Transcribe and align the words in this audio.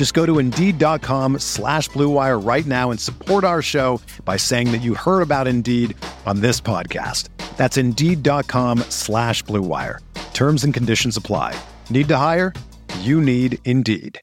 Just 0.00 0.14
go 0.14 0.24
to 0.24 0.38
Indeed.com 0.38 1.40
slash 1.40 1.90
BlueWire 1.90 2.42
right 2.42 2.64
now 2.64 2.90
and 2.90 2.98
support 2.98 3.44
our 3.44 3.60
show 3.60 4.00
by 4.24 4.38
saying 4.38 4.72
that 4.72 4.78
you 4.78 4.94
heard 4.94 5.20
about 5.20 5.46
Indeed 5.46 5.94
on 6.24 6.40
this 6.40 6.58
podcast. 6.58 7.28
That's 7.58 7.76
Indeed.com 7.76 8.78
slash 8.88 9.44
BlueWire. 9.44 9.98
Terms 10.32 10.64
and 10.64 10.72
conditions 10.72 11.18
apply. 11.18 11.54
Need 11.90 12.08
to 12.08 12.16
hire? 12.16 12.54
You 13.00 13.20
need 13.20 13.58
Indeed. 13.66 14.18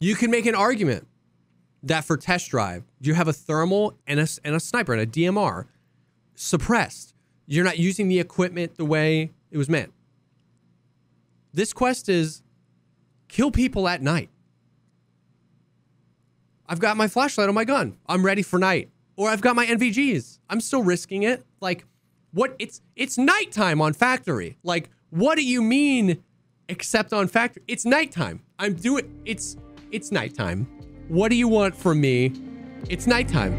You 0.00 0.16
can 0.16 0.32
make 0.32 0.46
an 0.46 0.56
argument 0.56 1.06
that 1.84 2.04
for 2.04 2.16
test 2.16 2.50
drive, 2.50 2.82
you 3.00 3.14
have 3.14 3.28
a 3.28 3.32
thermal 3.32 4.00
and 4.08 4.18
a, 4.18 4.26
and 4.44 4.56
a 4.56 4.58
sniper 4.58 4.92
and 4.92 5.02
a 5.02 5.06
DMR 5.06 5.66
suppressed. 6.34 7.14
You're 7.46 7.62
not 7.62 7.78
using 7.78 8.08
the 8.08 8.18
equipment 8.18 8.78
the 8.78 8.84
way 8.84 9.30
it 9.52 9.58
was 9.58 9.68
meant. 9.68 9.92
This 11.54 11.72
quest 11.72 12.08
is 12.08 12.42
kill 13.36 13.50
people 13.50 13.86
at 13.86 14.00
night. 14.00 14.30
I've 16.66 16.80
got 16.80 16.96
my 16.96 17.06
flashlight 17.06 17.50
on 17.50 17.54
my 17.54 17.66
gun. 17.66 17.98
I'm 18.06 18.24
ready 18.24 18.40
for 18.40 18.58
night. 18.58 18.88
Or 19.14 19.28
I've 19.28 19.42
got 19.42 19.54
my 19.54 19.66
NVGs. 19.66 20.38
I'm 20.48 20.60
still 20.60 20.82
risking 20.82 21.22
it. 21.22 21.44
Like, 21.60 21.84
what? 22.32 22.56
It's 22.58 22.80
it's 22.96 23.18
nighttime 23.18 23.82
on 23.82 23.92
factory. 23.92 24.56
Like, 24.62 24.88
what 25.10 25.36
do 25.36 25.44
you 25.44 25.60
mean? 25.60 26.22
Except 26.70 27.12
on 27.12 27.28
factory, 27.28 27.62
it's 27.68 27.84
nighttime. 27.84 28.42
I'm 28.58 28.74
doing. 28.74 29.20
It's 29.26 29.58
it's 29.92 30.10
nighttime. 30.10 30.66
What 31.08 31.28
do 31.28 31.36
you 31.36 31.46
want 31.46 31.76
from 31.76 32.00
me? 32.00 32.32
It's 32.88 33.06
nighttime. 33.06 33.52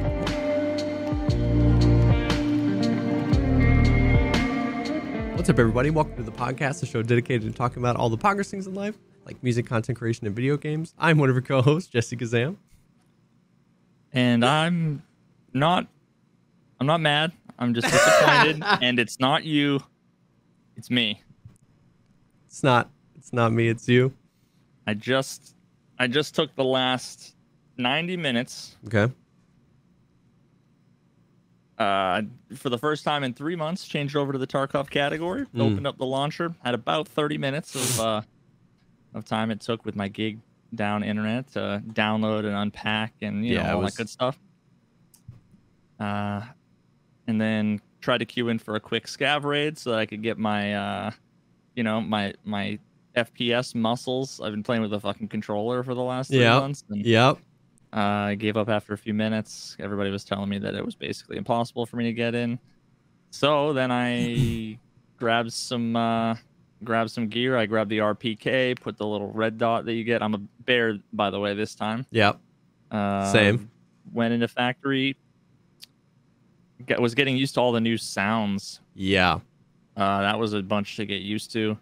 What's 5.36 5.50
up, 5.50 5.60
everybody? 5.60 5.92
Welcome 5.92 6.16
to 6.18 6.24
the 6.24 6.32
Pogcast, 6.32 6.80
the 6.80 6.88
show 6.88 7.04
dedicated 7.04 7.44
to 7.44 7.58
talking 7.58 7.78
about 7.78 7.96
all 7.96 8.10
the 8.10 8.18
progress 8.18 8.50
things 8.52 8.68
in 8.68 8.74
life, 8.74 8.98
like 9.28 9.44
music, 9.44 9.66
content 9.68 9.98
creation, 9.98 10.26
and 10.26 10.36
video 10.36 10.56
games. 10.58 10.94
I'm 10.98 11.18
one 11.18 11.30
of 11.30 11.36
your 11.36 11.42
co-hosts, 11.44 11.90
Jesse 11.92 12.16
Kazam. 12.16 12.56
and 14.14 14.44
I'm 14.44 15.04
not 15.54 15.86
I'm 16.80 16.88
not 16.88 17.02
mad. 17.02 17.34
I'm 17.60 17.74
just 17.74 17.88
disappointed 17.92 18.64
and 18.82 19.00
it's 19.00 19.20
not 19.20 19.44
you. 19.44 19.80
It's 20.78 20.90
me. 20.90 21.22
It's 22.48 22.64
not. 22.64 22.90
It's 23.16 23.34
not 23.34 23.52
me. 23.52 23.68
It's 23.68 23.88
you. 23.90 24.14
I 24.88 24.94
just 24.94 25.56
I 26.00 26.08
just 26.08 26.34
took 26.34 26.56
the 26.56 26.64
last 26.64 27.36
90 27.78 28.16
minutes 28.18 28.78
Okay. 28.88 29.12
uh 31.78 32.22
for 32.56 32.70
the 32.70 32.78
first 32.78 33.04
time 33.04 33.24
in 33.24 33.34
3 33.34 33.56
months 33.58 33.86
changed 33.88 34.16
over 34.16 34.32
to 34.32 34.40
the 34.40 34.48
Tarkov 34.48 34.90
category, 34.90 35.46
Mm. 35.54 35.62
opened 35.62 35.88
up 35.88 35.98
the 35.98 36.06
launcher, 36.06 36.56
had 36.64 36.74
about 36.74 37.08
30 37.10 37.38
minutes 37.38 37.76
of 37.76 38.00
uh 38.00 38.22
of 39.14 39.26
time 39.26 39.52
it 39.52 39.60
took 39.62 39.86
with 39.86 39.96
my 39.96 40.08
gig 40.08 40.40
down 40.76 41.04
internet 41.04 41.48
to 41.54 41.82
download 41.94 42.40
and 42.46 42.56
unpack 42.56 43.14
and 43.22 43.46
you 43.46 43.56
Yeah, 43.56 43.68
know 43.68 43.76
all 43.76 43.82
was- 43.82 43.94
that 43.94 43.98
good 43.98 44.10
stuff. 44.10 44.38
Uh 46.00 46.42
and 47.28 47.42
then 47.42 47.82
tried 48.02 48.20
to 48.20 48.26
queue 48.26 48.50
in 48.50 48.60
for 48.60 48.76
a 48.76 48.80
quick 48.80 49.06
scav 49.08 49.44
raid 49.44 49.78
so 49.78 49.92
that 49.92 50.00
I 50.00 50.06
could 50.06 50.22
get 50.22 50.38
my 50.38 50.74
uh 50.76 51.12
you 51.76 51.84
know 51.84 52.00
my 52.02 52.34
my 52.44 52.80
FPS 53.16 53.74
muscles. 53.74 54.40
I've 54.40 54.52
been 54.52 54.62
playing 54.64 54.84
with 54.84 54.94
a 54.94 55.00
fucking 55.00 55.30
controller 55.30 55.84
for 55.84 55.96
the 55.96 56.04
last 56.04 56.30
three 56.30 56.40
Yep. 56.42 56.62
months. 56.62 56.84
And, 56.90 57.04
Yep. 57.04 57.38
uh, 57.92 57.98
I 58.00 58.36
gave 58.36 58.58
up 58.58 58.70
after 58.70 58.94
a 58.94 58.98
few 58.98 59.16
minutes. 59.16 59.76
Everybody 59.80 60.12
was 60.12 60.24
telling 60.24 60.50
me 60.50 60.60
that 60.60 60.76
it 60.76 60.86
was 60.86 60.94
basically 60.96 61.38
impossible 61.38 61.88
for 61.88 61.96
me 61.98 62.04
to 62.04 62.14
get 62.14 62.36
in. 62.36 62.60
So 63.32 63.74
then 63.74 63.92
I 63.92 64.78
grabbed 65.18 65.52
some 65.52 65.96
uh, 65.96 66.36
grabbed 66.84 67.12
some 67.12 67.28
gear. 67.28 67.58
I 67.58 67.66
grabbed 67.66 67.90
the 67.90 68.00
RPK, 68.00 68.80
put 68.80 68.98
the 68.98 69.06
little 69.06 69.32
red 69.32 69.58
dot 69.58 69.86
that 69.86 69.94
you 69.94 70.04
get. 70.04 70.22
I'm 70.22 70.34
a 70.36 70.38
bear, 70.66 70.98
by 71.14 71.30
the 71.30 71.40
way, 71.40 71.54
this 71.54 71.76
time. 71.76 72.06
Yep. 72.12 72.40
Uh, 72.92 73.32
Same. 73.32 73.70
Went 74.14 74.34
into 74.34 74.48
factory. 74.48 75.18
Get, 76.86 77.02
was 77.02 77.16
getting 77.16 77.36
used 77.36 77.56
to 77.56 77.62
all 77.62 77.72
the 77.72 77.82
new 77.82 77.98
sounds. 77.98 78.82
Yeah. 78.94 79.40
Uh, 79.96 80.22
that 80.22 80.38
was 80.40 80.54
a 80.54 80.62
bunch 80.62 80.96
to 80.98 81.06
get 81.06 81.22
used 81.22 81.52
to. 81.54 81.78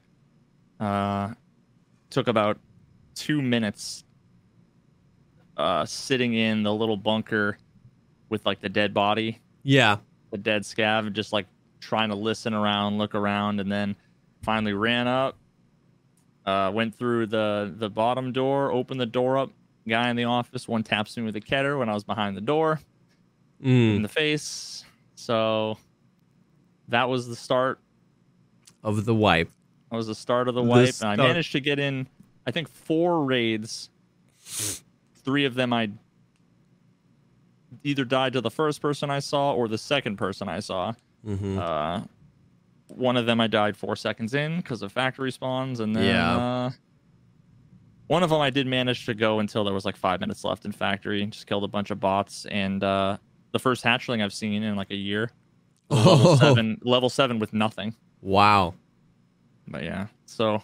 Uh, 0.80 1.34
took 2.10 2.28
about 2.28 2.58
two 3.14 3.42
minutes 3.42 4.04
uh, 5.58 5.86
sitting 5.86 6.34
in 6.34 6.64
the 6.64 6.74
little 6.74 6.98
bunker 6.98 7.58
with 8.30 8.46
like 8.46 8.62
the 8.62 8.70
dead 8.70 8.94
body, 8.94 9.40
Yeah. 9.64 9.98
the 10.32 10.38
dead 10.38 10.64
scav, 10.64 11.06
and 11.08 11.16
just 11.16 11.32
like 11.34 11.46
trying 11.80 12.10
to 12.10 12.16
listen 12.16 12.54
around, 12.54 12.98
look 12.98 13.16
around, 13.16 13.60
and 13.60 13.72
then 13.72 13.96
finally 14.46 14.74
ran 14.74 15.08
up. 15.08 15.36
Uh, 16.46 16.72
went 16.74 16.96
through 16.96 17.26
the 17.26 17.74
the 17.78 17.90
bottom 17.90 18.32
door, 18.32 18.72
opened 18.72 19.00
the 19.02 19.06
door 19.06 19.38
up. 19.38 19.50
Guy 19.88 20.10
in 20.10 20.16
the 20.16 20.24
office, 20.26 20.68
one 20.68 20.84
taps 20.84 21.16
me 21.18 21.24
with 21.24 21.36
a 21.36 21.42
Kedr 21.42 21.78
when 21.78 21.90
I 21.90 21.94
was 21.94 22.04
behind 22.04 22.36
the 22.38 22.42
door 22.42 22.80
in 23.62 24.00
Mm. 24.00 24.02
the 24.04 24.08
face. 24.08 24.84
So 25.16 25.78
that 26.88 27.10
was 27.10 27.28
the 27.28 27.36
start 27.36 27.80
Of 28.84 29.06
the 29.06 29.16
wipe. 29.16 29.50
That 29.92 29.98
was 29.98 30.08
the 30.08 30.16
start 30.16 30.48
of 30.48 30.56
the 30.56 30.62
The 30.64 30.68
wipe, 30.70 30.94
and 31.02 31.10
I 31.10 31.16
managed 31.16 31.52
to 31.54 31.60
get 31.60 31.80
in. 31.80 32.08
I 32.48 32.52
think 32.52 32.68
four 32.68 33.24
raids. 33.26 33.90
Three 35.24 35.46
of 35.46 35.56
them 35.56 35.74
I 35.74 35.90
either 37.84 38.06
died 38.06 38.34
to 38.34 38.42
the 38.42 38.52
first 38.52 38.82
person 38.82 39.10
I 39.10 39.20
saw 39.20 39.54
or 39.54 39.68
the 39.68 39.78
second 39.78 40.18
person 40.18 40.48
I 40.50 40.60
saw. 40.60 40.94
Mm-hmm. 41.26 41.58
Uh, 41.60 42.02
one 42.90 43.18
of 43.18 43.26
them 43.26 43.40
I 43.42 43.48
died 43.48 43.76
four 43.78 43.96
seconds 43.96 44.34
in 44.34 44.58
because 44.58 44.82
of 44.82 44.92
factory 44.92 45.32
spawns, 45.32 45.80
and 45.80 45.96
then 45.96 46.06
Yeah. 46.06 46.38
uh, 46.38 46.72
one 48.08 48.22
of 48.24 48.30
them 48.30 48.40
I 48.42 48.50
did 48.52 48.68
manage 48.68 49.06
to 49.08 49.14
go 49.14 49.40
until 49.40 49.64
there 49.64 49.74
was 49.74 49.86
like 49.86 49.96
five 49.96 50.20
minutes 50.20 50.44
left 50.44 50.66
in 50.66 50.72
factory. 50.72 51.24
and 51.24 51.32
Just 51.34 51.48
killed 51.48 51.64
a 51.64 51.68
bunch 51.68 51.90
of 51.92 52.00
bots, 52.00 52.46
and 52.46 52.84
uh, 52.84 53.18
the 53.52 53.60
first 53.60 53.84
hatchling 53.84 54.24
I've 54.24 54.34
seen 54.34 54.62
in 54.64 54.76
like 54.76 54.92
a 54.92 54.96
year. 54.96 55.32
Level 55.90 56.28
Oh. 56.30 56.36
seven, 56.36 56.80
level 56.84 57.10
seven 57.10 57.40
with 57.40 57.54
nothing. 57.54 57.96
Wow. 58.22 58.74
But 59.68 59.84
yeah, 59.84 60.08
so 60.26 60.62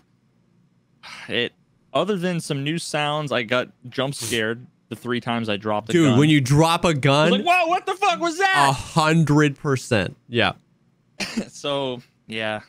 it 1.27 1.53
other 1.93 2.15
than 2.15 2.39
some 2.39 2.63
new 2.63 2.77
sounds, 2.77 3.31
I 3.31 3.43
got 3.43 3.69
jump 3.89 4.13
scared 4.15 4.65
the 4.89 4.95
three 4.95 5.19
times 5.19 5.49
I 5.49 5.57
dropped 5.57 5.87
the 5.87 5.93
Dude, 5.93 6.09
gun. 6.11 6.19
when 6.19 6.29
you 6.29 6.39
drop 6.41 6.85
a 6.85 6.93
gun, 6.93 7.31
like, 7.31 7.43
whoa, 7.43 7.67
what 7.67 7.85
the 7.85 7.93
fuck 7.95 8.19
was 8.19 8.37
that? 8.37 8.67
a 8.69 8.71
hundred 8.73 9.57
percent. 9.57 10.15
Yeah. 10.27 10.53
so 11.49 12.01
yeah, 12.31 12.61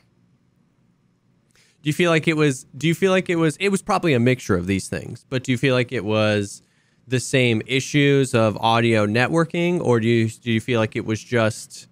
Do 1.81 1.89
you 1.89 1.93
feel 1.93 2.11
like 2.11 2.27
it 2.27 2.37
was? 2.37 2.65
Do 2.77 2.87
you 2.87 2.95
feel 2.95 3.11
like 3.11 3.29
it 3.29 3.35
was? 3.37 3.55
It 3.57 3.69
was 3.69 3.81
probably 3.81 4.13
a 4.13 4.19
mixture 4.19 4.55
of 4.55 4.67
these 4.67 4.87
things, 4.87 5.25
but 5.29 5.43
do 5.43 5.51
you 5.51 5.57
feel 5.57 5.73
like 5.75 5.91
it 5.91 6.05
was 6.05 6.61
the 7.07 7.19
same 7.19 7.61
issues 7.65 8.33
of 8.33 8.55
audio 8.57 9.05
networking, 9.05 9.81
or 9.81 9.99
do 9.99 10.07
you 10.07 10.29
do 10.29 10.51
you 10.51 10.61
feel 10.61 10.79
like 10.79 10.95
it 10.95 11.05
was 11.05 11.21
just 11.23 11.87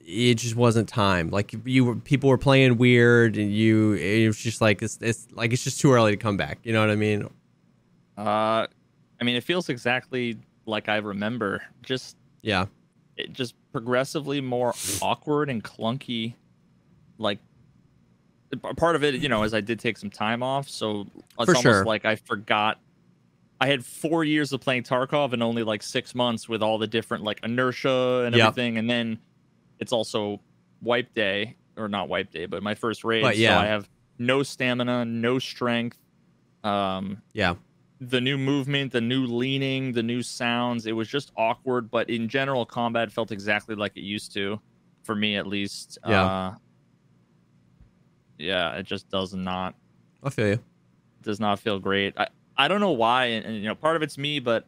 it 0.00 0.34
just 0.34 0.54
wasn't 0.56 0.88
time? 0.88 1.28
Like 1.30 1.54
you 1.64 1.84
were 1.84 1.96
people 1.96 2.28
were 2.30 2.38
playing 2.38 2.76
weird, 2.76 3.36
and 3.36 3.52
you 3.52 3.92
it 3.94 4.26
was 4.26 4.38
just 4.38 4.60
like 4.60 4.82
it's, 4.82 4.98
it's 5.00 5.26
like 5.32 5.52
it's 5.52 5.64
just 5.64 5.80
too 5.80 5.92
early 5.92 6.12
to 6.12 6.16
come 6.16 6.36
back. 6.36 6.58
You 6.64 6.72
know 6.72 6.80
what 6.80 6.90
I 6.90 6.96
mean? 6.96 7.28
uh, 8.16 8.66
I 9.20 9.24
mean, 9.24 9.36
it 9.36 9.42
feels 9.44 9.68
exactly 9.68 10.38
like 10.66 10.88
I 10.88 10.96
remember. 10.98 11.62
Just 11.82 12.16
Yeah. 12.42 12.66
it 13.16 13.32
just 13.32 13.54
progressively 13.72 14.40
more 14.40 14.72
awkward 15.02 15.50
and 15.50 15.62
clunky. 15.64 16.34
Like 17.18 17.38
part 18.76 18.96
of 18.96 19.04
it, 19.04 19.16
you 19.16 19.28
know, 19.28 19.42
is 19.42 19.54
I 19.54 19.60
did 19.60 19.78
take 19.80 19.98
some 19.98 20.10
time 20.10 20.42
off, 20.42 20.68
so 20.68 21.06
it's 21.16 21.44
For 21.46 21.56
almost 21.56 21.62
sure. 21.62 21.84
like 21.84 22.04
I 22.04 22.16
forgot. 22.16 22.80
I 23.60 23.66
had 23.68 23.84
four 23.84 24.24
years 24.24 24.52
of 24.52 24.60
playing 24.60 24.82
Tarkov 24.82 25.32
and 25.32 25.42
only 25.42 25.62
like 25.62 25.82
six 25.82 26.14
months 26.14 26.48
with 26.48 26.62
all 26.62 26.76
the 26.78 26.86
different 26.86 27.24
like 27.24 27.40
inertia 27.42 28.24
and 28.26 28.34
Yep. 28.34 28.48
everything, 28.48 28.78
and 28.78 28.90
then 28.90 29.18
it's 29.78 29.92
also 29.92 30.40
wipe 30.82 31.12
day 31.14 31.56
or 31.76 31.88
not 31.88 32.08
wipe 32.08 32.30
day, 32.30 32.46
but 32.46 32.62
my 32.62 32.74
first 32.74 33.04
raid. 33.04 33.22
But, 33.22 33.36
yeah. 33.36 33.56
So 33.56 33.62
I 33.62 33.66
have 33.66 33.88
no 34.18 34.42
stamina, 34.42 35.04
no 35.04 35.38
strength. 35.38 35.98
Um, 36.62 37.22
Yeah. 37.32 37.54
the 38.00 38.20
new 38.20 38.36
movement, 38.38 38.92
the 38.92 39.00
new 39.00 39.24
leaning, 39.26 39.92
the 39.92 40.02
new 40.02 40.22
sounds. 40.22 40.86
It 40.86 40.92
was 40.92 41.08
just 41.08 41.32
awkward, 41.36 41.90
but 41.90 42.10
in 42.10 42.28
general, 42.28 42.66
combat 42.66 43.10
felt 43.10 43.32
exactly 43.32 43.74
like 43.74 43.96
it 43.96 44.02
used 44.02 44.32
to, 44.34 44.60
for 45.04 45.14
me 45.14 45.36
at 45.36 45.46
least. 45.46 45.98
Yeah. 46.06 46.24
Uh, 46.24 46.54
yeah, 48.38 48.72
it 48.76 48.84
just 48.86 49.08
does 49.10 49.34
not 49.34 49.74
I 50.22 50.30
feel 50.30 50.48
you. 50.48 50.58
does 51.22 51.40
not 51.40 51.58
feel 51.60 51.78
great. 51.78 52.14
I, 52.18 52.28
I 52.56 52.68
don't 52.68 52.80
know 52.80 52.92
why, 52.92 53.26
and, 53.26 53.46
and, 53.46 53.56
you 53.56 53.64
know, 53.68 53.74
part 53.74 53.96
of 53.96 54.02
it's 54.02 54.16
me, 54.18 54.38
but 54.38 54.66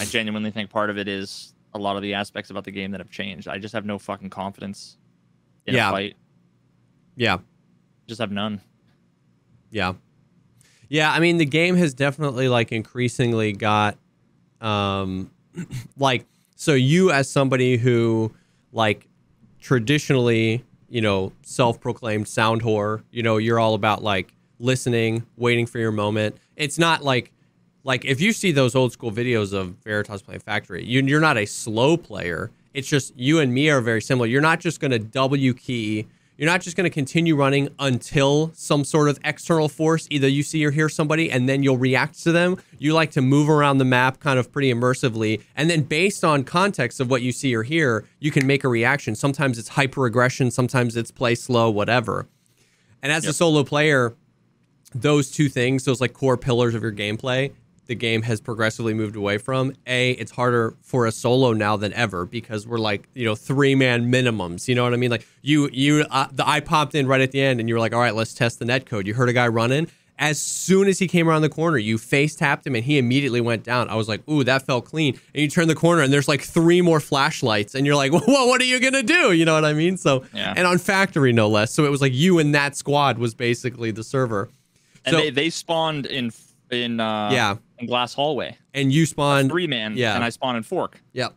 I 0.00 0.04
genuinely 0.04 0.50
think 0.50 0.70
part 0.70 0.90
of 0.90 0.98
it 0.98 1.08
is 1.08 1.54
a 1.72 1.78
lot 1.78 1.96
of 1.96 2.02
the 2.02 2.14
aspects 2.14 2.50
about 2.50 2.64
the 2.64 2.70
game 2.70 2.92
that 2.92 3.00
have 3.00 3.10
changed. 3.10 3.48
I 3.48 3.58
just 3.58 3.74
have 3.74 3.84
no 3.84 3.98
fucking 3.98 4.30
confidence 4.30 4.96
in 5.66 5.74
Yeah. 5.74 5.88
a 5.88 5.92
fight. 5.92 6.16
Yeah. 7.16 7.38
Just 8.06 8.20
have 8.20 8.30
none. 8.30 8.60
Yeah. 9.70 9.94
Yeah, 10.88 11.10
I 11.12 11.18
mean 11.20 11.38
the 11.38 11.46
game 11.46 11.74
has 11.76 11.94
definitely 11.94 12.48
like 12.48 12.70
increasingly 12.70 13.52
got 13.52 13.96
um 14.60 15.30
like 15.98 16.26
so 16.54 16.74
you 16.74 17.10
as 17.10 17.28
somebody 17.28 17.76
who 17.76 18.32
like 18.72 19.08
traditionally, 19.60 20.62
you 20.94 21.00
know, 21.00 21.32
self-proclaimed 21.42 22.28
sound 22.28 22.62
whore, 22.62 23.02
you 23.10 23.20
know, 23.20 23.36
you're 23.36 23.58
all 23.58 23.74
about 23.74 24.04
like 24.04 24.32
listening, 24.60 25.26
waiting 25.36 25.66
for 25.66 25.80
your 25.80 25.90
moment. 25.90 26.36
It's 26.54 26.78
not 26.78 27.02
like 27.02 27.32
like 27.82 28.04
if 28.04 28.20
you 28.20 28.32
see 28.32 28.52
those 28.52 28.76
old 28.76 28.92
school 28.92 29.10
videos 29.10 29.52
of 29.52 29.70
Veritas 29.82 30.22
playing 30.22 30.42
Factory, 30.42 30.84
you, 30.84 31.02
you're 31.02 31.20
not 31.20 31.36
a 31.36 31.46
slow 31.46 31.96
player. 31.96 32.52
It's 32.74 32.86
just 32.86 33.12
you 33.16 33.40
and 33.40 33.52
me 33.52 33.70
are 33.70 33.80
very 33.80 34.00
similar. 34.00 34.28
You're 34.28 34.40
not 34.40 34.60
just 34.60 34.78
going 34.78 34.92
to 34.92 35.00
W 35.00 35.52
key. 35.52 36.06
You're 36.36 36.50
not 36.50 36.62
just 36.62 36.76
going 36.76 36.84
to 36.84 36.90
continue 36.90 37.36
running 37.36 37.68
until 37.78 38.50
some 38.54 38.82
sort 38.82 39.08
of 39.08 39.20
external 39.24 39.68
force, 39.68 40.08
either 40.10 40.26
you 40.26 40.42
see 40.42 40.64
or 40.64 40.72
hear 40.72 40.88
somebody, 40.88 41.30
and 41.30 41.48
then 41.48 41.62
you'll 41.62 41.78
react 41.78 42.20
to 42.24 42.32
them. 42.32 42.56
You 42.76 42.92
like 42.92 43.12
to 43.12 43.22
move 43.22 43.48
around 43.48 43.78
the 43.78 43.84
map 43.84 44.18
kind 44.18 44.36
of 44.36 44.50
pretty 44.50 44.74
immersively. 44.74 45.42
And 45.54 45.70
then, 45.70 45.82
based 45.82 46.24
on 46.24 46.42
context 46.42 46.98
of 46.98 47.08
what 47.08 47.22
you 47.22 47.30
see 47.30 47.54
or 47.54 47.62
hear, 47.62 48.04
you 48.18 48.32
can 48.32 48.48
make 48.48 48.64
a 48.64 48.68
reaction. 48.68 49.14
Sometimes 49.14 49.58
it's 49.58 49.68
hyper 49.68 50.06
aggression, 50.06 50.50
sometimes 50.50 50.96
it's 50.96 51.12
play 51.12 51.36
slow, 51.36 51.70
whatever. 51.70 52.26
And 53.00 53.12
as 53.12 53.26
a 53.26 53.32
solo 53.32 53.62
player, 53.62 54.16
those 54.92 55.30
two 55.30 55.48
things, 55.48 55.84
those 55.84 56.00
like 56.00 56.14
core 56.14 56.36
pillars 56.36 56.74
of 56.74 56.82
your 56.82 56.92
gameplay, 56.92 57.52
the 57.86 57.94
game 57.94 58.22
has 58.22 58.40
progressively 58.40 58.94
moved 58.94 59.16
away 59.16 59.38
from. 59.38 59.74
A, 59.86 60.12
it's 60.12 60.30
harder 60.32 60.74
for 60.82 61.06
a 61.06 61.12
solo 61.12 61.52
now 61.52 61.76
than 61.76 61.92
ever 61.92 62.24
because 62.26 62.66
we're 62.66 62.78
like, 62.78 63.08
you 63.14 63.24
know, 63.24 63.34
three 63.34 63.74
man 63.74 64.10
minimums. 64.10 64.68
You 64.68 64.74
know 64.74 64.84
what 64.84 64.94
I 64.94 64.96
mean? 64.96 65.10
Like 65.10 65.26
you, 65.42 65.68
you, 65.72 66.04
uh, 66.10 66.28
the 66.32 66.46
I 66.48 66.60
popped 66.60 66.94
in 66.94 67.06
right 67.06 67.20
at 67.20 67.30
the 67.32 67.40
end, 67.40 67.60
and 67.60 67.68
you 67.68 67.74
were 67.74 67.80
like, 67.80 67.92
all 67.92 68.00
right, 68.00 68.14
let's 68.14 68.34
test 68.34 68.58
the 68.58 68.64
net 68.64 68.86
code. 68.86 69.06
You 69.06 69.14
heard 69.14 69.28
a 69.28 69.32
guy 69.32 69.48
running. 69.48 69.88
As 70.16 70.40
soon 70.40 70.86
as 70.86 71.00
he 71.00 71.08
came 71.08 71.28
around 71.28 71.42
the 71.42 71.48
corner, 71.48 71.76
you 71.76 71.98
face 71.98 72.36
tapped 72.36 72.64
him 72.64 72.76
and 72.76 72.84
he 72.84 72.98
immediately 72.98 73.40
went 73.40 73.64
down. 73.64 73.88
I 73.88 73.96
was 73.96 74.08
like, 74.08 74.22
ooh, 74.28 74.44
that 74.44 74.62
felt 74.62 74.84
clean. 74.84 75.18
And 75.34 75.42
you 75.42 75.48
turn 75.48 75.66
the 75.66 75.74
corner 75.74 76.02
and 76.02 76.12
there's 76.12 76.28
like 76.28 76.40
three 76.40 76.80
more 76.82 77.00
flashlights, 77.00 77.74
and 77.74 77.84
you're 77.84 77.96
like, 77.96 78.12
well, 78.26 78.46
what 78.48 78.60
are 78.60 78.64
you 78.64 78.78
gonna 78.78 79.02
do? 79.02 79.32
You 79.32 79.44
know 79.44 79.54
what 79.54 79.64
I 79.64 79.72
mean? 79.72 79.96
So, 79.96 80.24
Yeah. 80.32 80.54
and 80.56 80.68
on 80.68 80.78
factory 80.78 81.32
no 81.32 81.48
less. 81.48 81.74
So 81.74 81.84
it 81.84 81.90
was 81.90 82.00
like 82.00 82.12
you 82.14 82.38
and 82.38 82.54
that 82.54 82.76
squad 82.76 83.18
was 83.18 83.34
basically 83.34 83.90
the 83.90 84.04
server. 84.04 84.50
And 85.04 85.14
So- 85.14 85.20
they, 85.20 85.30
they 85.30 85.50
spawned 85.50 86.06
in 86.06 86.30
in 86.70 87.00
uh, 87.00 87.30
Yeah. 87.32 87.56
In 87.78 87.86
glass 87.86 88.14
hallway 88.14 88.56
And 88.72 88.92
you 88.92 89.06
spawned 89.06 89.50
three 89.50 89.66
man 89.66 89.96
yeah. 89.96 90.14
and 90.14 90.22
I 90.24 90.28
spawned 90.30 90.56
in 90.56 90.62
fork. 90.62 91.00
Yep. 91.12 91.34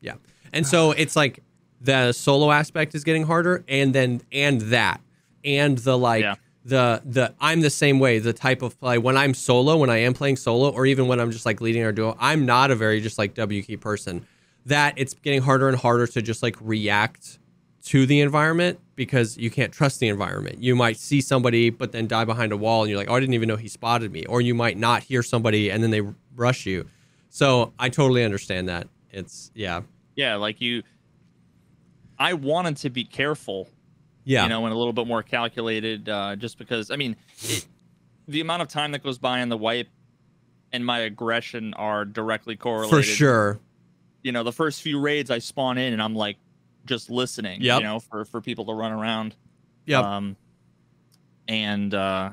Yeah. 0.00 0.14
And 0.52 0.66
so 0.66 0.92
it's 0.92 1.16
like 1.16 1.42
the 1.80 2.12
solo 2.12 2.50
aspect 2.50 2.94
is 2.94 3.04
getting 3.04 3.24
harder 3.24 3.64
and 3.68 3.94
then 3.94 4.22
and 4.32 4.60
that 4.62 5.00
and 5.44 5.78
the 5.78 5.96
like 5.98 6.22
Yeah. 6.22 6.34
the 6.64 7.02
the 7.04 7.34
I'm 7.40 7.60
the 7.60 7.70
same 7.70 7.98
way, 7.98 8.18
the 8.18 8.32
type 8.32 8.62
of 8.62 8.78
play 8.78 8.98
when 8.98 9.16
I'm 9.16 9.34
solo, 9.34 9.76
when 9.76 9.90
I 9.90 9.98
am 9.98 10.14
playing 10.14 10.36
solo 10.36 10.70
or 10.70 10.86
even 10.86 11.06
when 11.08 11.20
I'm 11.20 11.30
just 11.30 11.46
like 11.46 11.60
leading 11.60 11.82
our 11.84 11.92
duo, 11.92 12.16
I'm 12.20 12.46
not 12.46 12.70
a 12.70 12.74
very 12.74 13.00
just 13.00 13.18
like 13.18 13.34
W 13.34 13.62
key 13.62 13.76
person. 13.76 14.26
That 14.66 14.94
it's 14.96 15.12
getting 15.14 15.42
harder 15.42 15.68
and 15.68 15.76
harder 15.76 16.06
to 16.06 16.22
just 16.22 16.42
like 16.42 16.56
react 16.60 17.38
to 17.86 18.06
the 18.06 18.20
environment 18.20 18.80
because 18.96 19.36
you 19.36 19.50
can't 19.50 19.72
trust 19.72 20.00
the 20.00 20.08
environment. 20.08 20.62
You 20.62 20.76
might 20.76 20.96
see 20.96 21.20
somebody 21.20 21.70
but 21.70 21.92
then 21.92 22.06
die 22.06 22.24
behind 22.24 22.52
a 22.52 22.56
wall 22.56 22.82
and 22.82 22.90
you're 22.90 22.98
like, 22.98 23.10
"Oh, 23.10 23.14
I 23.14 23.20
didn't 23.20 23.34
even 23.34 23.48
know 23.48 23.56
he 23.56 23.68
spotted 23.68 24.12
me." 24.12 24.24
Or 24.26 24.40
you 24.40 24.54
might 24.54 24.76
not 24.78 25.02
hear 25.02 25.22
somebody 25.22 25.70
and 25.70 25.82
then 25.82 25.90
they 25.90 26.02
rush 26.36 26.66
you. 26.66 26.88
So, 27.30 27.72
I 27.78 27.88
totally 27.88 28.24
understand 28.24 28.68
that. 28.68 28.88
It's 29.10 29.50
yeah. 29.54 29.82
Yeah, 30.16 30.36
like 30.36 30.60
you 30.60 30.82
I 32.18 32.34
wanted 32.34 32.76
to 32.78 32.90
be 32.90 33.04
careful 33.04 33.68
Yeah. 34.24 34.44
you 34.44 34.48
know, 34.48 34.64
and 34.64 34.72
a 34.72 34.76
little 34.78 34.92
bit 34.92 35.06
more 35.06 35.22
calculated, 35.22 36.08
uh, 36.08 36.36
just 36.36 36.58
because 36.58 36.90
I 36.90 36.96
mean, 36.96 37.16
it, 37.42 37.66
the 38.28 38.40
amount 38.40 38.62
of 38.62 38.68
time 38.68 38.92
that 38.92 39.02
goes 39.02 39.18
by 39.18 39.40
in 39.40 39.48
the 39.48 39.56
wipe 39.58 39.88
and 40.72 40.84
my 40.86 41.00
aggression 41.00 41.74
are 41.74 42.04
directly 42.04 42.56
correlated. 42.56 42.96
for 42.96 43.02
sure. 43.02 43.60
You 44.22 44.32
know, 44.32 44.42
the 44.42 44.52
first 44.52 44.80
few 44.82 44.98
raids 45.00 45.30
I 45.30 45.38
spawn 45.38 45.76
in 45.78 45.92
and 45.92 46.00
I'm 46.02 46.14
like 46.14 46.36
just 46.86 47.10
listening. 47.10 47.60
Yep. 47.60 47.80
You 47.80 47.86
know, 47.86 48.00
for 48.00 48.24
for 48.24 48.40
people 48.40 48.64
to 48.66 48.72
run 48.72 48.92
around. 48.92 49.34
Yep. 49.86 50.04
Um, 50.04 50.36
and 51.48 51.94
uh, 51.94 52.30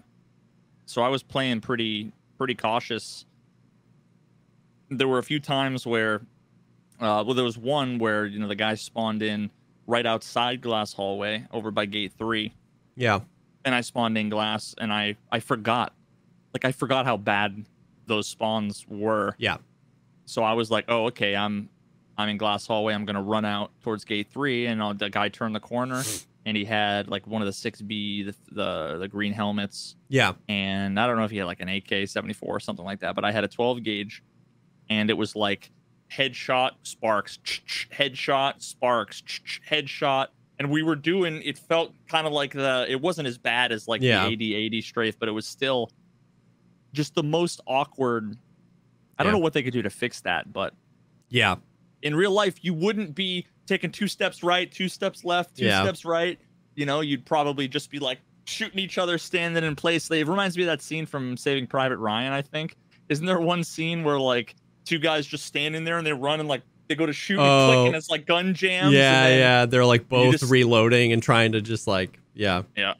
so 0.86 1.02
I 1.02 1.10
was 1.10 1.24
playing 1.24 1.62
pretty 1.62 2.12
pretty 2.38 2.56
cautious. 2.56 3.26
There 4.90 5.08
were 5.08 5.20
a 5.20 5.24
few 5.24 5.40
times 5.40 5.86
where, 5.86 6.22
uh, 7.00 7.24
well, 7.26 7.34
there 7.34 7.46
was 7.46 7.58
one 7.58 7.98
where 7.98 8.26
you 8.26 8.40
know 8.40 8.48
the 8.48 8.56
guy 8.56 8.76
spawned 8.76 9.22
in 9.22 9.50
right 9.88 10.06
outside 10.06 10.62
glass 10.62 10.94
hallway 10.94 11.46
over 11.52 11.72
by 11.72 11.86
gate 11.86 12.14
three, 12.18 12.54
yeah. 12.96 13.20
and 13.66 13.74
I 13.74 13.82
spawned 13.82 14.18
in 14.18 14.30
glass, 14.30 14.76
and 14.78 14.92
I 14.92 15.16
I 15.32 15.40
forgot, 15.40 15.94
like 16.54 16.66
I 16.66 16.72
forgot 16.72 17.06
how 17.06 17.18
bad 17.18 17.66
those 18.08 18.28
spawns 18.28 18.86
were. 18.88 19.36
Yeah. 19.38 19.58
So 20.26 20.44
I 20.44 20.54
was 20.54 20.70
like, 20.72 20.86
oh 20.88 21.06
okay, 21.08 21.36
I'm 21.36 21.70
I'm 22.22 22.30
in 22.30 22.38
glass 22.38 22.66
hallway. 22.68 22.94
I'm 22.94 23.06
gonna 23.06 23.22
run 23.22 23.46
out 23.46 23.72
towards 23.82 24.06
gate 24.06 24.28
three, 24.32 24.66
and 24.68 24.82
uh, 24.82 24.94
the 24.94 25.10
guy 25.10 25.30
turned 25.30 25.54
the 25.56 25.60
corner, 25.60 26.04
and 26.46 26.56
he 26.58 26.64
had 26.66 27.10
like 27.10 27.28
one 27.28 27.42
of 27.42 27.46
the 27.46 27.54
six 27.54 27.82
B, 27.82 28.24
the, 28.24 28.36
the 28.52 28.98
the 29.00 29.08
green 29.08 29.34
helmets, 29.34 29.96
Yeah. 30.10 30.34
and 30.50 31.00
I 31.00 31.08
don't 31.08 31.18
know 31.18 31.24
if 31.26 31.32
he 31.32 31.38
had 31.38 31.46
like 31.46 31.60
an 31.62 31.70
AK 31.70 32.08
seventy 32.08 32.34
four 32.34 32.56
or 32.56 32.60
something 32.60 32.86
like 32.86 33.00
that, 33.02 33.16
but 33.16 33.26
I 33.26 33.32
had 33.32 33.44
a 33.44 33.48
twelve 33.48 33.84
gauge, 33.84 34.24
and 34.90 35.10
it 35.10 35.14
was 35.18 35.36
like 35.36 35.72
headshot 36.12 36.72
sparks, 36.84 37.40
headshot 37.98 38.62
sparks, 38.62 39.24
headshot, 39.70 40.28
and 40.60 40.70
we 40.70 40.84
were 40.84 40.96
doing. 40.96 41.42
It 41.44 41.58
felt 41.58 41.94
kind 42.08 42.28
of 42.28 42.34
like 42.34 42.54
the. 42.54 42.86
It 42.90 43.02
wasn't 43.02 43.28
as 43.28 43.38
bad 43.38 43.72
as 43.72 43.88
like 43.88 44.02
Yeah. 44.02 44.28
the 44.28 44.34
AD 44.34 44.42
eighty 44.42 44.82
strafe, 44.82 45.18
but 45.20 45.30
it 45.30 45.34
was 45.34 45.48
still 45.48 45.90
just 46.94 47.16
the 47.16 47.24
most 47.24 47.62
awkward. 47.68 48.38
I 49.18 49.24
don't 49.24 49.34
know 49.34 49.40
what 49.40 49.54
they 49.54 49.62
could 49.62 49.74
do 49.74 49.84
to 49.84 49.90
fix 49.92 50.22
that, 50.22 50.52
but 50.52 50.74
Yeah. 51.30 51.58
In 52.04 52.16
real 52.16 52.32
life 52.32 52.64
you 52.64 52.74
wouldn't 52.74 53.14
be 53.16 53.46
taking 53.68 53.92
two 53.92 54.08
steps 54.08 54.44
right 54.44 54.72
two 54.72 54.88
steps 54.90 55.24
left 55.24 55.58
two 55.58 55.66
Yeah. 55.66 55.84
steps 55.84 56.04
right 56.06 56.40
you 56.76 56.86
know 56.86 57.02
you'd 57.02 57.26
probably 57.26 57.68
just 57.68 57.90
be 57.92 58.00
like 58.00 58.20
shooting 58.46 58.80
each 58.80 58.98
other 58.98 59.18
standing 59.18 59.64
in 59.64 59.76
place 59.76 60.10
it 60.10 60.28
reminds 60.28 60.58
me 60.58 60.64
of 60.64 60.68
that 60.68 60.82
scene 60.82 61.06
from 61.06 61.38
saving 61.38 61.68
private 61.68 61.98
ryan 61.98 62.34
i 62.34 62.42
think 62.42 62.76
isn't 63.10 63.26
there 63.26 63.40
one 63.40 63.64
scene 63.64 64.04
where 64.04 64.20
like 64.20 64.56
two 64.86 64.98
guys 64.98 65.26
just 65.28 65.46
standing 65.46 65.84
there 65.84 65.98
and 65.98 66.08
they 66.08 66.14
run 66.14 66.40
and 66.40 66.50
like 66.50 66.64
they 66.88 66.96
go 66.96 67.06
to 67.06 67.14
shoot 67.14 67.40
and 67.40 67.48
Oh. 67.48 67.68
click 67.74 67.88
and 67.88 67.96
it's 67.96 68.10
like 68.10 68.26
gun 68.26 68.54
jams 68.54 68.94
yeah, 68.94 69.24
and 69.24 69.32
then- 69.32 69.40
yeah. 69.40 69.66
They're 69.66 69.86
like 69.86 70.10
both 70.10 70.32
just- 70.40 70.52
reloading 70.52 71.14
and 71.14 71.24
trying 71.24 71.54
to 71.54 71.62
just 71.62 71.88
like, 71.88 72.20
yeah. 72.34 72.64
yeah 72.76 72.96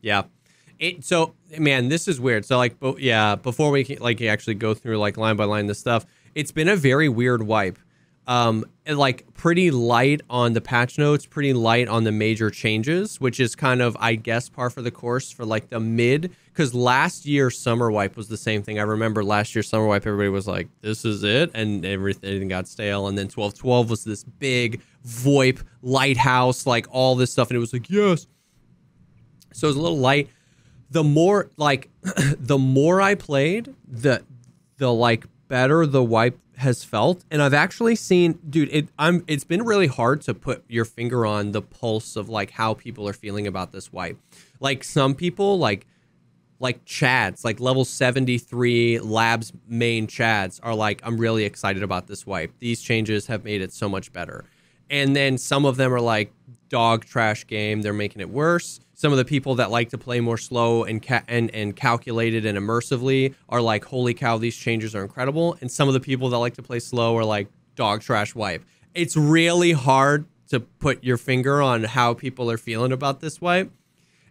Yeah. 0.00 0.22
It 0.80 1.04
so 1.04 1.34
man, 1.56 1.88
this 1.88 2.08
is 2.08 2.18
weird. 2.18 2.44
So 2.44 2.56
like, 2.56 2.80
bo- 2.80 2.96
yeah, 2.98 3.36
before 3.36 3.70
we 3.70 3.84
can, 3.84 3.98
like 3.98 4.20
actually 4.22 4.54
go 4.54 4.74
through 4.74 4.98
like 4.98 5.16
line 5.16 5.36
by 5.36 5.44
line 5.44 5.66
this 5.68 5.78
stuff, 5.78 6.04
it's 6.34 6.50
been 6.50 6.66
a 6.68 6.74
very 6.74 7.08
weird 7.08 7.42
wipe. 7.44 7.78
Um, 8.26 8.64
like 8.88 9.26
pretty 9.34 9.72
light 9.72 10.20
on 10.30 10.52
the 10.52 10.60
patch 10.60 10.96
notes, 10.96 11.26
pretty 11.26 11.52
light 11.52 11.88
on 11.88 12.04
the 12.04 12.12
major 12.12 12.50
changes, 12.50 13.20
which 13.20 13.40
is 13.40 13.56
kind 13.56 13.82
of 13.82 13.96
I 13.98 14.14
guess 14.14 14.48
par 14.48 14.70
for 14.70 14.80
the 14.80 14.90
course 14.92 15.30
for 15.30 15.44
like 15.44 15.70
the 15.70 15.80
mid. 15.80 16.34
Because 16.46 16.74
last 16.74 17.26
year 17.26 17.50
summer 17.50 17.90
wipe 17.90 18.16
was 18.16 18.28
the 18.28 18.36
same 18.36 18.62
thing. 18.62 18.78
I 18.78 18.82
remember 18.82 19.24
last 19.24 19.54
year 19.54 19.62
summer 19.62 19.86
wipe, 19.86 20.06
everybody 20.06 20.28
was 20.28 20.46
like, 20.46 20.68
"This 20.82 21.04
is 21.04 21.24
it," 21.24 21.50
and 21.54 21.84
everything 21.84 22.46
got 22.48 22.68
stale. 22.68 23.08
And 23.08 23.16
then 23.18 23.28
twelve 23.28 23.54
twelve 23.54 23.90
was 23.90 24.04
this 24.04 24.22
big 24.22 24.82
VoIP 25.06 25.62
lighthouse, 25.80 26.66
like 26.66 26.86
all 26.90 27.16
this 27.16 27.32
stuff, 27.32 27.48
and 27.48 27.56
it 27.56 27.60
was 27.60 27.72
like, 27.72 27.90
yes. 27.90 28.26
So 29.52 29.66
it 29.66 29.70
was 29.70 29.76
a 29.76 29.80
little 29.80 29.98
light 29.98 30.28
the 30.92 31.02
more 31.02 31.50
like 31.56 31.88
the 32.02 32.58
more 32.58 33.00
I 33.00 33.14
played, 33.14 33.74
the 33.88 34.22
the 34.76 34.92
like 34.92 35.24
better 35.48 35.86
the 35.86 36.02
wipe 36.02 36.38
has 36.58 36.84
felt. 36.84 37.24
And 37.30 37.42
I've 37.42 37.54
actually 37.54 37.96
seen, 37.96 38.38
dude, 38.48 38.68
it 38.72 38.88
I'm 38.98 39.24
it's 39.26 39.44
been 39.44 39.62
really 39.64 39.86
hard 39.86 40.20
to 40.22 40.34
put 40.34 40.64
your 40.68 40.84
finger 40.84 41.24
on 41.26 41.52
the 41.52 41.62
pulse 41.62 42.16
of 42.16 42.28
like 42.28 42.50
how 42.52 42.74
people 42.74 43.08
are 43.08 43.12
feeling 43.12 43.46
about 43.46 43.72
this 43.72 43.92
wipe. 43.92 44.18
Like 44.60 44.84
some 44.84 45.14
people 45.14 45.58
like 45.58 45.86
like 46.60 46.84
chads, 46.84 47.44
like 47.44 47.58
level 47.58 47.84
73 47.84 49.00
labs 49.00 49.52
main 49.66 50.06
chads 50.06 50.60
are 50.62 50.74
like, 50.74 51.00
I'm 51.04 51.16
really 51.18 51.44
excited 51.44 51.82
about 51.82 52.06
this 52.06 52.24
wipe. 52.24 52.52
These 52.60 52.80
changes 52.82 53.26
have 53.26 53.42
made 53.44 53.60
it 53.62 53.72
so 53.72 53.88
much 53.88 54.12
better. 54.12 54.44
and 54.90 55.16
then 55.16 55.38
some 55.38 55.64
of 55.64 55.76
them 55.76 55.92
are 55.92 56.00
like 56.00 56.32
dog 56.68 57.04
trash 57.04 57.46
game. 57.46 57.82
They're 57.82 57.92
making 57.92 58.20
it 58.20 58.28
worse. 58.30 58.78
Some 59.02 59.10
of 59.10 59.18
the 59.18 59.24
people 59.24 59.56
that 59.56 59.72
like 59.72 59.88
to 59.88 59.98
play 59.98 60.20
more 60.20 60.38
slow 60.38 60.84
and 60.84 61.04
ca- 61.04 61.24
and 61.26 61.52
and 61.52 61.74
calculated 61.74 62.46
and 62.46 62.56
immersively 62.56 63.34
are 63.48 63.60
like, 63.60 63.84
holy 63.84 64.14
cow, 64.14 64.38
these 64.38 64.56
changes 64.56 64.94
are 64.94 65.02
incredible. 65.02 65.56
And 65.60 65.68
some 65.68 65.88
of 65.88 65.94
the 65.94 65.98
people 65.98 66.28
that 66.28 66.38
like 66.38 66.54
to 66.54 66.62
play 66.62 66.78
slow 66.78 67.16
are 67.16 67.24
like 67.24 67.48
dog 67.74 68.02
trash 68.02 68.32
wipe. 68.36 68.64
It's 68.94 69.16
really 69.16 69.72
hard 69.72 70.26
to 70.50 70.60
put 70.60 71.02
your 71.02 71.16
finger 71.16 71.60
on 71.60 71.82
how 71.82 72.14
people 72.14 72.48
are 72.48 72.56
feeling 72.56 72.92
about 72.92 73.18
this 73.18 73.40
wipe. 73.40 73.72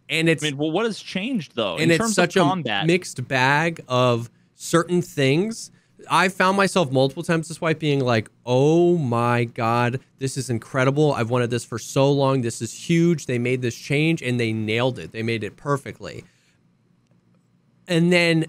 And 0.08 0.30
it's 0.30 0.42
I 0.42 0.52
mean, 0.52 0.58
well, 0.58 0.72
what 0.72 0.86
has 0.86 1.02
changed 1.02 1.54
though 1.54 1.74
and 1.74 1.84
in 1.84 1.92
it's 1.92 1.98
terms 1.98 2.16
such 2.16 2.38
of 2.38 2.48
a 2.48 2.86
mixed 2.86 3.28
bag 3.28 3.84
of 3.90 4.30
certain 4.56 5.02
things. 5.02 5.70
I 6.10 6.30
found 6.30 6.58
myself 6.58 6.92
multiple 6.92 7.24
times 7.24 7.48
this 7.48 7.62
wipe 7.62 7.80
being 7.80 8.00
like, 8.00 8.30
"Oh 8.46 8.98
my 8.98 9.46
god, 9.46 10.00
this 10.20 10.38
is 10.38 10.50
incredible! 10.50 11.14
I've 11.14 11.30
wanted 11.30 11.50
this 11.50 11.64
for 11.64 11.80
so 11.80 12.12
long. 12.12 12.42
This 12.42 12.62
is 12.62 12.74
huge. 12.74 13.26
They 13.26 13.40
made 13.40 13.62
this 13.62 13.76
change 13.76 14.22
and 14.22 14.40
they 14.40 14.54
nailed 14.54 15.00
it. 15.00 15.12
They 15.12 15.24
made 15.24 15.44
it 15.44 15.58
perfectly." 15.58 16.24
And 17.88 18.12
then 18.12 18.46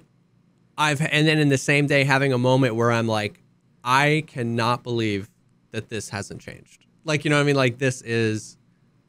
I've 0.78 1.00
and 1.00 1.26
then 1.26 1.38
in 1.38 1.48
the 1.48 1.58
same 1.58 1.86
day 1.86 2.04
having 2.04 2.32
a 2.32 2.38
moment 2.38 2.74
where 2.74 2.92
I'm 2.92 3.06
like, 3.06 3.40
I 3.84 4.24
cannot 4.26 4.82
believe 4.82 5.28
that 5.70 5.88
this 5.88 6.08
hasn't 6.08 6.40
changed. 6.40 6.86
Like, 7.04 7.24
you 7.24 7.30
know 7.30 7.36
what 7.36 7.42
I 7.42 7.46
mean? 7.46 7.56
Like 7.56 7.78
this 7.78 8.02
is 8.02 8.56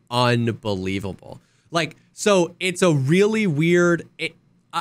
unbelievable. 0.10 1.42
Like, 1.72 1.96
so 2.12 2.56
it's 2.60 2.82
a 2.82 2.94
really 2.94 3.48
weird. 3.48 4.08
It, 4.18 4.36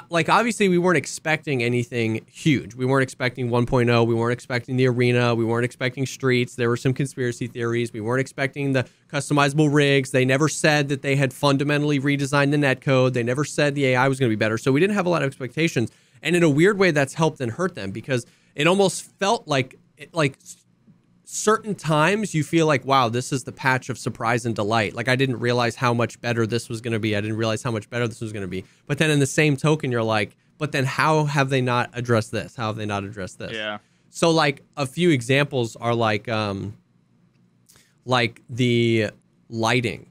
like, 0.08 0.28
obviously, 0.28 0.68
we 0.68 0.78
weren't 0.78 0.96
expecting 0.96 1.62
anything 1.62 2.24
huge. 2.30 2.74
We 2.74 2.86
weren't 2.86 3.02
expecting 3.02 3.50
1.0. 3.50 4.06
We 4.06 4.14
weren't 4.14 4.32
expecting 4.32 4.76
the 4.76 4.86
arena. 4.88 5.34
We 5.34 5.44
weren't 5.44 5.64
expecting 5.64 6.06
streets. 6.06 6.54
There 6.54 6.68
were 6.68 6.76
some 6.76 6.94
conspiracy 6.94 7.46
theories. 7.46 7.92
We 7.92 8.00
weren't 8.00 8.20
expecting 8.20 8.72
the 8.72 8.86
customizable 9.08 9.72
rigs. 9.72 10.10
They 10.10 10.24
never 10.24 10.48
said 10.48 10.88
that 10.88 11.02
they 11.02 11.16
had 11.16 11.32
fundamentally 11.32 12.00
redesigned 12.00 12.50
the 12.52 12.56
netcode. 12.56 13.12
They 13.12 13.22
never 13.22 13.44
said 13.44 13.74
the 13.74 13.86
AI 13.86 14.08
was 14.08 14.18
going 14.18 14.30
to 14.30 14.36
be 14.36 14.38
better. 14.38 14.56
So 14.58 14.72
we 14.72 14.80
didn't 14.80 14.94
have 14.94 15.06
a 15.06 15.10
lot 15.10 15.22
of 15.22 15.26
expectations. 15.26 15.90
And 16.22 16.34
in 16.36 16.42
a 16.42 16.50
weird 16.50 16.78
way, 16.78 16.90
that's 16.90 17.14
helped 17.14 17.40
and 17.40 17.52
hurt 17.52 17.74
them 17.74 17.90
because 17.90 18.24
it 18.54 18.66
almost 18.66 19.04
felt 19.18 19.46
like 19.46 19.78
like 20.12 20.38
certain 21.32 21.74
times 21.74 22.34
you 22.34 22.44
feel 22.44 22.66
like 22.66 22.84
wow 22.84 23.08
this 23.08 23.32
is 23.32 23.44
the 23.44 23.52
patch 23.52 23.88
of 23.88 23.96
surprise 23.96 24.44
and 24.44 24.54
delight. 24.54 24.94
Like 24.94 25.08
i 25.08 25.16
didn't 25.16 25.40
realize 25.40 25.74
how 25.74 25.94
much 25.94 26.20
better 26.20 26.46
this 26.46 26.68
was 26.68 26.82
going 26.82 26.92
to 26.92 26.98
be. 26.98 27.16
I 27.16 27.22
didn't 27.22 27.38
realize 27.38 27.62
how 27.62 27.70
much 27.70 27.88
better 27.88 28.06
this 28.06 28.20
was 28.20 28.32
going 28.34 28.42
to 28.42 28.48
be. 28.48 28.64
But 28.86 28.98
then 28.98 29.10
in 29.10 29.18
the 29.18 29.26
same 29.26 29.56
token 29.56 29.90
you're 29.90 30.02
like 30.02 30.36
but 30.58 30.72
then 30.72 30.84
how 30.84 31.24
have 31.24 31.48
they 31.48 31.62
not 31.62 31.88
addressed 31.94 32.32
this? 32.32 32.54
How 32.54 32.66
have 32.66 32.76
they 32.76 32.84
not 32.84 33.02
addressed 33.04 33.38
this? 33.38 33.52
Yeah. 33.52 33.78
so 34.10 34.30
like 34.30 34.62
a 34.76 34.84
few 34.84 35.08
examples 35.08 35.74
are 35.76 35.94
like 35.94 36.28
um 36.28 36.76
like 38.04 38.42
the 38.50 39.08
lighting. 39.48 40.10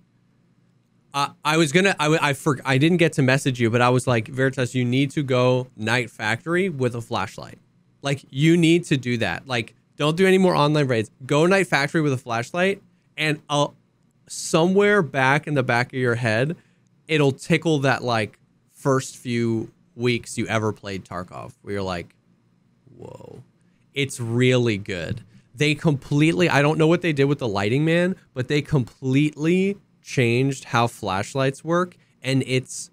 Uh, 1.13 1.29
I 1.45 1.57
was 1.57 1.71
gonna 1.71 1.95
I 1.99 2.29
I, 2.29 2.33
for, 2.33 2.57
I 2.65 2.79
didn't 2.79 2.97
get 2.97 3.13
to 3.13 3.21
message 3.21 3.59
you 3.59 3.69
but 3.69 3.81
I 3.81 3.89
was 3.89 4.07
like 4.07 4.27
Veritas 4.27 4.73
you 4.73 4.85
need 4.85 5.11
to 5.11 5.21
go 5.21 5.67
night 5.77 6.09
factory 6.09 6.67
with 6.67 6.95
a 6.95 7.01
flashlight. 7.01 7.59
Like 8.01 8.25
you 8.31 8.57
need 8.57 8.85
to 8.85 8.97
do 8.97 9.17
that. 9.17 9.47
Like 9.47 9.75
don't 10.01 10.17
do 10.17 10.25
any 10.25 10.37
more 10.37 10.55
online 10.55 10.87
raids 10.87 11.11
go 11.25 11.45
night 11.45 11.67
factory 11.67 12.01
with 12.01 12.13
a 12.13 12.17
flashlight 12.17 12.81
and 13.17 13.41
I'll 13.49 13.75
somewhere 14.27 15.01
back 15.01 15.47
in 15.47 15.53
the 15.53 15.63
back 15.63 15.87
of 15.87 15.99
your 15.99 16.15
head 16.15 16.55
it'll 17.07 17.31
tickle 17.31 17.79
that 17.79 18.03
like 18.03 18.39
first 18.71 19.15
few 19.15 19.71
weeks 19.95 20.37
you 20.37 20.47
ever 20.47 20.73
played 20.73 21.05
Tarkov 21.05 21.53
where 21.61 21.75
you're 21.75 21.83
like 21.83 22.15
whoa 22.97 23.43
it's 23.93 24.19
really 24.19 24.77
good. 24.77 25.23
They 25.53 25.75
completely, 25.75 26.49
I 26.49 26.61
don't 26.61 26.77
know 26.77 26.87
what 26.87 27.01
they 27.01 27.13
did 27.13 27.25
with 27.25 27.39
the 27.39 27.47
lighting 27.47 27.85
man, 27.85 28.15
but 28.33 28.47
they 28.47 28.61
completely 28.61 29.77
changed 30.01 30.65
how 30.65 30.87
flashlights 30.87 31.63
work 31.63 31.97
and 32.21 32.43
it's 32.47 32.89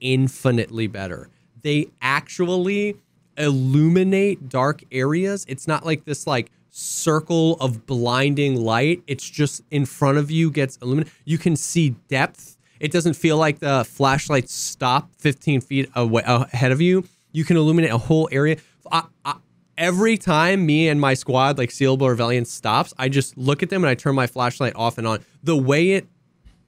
infinitely 0.00 0.86
better. 0.86 1.28
They 1.60 1.88
actually 2.00 2.96
illuminate 3.36 4.48
dark 4.48 4.82
areas. 4.90 5.44
It's 5.48 5.66
not 5.66 5.84
like 5.84 6.04
this 6.04 6.26
like 6.26 6.50
circle 6.70 7.54
of 7.54 7.86
blinding 7.86 8.60
light. 8.60 9.02
It's 9.06 9.28
just 9.28 9.62
in 9.70 9.86
front 9.86 10.18
of 10.18 10.30
you 10.30 10.50
gets 10.50 10.76
illuminated. 10.78 11.12
You 11.24 11.38
can 11.38 11.56
see 11.56 11.90
depth. 12.08 12.58
It 12.80 12.92
doesn't 12.92 13.14
feel 13.14 13.38
like 13.38 13.60
the 13.60 13.84
flashlights 13.84 14.52
stop 14.52 15.10
15 15.18 15.62
feet 15.62 15.90
away 15.94 16.22
ahead 16.26 16.72
of 16.72 16.80
you. 16.80 17.04
You 17.32 17.44
can 17.44 17.56
illuminate 17.56 17.90
a 17.90 17.98
whole 17.98 18.28
area. 18.30 18.58
I, 18.92 19.04
I, 19.24 19.36
every 19.78 20.18
time 20.18 20.66
me 20.66 20.88
and 20.88 21.00
my 21.00 21.14
squad, 21.14 21.58
like 21.58 21.70
Sealable 21.70 22.02
or 22.02 22.14
Valiant, 22.14 22.46
stops, 22.48 22.92
I 22.98 23.08
just 23.08 23.36
look 23.38 23.62
at 23.62 23.70
them 23.70 23.82
and 23.82 23.90
I 23.90 23.94
turn 23.94 24.14
my 24.14 24.26
flashlight 24.26 24.74
off 24.76 24.98
and 24.98 25.06
on. 25.06 25.24
The 25.42 25.56
way 25.56 25.92
it 25.92 26.06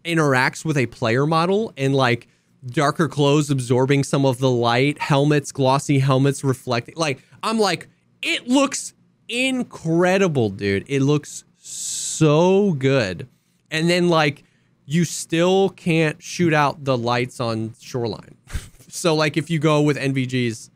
interacts 0.05 0.65
with 0.65 0.79
a 0.79 0.87
player 0.87 1.27
model 1.27 1.73
and 1.77 1.95
like 1.95 2.29
darker 2.67 3.09
clothes 3.09 3.51
absorbing 3.51 4.05
some 4.05 4.25
of 4.25 4.39
the 4.39 4.51
light, 4.51 4.99
helmets, 4.99 5.53
glossy 5.53 5.99
helmets 5.99 6.43
reflecting. 6.45 6.95
Like, 6.97 7.23
I'm 7.43 7.59
like, 7.59 7.89
it 8.23 8.49
looks 8.49 8.95
incredible, 9.29 10.51
dude. 10.51 10.85
It 10.89 11.01
looks 11.01 11.45
so 11.59 12.73
good. 12.73 13.29
And 13.71 13.89
then, 13.89 14.09
like, 14.09 14.45
you 14.87 15.05
still 15.05 15.71
can't 15.71 16.23
shoot 16.23 16.55
out 16.55 16.85
the 16.85 16.97
lights 16.97 17.41
on 17.41 17.75
shoreline. 17.81 18.37
so, 18.89 19.15
like, 19.15 19.37
if 19.37 19.51
you 19.51 19.59
go 19.59 19.83
with 19.83 19.97
NVGs, 19.97 20.71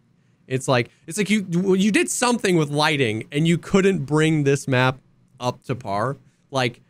it's 0.47 0.69
like 0.69 0.91
it's 1.07 1.17
like 1.17 1.31
you 1.31 1.75
you 1.75 1.91
did 1.91 2.11
something 2.11 2.57
with 2.57 2.69
lighting 2.69 3.25
and 3.33 3.49
you 3.49 3.57
couldn't 3.57 4.05
bring 4.05 4.45
this 4.45 4.69
map 4.69 4.99
up 5.41 5.63
to 5.65 5.75
par. 5.75 6.19
Like 6.51 6.81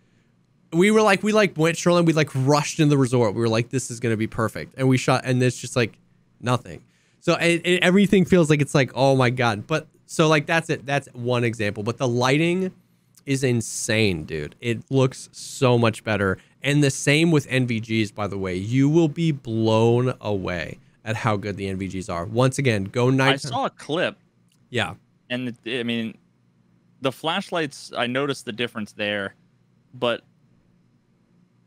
we 0.73 0.91
were 0.91 1.03
like 1.03 1.23
we 1.23 1.33
like 1.33 1.57
went 1.57 1.77
shoreline, 1.77 2.05
we 2.05 2.13
like 2.13 2.31
rushed 2.35 2.81
in 2.81 2.89
the 2.89 2.99
resort. 2.99 3.35
We 3.35 3.41
were 3.41 3.49
like 3.49 3.71
this 3.71 3.91
is 3.91 4.01
gonna 4.01 4.17
be 4.17 4.27
perfect, 4.27 4.75
and 4.77 4.89
we 4.89 4.97
shot, 4.97 5.23
and 5.25 5.43
it's 5.43 5.59
just 5.59 5.77
like 5.77 5.99
nothing. 6.41 6.83
So 7.21 7.35
it, 7.35 7.61
it, 7.65 7.83
everything 7.83 8.25
feels 8.25 8.51
like 8.51 8.61
it's 8.61 8.75
like 8.75 8.91
oh 8.95 9.15
my 9.17 9.31
god. 9.31 9.67
But 9.67 9.87
so 10.07 10.29
like 10.29 10.47
that's 10.47 10.71
it. 10.71 10.85
That's 10.87 11.09
one 11.13 11.45
example. 11.45 11.83
But 11.83 11.99
the 11.99 12.09
lighting 12.09 12.73
is 13.27 13.45
insane, 13.45 14.25
dude. 14.25 14.57
It 14.61 14.83
looks 14.91 15.29
so 15.33 15.79
much 15.79 16.03
better. 16.05 16.39
And 16.63 16.83
the 16.83 16.91
same 16.91 17.31
with 17.31 17.49
NVGs, 17.49 18.15
by 18.15 18.27
the 18.27 18.39
way. 18.39 18.55
You 18.57 18.89
will 18.89 19.09
be 19.09 19.33
blown 19.33 20.15
away 20.21 20.79
at 21.05 21.17
how 21.17 21.37
good 21.37 21.57
the 21.57 21.67
NVGs 21.73 22.13
are. 22.13 22.25
Once 22.25 22.59
again, 22.59 22.85
go 22.85 23.11
night. 23.11 23.33
I 23.33 23.37
saw 23.37 23.67
a 23.67 23.71
clip, 23.71 24.17
Yeah. 24.71 24.95
and 25.31 25.57
it, 25.65 25.81
I 25.81 25.83
mean, 25.83 26.17
the 27.01 27.11
flashlights. 27.13 27.93
I 27.97 28.07
noticed 28.07 28.45
the 28.45 28.53
difference 28.53 28.93
there, 28.93 29.35
but 29.95 30.23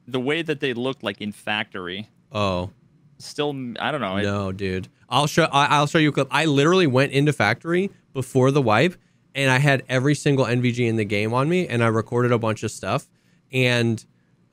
the 0.08 0.20
way 0.20 0.42
that 0.42 0.60
they 0.60 0.74
look 0.74 1.02
like 1.04 1.22
in 1.22 1.32
factory, 1.32 2.10
Oh 2.32 2.70
still, 3.18 3.52
I 3.80 3.92
don't 3.92 4.02
know. 4.02 4.18
it- 4.18 4.24
no, 4.24 4.52
dude. 4.52 4.88
I'll 5.10 5.28
show. 5.28 5.46
I, 5.46 5.68
I'll 5.68 5.88
show 5.88 6.00
you 6.00 6.10
a 6.10 6.12
clip. 6.12 6.28
I 6.32 6.46
literally 6.46 6.88
went 6.88 7.12
into 7.12 7.32
factory 7.32 7.92
before 8.14 8.52
the 8.52 8.62
wipe, 8.62 8.96
and 9.36 9.50
I 9.52 9.60
had 9.60 9.84
every 9.88 10.16
single 10.16 10.46
NVG 10.46 10.88
in 10.88 10.96
the 10.96 11.06
game 11.06 11.34
on 11.34 11.48
me, 11.48 11.68
and 11.68 11.84
I 11.84 11.88
recorded 11.88 12.32
a 12.32 12.40
bunch 12.40 12.64
of 12.64 12.72
stuff, 12.72 13.08
and 13.52 14.04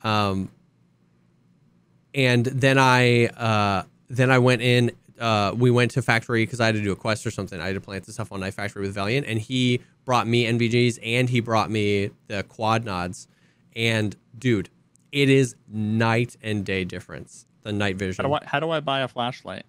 um, 0.03 0.49
and 2.13 2.45
then 2.45 2.77
I 2.77 3.25
uh 3.27 3.83
then 4.09 4.31
I 4.31 4.39
went 4.39 4.61
in. 4.61 4.91
Uh, 5.19 5.53
we 5.55 5.71
went 5.71 5.91
to 5.91 6.01
factory 6.01 6.43
because 6.45 6.59
I 6.59 6.65
had 6.65 6.75
to 6.75 6.81
do 6.81 6.91
a 6.91 6.95
quest 6.95 7.25
or 7.25 7.31
something. 7.31 7.59
I 7.61 7.67
had 7.67 7.75
to 7.75 7.81
plant 7.81 8.05
the 8.05 8.11
stuff 8.11 8.31
on 8.31 8.39
Night 8.41 8.53
Factory 8.55 8.81
with 8.81 8.93
Valiant, 8.93 9.25
and 9.27 9.39
he 9.39 9.79
brought 10.05 10.27
me 10.27 10.45
NVGs 10.45 10.99
and 11.01 11.29
he 11.29 11.39
brought 11.39 11.69
me 11.71 12.09
the 12.27 12.43
quad 12.43 12.83
nods. 12.83 13.27
And 13.75 14.15
dude, 14.37 14.69
it 15.13 15.29
is 15.29 15.55
night 15.71 16.35
and 16.41 16.65
day 16.65 16.83
difference. 16.83 17.45
The 17.61 17.71
night 17.71 17.95
vision. 17.95 18.25
How 18.25 18.29
do 18.29 18.33
I 18.35 18.39
how 18.45 18.59
do 18.59 18.71
I 18.71 18.81
buy 18.81 19.01
a 19.01 19.07
flashlight? 19.07 19.63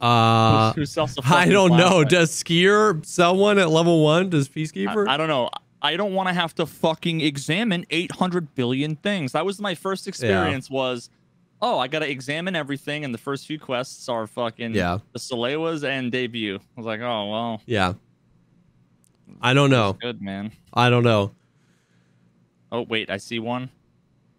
Uh, 0.00 0.72
Who 0.74 0.86
sells 0.86 1.18
a 1.18 1.22
I 1.24 1.46
don't 1.48 1.76
know. 1.76 2.04
Does 2.04 2.30
skier 2.30 3.04
sell 3.04 3.36
one 3.36 3.58
at 3.58 3.68
level 3.68 4.02
one? 4.02 4.30
Does 4.30 4.48
Peacekeeper? 4.48 5.06
I, 5.08 5.14
I 5.14 5.16
don't 5.16 5.28
know. 5.28 5.50
I 5.82 5.96
don't 5.96 6.14
want 6.14 6.28
to 6.28 6.32
have 6.34 6.54
to 6.56 6.66
fucking 6.66 7.20
examine 7.20 7.84
800 7.90 8.54
billion 8.54 8.96
things. 8.96 9.32
That 9.32 9.44
was 9.44 9.60
my 9.60 9.74
first 9.74 10.06
experience. 10.08 10.70
Was 10.70 11.10
oh, 11.60 11.78
I 11.78 11.88
got 11.88 11.98
to 11.98 12.08
examine 12.08 12.54
everything, 12.54 13.04
and 13.04 13.12
the 13.12 13.18
first 13.18 13.46
few 13.46 13.58
quests 13.58 14.08
are 14.08 14.28
fucking 14.28 14.72
Yeah. 14.74 14.98
the 15.12 15.18
Salewas 15.18 15.82
and 15.82 16.12
debut. 16.12 16.56
I 16.56 16.60
was 16.76 16.86
like, 16.86 17.00
oh 17.00 17.30
well, 17.30 17.62
yeah. 17.66 17.94
I 19.42 19.52
don't 19.52 19.70
know. 19.70 19.94
good 19.94 20.22
man. 20.22 20.52
I 20.72 20.90
don't 20.90 21.04
know. 21.04 21.32
Oh 22.70 22.82
wait, 22.82 23.10
I 23.10 23.16
see 23.16 23.40
one. 23.40 23.70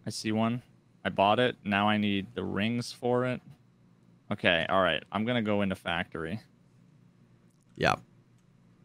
I 0.10 0.12
see 0.12 0.32
one. 0.32 0.64
I 1.06 1.10
bought 1.10 1.38
it. 1.40 1.56
Now 1.64 1.88
I 1.88 1.98
need 1.98 2.34
the 2.34 2.44
rings 2.44 2.92
for 2.92 3.28
it. 3.28 3.42
Okay, 4.32 4.66
all 4.68 4.82
right. 4.82 5.04
I'm 5.12 5.24
gonna 5.24 5.44
go 5.44 5.62
into 5.62 5.76
factory. 5.76 6.40
Yeah. 7.76 7.94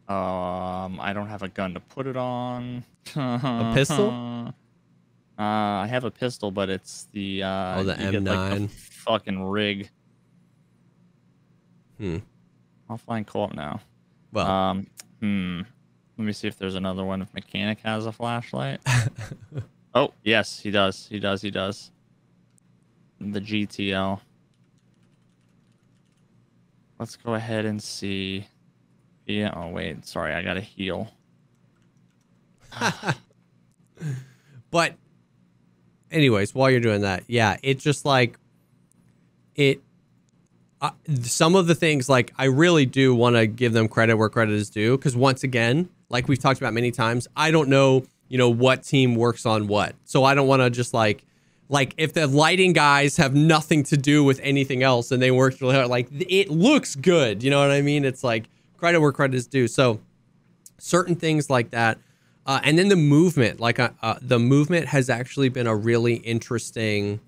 Um, 0.07 0.99
I 0.99 1.13
don't 1.15 1.25
have 1.27 1.41
a 1.41 1.47
gun 1.47 1.73
to 1.73 1.79
put 1.79 2.05
it 2.05 2.15
on. 2.15 2.83
A 3.15 3.71
pistol? 3.73 4.53
Uh, 5.37 5.83
I 5.83 5.87
have 5.89 6.05
a 6.05 6.11
pistol, 6.11 6.49
but 6.49 6.69
it's 6.69 7.09
the 7.11 7.43
uh, 7.43 7.79
Oh, 7.79 7.83
the 7.83 7.91
you 8.05 8.11
get, 8.11 8.23
like, 8.23 8.51
the 8.51 8.55
M9. 8.67 8.69
fucking 8.69 9.43
rig. 9.43 9.89
Hmm. 11.97 12.19
I'll 12.89 12.97
find 12.97 13.27
co-op 13.27 13.53
now. 13.53 13.81
Well, 14.31 14.47
Um, 14.49 14.87
hmm. 15.19 15.61
Let 16.17 16.25
me 16.25 16.31
see 16.31 16.47
if 16.47 16.57
there's 16.57 16.75
another 16.75 17.03
one. 17.03 17.21
If 17.21 17.33
mechanic 17.33 17.79
has 17.81 18.05
a 18.05 18.13
flashlight. 18.13 18.79
Oh 19.95 20.13
yes, 20.23 20.59
he 20.59 20.69
does. 20.69 21.07
He 21.07 21.19
does. 21.19 21.41
He 21.41 21.49
does. 21.49 21.89
The 23.19 23.41
GTL. 23.41 24.19
Let's 26.99 27.15
go 27.15 27.33
ahead 27.33 27.65
and 27.65 27.81
see. 27.81 28.47
Yeah. 29.25 29.53
Oh 29.55 29.69
wait. 29.69 30.05
Sorry, 30.05 30.33
I 30.33 30.43
got 30.43 30.53
to 30.55 30.61
heal. 30.61 31.09
But 34.75 34.95
anyways, 36.11 36.53
while 36.53 36.69
you're 36.69 36.81
doing 36.81 37.03
that, 37.03 37.23
yeah, 37.27 37.55
it's 37.63 37.81
just 37.81 38.03
like 38.03 38.37
it 39.55 39.79
uh, 40.81 40.89
some 41.21 41.55
of 41.55 41.67
the 41.67 41.75
things 41.75 42.09
like 42.09 42.33
I 42.37 42.45
really 42.47 42.85
do 42.85 43.15
want 43.15 43.37
to 43.37 43.47
give 43.47 43.71
them 43.71 43.87
credit 43.87 44.17
where 44.17 44.27
credit 44.27 44.53
is 44.53 44.69
due 44.69 44.97
because 44.97 45.15
once 45.15 45.43
again, 45.43 45.87
like 46.09 46.27
we've 46.27 46.39
talked 46.39 46.59
about 46.59 46.73
many 46.73 46.91
times, 46.91 47.25
I 47.37 47.51
don't 47.51 47.69
know, 47.69 48.05
you 48.27 48.37
know, 48.37 48.49
what 48.49 48.83
team 48.83 49.15
works 49.15 49.45
on 49.45 49.67
what. 49.67 49.95
So 50.05 50.23
I 50.23 50.33
don't 50.33 50.47
want 50.47 50.61
to 50.61 50.69
just 50.69 50.93
like 50.93 51.23
like 51.69 51.93
if 51.97 52.13
the 52.13 52.27
lighting 52.27 52.73
guys 52.73 53.17
have 53.17 53.33
nothing 53.33 53.83
to 53.83 53.97
do 53.97 54.23
with 54.23 54.39
anything 54.43 54.83
else 54.83 55.11
and 55.11 55.21
they 55.21 55.31
worked 55.31 55.61
really 55.61 55.75
hard, 55.75 55.87
like 55.87 56.07
it 56.11 56.49
looks 56.49 56.95
good. 56.95 57.43
You 57.43 57.49
know 57.49 57.59
what 57.59 57.71
I 57.71 57.81
mean? 57.81 58.05
It's 58.05 58.23
like 58.23 58.45
credit 58.77 58.99
where 58.99 59.11
credit 59.11 59.35
is 59.35 59.47
due. 59.47 59.67
So 59.67 59.99
certain 60.77 61.15
things 61.15 61.49
like 61.49 61.71
that. 61.71 61.97
Uh, 62.45 62.59
and 62.63 62.77
then 62.77 62.89
the 62.89 62.95
movement, 62.95 63.59
like 63.59 63.79
uh, 63.79 63.89
uh, 64.03 64.15
the 64.21 64.37
movement 64.37 64.87
has 64.87 65.09
actually 65.09 65.49
been 65.49 65.65
a 65.65 65.75
really 65.75 66.15
interesting, 66.15 67.19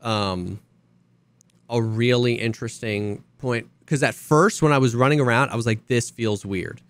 um, 0.00 0.60
a 1.68 1.82
really 1.82 2.34
interesting 2.34 3.24
point. 3.38 3.66
Because 3.80 4.04
at 4.04 4.14
first, 4.14 4.62
when 4.62 4.72
I 4.72 4.78
was 4.78 4.94
running 4.94 5.20
around, 5.20 5.50
I 5.50 5.56
was 5.56 5.66
like, 5.66 5.88
"This 5.88 6.08
feels 6.08 6.46
weird." 6.46 6.80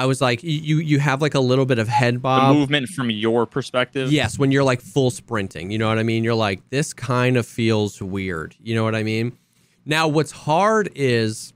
I 0.00 0.06
was 0.06 0.22
like, 0.22 0.42
"You 0.42 0.78
you 0.78 0.98
have 0.98 1.20
like 1.20 1.34
a 1.34 1.40
little 1.40 1.66
bit 1.66 1.78
of 1.78 1.86
head 1.86 2.22
bob." 2.22 2.54
the 2.54 2.58
movement 2.58 2.88
from 2.88 3.10
your 3.10 3.44
perspective. 3.44 4.10
Yes, 4.10 4.38
when 4.38 4.50
you're 4.50 4.64
like 4.64 4.80
full 4.80 5.10
sprinting, 5.10 5.70
you 5.70 5.76
know 5.76 5.88
what 5.88 5.98
I 5.98 6.02
mean? 6.02 6.24
You're 6.24 6.34
like, 6.34 6.68
this 6.70 6.94
kind 6.94 7.36
of 7.36 7.46
feels 7.46 8.00
weird. 8.00 8.56
You 8.62 8.74
know 8.74 8.82
what 8.82 8.94
I 8.94 9.02
mean? 9.02 9.36
Now, 9.84 10.08
what's 10.08 10.30
hard 10.30 10.90
is 10.94 11.52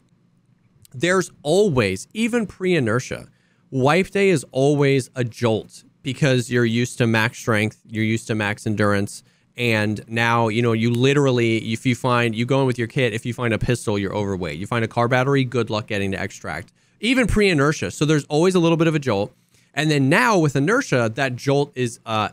there's 0.92 1.30
always, 1.42 2.06
even 2.12 2.46
pre 2.46 2.74
inertia, 2.74 3.28
wipe 3.70 4.10
day 4.10 4.28
is 4.28 4.44
always 4.52 5.08
a 5.14 5.24
jolt 5.24 5.84
because 6.02 6.50
you're 6.50 6.66
used 6.66 6.98
to 6.98 7.06
max 7.06 7.38
strength, 7.38 7.80
you're 7.88 8.04
used 8.04 8.26
to 8.26 8.34
max 8.34 8.66
endurance. 8.66 9.22
And 9.56 10.04
now, 10.06 10.48
you 10.48 10.60
know, 10.62 10.72
you 10.72 10.90
literally, 10.90 11.72
if 11.72 11.86
you 11.86 11.94
find, 11.94 12.34
you 12.34 12.44
go 12.44 12.60
in 12.60 12.66
with 12.66 12.76
your 12.76 12.88
kit, 12.88 13.14
if 13.14 13.24
you 13.24 13.32
find 13.32 13.54
a 13.54 13.58
pistol, 13.58 13.98
you're 13.98 14.14
overweight. 14.14 14.58
You 14.58 14.66
find 14.66 14.84
a 14.84 14.88
car 14.88 15.08
battery, 15.08 15.44
good 15.44 15.70
luck 15.70 15.86
getting 15.86 16.10
to 16.12 16.20
extract, 16.20 16.72
even 17.04 17.26
pre 17.26 17.48
inertia. 17.48 17.90
So 17.90 18.04
there's 18.04 18.24
always 18.24 18.54
a 18.54 18.58
little 18.58 18.76
bit 18.76 18.88
of 18.88 18.94
a 18.94 18.98
jolt. 18.98 19.32
And 19.74 19.90
then 19.90 20.08
now 20.08 20.38
with 20.38 20.56
inertia, 20.56 21.10
that 21.14 21.36
jolt 21.36 21.72
is 21.74 22.00
uh, 22.06 22.28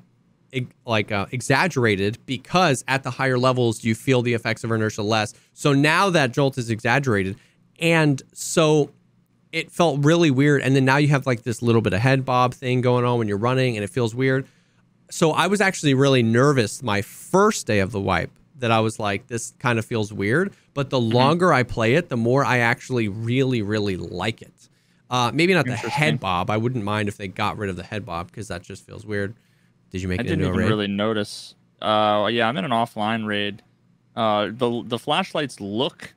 like 0.85 1.11
uh, 1.11 1.25
exaggerated 1.31 2.19
because 2.25 2.83
at 2.87 3.03
the 3.03 3.11
higher 3.11 3.37
levels 3.37 3.83
you 3.83 3.95
feel 3.95 4.21
the 4.21 4.33
effects 4.33 4.63
of 4.63 4.71
inertia 4.71 5.01
less. 5.01 5.33
So 5.53 5.73
now 5.73 6.09
that 6.11 6.31
jolt 6.31 6.57
is 6.57 6.69
exaggerated, 6.69 7.37
and 7.79 8.21
so 8.33 8.91
it 9.51 9.71
felt 9.71 10.05
really 10.05 10.31
weird. 10.31 10.61
And 10.61 10.75
then 10.75 10.85
now 10.85 10.97
you 10.97 11.09
have 11.09 11.25
like 11.25 11.43
this 11.43 11.61
little 11.61 11.81
bit 11.81 11.93
of 11.93 11.99
head 11.99 12.23
bob 12.25 12.53
thing 12.53 12.81
going 12.81 13.05
on 13.05 13.17
when 13.17 13.27
you're 13.27 13.37
running, 13.37 13.75
and 13.75 13.83
it 13.83 13.89
feels 13.89 14.13
weird. 14.13 14.47
So 15.09 15.31
I 15.31 15.47
was 15.47 15.59
actually 15.59 15.93
really 15.93 16.23
nervous 16.23 16.81
my 16.81 17.01
first 17.01 17.67
day 17.67 17.79
of 17.79 17.91
the 17.91 17.99
wipe 17.99 18.31
that 18.61 18.71
I 18.71 18.79
was 18.79 18.97
like, 18.99 19.27
this 19.27 19.53
kind 19.59 19.77
of 19.77 19.85
feels 19.85 20.11
weird. 20.13 20.53
But 20.73 20.89
the 20.89 20.99
longer 20.99 21.51
I 21.53 21.63
play 21.63 21.95
it, 21.95 22.09
the 22.09 22.17
more 22.17 22.43
I 22.45 22.59
actually 22.59 23.07
really, 23.09 23.61
really 23.61 23.97
like 23.97 24.41
it. 24.41 24.53
Uh, 25.09 25.29
maybe 25.33 25.53
not 25.53 25.65
the 25.65 25.75
head 25.75 26.19
bob. 26.21 26.49
I 26.49 26.55
wouldn't 26.57 26.85
mind 26.85 27.09
if 27.09 27.17
they 27.17 27.27
got 27.27 27.57
rid 27.57 27.69
of 27.69 27.75
the 27.75 27.83
head 27.83 28.05
bob 28.05 28.27
because 28.27 28.47
that 28.47 28.63
just 28.63 28.85
feels 28.85 29.05
weird. 29.05 29.35
Did 29.89 30.01
you 30.01 30.07
make 30.07 30.21
I 30.21 30.23
it 30.23 30.27
didn't 30.27 30.39
into 30.39 30.45
a 30.45 30.49
even 30.53 30.59
raid? 30.61 30.69
really 30.69 30.87
notice. 30.87 31.55
Uh, 31.81 32.29
yeah, 32.31 32.47
I'm 32.47 32.55
in 32.55 32.63
an 32.63 32.71
offline 32.71 33.25
raid. 33.27 33.61
Uh, 34.15 34.45
the 34.53 34.83
the 34.85 34.97
flashlights 34.99 35.59
look 35.59 36.13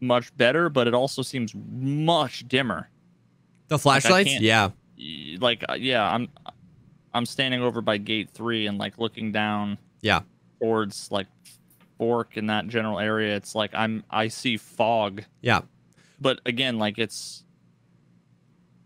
much 0.00 0.36
better, 0.36 0.68
but 0.68 0.86
it 0.86 0.92
also 0.94 1.22
seems 1.22 1.54
much 1.54 2.46
dimmer. 2.48 2.90
the 3.68 3.78
flashlights? 3.78 4.28
can't- 4.30 4.42
Yeah. 4.42 4.70
Like, 5.38 5.64
uh, 5.68 5.74
yeah, 5.74 6.02
I'm 6.12 6.28
I'm 7.14 7.24
standing 7.24 7.62
over 7.62 7.80
by 7.80 7.96
gate 7.96 8.28
three 8.30 8.66
and 8.66 8.76
like 8.78 8.98
looking 8.98 9.32
down 9.32 9.78
Yeah. 10.02 10.20
towards 10.60 11.10
like 11.10 11.26
Fork 12.00 12.38
in 12.38 12.46
that 12.46 12.66
general 12.66 12.98
area. 12.98 13.36
It's 13.36 13.54
like 13.54 13.72
I'm 13.74 14.04
I 14.10 14.28
see 14.28 14.56
fog, 14.56 15.22
Yeah. 15.42 15.60
but 16.18 16.40
again, 16.46 16.78
like 16.78 16.96
it's 16.98 17.44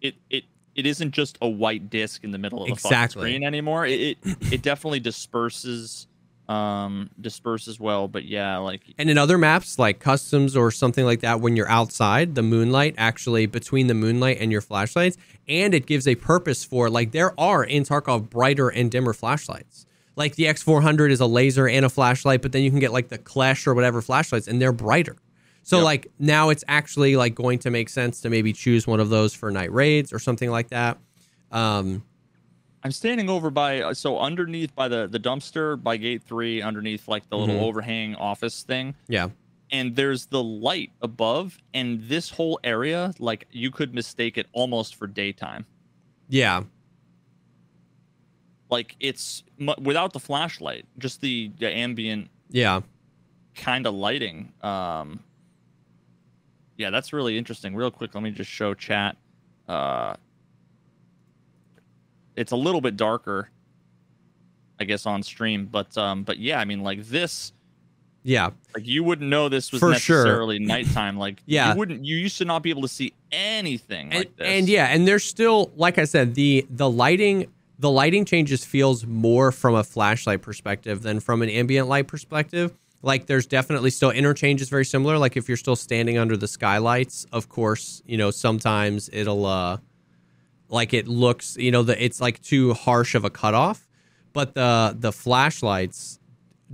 it 0.00 0.16
it. 0.28 0.44
It 0.74 0.86
isn't 0.86 1.12
just 1.12 1.38
a 1.40 1.48
white 1.48 1.88
disc 1.88 2.24
in 2.24 2.32
the 2.32 2.38
middle 2.38 2.62
of 2.62 2.66
the 2.66 2.72
Exactly. 2.72 3.20
screen 3.20 3.44
anymore. 3.44 3.86
It, 3.86 4.00
it 4.00 4.18
it 4.50 4.62
definitely 4.62 4.98
disperses 4.98 6.08
um 6.48 7.08
disperses 7.20 7.78
well, 7.78 8.08
but 8.08 8.24
yeah, 8.24 8.56
like 8.56 8.82
And 8.98 9.08
in 9.08 9.16
other 9.16 9.38
maps 9.38 9.78
like 9.78 10.00
customs 10.00 10.56
or 10.56 10.72
something 10.72 11.04
like 11.04 11.20
that, 11.20 11.40
when 11.40 11.54
you're 11.54 11.68
outside, 11.70 12.34
the 12.34 12.42
moonlight 12.42 12.96
actually 12.98 13.46
between 13.46 13.86
the 13.86 13.94
moonlight 13.94 14.38
and 14.40 14.50
your 14.50 14.60
flashlights, 14.60 15.16
and 15.46 15.72
it 15.74 15.86
gives 15.86 16.08
a 16.08 16.16
purpose 16.16 16.64
for 16.64 16.90
like 16.90 17.12
there 17.12 17.38
are 17.38 17.62
in 17.62 17.84
Tarkov 17.84 18.28
brighter 18.28 18.68
and 18.68 18.90
dimmer 18.90 19.12
flashlights. 19.12 19.86
Like 20.16 20.36
the 20.36 20.44
X400 20.44 21.10
is 21.10 21.20
a 21.20 21.26
laser 21.26 21.66
and 21.68 21.84
a 21.84 21.88
flashlight, 21.88 22.40
but 22.42 22.52
then 22.52 22.62
you 22.62 22.70
can 22.70 22.78
get 22.80 22.92
like 22.92 23.08
the 23.08 23.18
Klesch 23.18 23.66
or 23.66 23.74
whatever 23.74 24.00
flashlights, 24.00 24.46
and 24.48 24.60
they're 24.62 24.72
brighter. 24.72 25.16
So 25.62 25.78
Yep. 25.78 25.84
like 25.84 26.12
now 26.18 26.50
it's 26.50 26.62
actually 26.68 27.16
like 27.16 27.34
going 27.34 27.58
to 27.60 27.70
make 27.70 27.88
sense 27.88 28.20
to 28.20 28.30
maybe 28.30 28.52
choose 28.52 28.86
one 28.86 29.00
of 29.00 29.08
those 29.08 29.32
for 29.34 29.50
night 29.50 29.72
raids 29.72 30.12
or 30.12 30.18
something 30.18 30.50
like 30.50 30.68
that. 30.68 30.98
Um, 31.50 32.04
I'm 32.82 32.92
standing 32.92 33.30
over 33.30 33.48
by 33.50 33.80
uh, 33.80 33.94
so 33.94 34.18
underneath 34.18 34.74
by 34.74 34.88
the 34.88 35.06
the 35.06 35.18
dumpster 35.18 35.82
by 35.82 35.96
gate 35.96 36.22
three, 36.22 36.60
underneath 36.60 37.08
like 37.08 37.28
the 37.30 37.38
little 37.38 37.56
Mhm. 37.56 37.62
overhang 37.62 38.14
office 38.16 38.62
thing, 38.62 38.94
yeah, 39.08 39.28
and 39.70 39.96
there's 39.96 40.26
the 40.26 40.42
light 40.42 40.90
above, 41.00 41.56
and 41.72 42.02
this 42.08 42.28
whole 42.30 42.60
area, 42.62 43.14
like 43.18 43.46
you 43.50 43.70
could 43.70 43.94
mistake 43.94 44.36
it 44.36 44.46
almost 44.52 44.94
for 44.96 45.06
daytime. 45.06 45.64
yeah, 46.28 46.62
Like 48.74 48.96
it's 48.98 49.44
without 49.80 50.12
the 50.12 50.18
flashlight, 50.18 50.84
just 50.98 51.20
the, 51.20 51.52
the 51.60 51.70
ambient 51.70 52.28
yeah. 52.50 52.80
kind 53.54 53.86
of 53.86 53.94
lighting. 53.94 54.52
Um, 54.62 55.20
yeah, 56.76 56.90
that's 56.90 57.12
really 57.12 57.38
interesting. 57.38 57.76
Real 57.76 57.92
quick, 57.92 58.16
let 58.16 58.24
me 58.24 58.32
just 58.32 58.50
show 58.50 58.74
chat. 58.74 59.16
Uh, 59.68 60.14
it's 62.34 62.50
a 62.50 62.56
little 62.56 62.80
bit 62.80 62.96
darker, 62.96 63.48
I 64.80 64.84
guess, 64.84 65.06
on 65.06 65.22
stream, 65.22 65.66
but 65.70 65.96
um, 65.96 66.24
but 66.24 66.38
yeah, 66.38 66.58
I 66.58 66.64
mean, 66.64 66.82
like 66.82 67.04
this, 67.04 67.52
Yeah, 68.24 68.50
like 68.74 68.86
you 68.88 69.04
wouldn't 69.04 69.30
know 69.30 69.48
this 69.48 69.70
was 69.70 69.78
For 69.78 69.94
sure. 69.94 70.16
necessarily 70.16 70.58
nighttime. 70.74 71.16
Like, 71.16 71.42
Yeah. 71.46 71.72
you 71.72 71.78
wouldn't. 71.78 72.04
You 72.04 72.16
used 72.16 72.38
to 72.38 72.44
not 72.44 72.64
be 72.64 72.70
able 72.70 72.82
to 72.82 72.88
see 72.88 73.12
anything 73.30 74.06
and, 74.10 74.18
like 74.18 74.36
this. 74.36 74.48
and 74.48 74.68
yeah, 74.68 74.86
and 74.86 75.06
there's 75.06 75.22
still, 75.24 75.70
like 75.76 75.98
I 75.98 76.04
said, 76.04 76.34
the 76.34 76.66
the 76.70 76.90
lighting 76.90 77.46
the 77.78 77.90
lighting 77.90 78.24
changes 78.24 78.64
feels 78.64 79.06
more 79.06 79.50
from 79.52 79.74
a 79.74 79.84
flashlight 79.84 80.42
perspective 80.42 81.02
than 81.02 81.20
from 81.20 81.42
an 81.42 81.48
ambient 81.48 81.88
light 81.88 82.06
perspective. 82.06 82.72
Like 83.02 83.26
there's 83.26 83.46
definitely 83.46 83.90
still 83.90 84.10
interchange 84.10 84.62
is 84.62 84.68
very 84.68 84.84
similar. 84.84 85.18
Like 85.18 85.36
if 85.36 85.48
you're 85.48 85.56
still 85.56 85.76
standing 85.76 86.16
under 86.16 86.36
the 86.36 86.48
skylights, 86.48 87.26
of 87.32 87.48
course, 87.48 88.02
you 88.06 88.16
know 88.16 88.30
sometimes 88.30 89.10
it'll 89.12 89.44
uh 89.44 89.78
like 90.68 90.94
it 90.94 91.06
looks, 91.06 91.56
you 91.56 91.70
know, 91.70 91.82
the 91.82 92.02
it's 92.02 92.20
like 92.20 92.40
too 92.42 92.72
harsh 92.74 93.14
of 93.14 93.24
a 93.24 93.30
cutoff. 93.30 93.86
But 94.32 94.54
the 94.54 94.96
the 94.98 95.12
flashlights 95.12 96.18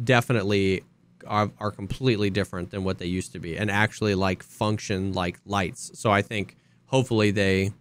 definitely 0.02 0.84
are, 1.26 1.50
are 1.58 1.70
completely 1.70 2.30
different 2.30 2.70
than 2.70 2.84
what 2.84 2.98
they 2.98 3.06
used 3.06 3.32
to 3.32 3.38
be 3.38 3.56
and 3.56 3.70
actually 3.70 4.14
like 4.14 4.42
function 4.42 5.12
like 5.12 5.38
lights. 5.44 5.90
So 5.94 6.10
I 6.10 6.22
think 6.22 6.56
hopefully 6.86 7.30
they 7.30 7.72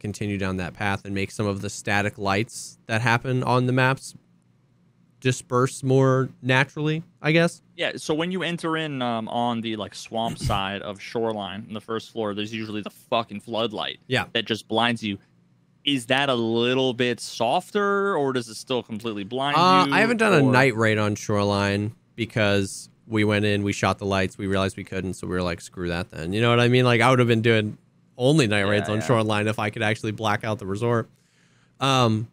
continue 0.00 0.38
down 0.38 0.56
that 0.56 0.74
path 0.74 1.04
and 1.04 1.14
make 1.14 1.30
some 1.30 1.46
of 1.46 1.60
the 1.60 1.70
static 1.70 2.18
lights 2.18 2.78
that 2.86 3.00
happen 3.02 3.42
on 3.44 3.66
the 3.66 3.72
maps 3.72 4.14
disperse 5.20 5.82
more 5.82 6.30
naturally, 6.42 7.02
I 7.20 7.32
guess. 7.32 7.60
Yeah, 7.76 7.92
so 7.96 8.14
when 8.14 8.32
you 8.32 8.42
enter 8.42 8.76
in 8.76 9.02
um, 9.02 9.28
on 9.28 9.60
the 9.60 9.76
like 9.76 9.94
swamp 9.94 10.38
side 10.50 10.82
of 10.82 11.00
shoreline 11.00 11.66
in 11.68 11.74
the 11.74 11.80
first 11.80 12.10
floor, 12.10 12.34
there's 12.34 12.52
usually 12.52 12.80
the 12.82 12.90
fucking 12.90 13.40
floodlight. 13.40 13.98
Yeah. 14.06 14.24
That 14.32 14.46
just 14.46 14.66
blinds 14.68 15.02
you. 15.02 15.18
Is 15.84 16.06
that 16.06 16.28
a 16.28 16.34
little 16.34 16.92
bit 16.92 17.20
softer, 17.20 18.14
or 18.16 18.32
does 18.34 18.48
it 18.48 18.56
still 18.56 18.82
completely 18.82 19.24
blind 19.24 19.56
Uh, 19.56 19.86
you? 19.88 19.94
I 19.94 20.00
haven't 20.00 20.18
done 20.18 20.34
a 20.34 20.42
night 20.42 20.76
raid 20.76 20.98
on 20.98 21.14
Shoreline 21.14 21.94
because 22.16 22.90
we 23.06 23.24
went 23.24 23.46
in, 23.46 23.62
we 23.62 23.72
shot 23.72 23.98
the 23.98 24.04
lights, 24.04 24.36
we 24.36 24.46
realized 24.46 24.76
we 24.76 24.84
couldn't, 24.84 25.14
so 25.14 25.26
we 25.26 25.34
were 25.34 25.42
like, 25.42 25.60
screw 25.60 25.88
that 25.88 26.10
then. 26.10 26.34
You 26.34 26.42
know 26.42 26.50
what 26.50 26.60
I 26.60 26.68
mean? 26.68 26.84
Like 26.84 27.00
I 27.00 27.08
would 27.08 27.18
have 27.18 27.28
been 27.28 27.40
doing 27.42 27.78
only 28.20 28.46
night 28.46 28.62
raids 28.62 28.86
Yeah, 28.86 28.94
on 28.94 29.00
yeah. 29.00 29.06
Shoreline 29.06 29.48
if 29.48 29.58
I 29.58 29.70
could 29.70 29.82
actually 29.82 30.12
black 30.12 30.44
out 30.44 30.60
the 30.60 30.66
resort. 30.66 31.08
Um, 31.80 32.28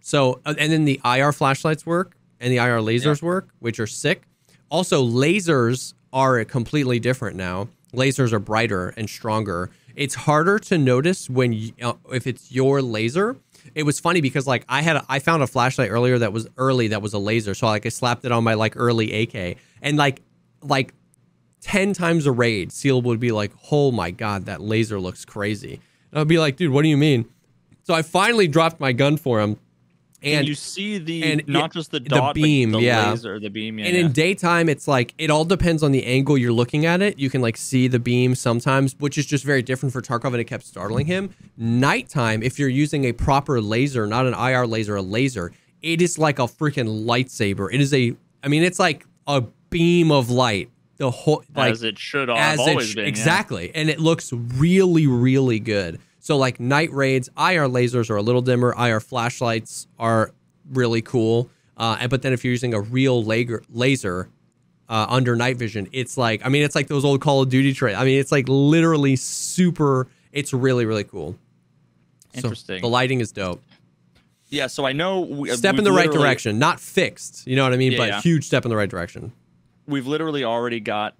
so 0.00 0.40
uh, 0.46 0.54
and 0.58 0.72
then 0.72 0.84
the 0.86 1.00
IR 1.04 1.32
flashlights 1.32 1.84
work 1.84 2.16
and 2.40 2.50
the 2.52 2.56
IR 2.56 2.78
lasers 2.78 3.20
work, 3.20 3.48
which 3.58 3.78
are 3.80 3.86
sick. 3.86 4.22
Also, 4.70 5.04
lasers 5.04 5.92
are 6.12 6.42
completely 6.44 6.98
different 6.98 7.36
now. 7.36 7.68
Lasers 7.92 8.32
are 8.32 8.38
brighter 8.38 8.94
and 8.96 9.08
stronger. 9.10 9.70
It's 9.94 10.14
harder 10.14 10.58
to 10.60 10.78
notice 10.78 11.28
when 11.28 11.52
you, 11.52 11.72
uh, 11.82 11.94
if 12.10 12.26
it's 12.26 12.50
your 12.50 12.80
laser 12.80 13.36
it 13.74 13.84
was 13.84 13.98
funny 13.98 14.20
because 14.20 14.46
like 14.46 14.64
I 14.68 14.82
had 14.82 14.96
a, 14.96 15.04
I 15.08 15.18
found 15.20 15.42
a 15.42 15.46
flashlight 15.46 15.90
earlier 15.90 16.18
that 16.18 16.32
was 16.32 16.46
early 16.58 16.88
that 16.88 17.00
was 17.00 17.14
a 17.14 17.18
laser, 17.18 17.54
so 17.54 17.66
like 17.66 17.86
I 17.86 17.88
slapped 17.88 18.24
it 18.26 18.30
on 18.30 18.44
my 18.44 18.54
like 18.54 18.74
early 18.76 19.22
AK, 19.22 19.56
and 19.80 19.96
like 19.96 20.20
like 20.60 20.92
ten 21.64 21.92
times 21.94 22.26
a 22.26 22.32
raid, 22.32 22.70
Seal 22.70 23.00
would 23.02 23.18
be 23.18 23.32
like, 23.32 23.50
"Oh 23.72 23.90
my 23.90 24.10
god, 24.10 24.44
that 24.46 24.60
laser 24.60 25.00
looks 25.00 25.24
crazy." 25.24 25.80
And 26.12 26.20
I'd 26.20 26.28
be 26.28 26.38
like, 26.38 26.56
"Dude, 26.56 26.70
what 26.70 26.82
do 26.82 26.88
you 26.88 26.96
mean?" 26.96 27.24
So 27.82 27.94
I 27.94 28.02
finally 28.02 28.46
dropped 28.46 28.78
my 28.80 28.92
gun 28.92 29.16
for 29.16 29.40
him, 29.40 29.56
And 30.22 30.38
and 30.40 30.48
you 30.48 30.54
see 30.54 30.96
the 30.98 31.22
and 31.22 31.42
not 31.48 31.70
it- 31.70 31.72
just 31.74 31.90
the 31.90 32.00
dot, 32.00 32.34
the 32.34 32.42
beam, 32.42 32.70
the 32.70 32.80
yeah. 32.80 33.10
laser, 33.10 33.38
the 33.40 33.50
beam. 33.50 33.78
Yeah, 33.78 33.86
and 33.86 33.94
yeah. 33.94 34.04
in 34.06 34.12
daytime, 34.12 34.68
it's 34.68 34.86
like 34.88 35.12
it 35.18 35.28
all 35.30 35.44
depends 35.44 35.82
on 35.82 35.92
the 35.92 36.04
angle 36.04 36.38
you're 36.38 36.52
looking 36.52 36.86
at 36.86 37.02
it. 37.02 37.18
You 37.18 37.28
can 37.30 37.40
like 37.42 37.56
see 37.56 37.88
the 37.88 37.98
beam 37.98 38.34
sometimes, 38.34 38.94
which 38.98 39.18
is 39.18 39.26
just 39.26 39.44
very 39.44 39.60
different 39.62 39.92
for 39.92 40.00
Tarkov, 40.00 40.28
and 40.28 40.36
it 40.40 40.44
kept 40.44 40.64
startling 40.64 41.06
him. 41.06 41.30
Nighttime, 41.58 42.42
if 42.42 42.58
you're 42.58 42.68
using 42.68 43.04
a 43.04 43.12
proper 43.12 43.60
laser, 43.60 44.06
not 44.06 44.26
an 44.26 44.34
IR 44.34 44.66
laser, 44.66 44.96
a 44.96 45.02
laser, 45.02 45.52
it 45.82 46.00
is 46.00 46.18
like 46.18 46.38
a 46.38 46.42
freaking 46.42 47.04
lightsaber. 47.04 47.68
It 47.72 47.80
is 47.80 47.92
a, 47.92 48.14
I 48.42 48.48
mean, 48.48 48.62
it's 48.62 48.78
like 48.78 49.06
a 49.26 49.42
beam 49.70 50.10
of 50.10 50.30
light. 50.30 50.70
The 50.96 51.10
whole 51.10 51.42
like 51.54 51.72
as 51.72 51.82
it 51.82 51.98
should 51.98 52.28
have 52.28 52.38
as 52.38 52.60
it 52.60 52.70
always 52.70 52.88
sh- 52.90 52.94
been. 52.94 53.04
yeah. 53.04 53.08
exactly 53.08 53.72
and 53.74 53.90
it 53.90 53.98
looks 53.98 54.32
really 54.32 55.06
really 55.08 55.58
good 55.58 55.98
so 56.20 56.36
like 56.36 56.60
night 56.60 56.92
raids 56.92 57.28
ir 57.36 57.66
lasers 57.68 58.10
are 58.10 58.16
a 58.16 58.22
little 58.22 58.42
dimmer 58.42 58.72
ir 58.78 59.00
flashlights 59.00 59.88
are 59.98 60.30
really 60.70 61.02
cool 61.02 61.50
uh, 61.76 61.96
and 62.00 62.10
but 62.10 62.22
then 62.22 62.32
if 62.32 62.44
you're 62.44 62.52
using 62.52 62.72
a 62.74 62.80
real 62.80 63.24
laser 63.24 63.62
laser 63.70 64.28
uh, 64.88 65.06
under 65.08 65.34
night 65.34 65.56
vision 65.56 65.88
it's 65.92 66.16
like 66.16 66.44
i 66.46 66.48
mean 66.48 66.62
it's 66.62 66.74
like 66.76 66.86
those 66.86 67.04
old 67.04 67.20
call 67.20 67.42
of 67.42 67.48
duty 67.48 67.72
traits 67.72 67.98
i 67.98 68.04
mean 68.04 68.20
it's 68.20 68.30
like 68.30 68.44
literally 68.48 69.16
super 69.16 70.06
it's 70.32 70.52
really 70.52 70.86
really 70.86 71.04
cool 71.04 71.36
So 72.34 72.38
Interesting. 72.38 72.82
the 72.82 72.88
lighting 72.88 73.20
is 73.20 73.32
dope 73.32 73.62
Yeah, 74.50 74.68
so 74.68 74.84
I 74.86 74.92
know 74.92 75.20
we, 75.22 75.50
step 75.50 75.76
in 75.78 75.84
the 75.84 75.92
right 75.92 76.10
direction 76.10 76.58
not 76.60 76.78
fixed 76.78 77.46
you 77.48 77.56
know 77.56 77.64
what 77.64 77.72
i 77.72 77.76
mean 77.76 77.92
Yeah, 77.92 77.98
but 77.98 78.08
yeah. 78.08 78.20
huge 78.20 78.44
step 78.44 78.64
in 78.64 78.68
the 78.70 78.76
right 78.76 78.88
direction 78.90 79.32
We've 79.86 80.06
literally 80.06 80.44
already 80.44 80.80
got 80.80 81.14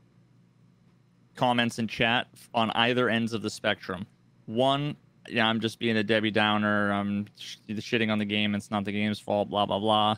comments 1.37 1.79
in 1.79 1.89
chat 1.89 2.29
on 2.55 2.71
either 2.73 3.09
ends 3.09 3.33
of 3.33 3.43
the 3.43 3.51
spectrum. 3.51 4.07
One, 4.47 4.97
yeah, 5.29 5.47
I'm 5.47 5.61
just 5.61 5.79
being 5.79 5.97
a 5.97 6.03
Debbie 6.03 6.31
Downer. 6.31 6.93
I'm 6.93 7.27
sh- 7.39 7.57
shitting 7.69 8.11
on 8.11 8.19
the 8.19 8.25
game. 8.25 8.55
It's 8.55 8.71
not 8.71 8.85
the 8.85 8.93
game's 8.93 9.19
fault. 9.21 9.49
Blah 9.51 9.67
blah 9.67 9.79
blah. 9.79 10.17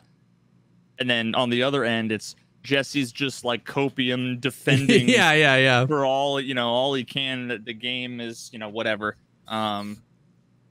And 0.99 1.09
then 1.09 1.35
on 1.35 1.49
the 1.49 1.63
other 1.63 1.83
end, 1.83 2.11
it's 2.11 2.35
Jesse's 2.63 3.11
just 3.11 3.45
like 3.45 3.63
copium 3.65 4.41
defending 4.41 5.07
yeah 5.07 5.31
yeah 5.33 5.55
yeah 5.55 5.85
for 5.85 6.05
all 6.05 6.39
you 6.41 6.53
know 6.53 6.67
all 6.69 6.93
he 6.93 7.05
can 7.05 7.47
that 7.47 7.63
the 7.63 7.73
game 7.73 8.19
is 8.19 8.49
you 8.51 8.59
know 8.59 8.67
whatever 8.67 9.15
um 9.47 10.01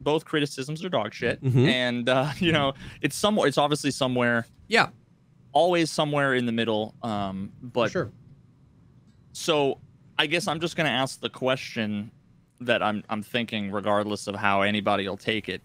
both 0.03 0.27
criticisms 0.27 0.85
are 0.85 0.91
dog 0.91 1.15
shit 1.15 1.43
Mhm. 1.43 1.67
and 1.67 2.09
uh 2.11 2.31
you 2.39 2.53
know 2.53 2.75
it's 3.01 3.17
somewhere 3.17 3.49
it's 3.49 3.57
obviously 3.57 3.91
somewhere 3.91 4.47
yeah 4.69 4.89
always 5.57 5.91
somewhere 5.91 6.35
in 6.35 6.45
the 6.45 6.53
middle 6.53 6.95
um 7.03 7.51
but 7.63 7.91
sure 7.91 8.11
so 9.33 9.79
i 10.19 10.27
guess 10.27 10.47
i'm 10.49 10.61
just 10.61 10.77
going 10.77 10.85
to 10.85 10.91
ask 11.03 11.21
the 11.21 11.31
question 11.31 12.11
that 12.61 12.83
i'm 12.83 13.03
i'm 13.09 13.23
thinking 13.23 13.71
regardless 13.71 14.27
of 14.27 14.35
how 14.35 14.61
anybody 14.63 15.09
will 15.09 15.17
take 15.17 15.49
it 15.49 15.63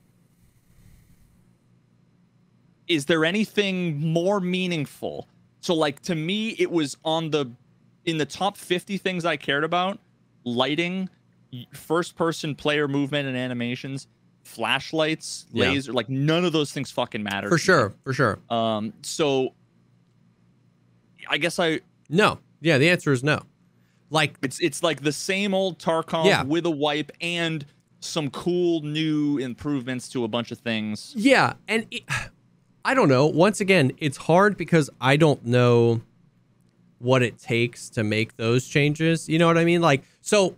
is 2.88 3.06
there 3.06 3.24
anything 3.26 4.00
more 4.00 4.40
meaningful 4.40 5.28
so 5.62 5.74
like 5.74 6.02
to 6.02 6.16
me 6.16 6.50
it 6.60 6.70
was 6.72 6.98
on 7.04 7.30
the 7.30 7.46
in 8.06 8.18
the 8.18 8.26
top 8.26 8.58
50 8.58 8.98
things 8.98 9.26
i 9.26 9.38
cared 9.38 9.64
about 9.64 10.00
lighting 10.44 11.10
first 11.74 12.16
person 12.16 12.56
player 12.56 12.88
movement 12.88 13.28
and 13.28 13.38
animations 13.38 14.08
flashlights 14.44 15.46
Yeah. 15.54 15.70
laser 15.70 15.94
like 15.94 16.10
none 16.10 16.46
of 16.46 16.52
those 16.54 16.72
things 16.74 16.92
fucking 16.92 17.22
matter 17.24 17.48
for 17.50 17.58
to 17.58 17.62
me. 17.62 17.66
sure 17.66 17.94
for 18.04 18.14
sure 18.14 18.40
um 18.50 18.94
so 19.02 19.54
i 21.30 21.38
guess 21.38 21.60
i 21.60 21.80
No. 22.10 22.40
Yeah, 22.64 22.78
the 22.78 22.90
answer 22.90 23.12
is 23.12 23.24
no. 23.24 23.40
Like 24.12 24.36
It's 24.42 24.60
it's 24.60 24.84
like 24.84 25.02
the 25.02 25.12
same 25.12 25.54
old 25.54 25.80
Tarkov 25.80 26.26
Yeah. 26.26 26.44
with 26.44 26.66
a 26.66 26.70
wipe 26.72 27.12
and 27.22 27.66
some 28.00 28.30
cool 28.30 28.82
new 28.82 29.38
improvements 29.38 30.10
to 30.10 30.24
a 30.24 30.28
bunch 30.28 30.52
of 30.52 30.60
things. 30.60 31.14
yeah, 31.16 31.54
and 31.68 31.86
it, 31.92 32.04
I 32.84 32.94
don't 32.94 33.10
know. 33.10 33.26
Once 33.28 33.62
again, 33.62 33.92
it's 33.98 34.18
hard 34.18 34.58
because 34.58 34.90
I 35.00 35.16
don't 35.18 35.46
know 35.46 36.02
what 37.00 37.22
it 37.24 37.38
takes 37.40 37.90
to 37.92 38.04
make 38.04 38.38
those 38.38 38.68
changes. 38.68 39.28
You 39.30 39.40
know 39.40 39.48
what 39.48 39.58
I 39.58 39.66
mean? 39.66 39.82
Like 39.82 40.04
so 40.22 40.56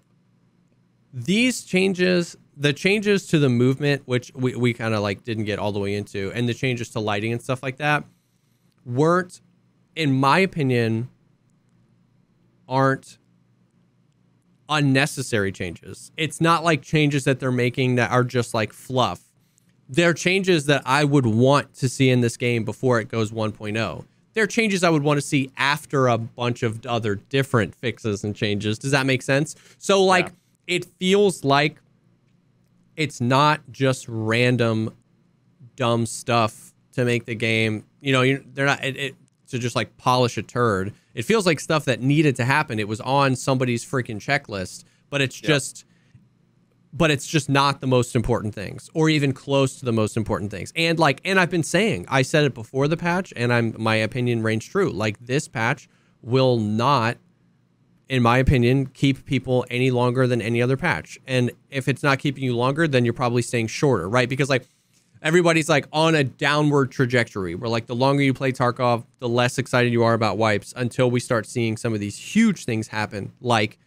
these 1.13 1.63
changes, 1.63 2.35
the 2.57 2.73
changes 2.73 3.27
to 3.27 3.39
the 3.39 3.49
movement, 3.49 4.01
which 4.05 4.31
we, 4.35 4.55
we 4.55 4.73
kind 4.73 4.93
of 4.93 5.01
like 5.01 5.23
didn't 5.23 5.45
get 5.45 5.59
all 5.59 5.71
the 5.71 5.79
way 5.79 5.93
into, 5.95 6.31
and 6.33 6.49
the 6.49 6.53
changes 6.53 6.89
to 6.89 6.99
lighting 6.99 7.31
and 7.31 7.41
stuff 7.41 7.61
like 7.61 7.77
that, 7.77 8.03
weren't, 8.85 9.41
in 9.95 10.19
my 10.19 10.39
opinion, 10.39 11.09
aren't 12.67 13.17
unnecessary 14.69 15.51
changes. 15.51 16.11
It's 16.17 16.41
not 16.41 16.63
like 16.63 16.81
changes 16.81 17.25
that 17.25 17.39
they're 17.39 17.51
making 17.51 17.95
that 17.95 18.11
are 18.11 18.23
just 18.23 18.53
like 18.53 18.73
fluff. 18.73 19.21
They're 19.89 20.13
changes 20.13 20.65
that 20.65 20.81
I 20.85 21.03
would 21.03 21.25
want 21.25 21.73
to 21.75 21.89
see 21.89 22.09
in 22.09 22.21
this 22.21 22.37
game 22.37 22.63
before 22.63 22.99
it 22.99 23.09
goes 23.09 23.31
1.0. 23.31 24.05
They're 24.33 24.47
changes 24.47 24.83
I 24.83 24.89
would 24.89 25.03
want 25.03 25.17
to 25.17 25.21
see 25.21 25.51
after 25.57 26.07
a 26.07 26.17
bunch 26.17 26.63
of 26.63 26.85
other 26.85 27.15
different 27.15 27.75
fixes 27.75 28.23
and 28.23 28.35
changes. 28.35 28.79
Does 28.79 28.91
that 28.91 29.05
make 29.05 29.21
sense? 29.21 29.55
So 29.77 30.03
like 30.03 30.31
it 30.65 30.85
feels 30.99 31.43
like 31.43 31.79
it's 32.95 33.21
not 33.21 33.61
just 33.71 34.05
random 34.07 34.95
dumb 35.75 36.05
stuff 36.05 36.73
to 36.93 37.05
make 37.05 37.25
the 37.25 37.35
game. 37.35 37.85
You 38.01 38.13
know, 38.13 38.21
you, 38.21 38.43
they're 38.53 38.65
not 38.65 38.83
it, 38.83 38.97
it 38.97 39.15
to 39.53 39.59
just 39.59 39.75
like 39.75 39.97
polish 39.97 40.35
a 40.37 40.41
turd. 40.41 40.93
It 41.13 41.23
feels 41.23 41.45
like 41.45 41.59
stuff 41.59 41.85
that 41.85 42.01
needed 42.01 42.35
to 42.37 42.45
happen. 42.45 42.79
It 42.79 42.87
was 42.87 42.99
on 43.01 43.35
somebody's 43.35 43.85
freaking 43.85 44.17
checklist, 44.17 44.83
but 45.11 45.21
it's 45.21 45.39
just 45.39 45.85
but 46.95 47.09
it's 47.09 47.25
just 47.25 47.49
not 47.49 47.81
the 47.81 47.87
most 47.87 48.15
important 48.15 48.53
things 48.53 48.89
or 48.93 49.09
even 49.09 49.33
close 49.33 49.79
to 49.79 49.85
the 49.85 49.91
most 49.91 50.17
important 50.17 50.51
things. 50.51 50.73
And 50.75 50.97
like 50.97 51.21
and 51.23 51.39
I've 51.39 51.51
been 51.51 51.63
saying, 51.63 52.05
I 52.09 52.23
said 52.23 52.45
it 52.45 52.55
before 52.55 52.87
the 52.87 52.97
patch 52.97 53.31
and 53.35 53.53
I'm 53.53 53.75
my 53.77 53.95
opinion 53.95 54.41
reigns 54.41 54.65
true. 54.65 54.91
Like 54.91 55.19
this 55.19 55.47
patch 55.47 55.87
will 56.23 56.57
not 56.57 57.17
in 58.09 58.21
my 58.21 58.37
opinion, 58.37 58.87
keep 58.87 59.25
people 59.25 59.65
any 59.69 59.89
longer 59.89 60.27
than 60.27 60.41
any 60.41 60.61
other 60.61 60.77
patch. 60.77 61.17
And 61.25 61.51
if 61.69 61.87
it's 61.87 62.03
not 62.03 62.19
keeping 62.19 62.43
you 62.43 62.55
longer, 62.55 62.87
then 62.87 63.05
you're 63.05 63.13
probably 63.13 63.41
staying 63.41 63.67
shorter, 63.67 64.09
right? 64.09 64.27
Because 64.27 64.49
like 64.49 64.67
everybody's 65.23 65.69
like 65.69 65.87
on 65.91 66.13
a 66.15 66.23
downward 66.23 66.91
trajectory 66.91 67.55
where 67.55 67.69
like 67.69 67.87
the 67.87 67.95
longer 67.95 68.21
you 68.21 68.33
play 68.33 68.51
Tarkov, 68.51 69.05
the 69.19 69.29
less 69.29 69.57
excited 69.57 69.91
you 69.91 70.03
are 70.03 70.13
about 70.13 70.37
wipes 70.37 70.73
until 70.75 71.09
we 71.09 71.19
start 71.19 71.45
seeing 71.47 71.77
some 71.77 71.93
of 71.93 71.99
these 71.99 72.17
huge 72.17 72.65
things 72.65 72.89
happen, 72.89 73.31
like 73.41 73.79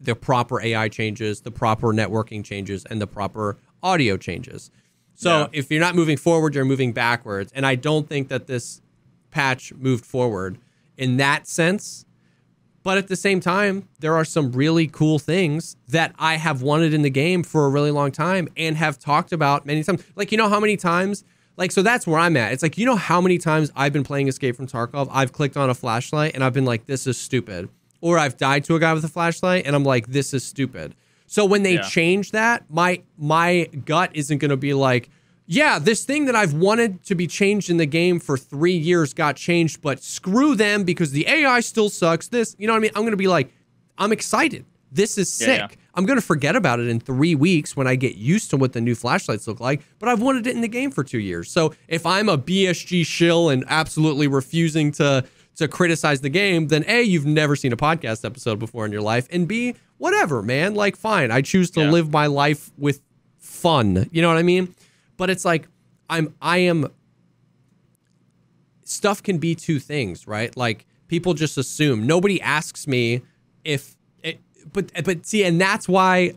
the 0.00 0.14
proper 0.14 0.60
AI 0.60 0.88
changes, 0.88 1.40
the 1.40 1.50
proper 1.50 1.88
networking 1.88 2.44
changes, 2.44 2.84
and 2.84 3.00
the 3.00 3.06
proper 3.06 3.56
audio 3.82 4.16
changes. 4.16 4.70
So 5.14 5.30
Yeah. 5.40 5.46
if 5.52 5.70
you're 5.70 5.80
not 5.80 5.94
moving 5.94 6.16
forward, 6.16 6.54
you're 6.54 6.64
moving 6.64 6.92
backwards. 6.92 7.52
And 7.54 7.64
I 7.66 7.74
don't 7.74 8.08
think 8.08 8.28
that 8.28 8.46
this 8.46 8.80
patch 9.30 9.72
moved 9.74 10.04
forward 10.04 10.58
in 10.96 11.16
that 11.16 11.46
sense. 11.48 12.04
But 12.82 12.98
at 12.98 13.08
the 13.08 13.16
same 13.16 13.38
time, 13.40 13.88
there 14.00 14.14
are 14.16 14.24
some 14.24 14.50
really 14.52 14.86
cool 14.88 15.18
things 15.18 15.76
that 15.88 16.14
I 16.18 16.36
have 16.36 16.62
wanted 16.62 16.92
in 16.92 17.02
the 17.02 17.10
game 17.10 17.42
for 17.44 17.64
a 17.66 17.68
really 17.70 17.90
long 17.92 18.10
time 18.10 18.48
and 18.56 18.76
have 18.76 18.98
talked 18.98 19.32
about 19.32 19.64
many 19.66 19.84
times. 19.84 20.02
Like, 20.16 20.32
you 20.32 20.38
know 20.38 20.48
how 20.48 20.58
many 20.58 20.76
times? 20.76 21.22
Like, 21.56 21.70
so 21.70 21.82
that's 21.82 22.06
where 22.06 22.18
I'm 22.18 22.36
at. 22.36 22.52
It's 22.52 22.62
like, 22.62 22.76
you 22.78 22.86
know 22.86 22.96
how 22.96 23.20
many 23.20 23.38
times 23.38 23.70
I've 23.76 23.92
been 23.92 24.02
playing 24.04 24.26
Escape 24.26 24.56
from 24.56 24.66
Tarkov? 24.66 25.08
I've 25.12 25.32
clicked 25.32 25.56
on 25.56 25.70
a 25.70 25.74
flashlight 25.74 26.34
and 26.34 26.42
I've 26.42 26.54
been 26.54 26.64
like, 26.64 26.86
this 26.86 27.06
is 27.06 27.16
stupid. 27.18 27.68
Or 28.00 28.18
I've 28.18 28.36
died 28.36 28.64
to 28.64 28.74
a 28.74 28.80
guy 28.80 28.92
with 28.94 29.04
a 29.04 29.08
flashlight 29.08 29.64
and 29.66 29.76
I'm 29.76 29.84
like, 29.84 30.08
this 30.08 30.34
is 30.34 30.42
stupid. 30.44 30.94
So 31.26 31.44
when 31.44 31.62
they 31.62 31.74
Yeah. 31.74 31.82
change 31.88 32.32
that, 32.32 32.64
my 32.68 33.02
my 33.16 33.68
gut 33.84 34.10
isn't 34.14 34.38
going 34.38 34.50
to 34.50 34.56
be 34.56 34.74
like, 34.74 35.08
yeah, 35.46 35.78
this 35.78 36.04
thing 36.04 36.26
that 36.26 36.36
I've 36.36 36.54
wanted 36.54 37.02
to 37.04 37.14
be 37.14 37.26
changed 37.26 37.68
in 37.70 37.76
the 37.76 37.86
game 37.86 38.20
for 38.20 38.36
three 38.38 38.76
years 38.76 39.12
got 39.12 39.36
changed, 39.36 39.82
but 39.82 40.02
screw 40.02 40.54
them 40.54 40.84
because 40.84 41.10
the 41.12 41.26
AI 41.28 41.60
still 41.60 41.88
sucks. 41.90 42.28
This, 42.28 42.54
you 42.58 42.66
know 42.66 42.72
what 42.74 42.78
I 42.78 42.82
mean? 42.82 42.92
I'm 42.94 43.02
going 43.02 43.10
to 43.12 43.16
be 43.16 43.28
like, 43.28 43.52
I'm 43.98 44.12
excited. 44.12 44.64
This 44.90 45.18
is 45.18 45.40
Yeah, 45.40 45.46
sick. 45.46 45.58
yeah. 45.72 45.76
I'm 45.94 46.06
going 46.06 46.18
to 46.18 46.24
forget 46.24 46.56
about 46.56 46.80
it 46.80 46.88
in 46.88 47.00
three 47.00 47.34
weeks 47.34 47.76
when 47.76 47.86
I 47.86 47.96
get 47.96 48.14
used 48.14 48.50
to 48.50 48.56
what 48.56 48.72
the 48.72 48.80
new 48.80 48.94
flashlights 48.94 49.46
look 49.46 49.60
like, 49.60 49.82
but 49.98 50.08
I've 50.08 50.22
wanted 50.22 50.46
it 50.46 50.54
in 50.54 50.62
the 50.62 50.68
game 50.68 50.90
for 50.90 51.04
two 51.04 51.18
years. 51.18 51.50
So 51.50 51.74
if 51.88 52.06
I'm 52.06 52.28
a 52.30 52.38
BSG 52.38 53.04
shill 53.04 53.50
and 53.50 53.64
absolutely 53.68 54.26
refusing 54.28 54.92
to 54.92 55.24
to 55.56 55.68
criticize 55.68 56.22
the 56.22 56.30
game, 56.30 56.68
then 56.68 56.82
A, 56.88 57.02
you've 57.02 57.26
never 57.26 57.56
seen 57.56 57.74
a 57.74 57.76
podcast 57.76 58.24
episode 58.24 58.58
before 58.58 58.86
in 58.86 58.92
your 58.92 59.02
life, 59.02 59.28
and 59.30 59.46
B, 59.46 59.74
whatever, 59.98 60.40
man. 60.40 60.74
Like, 60.74 60.96
fine. 60.96 61.30
I 61.30 61.42
choose 61.42 61.70
to 61.72 61.80
Yeah. 61.80 61.90
live 61.90 62.10
my 62.10 62.26
life 62.26 62.70
with 62.78 63.02
fun. 63.38 64.08
You 64.12 64.22
know 64.22 64.28
what 64.28 64.38
I 64.38 64.42
mean? 64.42 64.74
But 65.22 65.30
it's 65.30 65.44
like 65.44 65.68
I'm 66.10 66.34
I 66.42 66.58
am 66.58 66.88
stuff 68.82 69.22
can 69.22 69.38
be 69.38 69.54
two 69.54 69.78
things, 69.78 70.26
right? 70.26 70.56
Like 70.56 70.84
people 71.06 71.32
just 71.32 71.56
assume. 71.56 72.08
Nobody 72.08 72.40
asks 72.40 72.88
me 72.88 73.22
if 73.62 73.94
it, 74.24 74.40
but 74.72 74.90
but 75.04 75.24
see 75.24 75.44
and 75.44 75.60
that's 75.60 75.88
why 75.88 76.32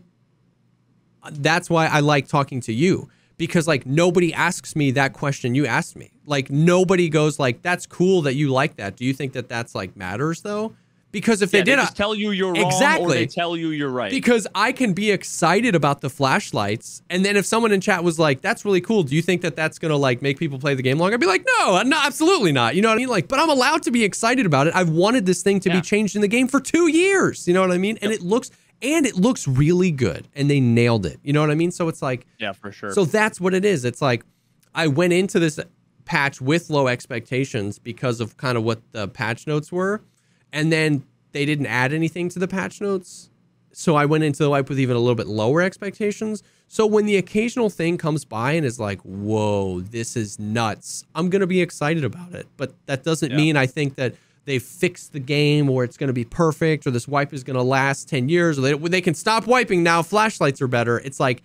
that's 1.32 1.68
why 1.68 1.88
I 1.88 2.02
like 2.02 2.28
talking 2.28 2.62
to 2.62 2.74
you 2.74 3.10
because 3.38 3.68
like 3.68 3.88
nobody 3.88 4.32
asks 4.32 4.76
me 4.76 4.92
that 4.92 5.14
question 5.14 5.56
you 5.56 5.66
asked 5.66 5.96
me. 5.96 6.12
Like 6.28 6.52
nobody 6.52 7.10
goes 7.10 7.40
like, 7.40 7.64
"That's 7.64 7.88
cool 7.88 8.22
that 8.22 8.36
you 8.36 8.50
like 8.50 8.76
that." 8.76 8.98
Do 8.98 9.04
you 9.04 9.14
think 9.14 9.34
that 9.34 9.50
that's 9.50 9.74
like 9.74 9.98
matters 9.98 10.44
though? 10.44 10.76
Because 11.16 11.42
if 11.42 11.54
Yeah, 11.54 11.62
they 11.62 11.64
did, 11.64 11.76
just 11.80 11.96
tell 11.96 12.14
you 12.14 12.32
you're 12.32 12.52
wrong, 12.54 12.62
or 12.62 12.68
Exactly. 12.68 13.16
they 13.20 13.26
tell 13.26 13.56
you 13.56 13.70
you're 13.70 13.90
right. 13.90 14.12
because 14.12 14.46
I 14.54 14.74
can 14.74 14.92
be 14.92 15.12
excited 15.12 15.74
about 15.74 16.02
the 16.02 16.10
flashlights, 16.10 17.02
and 17.10 17.24
then 17.24 17.38
if 17.38 17.46
someone 17.46 17.72
in 17.72 17.80
chat 17.80 18.04
was 18.04 18.20
like, 18.20 18.42
"That's 18.42 18.66
really 18.66 18.82
cool," 18.82 19.04
do 19.04 19.16
you 19.16 19.22
think 19.22 19.42
that 19.44 19.56
that's 19.56 19.80
gonna 19.80 19.96
like 19.96 20.22
make 20.22 20.38
people 20.38 20.60
play 20.60 20.74
the 20.76 20.82
game 20.84 20.98
longer? 21.00 21.14
I'd 21.14 21.22
be 21.22 21.26
like, 21.26 21.46
"No, 21.60 21.82
no, 21.84 21.98
absolutely 22.04 22.52
not." 22.52 22.76
You 22.76 22.82
know 22.82 22.90
what 22.90 22.96
I 22.96 22.98
mean? 22.98 23.08
Like, 23.08 23.30
but 23.30 23.40
I'm 23.40 23.50
allowed 23.50 23.84
to 23.84 23.92
be 23.92 24.04
excited 24.04 24.46
about 24.46 24.68
it. 24.68 24.76
I've 24.76 24.90
wanted 24.90 25.26
this 25.26 25.42
thing 25.42 25.62
to 25.62 25.70
Yeah. 25.70 25.76
be 25.78 25.82
changed 25.82 26.16
in 26.18 26.22
the 26.22 26.28
game 26.28 26.50
for 26.50 26.60
two 26.60 26.88
years. 26.90 27.48
You 27.48 27.54
know 27.54 27.62
what 27.62 27.72
I 27.72 27.78
mean? 27.78 27.98
And 28.02 28.12
it 28.12 28.22
looks 28.22 28.52
and 28.82 29.06
it 29.06 29.16
looks 29.16 29.48
really 29.48 29.92
good, 29.92 30.28
and 30.36 30.50
they 30.50 30.60
nailed 30.60 31.06
it. 31.06 31.18
You 31.24 31.32
know 31.32 31.40
what 31.40 31.50
I 31.50 31.56
mean? 31.56 31.72
So 31.72 31.88
it's 31.88 32.02
like. 32.02 32.26
yeah, 32.40 32.52
for 32.52 32.74
sure. 32.74 32.92
So 32.92 33.06
that's 33.06 33.40
what 33.40 33.54
it 33.54 33.64
is. 33.64 33.86
It's 33.86 34.02
like 34.02 34.26
I 34.76 34.88
went 34.88 35.14
into 35.14 35.40
this 35.40 35.58
patch 36.04 36.42
with 36.42 36.70
low 36.70 36.88
expectations 36.88 37.80
because 37.80 38.20
of 38.20 38.36
kind 38.36 38.58
of 38.58 38.64
what 38.66 38.82
the 38.92 39.08
patch 39.08 39.48
notes 39.48 39.72
were, 39.72 40.02
and 40.54 40.72
then 40.72 41.04
they 41.32 41.46
didn't 41.46 41.66
add 41.68 41.94
anything 41.94 42.30
to 42.30 42.40
the 42.40 42.48
patch 42.48 42.82
notes. 42.82 43.30
So 43.74 43.96
I 43.96 44.06
went 44.06 44.24
into 44.24 44.42
the 44.42 44.50
wipe 44.50 44.70
with 44.70 44.80
even 44.80 44.96
a 44.96 45.00
little 45.00 45.16
bit 45.16 45.28
lower 45.28 45.62
expectations. 45.62 46.44
So 46.70 46.86
when 46.86 47.06
the 47.06 47.18
occasional 47.18 47.70
thing 47.70 47.98
comes 47.98 48.24
by 48.24 48.54
and 48.54 48.66
is 48.66 48.80
like, 48.80 49.02
"Whoa, 49.02 49.82
this 49.82 50.16
is 50.16 50.40
nuts," 50.40 51.04
I'm 51.14 51.30
gonna 51.30 51.46
be 51.48 51.62
excited 51.62 52.06
about 52.06 52.34
it. 52.34 52.48
But 52.56 52.74
that 52.86 53.04
doesn't 53.04 53.32
Yeah. 53.32 53.38
mean 53.38 53.58
I 53.58 53.66
think 53.66 53.96
that 53.96 54.16
they 54.46 54.60
fixed 54.60 55.12
the 55.12 55.20
game 55.20 55.70
or 55.70 55.84
it's 55.84 55.98
going 55.98 56.08
to 56.08 56.14
be 56.14 56.24
perfect 56.24 56.86
or 56.86 56.92
this 56.92 57.08
wipe 57.08 57.34
is 57.34 57.44
going 57.44 57.56
to 57.56 57.64
last 57.64 58.08
10 58.08 58.30
years 58.30 58.60
or 58.60 58.62
they, 58.62 58.74
they 58.74 59.02
can 59.02 59.16
stop 59.16 59.48
wiping 59.48 59.82
now 59.82 60.04
flashlights 60.04 60.62
are 60.62 60.68
better 60.68 61.00
it's 61.00 61.20
like 61.20 61.42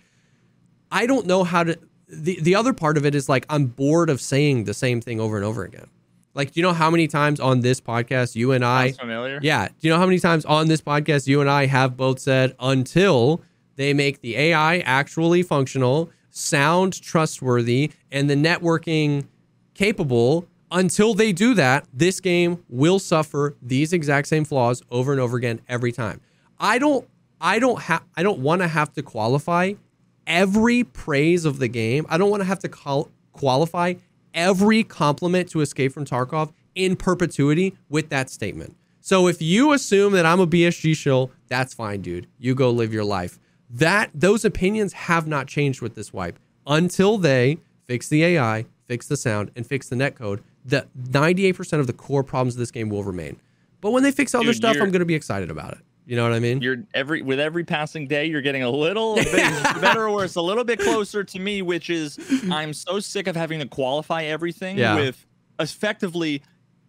I 0.91 1.07
don't 1.07 1.25
know 1.25 1.43
how 1.43 1.63
to. 1.63 1.77
The 2.07 2.39
the 2.41 2.53
other 2.55 2.73
part 2.73 2.97
of 2.97 3.05
it 3.05 3.15
is 3.15 3.27
like 3.29 3.45
I'm 3.49 3.65
bored 3.67 4.09
of 4.09 4.21
saying 4.21 4.65
the 4.65 4.73
same 4.73 5.01
thing 5.01 5.19
over 5.19 5.35
and 5.37 5.45
over 5.45 5.63
again. 5.63 5.87
Like, 6.33 6.51
do 6.51 6.59
you 6.59 6.63
know 6.63 6.73
how 6.73 6.89
many 6.89 7.07
times 7.07 7.39
on 7.39 7.59
this 7.59 7.81
podcast 7.81 8.35
you 8.35 8.51
and 8.53 8.63
I, 8.63 8.87
Sounds 8.87 8.99
familiar? 8.99 9.39
yeah, 9.41 9.67
do 9.67 9.73
you 9.81 9.89
know 9.89 9.97
how 9.99 10.05
many 10.05 10.19
times 10.19 10.45
on 10.45 10.67
this 10.67 10.81
podcast 10.81 11.27
you 11.27 11.41
and 11.41 11.49
I 11.49 11.65
have 11.65 11.97
both 11.97 12.19
said 12.19 12.55
until 12.59 13.41
they 13.75 13.93
make 13.93 14.21
the 14.21 14.37
AI 14.37 14.79
actually 14.79 15.43
functional, 15.43 16.09
sound 16.29 17.01
trustworthy, 17.01 17.91
and 18.11 18.29
the 18.29 18.35
networking 18.35 19.25
capable. 19.73 20.47
Until 20.73 21.13
they 21.13 21.33
do 21.33 21.53
that, 21.55 21.85
this 21.93 22.21
game 22.21 22.63
will 22.69 22.97
suffer 22.97 23.57
these 23.61 23.91
exact 23.91 24.27
same 24.29 24.45
flaws 24.45 24.81
over 24.89 25.11
and 25.11 25.19
over 25.19 25.35
again 25.35 25.59
every 25.67 25.91
time. 25.91 26.21
I 26.59 26.77
don't 26.79 27.05
I 27.41 27.59
don't 27.59 27.81
have 27.81 28.03
I 28.15 28.23
don't 28.23 28.39
want 28.39 28.61
to 28.61 28.69
have 28.69 28.93
to 28.93 29.01
qualify 29.03 29.73
every 30.25 30.85
praise 30.85 31.43
of 31.43 31.59
the 31.59 31.67
game. 31.67 32.05
I 32.07 32.17
don't 32.17 32.29
want 32.29 32.39
to 32.41 32.45
have 32.45 32.59
to 32.59 32.69
call, 32.69 33.09
qualify 33.33 33.95
every 34.33 34.83
compliment 34.83 35.49
to 35.49 35.61
Escape 35.61 35.91
from 35.93 36.05
Tarkov 36.05 36.51
in 36.75 36.95
perpetuity 36.95 37.77
with 37.89 38.09
that 38.09 38.29
statement. 38.29 38.75
So 39.01 39.27
if 39.27 39.41
you 39.41 39.73
assume 39.73 40.13
that 40.13 40.25
I'm 40.25 40.39
a 40.39 40.47
BSG 40.47 40.95
shill, 40.95 41.31
that's 41.47 41.73
fine, 41.73 42.01
dude. 42.01 42.27
You 42.37 42.53
go 42.53 42.69
live 42.69 42.93
your 42.93 43.03
life. 43.03 43.39
That 43.69 44.11
those 44.13 44.45
opinions 44.45 44.93
have 44.93 45.27
not 45.27 45.47
changed 45.47 45.81
with 45.81 45.95
this 45.95 46.13
wipe 46.13 46.37
until 46.67 47.17
they 47.17 47.57
fix 47.87 48.07
the 48.07 48.23
AI, 48.23 48.65
fix 48.87 49.07
the 49.07 49.17
sound, 49.17 49.51
and 49.55 49.65
fix 49.65 49.89
the 49.89 49.95
netcode. 49.95 50.41
The 50.63 50.87
98% 51.01 51.79
of 51.79 51.87
the 51.87 51.93
core 51.93 52.23
problems 52.23 52.55
of 52.55 52.59
this 52.59 52.71
game 52.71 52.89
will 52.89 53.03
remain. 53.03 53.39
But 53.79 53.91
when 53.91 54.03
they 54.03 54.11
fix 54.11 54.35
other 54.35 54.45
Dude, 54.45 54.57
stuff, 54.57 54.75
I'm 54.75 54.91
going 54.91 54.99
to 54.99 55.05
be 55.05 55.15
excited 55.15 55.49
about 55.49 55.73
it. 55.73 55.79
You 56.05 56.15
know 56.15 56.23
what 56.23 56.33
I 56.33 56.39
mean? 56.39 56.61
You're 56.61 56.83
every 56.93 57.21
with 57.21 57.39
every 57.39 57.63
passing 57.63 58.07
day, 58.07 58.25
you're 58.25 58.41
getting 58.41 58.63
a 58.63 58.69
little 58.69 59.15
bit 59.17 59.35
better 59.79 60.03
or 60.07 60.11
worse, 60.13 60.35
a 60.35 60.41
little 60.41 60.63
bit 60.63 60.79
closer 60.79 61.23
to 61.23 61.39
me, 61.39 61.61
which 61.61 61.89
is 61.89 62.17
I'm 62.51 62.73
so 62.73 62.99
sick 62.99 63.27
of 63.27 63.35
having 63.35 63.59
to 63.59 63.67
qualify 63.67 64.23
everything 64.23 64.77
Yeah. 64.77 64.95
with 64.95 65.25
effectively. 65.59 66.41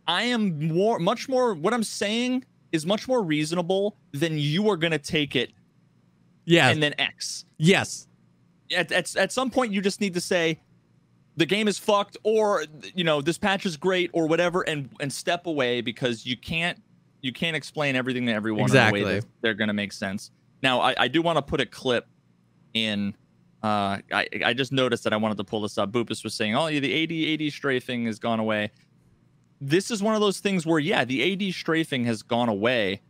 I 0.09 0.25
am 0.25 0.69
more, 0.69 0.99
much 0.99 1.29
more. 1.29 1.55
What 1.55 1.73
I'm 1.75 1.85
saying 1.85 2.45
is 2.73 2.85
much 2.87 3.07
more 3.07 3.23
reasonable 3.23 3.97
than 4.13 4.39
you 4.39 4.69
are 4.71 4.77
gonna 4.77 4.99
take 4.99 5.37
it, 5.37 5.53
Yeah. 6.47 6.71
and 6.71 6.83
then 6.83 6.95
X. 6.99 7.45
yes. 7.59 8.09
At, 8.75 8.91
at 8.91 9.15
at 9.17 9.31
some 9.31 9.51
point, 9.51 9.73
you 9.73 9.83
just 9.83 10.01
need 10.01 10.15
to 10.15 10.21
say 10.21 10.59
the 11.37 11.45
game 11.45 11.69
is 11.69 11.79
fucked, 11.79 12.17
or 12.23 12.65
you 12.95 13.05
know 13.05 13.21
this 13.21 13.37
patch 13.37 13.67
is 13.67 13.77
great, 13.77 14.09
or 14.15 14.27
whatever, 14.27 14.63
and 14.63 14.89
and 15.01 15.13
step 15.13 15.47
away 15.47 15.83
because 15.83 16.25
you 16.25 16.37
can't 16.39 16.83
you 17.23 17.33
can't 17.33 17.57
explain 17.57 17.97
everything 17.97 18.27
to 18.27 18.33
everyone 18.33 18.69
in 18.71 18.77
a 18.77 18.93
way 18.93 19.03
that 19.05 19.25
they're 19.41 19.55
gonna 19.55 19.73
make 19.73 19.93
sense. 19.93 20.31
Now, 20.63 20.81
I, 20.81 20.95
I 20.99 21.09
do 21.09 21.23
want 21.23 21.39
to 21.39 21.43
put 21.43 21.61
a 21.61 21.67
clip 21.67 22.07
in. 22.75 23.15
Uh, 23.63 23.99
I 24.13 24.29
I 24.45 24.53
just 24.55 24.73
noticed 24.73 25.05
that 25.05 25.13
I 25.13 25.17
wanted 25.17 25.39
to 25.39 25.45
pull 25.45 25.61
this 25.63 25.79
up. 25.79 25.91
Boopus 25.93 26.25
was 26.25 26.35
saying, 26.35 26.55
"Oh, 26.55 26.67
yeah, 26.67 26.81
the 26.81 27.37
AD 27.39 27.41
AD 27.47 27.53
strafing 27.53 28.07
has 28.07 28.19
gone 28.19 28.41
away." 28.41 28.71
This 29.61 29.91
is 29.93 30.03
one 30.03 30.15
of 30.15 30.21
those 30.21 30.41
things 30.41 30.67
where, 30.67 30.81
yeah, 30.81 31.05
the 31.05 31.33
AD 31.33 31.55
strafing 31.55 32.05
has 32.07 32.23
gone 32.23 32.49
away, 32.49 33.01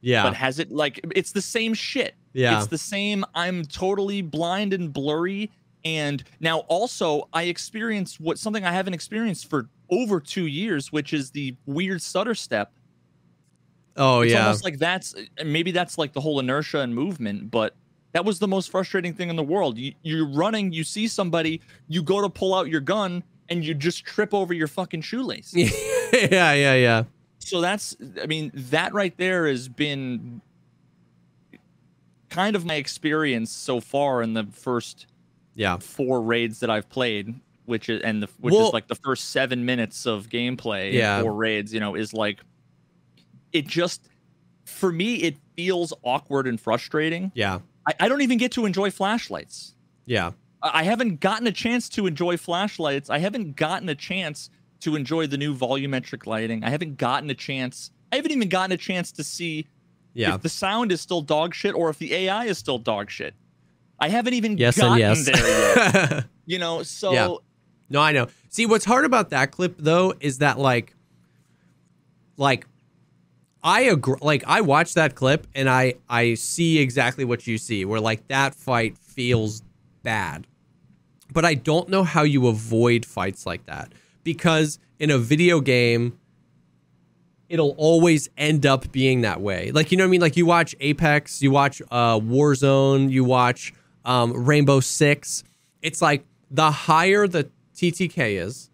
Yeah. 0.00 0.22
but 0.22 0.32
has 0.34 0.58
it 0.58 0.72
like 0.72 0.98
it's 1.14 1.32
the 1.32 1.42
same 1.42 1.74
shit? 1.74 2.14
Yeah. 2.32 2.56
It's 2.58 2.68
the 2.68 2.78
same. 2.78 3.24
I'm 3.34 3.64
totally 3.64 4.22
blind 4.22 4.72
and 4.72 4.90
blurry. 4.92 5.50
And 5.84 6.24
now 6.40 6.60
also 6.60 7.28
I 7.32 7.44
experienced 7.44 8.18
what 8.20 8.38
something 8.38 8.64
I 8.64 8.72
haven't 8.72 8.94
experienced 8.94 9.48
for 9.48 9.68
over 9.90 10.20
two 10.20 10.46
years, 10.46 10.90
which 10.90 11.12
is 11.12 11.30
the 11.30 11.54
weird 11.66 12.00
stutter 12.02 12.34
step. 12.34 12.72
Oh 13.96 14.20
It's 14.20 14.32
yeah. 14.32 14.46
almost 14.46 14.64
like 14.64 14.78
that's 14.78 15.14
maybe 15.44 15.70
that's 15.70 15.98
like 15.98 16.12
the 16.12 16.20
whole 16.20 16.38
inertia 16.40 16.80
and 16.80 16.94
movement, 16.94 17.50
but 17.50 17.74
that 18.12 18.24
was 18.24 18.38
the 18.38 18.48
most 18.48 18.70
frustrating 18.70 19.12
thing 19.14 19.28
in 19.28 19.36
the 19.36 19.42
world. 19.42 19.76
You, 19.76 19.92
you're 20.02 20.26
running, 20.26 20.72
you 20.72 20.84
see 20.84 21.06
somebody, 21.08 21.60
you 21.88 22.02
go 22.02 22.22
to 22.22 22.28
pull 22.30 22.54
out 22.54 22.68
your 22.68 22.80
gun, 22.80 23.22
and 23.50 23.64
you 23.64 23.74
just 23.74 24.04
trip 24.04 24.32
over 24.32 24.54
your 24.54 24.68
fucking 24.68 25.02
shoelace. 25.02 25.52
yeah, 25.54 26.52
yeah, 26.52 26.74
yeah. 26.74 27.04
so 27.38 27.60
that's 27.60 27.94
i 28.22 28.26
mean 28.26 28.50
that 28.54 28.92
right 28.94 29.16
there 29.18 29.46
has 29.46 29.68
been 29.68 30.40
kind 32.28 32.56
of 32.56 32.64
my 32.64 32.74
experience 32.74 33.50
so 33.50 33.80
far 33.80 34.22
in 34.22 34.34
the 34.34 34.44
first 34.44 35.06
Yeah. 35.54 35.76
four 35.78 36.20
raids 36.22 36.60
that 36.60 36.70
i've 36.70 36.88
played 36.88 37.34
which 37.66 37.88
is 37.88 38.02
and 38.02 38.22
the 38.22 38.28
which 38.40 38.52
Well- 38.52 38.68
is 38.68 38.72
like 38.72 38.88
the 38.88 38.94
first 38.96 39.30
seven 39.30 39.64
minutes 39.64 40.06
of 40.06 40.28
gameplay 40.28 40.92
Yeah. 40.92 41.22
four 41.22 41.34
raids 41.34 41.72
you 41.72 41.80
know 41.80 41.94
is 41.94 42.12
like 42.12 42.40
it 43.52 43.66
just 43.66 44.08
for 44.64 44.90
me 44.92 45.16
it 45.16 45.36
feels 45.56 45.92
awkward 46.02 46.46
and 46.46 46.60
frustrating 46.60 47.30
Yeah. 47.34 47.60
i, 47.86 47.94
I 48.00 48.08
don't 48.08 48.20
even 48.22 48.38
get 48.38 48.52
to 48.52 48.66
enjoy 48.66 48.90
flashlights 48.90 49.74
Yeah. 50.06 50.28
I 50.62 50.80
I 50.80 50.82
haven't 50.82 51.20
gotten 51.20 51.46
a 51.46 51.52
chance 51.52 51.88
to 51.90 52.06
enjoy 52.08 52.36
flashlights. 52.38 53.08
I 53.10 53.18
haven't 53.18 53.54
gotten 53.56 53.88
a 53.88 53.94
chance 53.94 54.50
to 54.80 54.96
enjoy 54.96 55.26
the 55.28 55.36
new 55.36 55.54
volumetric 55.54 56.26
lighting. 56.26 56.64
I 56.64 56.70
haven't 56.70 56.96
gotten 56.96 57.30
a 57.30 57.34
chance. 57.34 57.90
I 58.10 58.16
haven't 58.16 58.32
even 58.32 58.48
gotten 58.48 58.72
a 58.72 58.76
chance 58.76 59.12
to 59.12 59.22
see 59.22 59.66
Yeah. 60.14 60.34
if 60.34 60.42
the 60.42 60.48
sound 60.48 60.90
is 60.92 61.00
still 61.00 61.20
dog 61.22 61.54
shit 61.54 61.74
or 61.74 61.88
if 61.90 61.98
the 61.98 62.12
AI 62.14 62.46
is 62.46 62.58
still 62.58 62.78
dog 62.78 63.10
shit. 63.10 63.34
I 64.00 64.08
haven't 64.08 64.34
even 64.34 64.58
Yes 64.58 64.76
gotten 64.78 65.00
and 65.02 65.24
there 65.24 65.84
yet. 66.16 66.24
You 66.46 66.58
know, 66.58 66.82
so 66.82 67.12
Yeah. 67.12 67.34
no, 67.90 68.00
I 68.00 68.12
know. 68.12 68.26
See, 68.48 68.66
what's 68.66 68.84
hard 68.86 69.04
about 69.04 69.30
that 69.30 69.52
clip 69.52 69.76
though 69.78 70.14
is 70.20 70.38
that 70.38 70.58
like, 70.58 70.94
like, 72.36 72.66
I 73.66 73.80
agree. 73.80 74.14
Like, 74.22 74.44
I 74.46 74.60
watch 74.60 74.94
that 74.94 75.16
clip 75.16 75.48
and 75.52 75.68
I 75.68 75.94
I 76.08 76.34
see 76.34 76.78
exactly 76.78 77.24
what 77.24 77.48
you 77.48 77.58
see. 77.58 77.84
Where 77.84 78.00
like 78.00 78.28
that 78.28 78.54
fight 78.54 78.96
feels 78.96 79.62
bad, 80.04 80.46
but 81.32 81.44
I 81.44 81.54
don't 81.54 81.88
know 81.88 82.04
how 82.04 82.22
you 82.22 82.46
avoid 82.46 83.04
fights 83.04 83.44
like 83.44 83.66
that 83.66 83.92
because 84.22 84.78
in 85.00 85.10
a 85.10 85.18
video 85.18 85.60
game 85.60 86.16
it'll 87.48 87.74
always 87.76 88.28
end 88.36 88.66
up 88.66 88.90
being 88.92 89.22
that 89.22 89.40
way. 89.40 89.72
Like 89.72 89.90
you 89.90 89.98
know 89.98 90.04
what 90.04 90.08
I 90.08 90.10
mean? 90.12 90.20
Like 90.20 90.36
you 90.36 90.46
watch 90.46 90.76
Apex, 90.78 91.42
you 91.42 91.50
watch 91.50 91.82
uh, 91.90 92.20
Warzone, 92.20 93.10
you 93.10 93.24
watch 93.24 93.74
um, 94.04 94.32
Rainbow 94.32 94.78
Six. 94.78 95.42
It's 95.82 96.00
like 96.00 96.24
the 96.52 96.70
higher 96.70 97.26
the 97.26 97.50
TTK 97.74 98.40
is, 98.40 98.70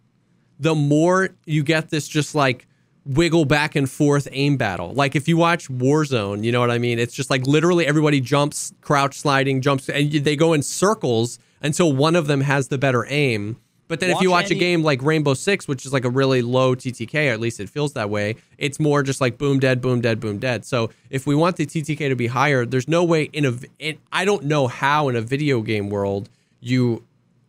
the 0.60 0.74
more 0.74 1.30
you 1.46 1.62
get 1.62 1.88
this 1.88 2.06
just 2.06 2.34
like 2.34 2.66
wiggle 3.04 3.44
back 3.44 3.74
and 3.74 3.90
forth 3.90 4.28
aim 4.32 4.56
battle. 4.56 4.92
Like 4.94 5.16
if 5.16 5.28
you 5.28 5.36
watch 5.36 5.68
Warzone, 5.68 6.44
you 6.44 6.52
know 6.52 6.60
what 6.60 6.70
I 6.70 6.78
mean? 6.78 6.98
It's 6.98 7.14
just 7.14 7.30
like 7.30 7.46
literally 7.46 7.86
everybody 7.86 8.20
jumps, 8.20 8.72
crouch 8.80 9.18
sliding, 9.18 9.60
jumps, 9.60 9.88
and 9.88 10.12
they 10.12 10.36
go 10.36 10.52
in 10.52 10.62
circles 10.62 11.38
until 11.60 11.92
one 11.92 12.16
of 12.16 12.26
them 12.26 12.42
has 12.42 12.68
the 12.68 12.78
better 12.78 13.06
aim. 13.08 13.56
But 13.88 14.00
then 14.00 14.08
if 14.08 14.22
you 14.22 14.30
Watch 14.30 14.44
watch 14.44 14.52
a 14.52 14.54
game 14.54 14.82
like 14.82 15.02
Rainbow 15.02 15.34
Six, 15.34 15.68
which 15.68 15.84
is 15.84 15.92
like 15.92 16.06
a 16.06 16.10
really 16.10 16.40
low 16.40 16.74
TTK, 16.74 17.28
or 17.28 17.32
at 17.34 17.40
least 17.40 17.60
it 17.60 17.68
feels 17.68 17.92
that 17.92 18.08
way, 18.08 18.36
it's 18.56 18.80
more 18.80 19.02
just 19.02 19.20
like 19.20 19.36
boom, 19.36 19.58
dead, 19.58 19.82
boom, 19.82 20.00
dead, 20.00 20.18
boom, 20.18 20.38
dead. 20.38 20.64
So 20.64 20.90
if 21.10 21.26
we 21.26 21.34
want 21.34 21.56
the 21.56 21.66
TTK 21.66 22.08
to 22.08 22.16
be 22.16 22.28
higher, 22.28 22.64
there's 22.64 22.88
no 22.88 23.04
way 23.04 23.24
in 23.24 23.44
a, 23.44 23.52
in, 23.78 23.98
I 24.10 24.24
don't 24.24 24.44
know 24.44 24.66
how 24.66 25.08
in 25.08 25.16
a 25.16 25.20
video 25.20 25.60
game 25.60 25.90
world 25.90 26.30
you 26.58 27.04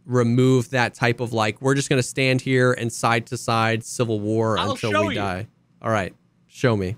remove 0.05 0.69
that 0.71 0.93
type 0.93 1.19
of 1.19 1.33
like, 1.33 1.61
we're 1.61 1.75
just 1.75 1.89
going 1.89 1.99
to 2.01 2.07
stand 2.07 2.41
here 2.41 2.73
and 2.73 2.91
side 2.91 3.25
to 3.27 3.37
side 3.37 3.83
Civil 3.83 4.19
War 4.19 4.57
I'll 4.57 4.71
until 4.71 5.07
we 5.07 5.13
you. 5.13 5.19
die. 5.19 5.47
All 5.81 5.89
right, 5.91 6.13
show 6.47 6.75
me. 6.77 6.95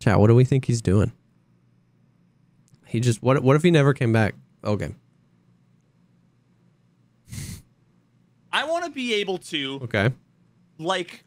Chat, 0.00 0.18
what 0.20 0.28
do 0.28 0.34
we 0.34 0.44
think 0.44 0.66
he's 0.66 0.80
doing? 0.82 1.12
He 2.86 3.00
just 3.00 3.22
what? 3.22 3.42
What 3.42 3.56
if 3.56 3.62
he 3.62 3.70
never 3.70 3.92
came 3.92 4.12
back? 4.12 4.34
Okay. 4.64 4.94
I 8.52 8.64
want 8.64 8.84
to 8.84 8.90
be 8.90 9.14
able 9.14 9.38
to 9.38 9.80
Okay. 9.84 10.10
like 10.78 11.24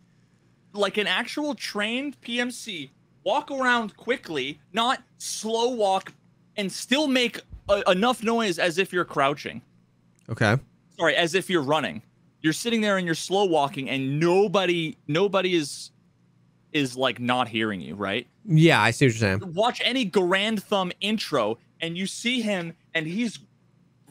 like 0.74 0.98
an 0.98 1.08
actual 1.08 1.54
trained 1.56 2.20
PMC 2.22 2.90
walk 3.24 3.52
around 3.52 3.96
quickly, 3.98 4.60
not 4.74 5.04
slow 5.18 5.70
walk 5.70 6.14
and 6.56 6.72
still 6.72 7.08
make 7.08 7.40
a, 7.70 7.92
enough 7.92 8.24
noise 8.24 8.60
as 8.60 8.78
if 8.78 8.92
you're 8.94 9.06
crouching. 9.06 9.62
Okay. 10.30 10.58
Sorry, 10.98 11.16
as 11.16 11.34
if 11.36 11.50
you're 11.50 11.62
running. 11.62 12.02
You're 12.42 12.54
sitting 12.54 12.82
there 12.82 12.98
and 12.98 13.06
you're 13.06 13.16
slow 13.16 13.46
walking 13.46 13.90
and 13.90 14.20
nobody 14.20 14.98
nobody 15.08 15.56
is 15.56 15.92
is 16.72 16.96
like 16.96 17.20
not 17.20 17.48
hearing 17.48 17.82
you, 17.82 17.96
right? 17.96 18.28
Yeah, 18.46 18.82
I 18.82 18.92
see 18.92 19.06
what 19.08 19.14
you're 19.14 19.20
saying. 19.40 19.54
Watch 19.54 19.82
any 19.84 20.06
Grand 20.06 20.64
Thumb 20.64 20.92
intro 21.02 21.58
and 21.82 21.98
you 21.98 22.06
see 22.06 22.42
him 22.42 22.74
and 22.94 23.06
he's 23.08 23.40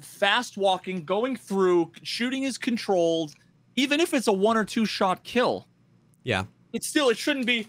fast 0.00 0.56
walking, 0.56 1.04
going 1.04 1.36
through, 1.36 1.90
shooting 2.02 2.42
is 2.44 2.58
controlled, 2.58 3.32
even 3.76 4.00
if 4.00 4.12
it's 4.14 4.26
a 4.26 4.32
one 4.32 4.56
or 4.56 4.64
two 4.64 4.84
shot 4.86 5.22
kill 5.24 5.66
Yeah. 6.24 6.44
it's 6.72 6.86
still 6.86 7.08
it 7.10 7.16
shouldn't 7.16 7.46
be 7.46 7.66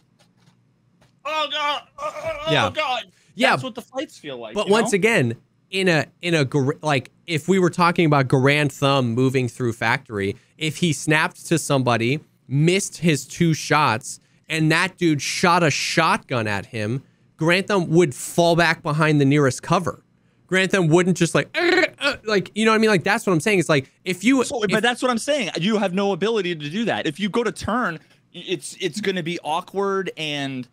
oh 1.25 1.47
god 1.52 1.84
oh, 1.99 2.13
oh, 2.15 2.38
oh 2.47 2.52
Yeah. 2.52 2.69
god 2.73 3.04
Yeah. 3.36 3.52
that's 3.52 3.63
what 3.63 3.75
the 3.75 3.82
fights 3.82 4.17
feel 4.17 4.38
like 4.38 4.56
But 4.56 4.69
once 4.69 4.91
know? 4.91 4.97
again, 4.97 5.36
in 5.71 5.88
a 5.88 6.05
in 6.21 6.34
a 6.36 6.47
like 6.82 7.12
if 7.27 7.47
we 7.47 7.60
were 7.60 7.69
talking 7.69 8.05
about 8.05 8.27
Grand 8.27 8.71
Thumb 8.71 9.13
moving 9.13 9.47
through 9.47 9.73
factory, 9.73 10.36
if 10.58 10.77
he 10.77 10.93
snapped 10.93 11.45
to 11.47 11.58
somebody, 11.58 12.19
missed 12.47 12.97
his 12.97 13.25
two 13.25 13.53
shots, 13.53 14.19
and 14.47 14.71
that 14.71 14.97
dude 14.97 15.21
shot 15.21 15.62
a 15.63 15.69
shotgun 15.69 16.47
at 16.47 16.67
him, 16.67 17.03
Grantham 17.38 17.89
would 17.89 18.15
fall 18.15 18.55
back 18.55 18.82
behind 18.82 19.21
the 19.21 19.25
nearest 19.25 19.62
cover. 19.63 20.03
Grantham 20.47 20.88
wouldn't 20.88 21.15
just 21.17 21.36
like 21.36 21.55
uh," 21.55 22.15
like 22.25 22.51
you 22.55 22.65
know 22.65 22.71
what 22.71 22.75
I 22.75 22.79
mean? 22.79 22.89
Like 22.89 23.03
that's 23.03 23.27
what 23.27 23.34
I'm 23.34 23.39
saying. 23.39 23.60
It's 23.60 23.69
like 23.69 23.91
if 24.03 24.23
you 24.23 24.43
so, 24.43 24.63
if- 24.63 24.71
but 24.71 24.82
that's 24.82 25.01
what 25.03 25.12
i'm 25.12 25.17
saying 25.19 25.51
you 25.60 25.77
have 25.77 25.93
no 25.93 26.12
ability 26.13 26.55
to 26.55 26.69
do 26.69 26.86
that 26.86 27.05
if 27.05 27.19
you 27.19 27.29
go 27.29 27.43
to 27.43 27.51
turn 27.51 27.99
it's 28.34 28.75
it's 28.79 28.99
going 29.01 29.15
to 29.15 29.23
be 29.23 29.38
awkward 29.43 30.12
and 30.17 30.67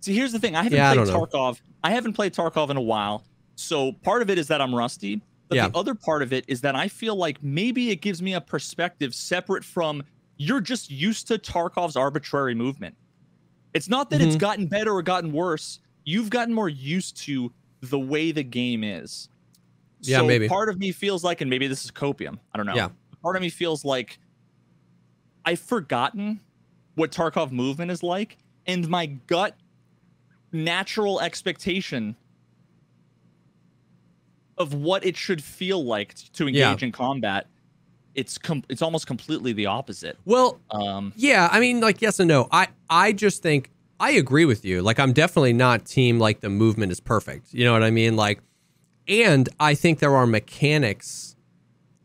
see 0.00 0.14
here's 0.14 0.30
the 0.32 0.38
thing 0.38 0.54
i 0.54 0.62
haven't 0.62 0.76
Yeah, 0.78 0.92
played 0.94 1.08
know. 1.08 1.26
tarkov 1.26 1.60
i 1.82 1.90
haven't 1.90 2.12
played 2.14 2.32
tarkov 2.34 2.70
in 2.70 2.76
a 2.76 2.80
while 2.80 3.24
so 3.56 3.90
part 3.92 4.22
of 4.22 4.30
it 4.30 4.38
is 4.38 4.46
that 4.48 4.60
i'm 4.60 4.74
rusty 4.74 5.20
but 5.48 5.56
Yeah. 5.56 5.68
the 5.68 5.76
other 5.78 5.94
part 5.94 6.22
of 6.22 6.32
it 6.32 6.44
is 6.46 6.60
that 6.60 6.76
i 6.76 6.86
feel 6.88 7.16
like 7.16 7.42
maybe 7.42 7.90
it 7.90 7.96
gives 8.02 8.20
me 8.22 8.34
a 8.34 8.40
perspective 8.40 9.14
separate 9.14 9.64
from 9.64 10.02
you're 10.36 10.60
just 10.60 10.90
used 10.90 11.26
to 11.28 11.38
tarkov's 11.38 11.96
arbitrary 11.96 12.54
movement 12.54 12.94
it's 13.74 13.88
not 13.88 14.10
that 14.10 14.20
Mm-hmm. 14.20 14.28
it's 14.28 14.36
gotten 14.36 14.66
better 14.66 14.92
or 14.92 15.02
gotten 15.02 15.32
worse 15.32 15.80
you've 16.04 16.30
gotten 16.30 16.52
more 16.54 16.68
used 16.68 17.16
to 17.24 17.52
the 17.80 17.98
way 17.98 18.30
the 18.32 18.42
game 18.44 18.84
is 18.84 19.28
Yeah, 20.00 20.18
so 20.18 20.26
maybe. 20.26 20.48
part 20.48 20.68
of 20.68 20.78
me 20.78 20.92
feels 20.92 21.24
like 21.24 21.40
and 21.40 21.48
maybe 21.50 21.66
this 21.66 21.84
is 21.84 21.90
copium 21.90 22.38
i 22.52 22.56
don't 22.56 22.66
know 22.66 22.74
Yeah. 22.76 22.88
part 23.22 23.36
of 23.36 23.42
me 23.42 23.48
feels 23.50 23.84
like 23.84 24.18
I've 25.48 25.60
forgotten 25.60 26.40
what 26.96 27.12
Tarkov 27.12 27.52
movement 27.52 27.92
is 27.92 28.02
like, 28.02 28.36
and 28.66 28.88
my 28.88 29.06
gut 29.06 29.54
natural 30.52 31.20
expectation 31.20 32.16
of 34.58 34.74
what 34.74 35.04
it 35.04 35.16
should 35.16 35.42
feel 35.42 35.84
like 35.84 36.14
to 36.32 36.44
engage 36.48 36.60
Yeah. 36.60 36.76
in 36.86 36.92
combat, 36.92 37.46
it's 38.14 38.38
com- 38.38 38.64
it's 38.68 38.80
almost 38.82 39.06
completely 39.06 39.52
the 39.52 39.66
opposite. 39.66 40.16
well, 40.24 40.58
Um, 40.70 41.12
Yeah, 41.16 41.48
I 41.52 41.60
mean, 41.60 41.80
like 41.80 42.00
yes 42.00 42.18
and 42.20 42.28
no. 42.28 42.48
I 42.50 42.68
I 42.88 43.12
just 43.12 43.42
think 43.42 43.70
I 44.00 44.12
agree 44.12 44.44
with 44.44 44.64
you. 44.64 44.82
Like 44.82 44.98
I'm 44.98 45.12
definitely 45.12 45.52
not 45.52 45.84
team 45.86 46.18
like 46.18 46.40
the 46.40 46.48
movement 46.50 46.92
is 46.92 47.00
perfect. 47.00 47.52
You 47.54 47.64
know 47.64 47.72
what 47.72 47.82
I 47.82 47.90
mean? 47.90 48.16
Like, 48.16 48.40
and 49.08 49.48
I 49.60 49.74
think 49.74 49.98
there 50.00 50.14
are 50.16 50.26
mechanics, 50.26 51.36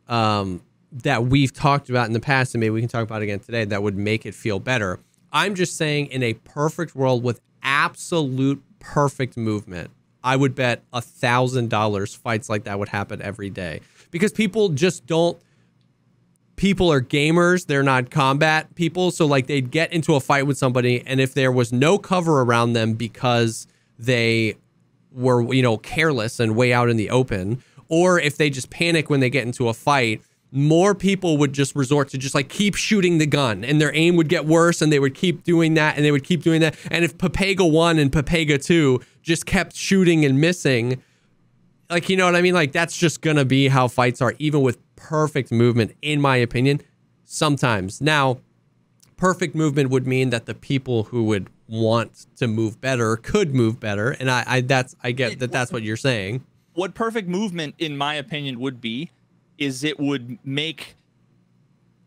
um, 0.07 0.61
that 0.91 1.25
we've 1.25 1.53
talked 1.53 1.89
about 1.89 2.07
in 2.07 2.13
the 2.13 2.19
past, 2.19 2.53
and 2.53 2.59
maybe 2.59 2.71
we 2.71 2.81
can 2.81 2.89
talk 2.89 3.03
about 3.03 3.21
again 3.21 3.39
today 3.39 3.63
that 3.65 3.81
would 3.81 3.95
make 3.97 4.25
it 4.25 4.35
feel 4.35 4.59
better. 4.59 4.99
I'm 5.31 5.55
just 5.55 5.77
saying, 5.77 6.07
in 6.07 6.21
a 6.23 6.33
perfect 6.33 6.93
world 6.95 7.23
with 7.23 7.39
absolute 7.63 8.61
perfect 8.79 9.37
movement, 9.37 9.91
I 10.23 10.35
would 10.35 10.55
bet 10.55 10.83
a 10.93 11.01
thousand 11.01 11.69
dollars 11.69 12.13
fights 12.13 12.49
like 12.49 12.65
that 12.65 12.79
would 12.79 12.89
happen 12.89 13.21
every 13.21 13.49
day. 13.49 13.81
Because 14.11 14.31
people 14.31 14.69
just 14.69 15.05
don't 15.05 15.39
people 16.55 16.91
are 16.91 17.01
gamers 17.01 17.65
they're 17.65 17.83
not 17.83 18.11
combat 18.11 18.75
people. 18.75 19.11
So 19.11 19.25
like 19.25 19.47
they'd 19.47 19.71
get 19.71 19.91
into 19.93 20.15
a 20.15 20.19
fight 20.19 20.45
with 20.45 20.57
somebody 20.57 21.03
and 21.05 21.19
if 21.19 21.33
there 21.33 21.51
was 21.51 21.73
no 21.73 21.97
cover 21.97 22.41
around 22.41 22.73
them 22.73 22.93
because 22.93 23.67
they 23.97 24.55
were 25.11 25.53
you 25.53 25.61
know 25.61 25.77
careless 25.77 26.39
and 26.39 26.55
way 26.55 26.71
out 26.71 26.89
in 26.89 26.97
the 26.97 27.09
open 27.09 27.63
or 27.87 28.19
if 28.19 28.37
they 28.37 28.49
just 28.49 28.69
panic 28.69 29.09
when 29.09 29.19
they 29.19 29.29
get 29.29 29.45
into 29.45 29.67
a 29.67 29.73
fight 29.73 30.21
more 30.51 30.93
people 30.93 31.37
would 31.37 31.53
just 31.53 31.75
resort 31.75 32.09
to 32.09 32.17
just 32.17 32.35
like 32.35 32.49
keep 32.49 32.75
shooting 32.75 33.17
the 33.17 33.25
gun 33.25 33.63
and 33.63 33.79
their 33.79 33.95
aim 33.95 34.17
would 34.17 34.27
get 34.27 34.45
worse 34.45 34.81
and 34.81 34.91
they 34.91 34.99
would 34.99 35.15
keep 35.15 35.43
doing 35.43 35.75
that 35.75 35.95
and 35.95 36.03
they 36.03 36.11
would 36.11 36.25
keep 36.25 36.43
doing 36.43 36.59
that 36.59 36.75
and 36.89 37.05
if 37.05 37.17
Papega 37.17 37.69
1 37.69 37.97
and 37.97 38.11
Papega 38.11 38.61
2 38.61 38.99
just 39.21 39.45
kept 39.45 39.75
shooting 39.75 40.25
and 40.25 40.41
missing 40.41 41.01
like 41.91 42.07
you 42.09 42.15
know 42.15 42.25
what 42.25 42.35
I 42.35 42.41
mean? 42.41 42.53
Like 42.53 42.71
that's 42.71 42.97
just 42.97 43.21
gonna 43.21 43.45
be 43.45 43.67
how 43.67 43.87
fights 43.87 44.21
are, 44.21 44.33
even 44.39 44.61
with 44.61 44.79
perfect 44.95 45.51
movement, 45.51 45.95
in 46.01 46.21
my 46.21 46.37
opinion. 46.37 46.81
Sometimes 47.25 48.01
now, 48.01 48.39
perfect 49.17 49.53
movement 49.55 49.89
would 49.89 50.07
mean 50.07 50.29
that 50.31 50.45
the 50.45 50.55
people 50.55 51.03
who 51.03 51.25
would 51.25 51.49
want 51.67 52.25
to 52.37 52.47
move 52.47 52.81
better 52.81 53.17
could 53.17 53.53
move 53.53 53.79
better, 53.79 54.11
and 54.11 54.31
I, 54.31 54.43
I 54.47 54.61
that's 54.61 54.95
I 55.03 55.11
get 55.11 55.39
that 55.39 55.51
that's 55.51 55.71
what 55.71 55.83
you're 55.83 55.97
saying. 55.97 56.45
what 56.73 56.93
perfect 56.93 57.27
movement, 57.27 57.75
in 57.77 57.97
my 57.97 58.13
opinion, 58.15 58.59
would 58.61 58.79
be, 58.79 59.11
is 59.61 59.83
it 59.83 59.99
would 59.99 60.39
make, 60.43 60.95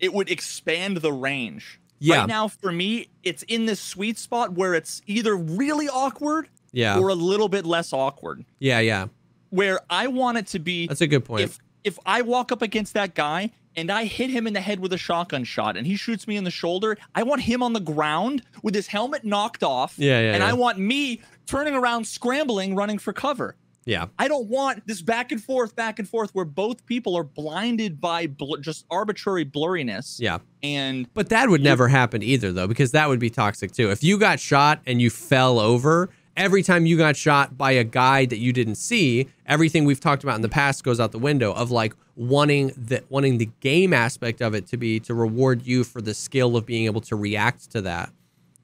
it 0.01 0.13
would 0.13 0.31
expand 0.31 0.99
the 0.99 1.13
range. 1.13 1.81
Yeah. 1.99 2.19
Right 2.21 2.29
now, 2.29 2.49
for 2.49 2.73
me, 2.73 3.09
it's 3.23 3.43
in 3.45 3.67
this 3.67 3.81
sweet 3.81 4.19
spot 4.19 4.53
where 4.53 4.75
it's 4.75 5.01
either 5.07 5.35
really 5.37 5.89
awkward 5.89 6.49
Yeah, 6.73 6.99
or 6.99 7.09
a 7.09 7.15
little 7.15 7.49
bit 7.49 7.65
less 7.65 7.93
awkward. 7.93 8.45
yeah, 8.59 8.81
yeah. 8.81 9.07
Where 9.51 9.79
I 9.89 10.09
want 10.09 10.37
it 10.39 10.49
to 10.49 10.59
be 10.59 10.89
That's 10.89 11.01
a 11.01 11.07
good 11.07 11.25
point. 11.25 11.43
if 11.45 11.59
if 11.85 11.99
I 12.05 12.23
walk 12.23 12.51
up 12.51 12.61
against 12.63 12.95
that 12.95 13.15
guy 13.15 13.53
and 13.77 13.91
I 13.91 14.05
hit 14.07 14.31
him 14.31 14.47
in 14.49 14.53
the 14.53 14.61
head 14.61 14.81
with 14.81 14.93
a 14.93 14.99
shotgun 14.99 15.45
shot 15.45 15.77
and 15.77 15.87
he 15.87 15.95
shoots 15.97 16.27
me 16.27 16.37
in 16.37 16.43
the 16.45 16.51
shoulder, 16.51 16.97
I 17.15 17.23
want 17.23 17.43
him 17.43 17.63
on 17.63 17.73
the 17.73 17.81
ground 17.81 18.43
with 18.63 18.75
his 18.75 18.87
helmet 18.89 19.23
knocked 19.25 19.63
off. 19.63 19.95
Yeah, 19.99 20.21
yeah, 20.21 20.33
And 20.33 20.43
yeah. 20.43 20.49
I 20.49 20.55
want 20.55 20.79
me 20.79 21.21
turning 21.47 21.75
around, 21.75 22.07
scrambling, 22.07 22.75
running 22.75 22.99
for 22.99 23.13
cover. 23.13 23.55
Yeah, 23.87 24.07
I 24.19 24.29
don't 24.29 24.49
want 24.49 24.87
this 24.87 25.03
back 25.03 25.33
and 25.33 25.43
forth, 25.43 25.77
back 25.77 25.99
and 25.99 26.09
forth, 26.09 26.35
where 26.35 26.45
both 26.45 26.87
people 26.87 27.17
are 27.17 27.25
blinded 27.25 28.01
by 28.01 28.27
bl- 28.27 28.57
just 28.57 28.87
arbitrary 28.91 29.45
blurriness. 29.45 30.19
yeah. 30.19 30.39
And 30.63 31.07
But 31.13 31.29
that 31.29 31.51
would 31.51 31.63
never 31.63 31.89
happen 31.89 32.23
either, 32.23 32.51
though, 32.53 32.67
because 32.67 32.93
that 32.93 33.09
would 33.09 33.21
be 33.21 33.29
toxic 33.31 33.73
too. 33.73 33.91
If 33.91 34.03
you 34.03 34.19
got 34.19 34.41
shot 34.41 34.81
and 34.87 35.03
you 35.03 35.11
fell 35.11 35.59
over, 35.59 36.09
every 36.37 36.63
time 36.63 36.87
you 36.87 36.97
got 36.97 37.17
shot 37.17 37.59
by 37.59 37.73
a 37.73 37.85
guy 37.85 38.25
that 38.27 38.39
you 38.39 38.53
didn't 38.53 38.77
see, 38.77 39.29
everything 39.47 39.85
we've 39.85 40.01
talked 40.01 40.25
about 40.25 40.37
in 40.37 40.43
the 40.43 40.49
past 40.49 40.83
goes 40.83 40.99
out 40.99 41.13
the 41.13 41.19
window 41.19 41.53
of 41.53 41.71
like 41.71 41.95
wanting 42.17 42.69
the 42.77 43.03
wanting 43.09 43.39
the 43.39 43.51
game 43.61 43.93
aspect 43.93 44.41
of 44.41 44.55
it 44.55 44.67
to 44.69 44.77
be 44.77 45.01
to 45.01 45.13
reward 45.15 45.67
you 45.67 45.85
for 45.85 46.01
the 46.01 46.15
skill 46.15 46.57
of 46.57 46.65
being 46.65 46.87
able 46.87 47.01
to 47.03 47.17
react 47.17 47.71
to 47.73 47.81
that. 47.83 48.11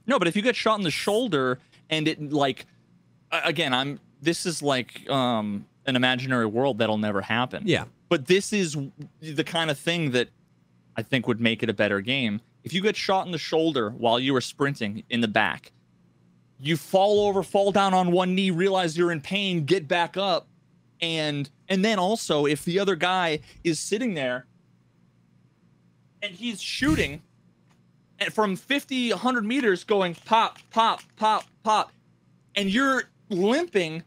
no, 0.06 0.18
but 0.18 0.26
if 0.26 0.34
you 0.34 0.42
get 0.42 0.56
shot 0.56 0.78
in 0.78 0.84
the 0.84 0.90
shoulder 0.90 1.58
and 1.90 2.08
it 2.08 2.32
like, 2.32 2.64
again, 3.30 3.74
I'm 3.74 4.00
this 4.22 4.46
is 4.46 4.62
like 4.62 5.08
um 5.10 5.66
an 5.86 5.96
imaginary 5.96 6.46
world 6.46 6.78
that'll 6.78 6.98
never 6.98 7.20
happen. 7.20 7.62
Yeah. 7.66 7.84
But 8.08 8.26
this 8.26 8.52
is 8.52 8.76
the 9.20 9.44
kind 9.44 9.70
of 9.70 9.78
thing 9.78 10.10
that 10.12 10.28
I 10.96 11.02
think 11.02 11.26
would 11.26 11.40
make 11.40 11.62
it 11.62 11.70
a 11.70 11.74
better 11.74 12.00
game. 12.00 12.40
If 12.64 12.74
you 12.74 12.82
get 12.82 12.96
shot 12.96 13.26
in 13.26 13.32
the 13.32 13.38
shoulder 13.38 13.90
while 13.90 14.20
you 14.20 14.32
were 14.32 14.40
sprinting 14.40 15.04
in 15.08 15.20
the 15.20 15.28
back, 15.28 15.72
you 16.60 16.76
fall 16.76 17.26
over, 17.26 17.42
fall 17.42 17.72
down 17.72 17.94
on 17.94 18.12
one 18.12 18.34
knee, 18.34 18.50
realize 18.50 18.96
you're 18.96 19.12
in 19.12 19.20
pain, 19.20 19.64
get 19.64 19.88
back 19.88 20.16
up, 20.16 20.46
and 21.00 21.48
and 21.68 21.84
then 21.84 21.98
also 21.98 22.46
if 22.46 22.64
the 22.64 22.78
other 22.78 22.96
guy 22.96 23.40
is 23.64 23.78
sitting 23.78 24.14
there 24.14 24.46
and 26.22 26.34
he's 26.34 26.60
shooting 26.60 27.22
and 28.18 28.32
from 28.32 28.56
50 28.56 29.10
100 29.10 29.44
meters 29.44 29.84
going 29.84 30.14
pop 30.14 30.58
pop 30.70 31.00
pop 31.16 31.44
pop 31.62 31.92
and 32.54 32.68
you're 32.68 33.04
limping 33.30 34.02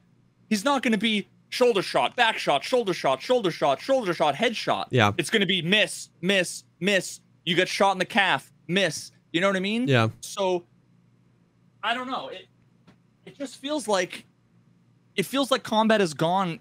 he's 0.54 0.64
not 0.64 0.84
going 0.84 0.92
to 0.92 1.00
be 1.00 1.28
shoulder 1.50 1.82
shot 1.82 2.16
back 2.16 2.38
shot 2.38 2.64
shoulder 2.64 2.94
shot 2.94 3.20
shoulder 3.20 3.50
shot 3.50 3.82
shoulder 3.82 4.14
shot 4.14 4.36
head 4.36 4.56
shot. 4.56 4.88
Yeah. 4.92 5.12
it's 5.18 5.32
going 5.32 5.40
to 5.40 5.48
be 5.48 5.64
miss 5.64 6.10
miss 6.22 6.64
miss. 6.80 7.22
You 7.44 7.56
get 7.56 7.68
shot 7.68 7.94
in 7.94 7.98
the 7.98 8.06
calf 8.06 8.54
miss. 8.68 9.12
You 9.32 9.42
know 9.42 9.48
what 9.48 9.56
i 9.56 9.60
mean? 9.60 9.88
Yeah. 9.88 10.10
so 10.22 10.64
i 11.84 11.96
don't 11.96 12.08
know. 12.08 12.28
It 12.28 12.46
it 13.26 13.36
just 13.38 13.58
feels 13.58 13.88
like 13.88 14.26
it 15.16 15.26
feels 15.26 15.50
like 15.50 15.64
combat 15.64 16.02
has 16.02 16.14
gone. 16.14 16.60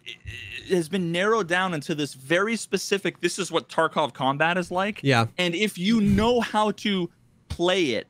It 0.67 0.75
has 0.75 0.89
been 0.89 1.13
narrowed 1.13 1.49
down 1.49 1.75
into 1.75 1.95
this 1.95 2.15
very 2.15 2.57
specific 2.57 3.21
this 3.21 3.39
is 3.39 3.53
what 3.53 3.69
tarkov 3.69 4.15
combat 4.15 4.57
is 4.57 4.71
like. 4.71 5.01
Yeah. 5.03 5.27
and 5.37 5.55
if 5.55 5.77
you 5.77 6.01
know 6.01 6.41
how 6.41 6.71
to 6.85 7.11
play 7.51 7.91
it 7.91 8.09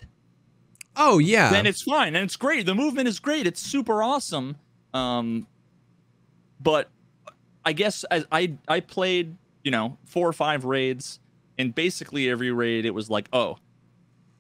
Oh 0.95 1.19
yeah. 1.19 1.51
then 1.51 1.67
it's 1.67 1.83
fine. 1.83 2.15
And 2.15 2.25
it's 2.25 2.37
great. 2.37 2.67
The 2.67 2.75
movement 2.75 3.09
is 3.09 3.19
great. 3.19 3.47
It's 3.47 3.61
super 3.61 4.03
awesome. 4.03 4.57
Um 4.95 5.47
but 6.63 6.91
I 7.65 7.73
guess 7.73 8.05
as 8.05 8.25
I 8.31 8.55
I 8.69 8.81
played, 8.81 9.37
you 9.65 9.71
know, 9.71 9.97
four 10.05 10.29
or 10.29 10.33
five 10.33 10.65
raids, 10.65 11.21
and 11.59 11.75
basically 11.75 12.29
every 12.31 12.51
raid 12.53 12.85
it 12.85 12.93
was 12.95 13.09
like, 13.11 13.29
oh, 13.33 13.59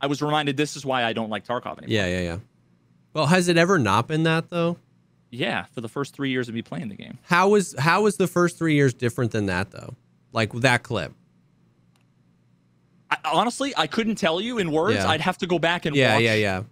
I 0.00 0.06
was 0.06 0.20
reminded 0.22 0.56
this 0.56 0.76
is 0.76 0.84
why 0.84 1.04
I 1.04 1.12
don't 1.12 1.30
like 1.30 1.46
Tarkov 1.46 1.78
anymore. 1.78 1.86
Yeah, 1.88 2.06
yeah, 2.06 2.20
yeah. 2.20 2.38
Well, 3.14 3.26
has 3.26 3.48
it 3.48 3.56
ever 3.56 3.78
not 3.78 4.08
been 4.08 4.22
that 4.24 4.50
though? 4.50 4.78
Yeah, 5.30 5.64
for 5.72 5.80
the 5.80 5.88
first 5.88 6.14
three 6.14 6.30
years 6.30 6.48
of 6.48 6.54
me 6.54 6.60
playing 6.62 6.88
the 6.88 6.94
game. 6.94 7.18
How 7.22 7.48
was 7.50 7.74
how 7.78 8.02
was 8.02 8.16
the 8.16 8.26
first 8.26 8.58
three 8.58 8.74
years 8.74 8.92
different 8.94 9.32
than 9.32 9.46
that 9.46 9.70
though? 9.70 9.94
Like 10.32 10.52
that 10.52 10.82
clip. 10.82 11.12
I, 13.10 13.18
honestly, 13.32 13.72
I 13.76 13.86
couldn't 13.86 14.16
tell 14.16 14.40
you 14.40 14.58
in 14.58 14.72
words. 14.72 14.96
Yeah. 14.96 15.08
I'd 15.08 15.20
have 15.20 15.38
to 15.38 15.46
go 15.46 15.58
back 15.58 15.84
and 15.86 15.94
Yeah, 15.94 16.14
watch. 16.14 16.22
yeah, 16.24 16.34
yeah, 16.34 16.62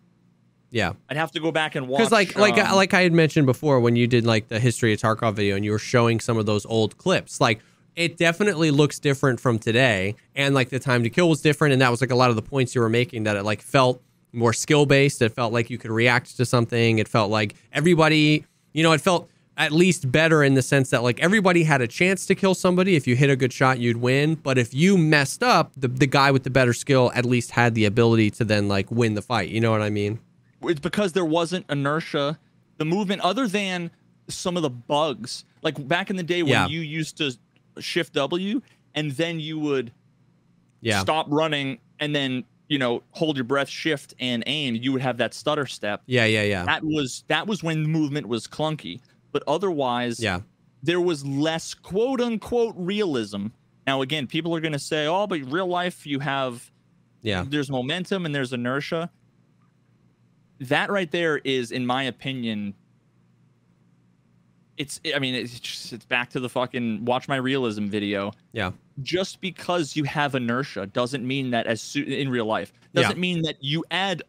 yeah. 0.70 0.92
I'd 1.08 1.16
have 1.16 1.32
to 1.32 1.40
go 1.40 1.50
back 1.52 1.74
and 1.74 1.88
watch. 1.88 1.98
Because 1.98 2.12
like 2.12 2.36
like 2.36 2.58
um, 2.58 2.76
like 2.76 2.94
I 2.94 3.02
had 3.02 3.12
mentioned 3.12 3.46
before, 3.46 3.80
when 3.80 3.96
you 3.96 4.06
did 4.06 4.24
like 4.24 4.48
the 4.48 4.60
history 4.60 4.92
of 4.92 5.00
Tarkov 5.00 5.34
video 5.34 5.56
and 5.56 5.64
you 5.64 5.72
were 5.72 5.78
showing 5.78 6.20
some 6.20 6.38
of 6.38 6.46
those 6.46 6.64
old 6.66 6.96
clips, 6.96 7.40
like 7.40 7.60
it 7.96 8.16
definitely 8.16 8.70
looks 8.70 8.98
different 8.98 9.40
from 9.40 9.58
today, 9.58 10.14
and 10.34 10.54
like 10.54 10.70
the 10.70 10.78
time 10.78 11.02
to 11.02 11.10
kill 11.10 11.28
was 11.28 11.42
different, 11.42 11.72
and 11.72 11.82
that 11.82 11.90
was 11.90 12.00
like 12.00 12.10
a 12.10 12.16
lot 12.16 12.30
of 12.30 12.36
the 12.36 12.42
points 12.42 12.74
you 12.74 12.80
were 12.80 12.88
making 12.88 13.24
that 13.24 13.36
it 13.36 13.42
like 13.42 13.62
felt 13.62 14.02
more 14.32 14.52
skill 14.52 14.86
based. 14.86 15.22
It 15.22 15.32
felt 15.32 15.52
like 15.52 15.70
you 15.70 15.78
could 15.78 15.90
react 15.90 16.36
to 16.36 16.46
something. 16.46 16.98
It 16.98 17.08
felt 17.08 17.30
like 17.30 17.56
everybody, 17.72 18.44
you 18.72 18.82
know, 18.82 18.92
it 18.92 19.00
felt 19.00 19.28
at 19.56 19.72
least 19.72 20.10
better 20.10 20.42
in 20.42 20.54
the 20.54 20.62
sense 20.62 20.90
that 20.90 21.02
like 21.02 21.20
everybody 21.20 21.64
had 21.64 21.82
a 21.82 21.86
chance 21.88 22.24
to 22.26 22.34
kill 22.34 22.54
somebody. 22.54 22.96
If 22.96 23.06
you 23.06 23.16
hit 23.16 23.28
a 23.28 23.36
good 23.36 23.52
shot, 23.52 23.78
you'd 23.78 23.98
win. 23.98 24.36
But 24.36 24.56
if 24.56 24.72
you 24.72 24.96
messed 24.96 25.42
up, 25.42 25.72
the 25.76 25.88
the 25.88 26.06
guy 26.06 26.30
with 26.30 26.44
the 26.44 26.50
better 26.50 26.72
skill 26.72 27.10
at 27.14 27.24
least 27.24 27.50
had 27.50 27.74
the 27.74 27.84
ability 27.84 28.30
to 28.32 28.44
then 28.44 28.68
like 28.68 28.90
win 28.90 29.14
the 29.14 29.22
fight. 29.22 29.48
You 29.50 29.60
know 29.60 29.70
what 29.72 29.82
I 29.82 29.90
mean? 29.90 30.20
It's 30.62 30.80
because 30.80 31.12
there 31.12 31.24
wasn't 31.24 31.64
inertia 31.70 32.38
the 32.78 32.84
movement 32.84 33.20
other 33.22 33.46
than 33.46 33.90
some 34.28 34.56
of 34.56 34.62
the 34.62 34.70
bugs 34.70 35.44
like 35.62 35.86
back 35.88 36.10
in 36.10 36.16
the 36.16 36.22
day 36.22 36.42
when 36.42 36.52
Yeah. 36.52 36.66
you 36.68 36.80
used 36.80 37.16
to 37.18 37.36
shift 37.80 38.14
w 38.14 38.60
and 38.94 39.10
then 39.12 39.40
you 39.40 39.58
would 39.58 39.92
Yeah. 40.80 41.00
stop 41.00 41.26
running 41.28 41.78
and 41.98 42.14
then 42.14 42.44
you 42.68 42.78
know 42.78 43.02
hold 43.10 43.36
your 43.36 43.44
breath 43.44 43.68
shift 43.68 44.14
and 44.20 44.42
aim 44.46 44.74
you 44.76 44.92
would 44.92 45.02
have 45.02 45.16
that 45.18 45.34
stutter 45.34 45.66
step 45.66 46.02
Yeah, 46.06 46.24
yeah, 46.26 46.42
yeah. 46.44 46.64
that 46.64 46.84
was 46.84 47.24
that 47.28 47.46
was 47.46 47.62
when 47.62 47.82
the 47.82 47.88
movement 47.88 48.28
was 48.28 48.46
clunky 48.46 49.00
but 49.32 49.42
otherwise 49.46 50.20
Yeah. 50.20 50.40
there 50.82 51.00
was 51.00 51.24
less 51.26 51.74
quote 51.74 52.20
unquote 52.20 52.74
realism 52.78 53.48
now 53.86 54.02
again 54.02 54.26
people 54.26 54.54
are 54.54 54.60
going 54.60 54.72
to 54.72 54.78
say 54.78 55.06
oh 55.06 55.26
but 55.26 55.40
real 55.52 55.66
life 55.66 56.06
you 56.06 56.20
have 56.20 56.70
Yeah. 57.22 57.44
there's 57.46 57.70
momentum 57.70 58.24
and 58.24 58.34
there's 58.34 58.52
inertia. 58.52 59.10
That 60.60 60.90
right 60.90 61.10
there 61.10 61.38
is, 61.38 61.72
in 61.72 61.86
my 61.86 62.02
opinion, 62.04 62.74
it's. 64.76 65.00
I 65.14 65.18
mean, 65.18 65.34
it's 65.34 65.58
just, 65.60 65.92
it's 65.92 66.04
back 66.04 66.30
to 66.30 66.40
the 66.40 66.48
fucking 66.48 67.04
watch 67.04 67.28
my 67.28 67.36
realism 67.36 67.88
video. 67.88 68.32
Yeah. 68.52 68.72
Just 69.02 69.40
because 69.40 69.96
you 69.96 70.04
have 70.04 70.34
inertia 70.34 70.86
doesn't 70.86 71.26
mean 71.26 71.50
that 71.50 71.66
as 71.66 71.80
soo- 71.80 72.04
in 72.04 72.28
real 72.28 72.44
life 72.46 72.72
doesn't 72.94 73.16
Yeah. 73.16 73.20
mean 73.20 73.42
that 73.42 73.56
you 73.62 73.84
add 73.90 74.22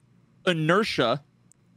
inertia 0.47 1.21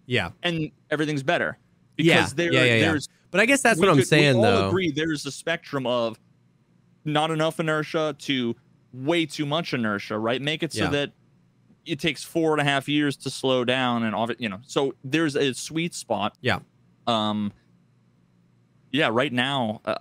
Yeah. 0.07 0.31
and 0.43 0.71
everything's 0.91 1.23
better. 1.25 1.59
Yeah, 1.97 2.17
Because 2.19 2.35
there, 2.35 2.53
yeah, 2.53 2.65
yeah, 2.65 2.75
yeah. 2.77 2.81
there's 2.91 3.09
But 3.31 3.41
I 3.41 3.47
guess 3.47 3.63
that's 3.63 3.81
what 3.81 3.89
I'm 3.89 3.97
could- 3.97 4.07
saying 4.07 4.39
we 4.39 4.45
all 4.47 4.53
though. 4.63 4.69
agree 4.69 4.91
there's 4.93 5.27
a 5.27 5.33
spectrum 5.33 5.87
of 5.87 6.19
not 7.05 7.31
enough 7.33 7.59
inertia 7.59 8.15
to 8.21 8.55
way 8.93 9.27
too 9.27 9.47
much 9.47 9.75
inertia, 9.75 10.17
right? 10.19 10.41
Make 10.41 10.63
it 10.63 10.73
so 10.73 10.85
Yeah. 10.85 10.91
that 10.91 11.13
it 11.87 12.01
takes 12.01 12.23
four 12.25 12.53
and 12.53 12.61
a 12.61 12.65
half 12.65 12.89
years 12.89 13.17
to 13.19 13.31
slow 13.31 13.65
down 13.65 14.05
and 14.05 14.15
all 14.15 14.29
you 14.39 14.49
know. 14.49 14.61
So 14.67 14.95
there's 15.05 15.37
a 15.37 15.53
sweet 15.55 15.95
spot. 15.95 16.37
Yeah. 16.41 16.61
Um. 17.07 17.53
Yeah. 18.93 19.11
Right 19.13 19.33
now, 19.33 19.81
uh, 19.85 19.97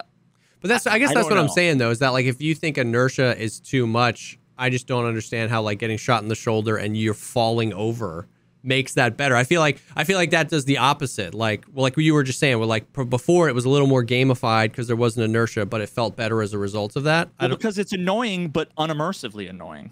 But 0.62 0.70
that's 0.70 0.88
I 0.88 1.00
guess 1.00 1.12
I 1.12 1.16
that's 1.16 1.30
what 1.30 1.38
I'm 1.38 1.50
saying 1.50 1.78
though, 1.78 1.92
is 1.92 2.00
that 2.00 2.10
like 2.10 2.26
if 2.26 2.42
you 2.42 2.56
think 2.56 2.78
inertia 2.78 3.38
is 3.38 3.60
too 3.60 3.88
much, 3.88 4.40
I 4.58 4.70
just 4.70 4.88
don't 4.88 5.06
understand 5.06 5.52
how 5.52 5.62
like 5.62 5.80
getting 5.80 5.98
shot 5.98 6.24
in 6.24 6.30
the 6.30 6.36
shoulder 6.36 6.78
and 6.78 6.96
you're 6.96 7.14
falling 7.14 7.74
over 7.74 8.28
makes 8.64 8.94
that 8.94 9.18
better. 9.18 9.36
I 9.36 9.44
feel 9.44 9.60
like 9.60 9.82
I 9.96 10.06
feel 10.06 10.18
like 10.18 10.32
that 10.32 10.50
does 10.50 10.66
the 10.66 10.78
opposite. 10.78 11.34
Like 11.34 11.66
well, 11.74 11.84
like 11.84 11.98
you 11.98 12.14
were 12.14 12.24
just 12.24 12.40
saying, 12.40 12.58
well, 12.60 12.68
like 12.68 12.92
before 13.10 13.50
it 13.50 13.56
was 13.56 13.66
a 13.66 13.70
little 13.70 13.88
more 13.88 14.04
gamified 14.04 14.72
because 14.72 14.88
there 14.88 14.96
wasn't 14.96 15.26
inertia, 15.26 15.66
but 15.66 15.82
it 15.82 15.90
felt 15.90 16.16
better 16.16 16.42
as 16.42 16.54
a 16.54 16.58
result 16.58 16.96
of 16.96 17.04
that. 17.04 17.30
Well, 17.40 17.50
because 17.50 17.78
it's 17.78 17.92
annoying, 17.92 18.50
but 18.50 18.74
unimmersively 18.76 19.50
annoying. 19.50 19.92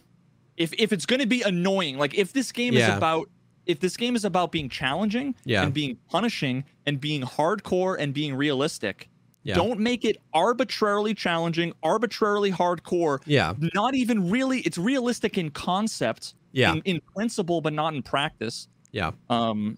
If 0.61 0.73
if 0.77 0.93
it's 0.93 1.05
going 1.05 1.19
to 1.21 1.27
be 1.27 1.41
annoying, 1.41 1.97
like 1.97 2.13
if 2.17 2.33
this 2.33 2.51
game 2.51 2.73
Yeah. 2.73 2.91
is 2.91 2.97
about 2.97 3.29
if 3.65 3.79
this 3.79 3.95
game 3.95 4.15
is 4.15 4.25
about 4.25 4.51
being 4.51 4.69
challenging 4.69 5.35
Yeah. 5.45 5.63
and 5.63 5.73
being 5.73 5.97
punishing 6.09 6.63
and 6.85 6.99
being 6.99 7.21
hardcore 7.21 7.95
and 7.99 8.13
being 8.13 8.33
realistic, 8.35 9.07
Yeah. 9.43 9.55
don't 9.55 9.79
make 9.79 10.03
it 10.03 10.17
arbitrarily 10.33 11.13
challenging, 11.13 11.73
arbitrarily 11.83 12.51
hardcore. 12.51 13.19
yeah, 13.25 13.53
Not 13.75 13.93
even 13.95 14.29
really. 14.31 14.59
It's 14.61 14.77
realistic 14.79 15.37
in 15.37 15.51
concept, 15.51 16.33
Yeah. 16.53 16.73
in, 16.73 16.81
in 16.85 17.01
principle, 17.15 17.61
but 17.61 17.73
not 17.73 17.93
in 17.93 18.01
practice. 18.03 18.67
yeah. 18.91 19.11
Um, 19.29 19.77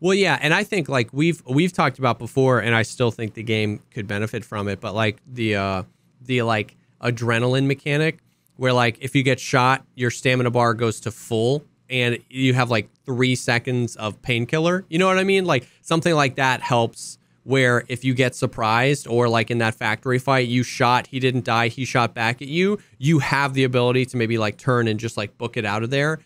Well, 0.00 0.12
yeah, 0.14 0.38
and 0.42 0.52
I 0.52 0.62
think 0.62 0.88
like 0.90 1.08
we've 1.12 1.42
we've 1.48 1.72
talked 1.72 1.98
about 1.98 2.18
before, 2.18 2.58
and 2.60 2.74
I 2.74 2.82
still 2.82 3.10
think 3.10 3.32
the 3.34 3.42
game 3.42 3.80
could 3.92 4.06
benefit 4.06 4.44
from 4.44 4.68
it. 4.68 4.78
But 4.80 4.94
like 4.94 5.22
the 5.26 5.56
uh 5.56 5.82
the 6.20 6.42
like 6.42 6.76
adrenaline 7.00 7.66
mechanic, 7.66 8.18
where 8.56 8.72
like 8.72 8.98
if 9.00 9.14
you 9.14 9.22
get 9.22 9.40
shot, 9.40 9.84
your 9.94 10.10
stamina 10.10 10.50
bar 10.50 10.74
goes 10.74 11.00
to 11.00 11.10
full, 11.10 11.64
and 11.88 12.18
you 12.28 12.54
have 12.54 12.70
like 12.70 12.88
three 13.04 13.34
seconds 13.34 13.96
of 13.96 14.20
painkiller. 14.22 14.84
You 14.88 14.98
know 14.98 15.06
what 15.06 15.18
I 15.18 15.24
mean? 15.24 15.44
Like 15.44 15.68
something 15.82 16.14
like 16.14 16.36
that 16.36 16.60
helps. 16.60 17.18
Where 17.44 17.84
if 17.86 18.04
you 18.04 18.12
get 18.12 18.34
surprised, 18.34 19.06
or 19.06 19.28
like 19.28 19.52
in 19.52 19.58
that 19.58 19.76
factory 19.76 20.18
fight, 20.18 20.48
you 20.48 20.64
shot, 20.64 21.06
he 21.06 21.20
didn't 21.20 21.44
die, 21.44 21.68
he 21.68 21.84
shot 21.84 22.12
back 22.12 22.42
at 22.42 22.48
you, 22.48 22.80
you 22.98 23.20
have 23.20 23.54
the 23.54 23.62
ability 23.62 24.04
to 24.06 24.16
maybe 24.16 24.36
like 24.36 24.56
turn 24.56 24.88
and 24.88 24.98
just 24.98 25.16
like 25.16 25.38
book 25.38 25.56
it 25.56 25.64
out 25.64 25.84
of 25.84 25.90
there 25.90 26.18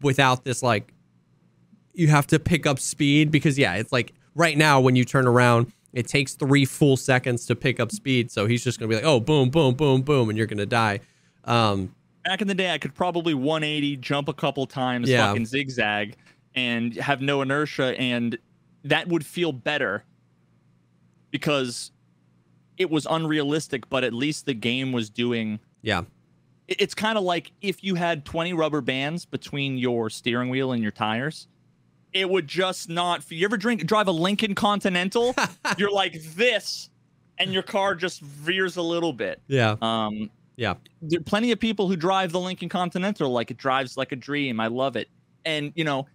without 0.00 0.44
this 0.44 0.62
like 0.62 0.94
you 1.94 2.08
have 2.08 2.26
to 2.28 2.38
pick 2.38 2.66
up 2.66 2.78
speed 2.78 3.30
because 3.30 3.58
yeah, 3.58 3.74
it's 3.74 3.92
like 3.92 4.12
right 4.34 4.56
now 4.56 4.80
when 4.80 4.96
you 4.96 5.04
turn 5.04 5.26
around, 5.26 5.72
it 5.92 6.08
takes 6.08 6.34
three 6.34 6.64
full 6.64 6.96
seconds 6.96 7.46
to 7.46 7.54
pick 7.54 7.78
up 7.78 7.92
speed. 7.92 8.30
So 8.30 8.46
he's 8.46 8.64
just 8.64 8.78
gonna 8.78 8.88
be 8.88 8.94
like, 8.94 9.04
oh, 9.04 9.20
boom, 9.20 9.50
boom, 9.50 9.74
boom, 9.74 10.02
boom, 10.02 10.28
and 10.28 10.38
you're 10.38 10.46
gonna 10.46 10.66
die. 10.66 11.00
Um, 11.44 11.94
back 12.24 12.40
in 12.40 12.48
the 12.48 12.54
day, 12.54 12.72
I 12.72 12.78
could 12.78 12.94
probably 12.94 13.34
180, 13.34 13.96
jump 13.96 14.28
a 14.28 14.32
couple 14.32 14.66
times, 14.66 15.08
Yeah. 15.08 15.26
fucking 15.28 15.46
zigzag, 15.46 16.16
and 16.54 16.94
have 16.96 17.20
no 17.20 17.42
inertia, 17.42 17.98
and 17.98 18.38
that 18.84 19.08
would 19.08 19.24
feel 19.26 19.52
better 19.52 20.04
because 21.30 21.90
it 22.78 22.90
was 22.90 23.06
unrealistic, 23.08 23.88
but 23.88 24.04
at 24.04 24.12
least 24.12 24.46
the 24.46 24.54
game 24.54 24.92
was 24.92 25.10
doing. 25.10 25.58
yeah, 25.82 26.02
It's 26.68 26.94
kind 26.94 27.18
of 27.18 27.24
like 27.24 27.52
if 27.60 27.82
you 27.84 27.94
had 27.96 28.24
20 28.24 28.52
rubber 28.52 28.80
bands 28.80 29.24
between 29.24 29.76
your 29.78 30.08
steering 30.10 30.48
wheel 30.48 30.72
and 30.72 30.82
your 30.82 30.92
tires. 30.92 31.48
It 32.12 32.28
would 32.28 32.46
just 32.46 32.88
not. 32.90 33.24
You 33.30 33.44
ever 33.46 33.56
drink 33.56 33.86
drive 33.86 34.06
a 34.06 34.12
Lincoln 34.12 34.54
Continental? 34.54 35.34
you're 35.78 35.90
like 35.90 36.22
this, 36.34 36.90
and 37.38 37.52
your 37.54 37.62
car 37.62 37.94
just 37.94 38.20
veers 38.20 38.76
a 38.76 38.82
little 38.82 39.14
bit. 39.14 39.40
yeah, 39.48 39.76
Um, 39.80 40.30
yeah, 40.56 40.74
there 41.00 41.20
are 41.20 41.22
plenty 41.22 41.52
of 41.52 41.58
people 41.60 41.88
who 41.88 41.96
drive 41.96 42.32
the 42.32 42.40
Lincoln 42.40 42.68
Continental 42.68 43.30
like 43.30 43.50
it 43.50 43.56
drives 43.56 43.96
like 43.96 44.12
a 44.12 44.16
dream. 44.16 44.60
I 44.60 44.66
love 44.68 44.96
it. 44.96 45.08
And 45.44 45.72
you 45.74 45.84
know, 45.84 46.06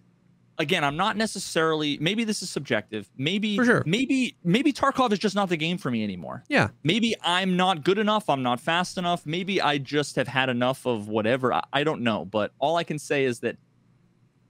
again, 0.58 0.84
I'm 0.84 0.96
not 0.96 1.16
necessarily 1.16 1.98
maybe 2.00 2.24
this 2.24 2.42
is 2.42 2.50
subjective. 2.50 3.08
Maybe 3.16 3.56
For 3.56 3.64
sure. 3.64 3.82
maybe 3.86 4.36
maybe 4.44 4.72
Tarkov 4.72 5.12
is 5.12 5.18
just 5.18 5.34
not 5.34 5.48
the 5.48 5.56
game 5.56 5.78
for 5.78 5.90
me 5.90 6.02
anymore. 6.04 6.44
yeah, 6.48 6.68
Maybe 6.82 7.14
I'm 7.22 7.56
not 7.56 7.84
good 7.84 7.98
enough, 7.98 8.28
I'm 8.30 8.42
not 8.42 8.60
fast 8.60 8.96
enough. 8.98 9.26
Maybe 9.26 9.60
I 9.60 9.78
just 9.78 10.16
have 10.16 10.28
had 10.28 10.48
enough 10.48 10.86
of 10.86 11.08
whatever. 11.08 11.52
I, 11.52 11.62
I 11.72 11.84
don't 11.84 12.02
know, 12.02 12.24
but 12.24 12.52
all 12.58 12.76
I 12.76 12.84
can 12.84 12.98
say 12.98 13.24
is 13.24 13.40
that 13.40 13.56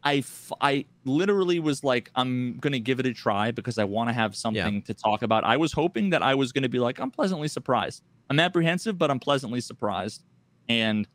I 0.02 0.18
f- 0.18 0.52
I 0.60 0.84
literally 1.04 1.58
was 1.58 1.82
like 1.82 2.10
I'm 2.14 2.58
going 2.58 2.72
to 2.72 2.78
give 2.80 3.00
it 3.00 3.06
a 3.06 3.12
try 3.12 3.50
because 3.50 3.78
I 3.78 3.84
want 3.84 4.10
to 4.10 4.12
have 4.14 4.36
something 4.36 4.82
to 4.82 4.94
talk 4.94 5.22
about. 5.22 5.42
I 5.44 5.56
was 5.56 5.72
hoping 5.72 6.10
that 6.10 6.22
I 6.22 6.36
was 6.36 6.52
going 6.52 6.62
to 6.62 6.68
be 6.68 6.78
like 6.78 7.00
I'm 7.00 7.10
pleasantly 7.10 7.48
surprised. 7.48 8.02
I'm 8.30 8.38
apprehensive, 8.40 8.98
but 8.98 9.10
I'm 9.10 9.18
pleasantly 9.20 9.60
surprised. 9.60 10.22
And 10.68 11.06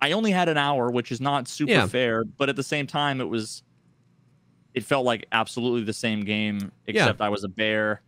I 0.00 0.12
only 0.12 0.30
had 0.32 0.48
an 0.48 0.56
hour, 0.56 0.90
which 0.90 1.12
is 1.12 1.20
not 1.20 1.46
super 1.46 1.72
Yeah. 1.72 1.86
fair, 1.86 2.24
but 2.24 2.48
at 2.48 2.56
the 2.56 2.62
same 2.62 2.86
time 2.86 3.20
it 3.20 3.28
was 3.28 3.62
it 4.72 4.84
felt 4.84 5.04
like 5.04 5.26
absolutely 5.32 5.82
the 5.82 5.92
same 5.92 6.20
game 6.24 6.70
except 6.86 7.20
I 7.20 7.28
was 7.28 7.42
a 7.42 7.48
bear. 7.48 8.02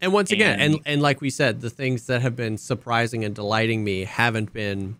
And 0.00 0.12
once 0.12 0.30
again, 0.30 0.60
and 0.60 0.74
And- 0.74 0.82
and 0.84 1.02
like 1.02 1.22
we 1.22 1.30
said, 1.30 1.62
the 1.62 1.70
things 1.70 2.06
that 2.06 2.20
have 2.20 2.36
been 2.36 2.58
surprising 2.58 3.24
and 3.24 3.34
delighting 3.34 3.82
me 3.82 4.04
haven't 4.04 4.52
been 4.52 4.96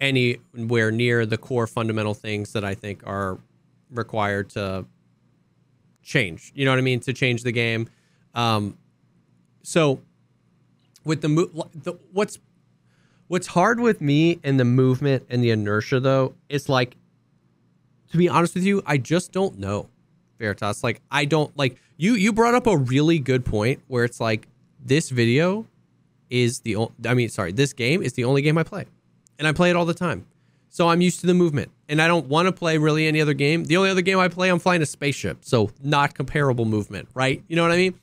anywhere 0.00 0.90
near 0.90 1.26
the 1.26 1.36
core 1.36 1.66
fundamental 1.66 2.14
things 2.14 2.52
that 2.54 2.64
I 2.64 2.74
think 2.74 3.06
are 3.06 3.38
required 3.90 4.48
to 4.50 4.86
change. 6.02 6.50
You 6.54 6.64
know 6.64 6.70
what 6.72 6.78
I 6.78 6.82
mean? 6.82 7.00
To 7.00 7.12
change 7.12 7.42
the 7.42 7.52
game. 7.52 7.88
Um, 8.34 8.78
so 9.62 10.00
with 11.04 11.22
the, 11.22 11.28
mo- 11.28 11.70
the 11.74 11.94
what's 12.12 12.38
what's 13.28 13.48
hard 13.48 13.80
with 13.80 14.00
me 14.00 14.38
and 14.44 14.58
the 14.60 14.64
movement 14.64 15.24
and 15.30 15.42
the 15.42 15.50
inertia 15.50 16.00
though, 16.00 16.34
it's 16.48 16.68
like 16.68 16.96
to 18.10 18.18
be 18.18 18.28
honest 18.28 18.54
with 18.54 18.64
you, 18.64 18.82
I 18.86 18.98
just 18.98 19.32
don't 19.32 19.58
know. 19.58 19.88
Veritas, 20.38 20.82
like 20.84 21.00
I 21.10 21.24
don't 21.24 21.56
like 21.56 21.76
you. 21.96 22.14
You 22.14 22.32
brought 22.32 22.54
up 22.54 22.66
a 22.66 22.76
really 22.76 23.18
good 23.18 23.44
point 23.44 23.80
where 23.88 24.04
it's 24.04 24.20
like 24.20 24.48
this 24.84 25.08
video 25.10 25.66
is 26.30 26.60
the 26.60 26.76
o- 26.76 26.92
I 27.06 27.14
mean, 27.14 27.28
sorry, 27.28 27.52
this 27.52 27.72
game 27.72 28.02
is 28.02 28.14
the 28.14 28.24
only 28.24 28.42
game 28.42 28.58
I 28.58 28.64
play, 28.64 28.86
and 29.38 29.46
I 29.46 29.52
play 29.52 29.70
it 29.70 29.76
all 29.76 29.84
the 29.84 29.94
time. 29.94 30.26
So 30.68 30.88
I'm 30.88 31.00
used 31.02 31.20
to 31.20 31.26
the 31.26 31.34
movement, 31.34 31.70
and 31.88 32.00
I 32.00 32.06
don't 32.08 32.26
want 32.26 32.46
to 32.46 32.52
play 32.52 32.78
really 32.78 33.06
any 33.06 33.20
other 33.20 33.34
game. 33.34 33.64
The 33.64 33.76
only 33.76 33.90
other 33.90 34.00
game 34.00 34.18
I 34.18 34.28
play, 34.28 34.50
I'm 34.50 34.58
flying 34.58 34.80
a 34.82 34.86
spaceship, 34.86 35.44
so 35.44 35.70
not 35.82 36.14
comparable 36.14 36.64
movement, 36.64 37.08
right? 37.14 37.42
You 37.46 37.56
know 37.56 37.62
what 37.62 37.72
I 37.72 37.76
mean? 37.76 37.94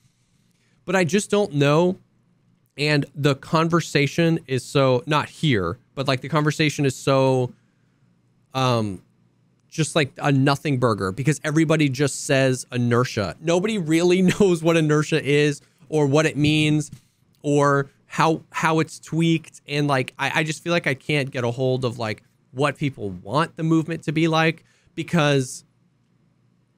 But 0.85 0.95
I 0.95 1.03
just 1.03 1.29
don't 1.31 1.53
know. 1.53 1.97
And 2.79 3.05
the 3.13 3.35
conversation 3.35 4.39
is 4.47 4.63
so 4.63 5.03
not 5.05 5.27
here, 5.29 5.77
but 5.93 6.07
like 6.07 6.21
the 6.21 6.29
conversation 6.29 6.85
is 6.85 6.95
so 6.95 7.51
um 8.53 9.03
just 9.67 9.95
like 9.95 10.11
a 10.17 10.31
nothing 10.31 10.79
burger 10.79 11.11
because 11.11 11.39
everybody 11.43 11.89
just 11.89 12.25
says 12.25 12.65
inertia. 12.71 13.35
Nobody 13.39 13.77
really 13.77 14.21
knows 14.39 14.63
what 14.63 14.77
inertia 14.77 15.23
is 15.23 15.61
or 15.89 16.07
what 16.07 16.25
it 16.25 16.37
means 16.37 16.89
or 17.41 17.89
how 18.07 18.41
how 18.51 18.79
it's 18.79 18.97
tweaked. 18.97 19.61
And 19.67 19.87
like 19.87 20.13
I, 20.17 20.39
I 20.39 20.43
just 20.43 20.63
feel 20.63 20.71
like 20.71 20.87
I 20.87 20.93
can't 20.93 21.29
get 21.29 21.43
a 21.43 21.51
hold 21.51 21.83
of 21.83 21.99
like 21.99 22.23
what 22.51 22.77
people 22.77 23.09
want 23.09 23.57
the 23.57 23.63
movement 23.63 24.03
to 24.03 24.13
be 24.13 24.27
like 24.27 24.63
because 24.95 25.65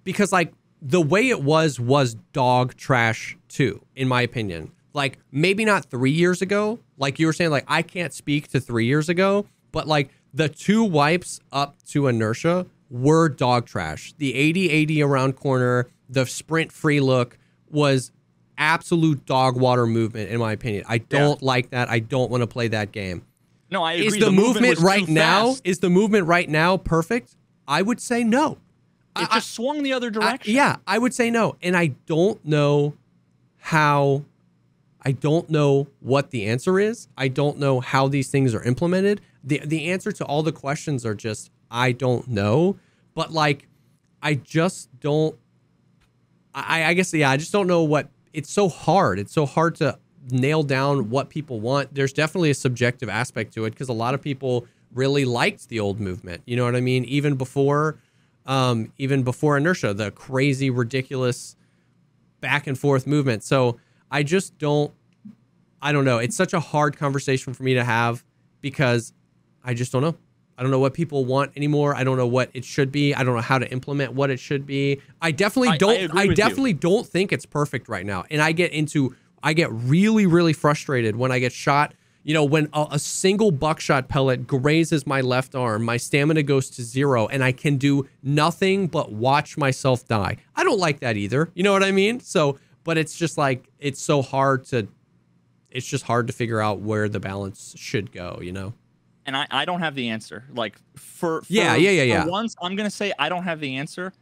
because 0.04 0.32
like 0.32 0.52
the 0.82 1.02
way 1.02 1.30
it 1.30 1.44
was 1.44 1.80
was 1.80 2.16
dog 2.34 2.76
trash 2.76 3.38
too, 3.48 3.82
in 3.96 4.08
my 4.08 4.24
opinion. 4.24 4.72
Like 4.94 5.20
maybe 5.32 5.64
not 5.66 5.86
three 5.86 6.12
years 6.12 6.42
ago, 6.42 6.80
like 6.98 7.20
you 7.20 7.26
were 7.28 7.34
saying, 7.34 7.52
like 7.52 7.66
I 7.68 7.82
can't 7.82 8.14
speak 8.14 8.50
to 8.50 8.60
three 8.60 8.86
years 8.86 9.08
ago, 9.10 9.46
but 9.72 9.88
like 9.88 10.10
the 10.34 10.50
two 10.50 10.84
wipes 10.84 11.40
up 11.52 11.76
to 11.90 12.08
inertia 12.08 12.66
were 12.90 13.30
dog 13.30 13.66
trash. 13.66 14.14
The 14.18 14.32
AD 14.50 14.92
AD 14.92 15.02
around 15.02 15.34
corner, 15.38 15.88
the 16.10 16.26
sprint 16.26 16.72
free 16.72 17.00
look 17.00 17.38
was 17.70 18.12
absolute 18.58 19.26
dog 19.26 19.56
water 19.58 19.88
movement, 19.88 20.30
in 20.30 20.40
my 20.40 20.52
opinion. 20.52 20.84
I 20.88 20.98
don't 21.00 21.42
like 21.42 21.70
that. 21.70 21.90
I 21.90 22.00
don't 22.00 22.30
want 22.30 22.42
to 22.42 22.48
play 22.48 22.68
that 22.68 22.92
game. 22.92 23.26
No, 23.70 23.84
I 23.84 23.94
agree. 23.94 24.08
Is 24.08 24.20
the, 24.20 24.32
movement, 24.32 24.68
was 24.76 24.84
right 24.84 25.08
now? 25.08 25.56
Is 25.64 25.80
the 25.80 25.90
movement 25.90 26.28
right 26.28 26.50
now 26.50 26.76
perfect? 26.76 27.38
I 27.66 27.82
would 27.82 28.02
say 28.02 28.26
no. 28.26 28.58
It 29.18 29.28
I- 29.32 29.36
just 29.36 29.52
swung 29.52 29.84
the 29.84 29.94
other 29.94 30.08
I- 30.08 30.10
direction. 30.10 30.54
yeah, 30.54 30.76
I 30.86 30.98
would 30.98 31.14
say 31.14 31.30
no. 31.32 31.56
And 31.62 31.78
I 31.78 31.88
don't 32.08 32.44
know 32.46 32.96
how 33.58 34.26
I 35.04 35.12
don't 35.12 35.50
know 35.50 35.88
what 36.00 36.30
the 36.30 36.46
answer 36.46 36.80
is. 36.80 37.08
I 37.18 37.28
don't 37.28 37.58
know 37.58 37.80
how 37.80 38.08
these 38.08 38.30
things 38.30 38.54
are 38.54 38.64
implemented. 38.64 39.22
The 39.44 39.62
the 39.66 39.92
answer 39.92 40.12
to 40.12 40.26
all 40.26 40.44
the 40.44 40.52
questions 40.52 41.06
are 41.06 41.16
just 41.16 41.52
I 41.70 41.92
don't 41.92 42.28
know. 42.28 42.78
But 43.16 43.32
like 43.32 43.68
I 44.22 44.36
just 44.36 44.90
don't 45.00 45.36
I, 46.54 46.86
I 46.86 46.94
guess 46.94 47.14
yeah, 47.14 47.30
I 47.30 47.38
just 47.38 47.52
don't 47.52 47.68
know 47.68 47.84
what 47.84 48.10
it's 48.34 48.52
so 48.52 48.70
hard. 48.70 49.20
It's 49.20 49.34
so 49.34 49.46
hard 49.46 49.76
to 49.76 49.98
nail 50.30 50.62
down 50.64 51.10
what 51.10 51.30
people 51.30 51.60
want. 51.60 51.94
There's 51.94 52.14
definitely 52.14 52.52
a 52.52 52.56
subjective 52.56 53.10
aspect 53.10 53.54
to 53.56 53.66
it 53.66 53.72
because 53.72 53.90
a 53.90 53.94
lot 53.94 54.14
of 54.14 54.22
people 54.22 54.68
really 54.94 55.26
liked 55.26 55.70
the 55.70 55.80
old 55.80 56.00
movement. 56.00 56.44
You 56.46 56.58
know 56.58 56.66
what 56.66 56.76
I 56.76 56.82
mean? 56.82 57.06
Even 57.06 57.36
before 57.36 57.98
um 58.46 58.92
even 59.00 59.24
before 59.24 59.58
inertia, 59.58 59.94
the 59.96 60.12
crazy 60.12 60.70
ridiculous 60.70 61.56
back 62.40 62.68
and 62.68 62.78
forth 62.78 63.08
movement. 63.08 63.44
So 63.44 63.80
I 64.12 64.24
just 64.24 64.58
don't 64.58 64.94
I 65.82 65.92
don't 65.92 66.06
know. 66.06 66.20
It's 66.20 66.36
such 66.36 66.54
a 66.54 66.60
hard 66.60 66.96
conversation 66.98 67.54
for 67.54 67.64
me 67.64 67.74
to 67.74 67.84
have 67.84 68.24
because 68.62 69.14
I 69.64 69.74
just 69.74 69.92
don't 69.92 70.04
know. 70.04 70.16
I 70.58 70.62
don't 70.62 70.70
know 70.70 70.80
what 70.80 70.94
people 70.94 71.26
want 71.26 71.54
anymore. 71.56 71.96
I 71.96 72.04
don't 72.04 72.18
know 72.18 72.28
what 72.28 72.52
it 72.54 72.64
should 72.64 72.92
be. 72.92 73.16
I 73.16 73.24
don't 73.24 73.36
know 73.36 73.42
how 73.42 73.58
to 73.58 73.72
implement 73.72 74.14
what 74.14 74.30
it 74.30 74.40
should 74.40 74.68
be. 74.68 75.02
I 75.20 75.32
definitely 75.32 75.70
I- 75.70 75.74
I 75.74 75.78
don't 75.78 76.04
agree 76.04 76.22
I, 76.22 76.26
with 76.26 76.38
you. 76.38 76.44
definitely 76.44 76.74
don't 76.74 77.08
think 77.08 77.32
it's 77.32 77.48
perfect 77.48 77.90
right 77.90 78.06
now. 78.06 78.26
And 78.30 78.42
I 78.44 78.52
get 78.52 78.72
into 78.72 79.16
I 79.42 79.54
get 79.54 79.72
really 79.72 80.28
really 80.28 80.54
frustrated 80.54 81.16
when 81.16 81.32
I 81.32 81.40
get 81.40 81.52
shot 81.52 81.96
you 82.24 82.34
know, 82.34 82.44
when 82.44 82.70
a, 82.74 82.88
a 82.92 83.00
single 83.00 83.52
buckshot 83.52 84.08
pellet 84.08 84.46
grazes 84.46 85.08
my 85.08 85.22
left 85.22 85.56
arm, 85.56 85.84
my 85.84 85.98
stamina 85.98 86.44
goes 86.44 86.70
to 86.72 86.84
zero, 86.84 87.28
and 87.28 87.44
I 87.44 87.52
can 87.52 87.78
do 87.78 88.08
nothing 88.22 88.88
but 88.88 89.12
watch 89.12 89.58
myself 89.58 90.08
die. 90.08 90.38
I 90.56 90.64
don't 90.64 90.80
like 90.80 91.00
that 91.00 91.18
either. 91.18 91.50
You 91.56 91.64
know 91.64 91.74
what 91.74 91.84
I 91.84 91.92
mean? 91.92 92.20
So, 92.20 92.60
but 92.84 92.98
it's 92.98 93.18
just 93.18 93.38
like 93.38 93.68
it's 93.80 94.02
so 94.02 94.22
hard 94.22 94.66
to, 94.66 94.88
it's 95.70 95.86
just 95.86 96.04
hard 96.04 96.28
to 96.28 96.34
figure 96.34 96.60
out 96.60 96.80
where 96.80 97.08
the 97.10 97.20
balance 97.20 97.74
should 97.78 98.12
go. 98.12 98.40
You 98.42 98.52
know? 98.52 98.74
and 99.26 99.38
I, 99.38 99.48
I 99.52 99.66
don't 99.66 99.80
have 99.80 99.96
the 99.96 100.10
answer. 100.10 100.44
Like 100.54 100.78
for, 100.96 101.42
for 101.42 101.48
Yeah, 101.48 101.76
yeah, 101.76 101.92
yeah, 101.92 102.04
yeah. 102.04 102.26
Once 102.26 102.56
I'm 102.62 102.76
gonna 102.76 102.90
say 102.90 103.14
I 103.20 103.30
don't 103.30 103.44
have 103.44 103.60
the 103.60 103.76
answer. 103.76 104.14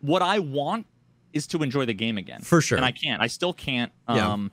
What 0.00 0.22
I 0.22 0.40
want 0.40 0.86
is 1.32 1.46
to 1.48 1.62
enjoy 1.62 1.86
the 1.86 1.94
game 1.94 2.18
again. 2.18 2.40
For 2.40 2.60
sure. 2.60 2.76
And 2.76 2.84
I 2.84 2.92
can't. 2.92 3.22
I 3.22 3.28
still 3.28 3.52
can't. 3.52 3.92
Yeah. 4.08 4.32
Um 4.32 4.50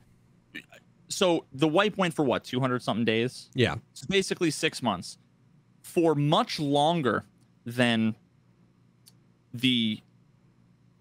so 1.08 1.46
the 1.54 1.68
wipe 1.68 1.98
went 1.98 2.14
for 2.14 2.24
what, 2.24 2.44
two 2.44 2.60
hundred 2.60 2.84
something 2.84 3.06
days? 3.06 3.50
Yeah. 3.54 3.76
It's 3.92 4.06
basically 4.06 4.52
six 4.52 4.82
months. 4.84 5.18
For 5.82 6.14
much 6.14 6.60
longer 6.60 7.26
than 7.66 8.16
the 9.54 10.02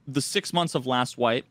the 0.07 0.23
six 0.23 0.55
months 0.55 0.75
of 0.75 0.87
last 0.87 1.19
wipe, 1.19 1.45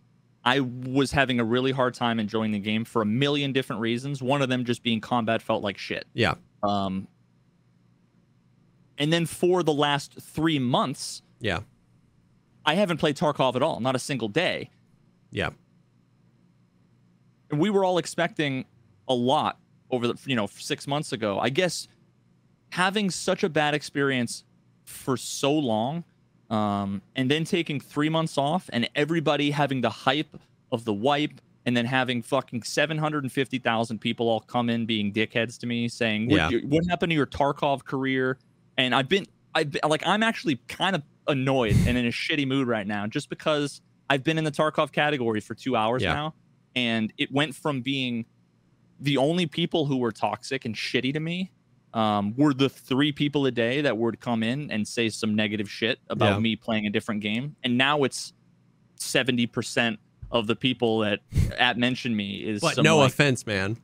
I 0.43 0.61
was 0.61 1.11
having 1.11 1.39
a 1.39 1.43
really 1.43 1.71
hard 1.71 1.93
time 1.93 2.19
enjoying 2.19 2.51
the 2.51 2.59
game 2.59 2.85
for 2.85 3.01
a 3.01 3.05
million 3.05 3.51
different 3.51 3.81
reasons. 3.81 4.21
One 4.23 4.41
of 4.41 4.49
them 4.49 4.63
just 4.63 4.81
being 4.83 5.01
combat 5.01 5.41
felt 5.41 5.61
like 5.63 5.77
shit. 5.77 6.05
Yeah. 6.13 6.35
Um, 6.63 7.07
and 8.97 9.11
then 9.11 9.25
for 9.25 9.61
the 9.63 9.73
last 9.73 10.13
three 10.21 10.59
months, 10.59 11.21
Yeah. 11.39 11.59
I 12.65 12.73
haven't 12.75 12.97
played 12.97 13.15
Tarkov 13.15 13.55
at 13.55 13.61
all, 13.61 13.79
not 13.79 13.95
a 13.95 13.99
single 13.99 14.27
day. 14.27 14.69
Yeah. 15.31 15.49
And 17.49 17.59
we 17.59 17.69
were 17.69 17.85
all 17.85 17.97
expecting 17.97 18.65
a 19.07 19.13
lot 19.13 19.57
over 19.89 20.07
the, 20.07 20.15
you 20.25 20.35
know, 20.35 20.47
six 20.47 20.85
months 20.87 21.11
ago. 21.13 21.39
I 21.39 21.49
guess 21.49 21.87
having 22.71 23.09
such 23.09 23.43
a 23.43 23.49
bad 23.49 23.73
experience 23.73 24.43
for 24.83 25.15
so 25.15 25.53
long, 25.53 26.03
um, 26.49 27.01
and 27.15 27.29
then 27.29 27.43
taking 27.43 27.79
three 27.79 28.09
months 28.09 28.37
off, 28.37 28.69
and 28.73 28.89
everybody 28.95 29.51
having 29.51 29.81
the 29.81 29.89
hype 29.89 30.37
of 30.71 30.85
the 30.85 30.93
wipe, 30.93 31.41
and 31.65 31.75
then 31.75 31.85
having 31.85 32.21
fucking 32.21 32.63
750,000 32.63 33.99
people 33.99 34.29
all 34.29 34.39
come 34.39 34.69
in 34.69 34.85
being 34.85 35.11
dickheads 35.11 35.57
to 35.59 35.67
me 35.67 35.87
saying, 35.89 36.27
what, 36.29 36.51
Yeah. 36.51 36.59
what 36.63 36.83
happened 36.89 37.09
to 37.11 37.15
your 37.15 37.25
Tarkov 37.25 37.83
career? 37.83 38.37
And 38.77 38.95
I've 38.95 39.09
been, 39.09 39.25
I've 39.53 39.71
been, 39.71 39.81
like, 39.87 40.05
I'm 40.05 40.23
actually 40.23 40.55
kind 40.67 40.95
of 40.95 41.03
annoyed 41.27 41.75
and 41.85 41.97
in 41.97 42.05
a 42.05 42.09
shitty 42.09 42.47
mood 42.47 42.67
right 42.69 42.87
now 42.87 43.05
just 43.07 43.29
because 43.29 43.81
I've 44.09 44.23
been 44.23 44.37
in 44.37 44.45
the 44.45 44.51
Tarkov 44.51 44.93
category 44.93 45.41
for 45.41 45.55
two 45.55 45.75
hours 45.75 46.03
Yeah. 46.03 46.13
now. 46.13 46.33
And 46.75 47.11
it 47.17 47.31
went 47.33 47.53
from 47.55 47.81
being 47.81 48.25
the 49.01 49.17
only 49.17 49.45
people 49.45 49.85
who 49.87 49.97
were 49.97 50.11
toxic 50.13 50.63
and 50.63 50.73
shitty 50.75 51.11
to 51.13 51.19
me 51.19 51.51
um, 51.93 52.33
were 52.37 52.53
the 52.53 52.69
three 52.69 53.11
people 53.11 53.45
a 53.45 53.51
day 53.51 53.81
that 53.81 53.97
would 53.97 54.19
come 54.19 54.43
in 54.43 54.69
and 54.71 54.87
say 54.87 55.09
some 55.09 55.35
negative 55.35 55.69
shit 55.69 55.99
about 56.09 56.33
Yeah. 56.33 56.39
me 56.39 56.55
playing 56.55 56.85
a 56.85 56.89
different 56.89 57.21
game. 57.21 57.55
And 57.63 57.77
now 57.77 58.03
it's 58.03 58.33
70% 58.99 59.97
of 60.31 60.47
the 60.47 60.55
people 60.55 60.99
that 60.99 61.19
at 61.57 61.77
mention 61.77 62.15
me 62.15 62.37
is 62.43 62.61
But 62.61 62.75
some, 62.75 62.83
no 62.83 62.97
like, 62.99 63.11
offense, 63.11 63.45
man. 63.45 63.77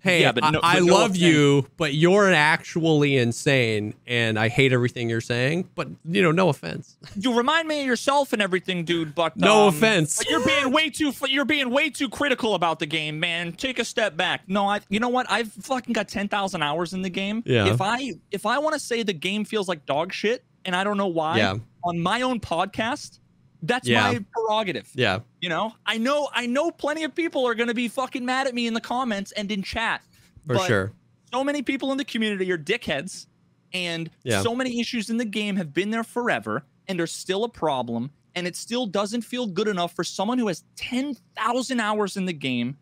Hey, 0.00 0.20
Yeah, 0.20 0.32
but 0.32 0.44
I, 0.44 0.50
no- 0.50 0.60
I 0.62 0.74
but 0.80 0.84
no 0.84 0.94
love 0.94 1.10
offense. 1.12 1.18
you, 1.20 1.66
but 1.76 1.94
you're 1.94 2.32
actually 2.32 3.16
insane, 3.16 3.94
and 4.06 4.38
I 4.38 4.48
hate 4.48 4.72
everything 4.72 5.08
you're 5.10 5.20
saying. 5.20 5.68
But 5.74 5.88
you 6.04 6.22
know, 6.22 6.30
no 6.30 6.48
offense. 6.48 6.96
you 7.16 7.36
remind 7.36 7.66
me 7.66 7.80
of 7.80 7.86
yourself 7.86 8.32
and 8.32 8.40
everything, 8.40 8.84
dude. 8.84 9.14
But 9.14 9.36
No 9.36 9.62
um, 9.68 9.74
offense. 9.74 10.18
but 10.18 10.28
you're 10.30 10.44
being 10.44 10.70
way 10.70 10.90
too 10.90 11.12
you're 11.28 11.44
being 11.44 11.70
way 11.70 11.90
too 11.90 12.08
critical 12.08 12.54
about 12.54 12.78
the 12.78 12.86
game, 12.86 13.18
man. 13.18 13.52
Take 13.52 13.78
a 13.78 13.84
step 13.84 14.16
back. 14.16 14.42
No, 14.46 14.68
I 14.68 14.80
you 14.88 15.00
know 15.00 15.08
what? 15.08 15.26
I've 15.28 15.50
fucking 15.52 15.92
got 15.92 16.08
ten 16.08 16.28
thousand 16.28 16.62
hours 16.62 16.92
in 16.92 17.02
the 17.02 17.10
game. 17.10 17.42
Yeah. 17.46 17.66
If 17.72 17.80
I 17.80 18.12
if 18.30 18.46
I 18.46 18.58
want 18.58 18.74
to 18.74 18.80
say 18.80 19.02
the 19.02 19.12
game 19.12 19.44
feels 19.44 19.68
like 19.68 19.86
dog 19.86 20.12
shit, 20.12 20.44
and 20.64 20.76
I 20.76 20.84
don't 20.84 20.96
know 20.98 21.06
why, 21.08 21.38
Yeah. 21.38 21.56
on 21.84 21.98
my 22.00 22.22
own 22.22 22.38
podcast, 22.40 23.18
that's 23.66 23.86
Yeah. 23.88 24.12
my 24.12 24.24
prerogative. 24.32 24.90
Yeah. 24.94 25.20
You 25.40 25.48
know, 25.48 25.74
I 25.84 25.98
know 25.98 26.28
I 26.32 26.46
know 26.46 26.70
plenty 26.70 27.04
of 27.04 27.14
people 27.14 27.46
are 27.46 27.54
gonna 27.54 27.74
be 27.74 27.88
fucking 27.88 28.24
mad 28.24 28.46
at 28.46 28.54
me 28.54 28.66
in 28.66 28.74
the 28.74 28.80
comments 28.80 29.32
and 29.32 29.50
in 29.50 29.62
chat. 29.62 30.02
For 30.46 30.54
but 30.54 30.66
sure. 30.66 30.92
so 31.32 31.42
many 31.44 31.62
people 31.62 31.90
in 31.92 31.98
the 31.98 32.04
community 32.04 32.50
are 32.52 32.58
dickheads 32.58 33.26
and 33.72 34.10
Yeah. 34.24 34.42
so 34.42 34.54
many 34.54 34.80
issues 34.80 35.10
in 35.10 35.16
the 35.16 35.24
game 35.24 35.56
have 35.56 35.72
been 35.74 35.90
there 35.90 36.04
forever 36.04 36.64
and 36.88 37.00
are 37.00 37.06
still 37.06 37.44
a 37.44 37.48
problem 37.48 38.10
and 38.34 38.46
it 38.46 38.54
still 38.54 38.86
doesn't 38.86 39.22
feel 39.22 39.46
good 39.46 39.66
enough 39.66 39.92
for 39.94 40.04
someone 40.04 40.38
who 40.38 40.46
has 40.48 40.62
10,000 40.76 41.80
hours 41.80 42.16
in 42.16 42.26
the 42.26 42.32
game 42.32 42.76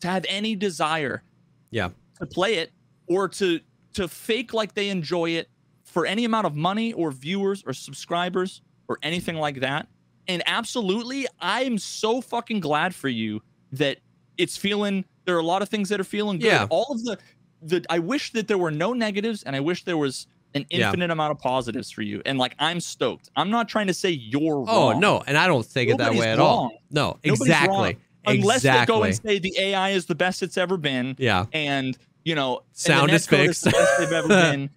to 0.00 0.08
have 0.08 0.24
any 0.28 0.56
desire 0.56 1.22
Yeah. 1.70 1.90
to 2.18 2.26
play 2.26 2.54
it 2.56 2.72
or 3.06 3.28
to 3.28 3.60
to 3.92 4.06
fake 4.06 4.54
like 4.54 4.74
they 4.74 4.88
enjoy 4.88 5.30
it 5.30 5.50
for 5.82 6.06
any 6.06 6.24
amount 6.24 6.46
of 6.46 6.54
money 6.54 6.92
or 6.92 7.10
viewers 7.10 7.64
or 7.66 7.72
subscribers 7.72 8.62
or 8.86 8.98
anything 9.02 9.34
like 9.36 9.58
that. 9.60 9.88
And 10.30 10.42
absolutely, 10.46 11.26
I'm 11.40 11.76
so 11.76 12.20
fucking 12.20 12.60
glad 12.60 12.94
for 12.94 13.08
you 13.08 13.42
that 13.72 13.98
it's 14.38 14.56
feeling 14.56 15.04
there 15.24 15.34
are 15.36 15.40
a 15.40 15.44
lot 15.44 15.60
of 15.60 15.68
things 15.68 15.88
that 15.88 15.98
are 16.00 16.04
feeling 16.04 16.38
good. 16.38 16.46
Yeah. 16.46 16.66
All 16.70 16.86
of 16.90 17.02
the 17.04 17.18
the 17.62 17.84
I 17.90 17.98
wish 17.98 18.32
that 18.32 18.46
there 18.48 18.56
were 18.56 18.70
no 18.70 18.92
negatives 18.92 19.42
and 19.42 19.54
I 19.56 19.60
wish 19.60 19.84
there 19.84 19.96
was 19.98 20.26
an 20.54 20.64
Yeah. 20.70 20.86
infinite 20.86 21.10
amount 21.10 21.32
of 21.32 21.38
positives 21.40 21.90
for 21.90 22.02
you. 22.02 22.22
And 22.24 22.38
like 22.38 22.54
I'm 22.58 22.80
stoked. 22.80 23.28
I'm 23.36 23.50
not 23.50 23.68
trying 23.68 23.88
to 23.88 23.94
say 23.94 24.10
you're 24.10 24.64
Oh 24.68 24.90
wrong. 24.92 25.00
no, 25.00 25.22
and 25.26 25.36
I 25.36 25.46
don't 25.48 25.66
think 25.66 25.90
it 25.90 25.98
that 25.98 26.14
way 26.14 26.30
at 26.30 26.38
all. 26.38 26.70
No, 26.90 27.18
Nobody's 27.24 27.40
exactly. 27.42 27.76
wrong. 27.76 27.94
unless 28.26 28.62
they 28.62 28.84
go 28.86 29.02
and 29.02 29.14
say 29.16 29.38
the 29.40 29.52
AI 29.58 29.90
is 29.90 30.06
the 30.06 30.14
best 30.14 30.42
it's 30.42 30.56
ever 30.56 30.76
been, 30.76 31.16
Yeah. 31.18 31.46
and 31.52 31.98
you 32.24 32.34
know, 32.34 32.62
Sound 32.72 33.10
is 33.10 33.26
fixed. 33.26 33.64
the 33.64 33.70
best 33.70 33.98
they've 33.98 34.12
ever 34.12 34.28
been. 34.52 34.70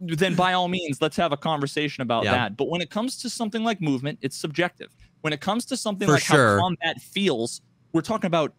Then 0.00 0.34
by 0.34 0.54
all 0.54 0.68
means, 0.68 1.00
let's 1.02 1.16
have 1.16 1.32
a 1.32 1.36
conversation 1.36 2.02
about 2.02 2.24
Yeah. 2.24 2.32
that. 2.32 2.56
But 2.56 2.68
when 2.68 2.80
it 2.80 2.88
comes 2.90 3.16
to 3.18 3.28
something 3.30 3.62
like 3.62 3.80
movement, 3.80 4.18
it's 4.22 4.36
subjective. 4.36 4.88
When 5.20 5.32
it 5.32 5.40
comes 5.40 5.64
to 5.66 5.76
something 5.76 6.06
For 6.08 6.14
like 6.14 6.22
sure. 6.22 6.56
how 6.58 6.62
combat 6.64 7.00
feels, 7.02 7.60
we're 7.92 8.00
talking 8.00 8.26
about 8.28 8.54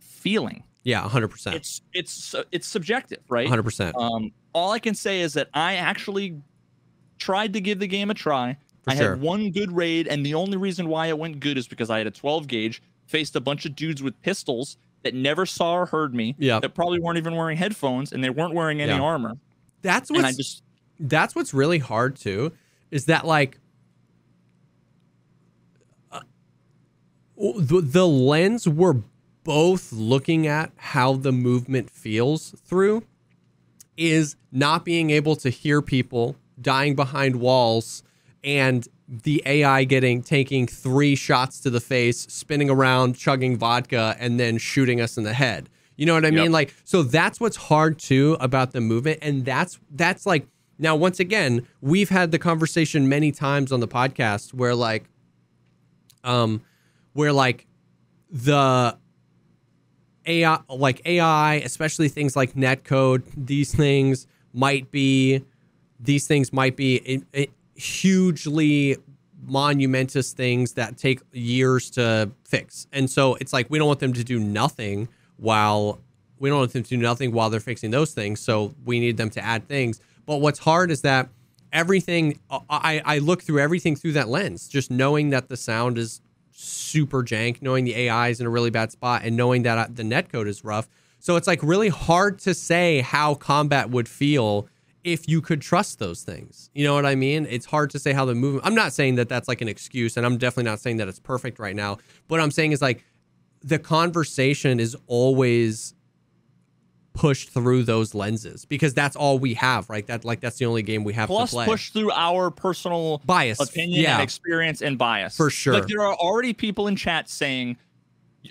feeling. 0.00 0.64
Yeah, 0.82 1.02
100%. 1.02 1.54
It's 1.54 1.80
it's 1.94 2.34
it's 2.52 2.66
subjective, 2.66 3.20
right? 3.28 3.48
100%. 3.48 3.94
Um, 3.94 4.32
all 4.52 4.72
I 4.72 4.78
can 4.78 4.94
say 4.94 5.20
is 5.20 5.32
that 5.34 5.48
I 5.54 5.76
actually 5.76 6.40
tried 7.18 7.52
to 7.54 7.60
give 7.60 7.78
the 7.78 7.86
game 7.86 8.10
a 8.10 8.14
try. 8.14 8.56
For 8.82 8.90
I 8.90 8.96
sure. 8.96 9.10
had 9.10 9.20
one 9.22 9.50
good 9.50 9.72
raid, 9.72 10.08
and 10.08 10.26
the 10.26 10.34
only 10.34 10.58
reason 10.58 10.88
why 10.88 11.06
it 11.06 11.16
went 11.18 11.40
good 11.40 11.56
is 11.56 11.66
because 11.66 11.88
I 11.88 11.98
had 11.98 12.06
a 12.06 12.10
12 12.10 12.46
gauge, 12.48 12.82
faced 13.06 13.34
a 13.34 13.40
bunch 13.40 13.64
of 13.64 13.74
dudes 13.74 14.02
with 14.02 14.20
pistols 14.20 14.76
that 15.04 15.14
never 15.14 15.46
saw 15.46 15.74
or 15.76 15.86
heard 15.86 16.14
me, 16.14 16.34
Yeah. 16.38 16.60
that 16.60 16.74
probably 16.74 16.98
weren't 17.00 17.16
even 17.16 17.34
wearing 17.34 17.56
headphones, 17.56 18.12
and 18.12 18.22
they 18.22 18.28
weren't 18.28 18.52
wearing 18.52 18.82
any 18.82 18.92
Yeah. 18.92 19.00
armor. 19.00 19.38
That's 19.80 20.10
And 20.10 20.26
I 20.26 20.32
just 20.32 20.62
that's 20.98 21.34
what's 21.34 21.54
really 21.54 21.78
hard 21.78 22.16
too 22.16 22.52
is 22.90 23.06
that 23.06 23.26
like 23.26 23.58
uh, 26.12 26.20
the, 27.36 27.80
the 27.80 28.06
lens 28.06 28.68
we're 28.68 29.02
both 29.42 29.92
looking 29.92 30.46
at 30.46 30.72
how 30.76 31.14
the 31.14 31.32
movement 31.32 31.90
feels 31.90 32.50
through 32.64 33.02
is 33.96 34.36
not 34.50 34.84
being 34.84 35.10
able 35.10 35.36
to 35.36 35.50
hear 35.50 35.82
people 35.82 36.36
dying 36.60 36.94
behind 36.94 37.36
walls 37.36 38.02
and 38.42 38.88
the 39.08 39.42
AI 39.44 39.84
getting 39.84 40.22
taking 40.22 40.66
three 40.66 41.14
shots 41.14 41.60
to 41.60 41.70
the 41.70 41.80
face, 41.80 42.20
spinning 42.20 42.70
around, 42.70 43.16
chugging 43.16 43.56
vodka, 43.56 44.16
and 44.18 44.40
then 44.40 44.58
shooting 44.58 45.00
us 45.00 45.16
in 45.18 45.24
the 45.24 45.34
head. 45.34 45.68
You 45.96 46.06
know 46.06 46.14
what 46.14 46.24
I 46.24 46.30
mean? 46.30 46.50
Like, 46.52 46.74
so 46.84 47.02
that's 47.02 47.38
what's 47.38 47.56
hard 47.56 47.98
too 47.98 48.36
about 48.40 48.72
the 48.72 48.80
movement, 48.80 49.18
and 49.22 49.44
that's 49.44 49.78
that's 49.90 50.26
like 50.26 50.46
now 50.78 50.96
once 50.96 51.20
again 51.20 51.66
we've 51.80 52.08
had 52.10 52.30
the 52.32 52.38
conversation 52.38 53.08
many 53.08 53.30
times 53.32 53.70
on 53.72 53.80
the 53.80 53.88
podcast 53.88 54.52
where 54.54 54.74
like, 54.74 55.04
um, 56.24 56.62
where 57.12 57.32
like 57.32 57.66
the 58.30 58.96
AI, 60.26 60.58
like 60.68 61.02
AI, 61.06 61.54
especially 61.56 62.08
things 62.08 62.34
like 62.34 62.54
netcode, 62.54 63.22
these 63.36 63.74
things 63.74 64.26
might 64.52 64.90
be, 64.90 65.44
these 66.00 66.26
things 66.26 66.52
might 66.52 66.76
be 66.76 67.22
i- 67.34 67.38
i- 67.40 67.48
hugely 67.78 68.96
monumentous 69.46 70.32
things 70.32 70.72
that 70.72 70.96
take 70.96 71.20
years 71.32 71.90
to 71.90 72.30
fix. 72.44 72.86
And 72.92 73.10
so 73.10 73.34
it's 73.34 73.52
like 73.52 73.68
we 73.68 73.78
don't 73.78 73.86
want 73.88 74.00
them 74.00 74.14
to 74.14 74.24
do 74.24 74.38
nothing 74.40 75.08
while 75.36 76.00
we 76.38 76.48
don't 76.48 76.58
want 76.60 76.72
them 76.72 76.82
to 76.82 76.88
do 76.88 76.96
nothing 76.96 77.30
while 77.32 77.50
they're 77.50 77.60
fixing 77.60 77.90
those 77.90 78.12
things. 78.14 78.40
So 78.40 78.74
we 78.86 78.98
need 79.00 79.16
them 79.18 79.28
to 79.30 79.44
add 79.44 79.68
things. 79.68 80.00
But 80.26 80.36
what's 80.38 80.60
hard 80.60 80.90
is 80.90 81.02
that 81.02 81.28
everything 81.72 82.38
I, 82.50 83.02
I 83.04 83.18
look 83.18 83.42
through 83.42 83.60
everything 83.60 83.96
through 83.96 84.12
that 84.12 84.28
lens, 84.28 84.68
just 84.68 84.90
knowing 84.90 85.30
that 85.30 85.48
the 85.48 85.56
sound 85.56 85.98
is 85.98 86.20
super 86.52 87.22
jank, 87.22 87.60
knowing 87.60 87.84
the 87.84 87.96
AI 87.96 88.28
is 88.28 88.40
in 88.40 88.46
a 88.46 88.50
really 88.50 88.70
bad 88.70 88.92
spot, 88.92 89.22
and 89.24 89.36
knowing 89.36 89.64
that 89.64 89.76
uh, 89.76 89.86
the 89.90 90.04
netcode 90.04 90.46
is 90.46 90.64
rough. 90.64 90.88
So 91.18 91.36
it's 91.36 91.46
like 91.46 91.62
really 91.62 91.88
hard 91.88 92.38
to 92.40 92.54
say 92.54 93.00
how 93.00 93.34
combat 93.34 93.90
would 93.90 94.08
feel 94.08 94.68
if 95.02 95.28
you 95.28 95.42
could 95.42 95.60
trust 95.60 95.98
those 95.98 96.22
things. 96.22 96.70
You 96.74 96.84
know 96.84 96.94
what 96.94 97.04
I 97.04 97.14
mean? 97.14 97.46
It's 97.50 97.66
hard 97.66 97.90
to 97.90 97.98
say 97.98 98.12
how 98.12 98.24
the 98.24 98.34
movement. 98.34 98.64
I'm 98.64 98.74
not 98.74 98.92
saying 98.92 99.16
that 99.16 99.28
that's 99.28 99.48
like 99.48 99.60
an 99.60 99.68
excuse, 99.68 100.16
and 100.16 100.24
I'm 100.24 100.38
definitely 100.38 100.70
not 100.70 100.80
saying 100.80 100.98
that 100.98 101.08
it's 101.08 101.18
perfect 101.18 101.58
right 101.58 101.76
now. 101.76 101.98
What 102.28 102.40
I'm 102.40 102.50
saying 102.50 102.72
is 102.72 102.80
like 102.80 103.04
the 103.62 103.78
conversation 103.78 104.78
is 104.78 104.96
always 105.06 105.94
pushed 107.14 107.50
through 107.50 107.84
those 107.84 108.12
lenses 108.14 108.64
because 108.64 108.92
that's 108.92 109.14
all 109.16 109.38
we 109.38 109.54
have, 109.54 109.88
right? 109.88 110.06
That 110.06 110.24
like 110.24 110.40
that's 110.40 110.58
the 110.58 110.66
only 110.66 110.82
game 110.82 111.04
we 111.04 111.14
have 111.14 111.28
plus 111.28 111.50
to 111.50 111.56
play. 111.56 111.64
push 111.66 111.90
through 111.90 112.10
our 112.10 112.50
personal 112.50 113.22
Bias, 113.24 113.60
opinion 113.60 114.02
yeah. 114.02 114.14
and 114.14 114.22
experience 114.22 114.82
and 114.82 114.98
bias. 114.98 115.36
For 115.36 115.48
sure. 115.48 115.74
Like 115.74 115.86
there 115.86 116.02
are 116.02 116.14
already 116.14 116.52
people 116.52 116.88
in 116.88 116.96
chat 116.96 117.30
saying, 117.30 117.76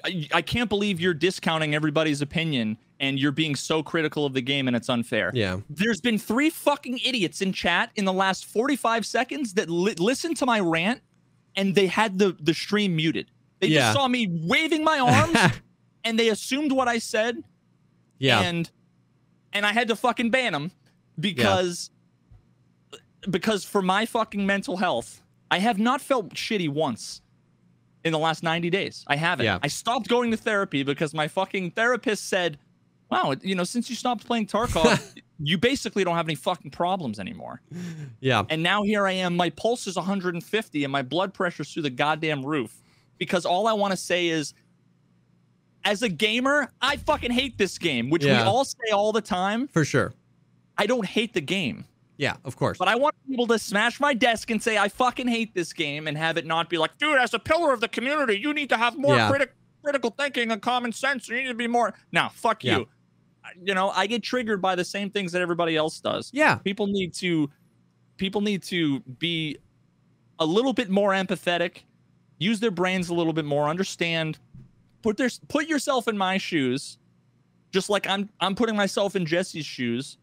I, 0.03 0.28
I 0.34 0.41
can't 0.41 0.70
believe 0.70 0.99
you're 1.01 1.14
discounting 1.14 1.76
everybody's 1.76 2.22
opinion 2.22 2.78
and 2.99 3.20
you're 3.20 3.34
being 3.34 3.53
so 3.55 3.84
critical 3.84 4.26
of 4.26 4.34
the 4.34 4.41
game 4.41 4.68
and 4.68 4.76
it's 4.78 4.88
unfair. 4.89 5.30
Yeah. 5.34 5.59
There's 5.70 5.99
been 5.99 6.18
three 6.18 6.49
fucking 6.49 6.99
idiots 7.03 7.41
in 7.41 7.51
chat 7.51 7.91
in 7.95 8.05
the 8.05 8.14
last 8.14 8.45
45 8.45 9.05
seconds 9.05 9.53
that 9.55 9.70
li- 9.70 9.95
listened 9.99 10.38
to 10.38 10.45
my 10.45 10.61
rant 10.61 11.01
and 11.55 11.76
they 11.76 11.88
had 11.88 12.18
the, 12.18 12.36
the 12.39 12.53
stream 12.53 12.95
muted. 12.95 13.30
They 13.59 13.68
Yeah. 13.68 13.82
just 13.82 13.93
saw 13.95 14.07
me 14.07 14.28
waving 14.32 14.84
my 14.86 14.99
arms 14.99 15.53
and 16.05 16.18
they 16.18 16.30
assumed 16.30 16.72
what 16.72 16.88
I 16.88 16.97
said 16.99 17.43
yeah. 18.24 18.41
and 18.41 18.69
and 19.51 19.65
I 19.65 19.74
had 19.74 19.88
to 19.89 19.95
fucking 19.95 20.30
ban 20.30 20.53
them 20.53 20.71
because 21.19 21.89
because 23.30 23.63
for 23.63 23.82
my 23.82 24.05
fucking 24.05 24.45
mental 24.45 24.78
health, 24.78 25.21
I 25.51 25.59
have 25.59 25.80
not 25.80 26.01
felt 26.01 26.34
shitty 26.34 26.69
once 26.69 27.21
in 28.03 28.11
the 28.11 28.19
last 28.19 28.43
90 28.43 28.69
days. 28.69 29.05
I 29.07 29.15
haven't. 29.15 29.45
Yeah. 29.45 29.59
I 29.61 29.67
stopped 29.67 30.07
going 30.07 30.32
to 30.32 30.38
therapy 30.38 30.84
because 30.84 31.13
my 31.13 31.28
fucking 31.28 31.71
therapist 31.71 32.28
said, 32.30 32.57
"Wow, 33.09 33.36
you 33.41 33.55
know, 33.55 33.63
since 33.63 33.89
you 33.89 33.95
stopped 33.95 34.26
playing 34.26 34.47
Tarkov, 34.47 35.15
you 35.39 35.57
basically 35.57 36.03
don't 36.03 36.15
have 36.15 36.28
any 36.28 36.36
fucking 36.36 36.71
problems 36.71 37.19
anymore." 37.19 37.61
yeah. 38.19 38.43
And 38.49 38.63
now 38.63 38.84
here 38.84 39.05
I 39.07 39.13
am, 39.13 39.36
my 39.36 39.49
pulse 39.51 39.88
is 39.88 39.95
150 39.95 40.84
and 40.84 40.91
my 40.91 41.01
blood 41.01 41.34
pressure's 41.34 41.74
through 41.74 41.84
the 41.84 41.89
goddamn 41.89 42.45
roof 42.45 42.82
because 43.17 43.45
all 43.45 43.67
I 43.67 43.74
want 43.74 43.91
to 43.91 43.97
say 43.97 44.28
is 44.28 44.53
as 45.86 46.01
a 46.03 46.09
gamer, 46.09 46.69
I 46.81 46.97
fucking 46.97 47.31
hate 47.31 47.57
this 47.57 47.77
game, 47.77 48.09
which 48.09 48.23
Yeah. 48.23 48.43
we 48.43 48.47
all 48.49 48.65
say 48.65 48.91
all 48.93 49.11
the 49.11 49.21
time. 49.21 49.67
For 49.67 49.84
sure. 49.86 50.13
I 50.77 50.86
don't 50.88 51.05
hate 51.05 51.34
the 51.34 51.41
game, 51.41 51.86
Yeah, 52.17 52.36
of 52.45 52.55
course. 52.55 52.77
but 52.77 52.88
I 52.88 52.95
want 52.95 53.15
people 53.27 53.45
to 53.47 53.59
smash 53.59 53.99
my 53.99 54.13
desk 54.13 54.49
and 54.49 54.61
say 54.61 54.77
I 54.77 54.88
fucking 54.88 55.27
hate 55.27 55.53
this 55.53 55.71
game 55.73 56.07
and 56.07 56.17
have 56.17 56.38
it 56.38 56.45
not 56.45 56.69
be 56.69 56.77
like, 56.77 56.97
dude, 56.97 57.17
as 57.19 57.34
a 57.34 57.39
pillar 57.39 57.73
of 57.73 57.79
the 57.81 57.88
community, 57.88 58.39
you 58.39 58.53
need 58.53 58.69
to 58.69 58.77
have 58.77 58.97
more 58.97 59.15
Yeah. 59.15 59.29
critic- 59.29 59.53
critical 59.84 60.09
thinking 60.11 60.51
and 60.51 60.61
common 60.61 60.91
sense. 60.93 61.27
You 61.27 61.36
need 61.36 61.47
to 61.49 61.53
be 61.53 61.67
more. 61.67 61.93
Now, 62.11 62.29
fuck 62.29 62.63
Yeah. 62.63 62.77
you. 62.79 62.88
You 63.61 63.73
know, 63.75 63.89
I 63.89 64.07
get 64.07 64.23
triggered 64.23 64.61
by 64.61 64.75
the 64.75 64.86
same 64.86 65.09
things 65.09 65.34
that 65.34 65.41
everybody 65.41 65.75
else 65.75 65.99
does. 65.99 66.31
yeah. 66.34 66.55
People 66.55 66.88
need 66.88 67.13
to, 67.15 67.49
people 68.17 68.39
need 68.41 68.63
to 68.63 69.01
be 69.01 69.57
a 70.39 70.45
little 70.45 70.71
bit 70.73 70.89
more 70.89 71.11
empathetic, 71.11 71.79
use 72.39 72.59
their 72.61 72.71
brains 72.71 73.09
a 73.09 73.13
little 73.13 73.34
bit 73.34 73.45
more, 73.45 73.67
understand, 73.67 74.39
put 75.04 75.18
their 75.18 75.30
put 75.49 75.68
yourself 75.68 76.08
in 76.08 76.18
my 76.18 76.39
shoes, 76.39 76.97
just 77.72 77.89
like 77.89 78.08
I'm 78.08 78.30
I'm 78.39 78.56
putting 78.56 78.76
myself 78.76 79.16
in 79.16 79.26
Jesse's 79.28 79.66
shoes. 79.66 80.18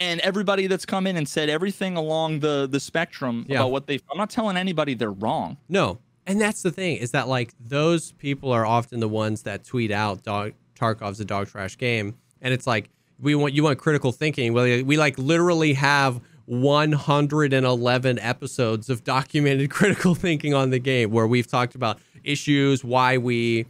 And 0.00 0.18
everybody 0.22 0.66
that's 0.66 0.84
come 0.84 1.06
in 1.06 1.16
and 1.16 1.28
said 1.28 1.48
everything 1.48 1.96
along 1.96 2.40
the 2.40 2.66
the 2.70 2.80
spectrum 2.80 3.44
Yeah. 3.48 3.58
about 3.58 3.70
what 3.72 3.86
they 3.86 4.00
I'm 4.10 4.16
not 4.18 4.30
telling 4.30 4.56
anybody 4.56 4.94
they're 4.94 5.12
wrong. 5.12 5.56
No. 5.68 5.98
And 6.26 6.40
that's 6.40 6.62
the 6.62 6.70
thing 6.72 6.96
is 6.96 7.10
that 7.10 7.28
like 7.28 7.52
those 7.60 8.12
people 8.12 8.50
are 8.50 8.64
often 8.64 8.98
the 9.00 9.08
ones 9.08 9.42
that 9.42 9.62
tweet 9.64 9.90
out 9.90 10.22
dog 10.22 10.54
Tarkov's 10.74 11.20
a 11.20 11.24
dog 11.24 11.48
trash 11.48 11.76
game. 11.78 12.16
And 12.40 12.52
it's 12.54 12.66
like 12.66 12.88
we 13.20 13.34
want 13.36 13.54
you 13.54 13.62
want 13.62 13.78
critical 13.78 14.10
thinking. 14.10 14.52
Well, 14.52 14.64
we 14.64 14.96
like 14.96 15.16
literally 15.18 15.74
have 15.74 16.20
111 16.46 18.18
episodes 18.18 18.90
of 18.90 19.04
documented 19.04 19.70
critical 19.78 20.14
thinking 20.14 20.54
on 20.54 20.70
the 20.70 20.78
game 20.78 21.10
where 21.10 21.26
we've 21.26 21.46
talked 21.46 21.74
about 21.74 21.98
issues, 22.24 22.84
why 22.84 23.18
we 23.18 23.66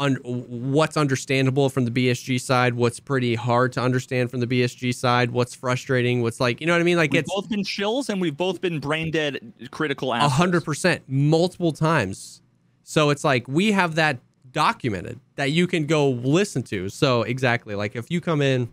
un- 0.00 0.18
what's 0.24 0.96
understandable 0.96 1.68
from 1.68 1.84
the 1.84 1.90
BSG 1.90 2.40
side, 2.40 2.74
what's 2.74 2.98
pretty 2.98 3.34
hard 3.34 3.72
to 3.72 3.80
understand 3.80 4.30
from 4.30 4.40
the 4.40 4.46
BSG 4.46 4.92
side, 4.94 5.30
what's 5.30 5.54
frustrating, 5.54 6.22
what's 6.22 6.40
like, 6.40 6.60
you 6.60 6.66
know 6.66 6.72
what 6.72 6.80
I 6.80 6.84
mean? 6.84 6.96
Like 6.96 7.12
We've 7.12 7.20
it's 7.20 7.32
both 7.32 7.48
been 7.48 7.62
chills 7.62 8.08
and 8.08 8.20
we've 8.20 8.36
both 8.36 8.60
been 8.60 8.80
brain 8.80 9.10
dead 9.10 9.52
critical 9.70 10.12
a 10.12 10.28
hundred 10.28 10.64
percent 10.64 11.02
multiple 11.06 11.72
times. 11.72 12.42
So 12.82 13.10
it's 13.10 13.22
like 13.22 13.46
we 13.46 13.70
have 13.72 13.94
that 13.94 14.18
documented 14.50 15.20
that 15.36 15.52
you 15.52 15.66
can 15.66 15.86
go 15.86 16.10
listen 16.10 16.62
to. 16.64 16.88
So 16.88 17.22
exactly, 17.22 17.74
like 17.74 17.94
if 17.94 18.10
you 18.10 18.20
come 18.20 18.42
in 18.42 18.68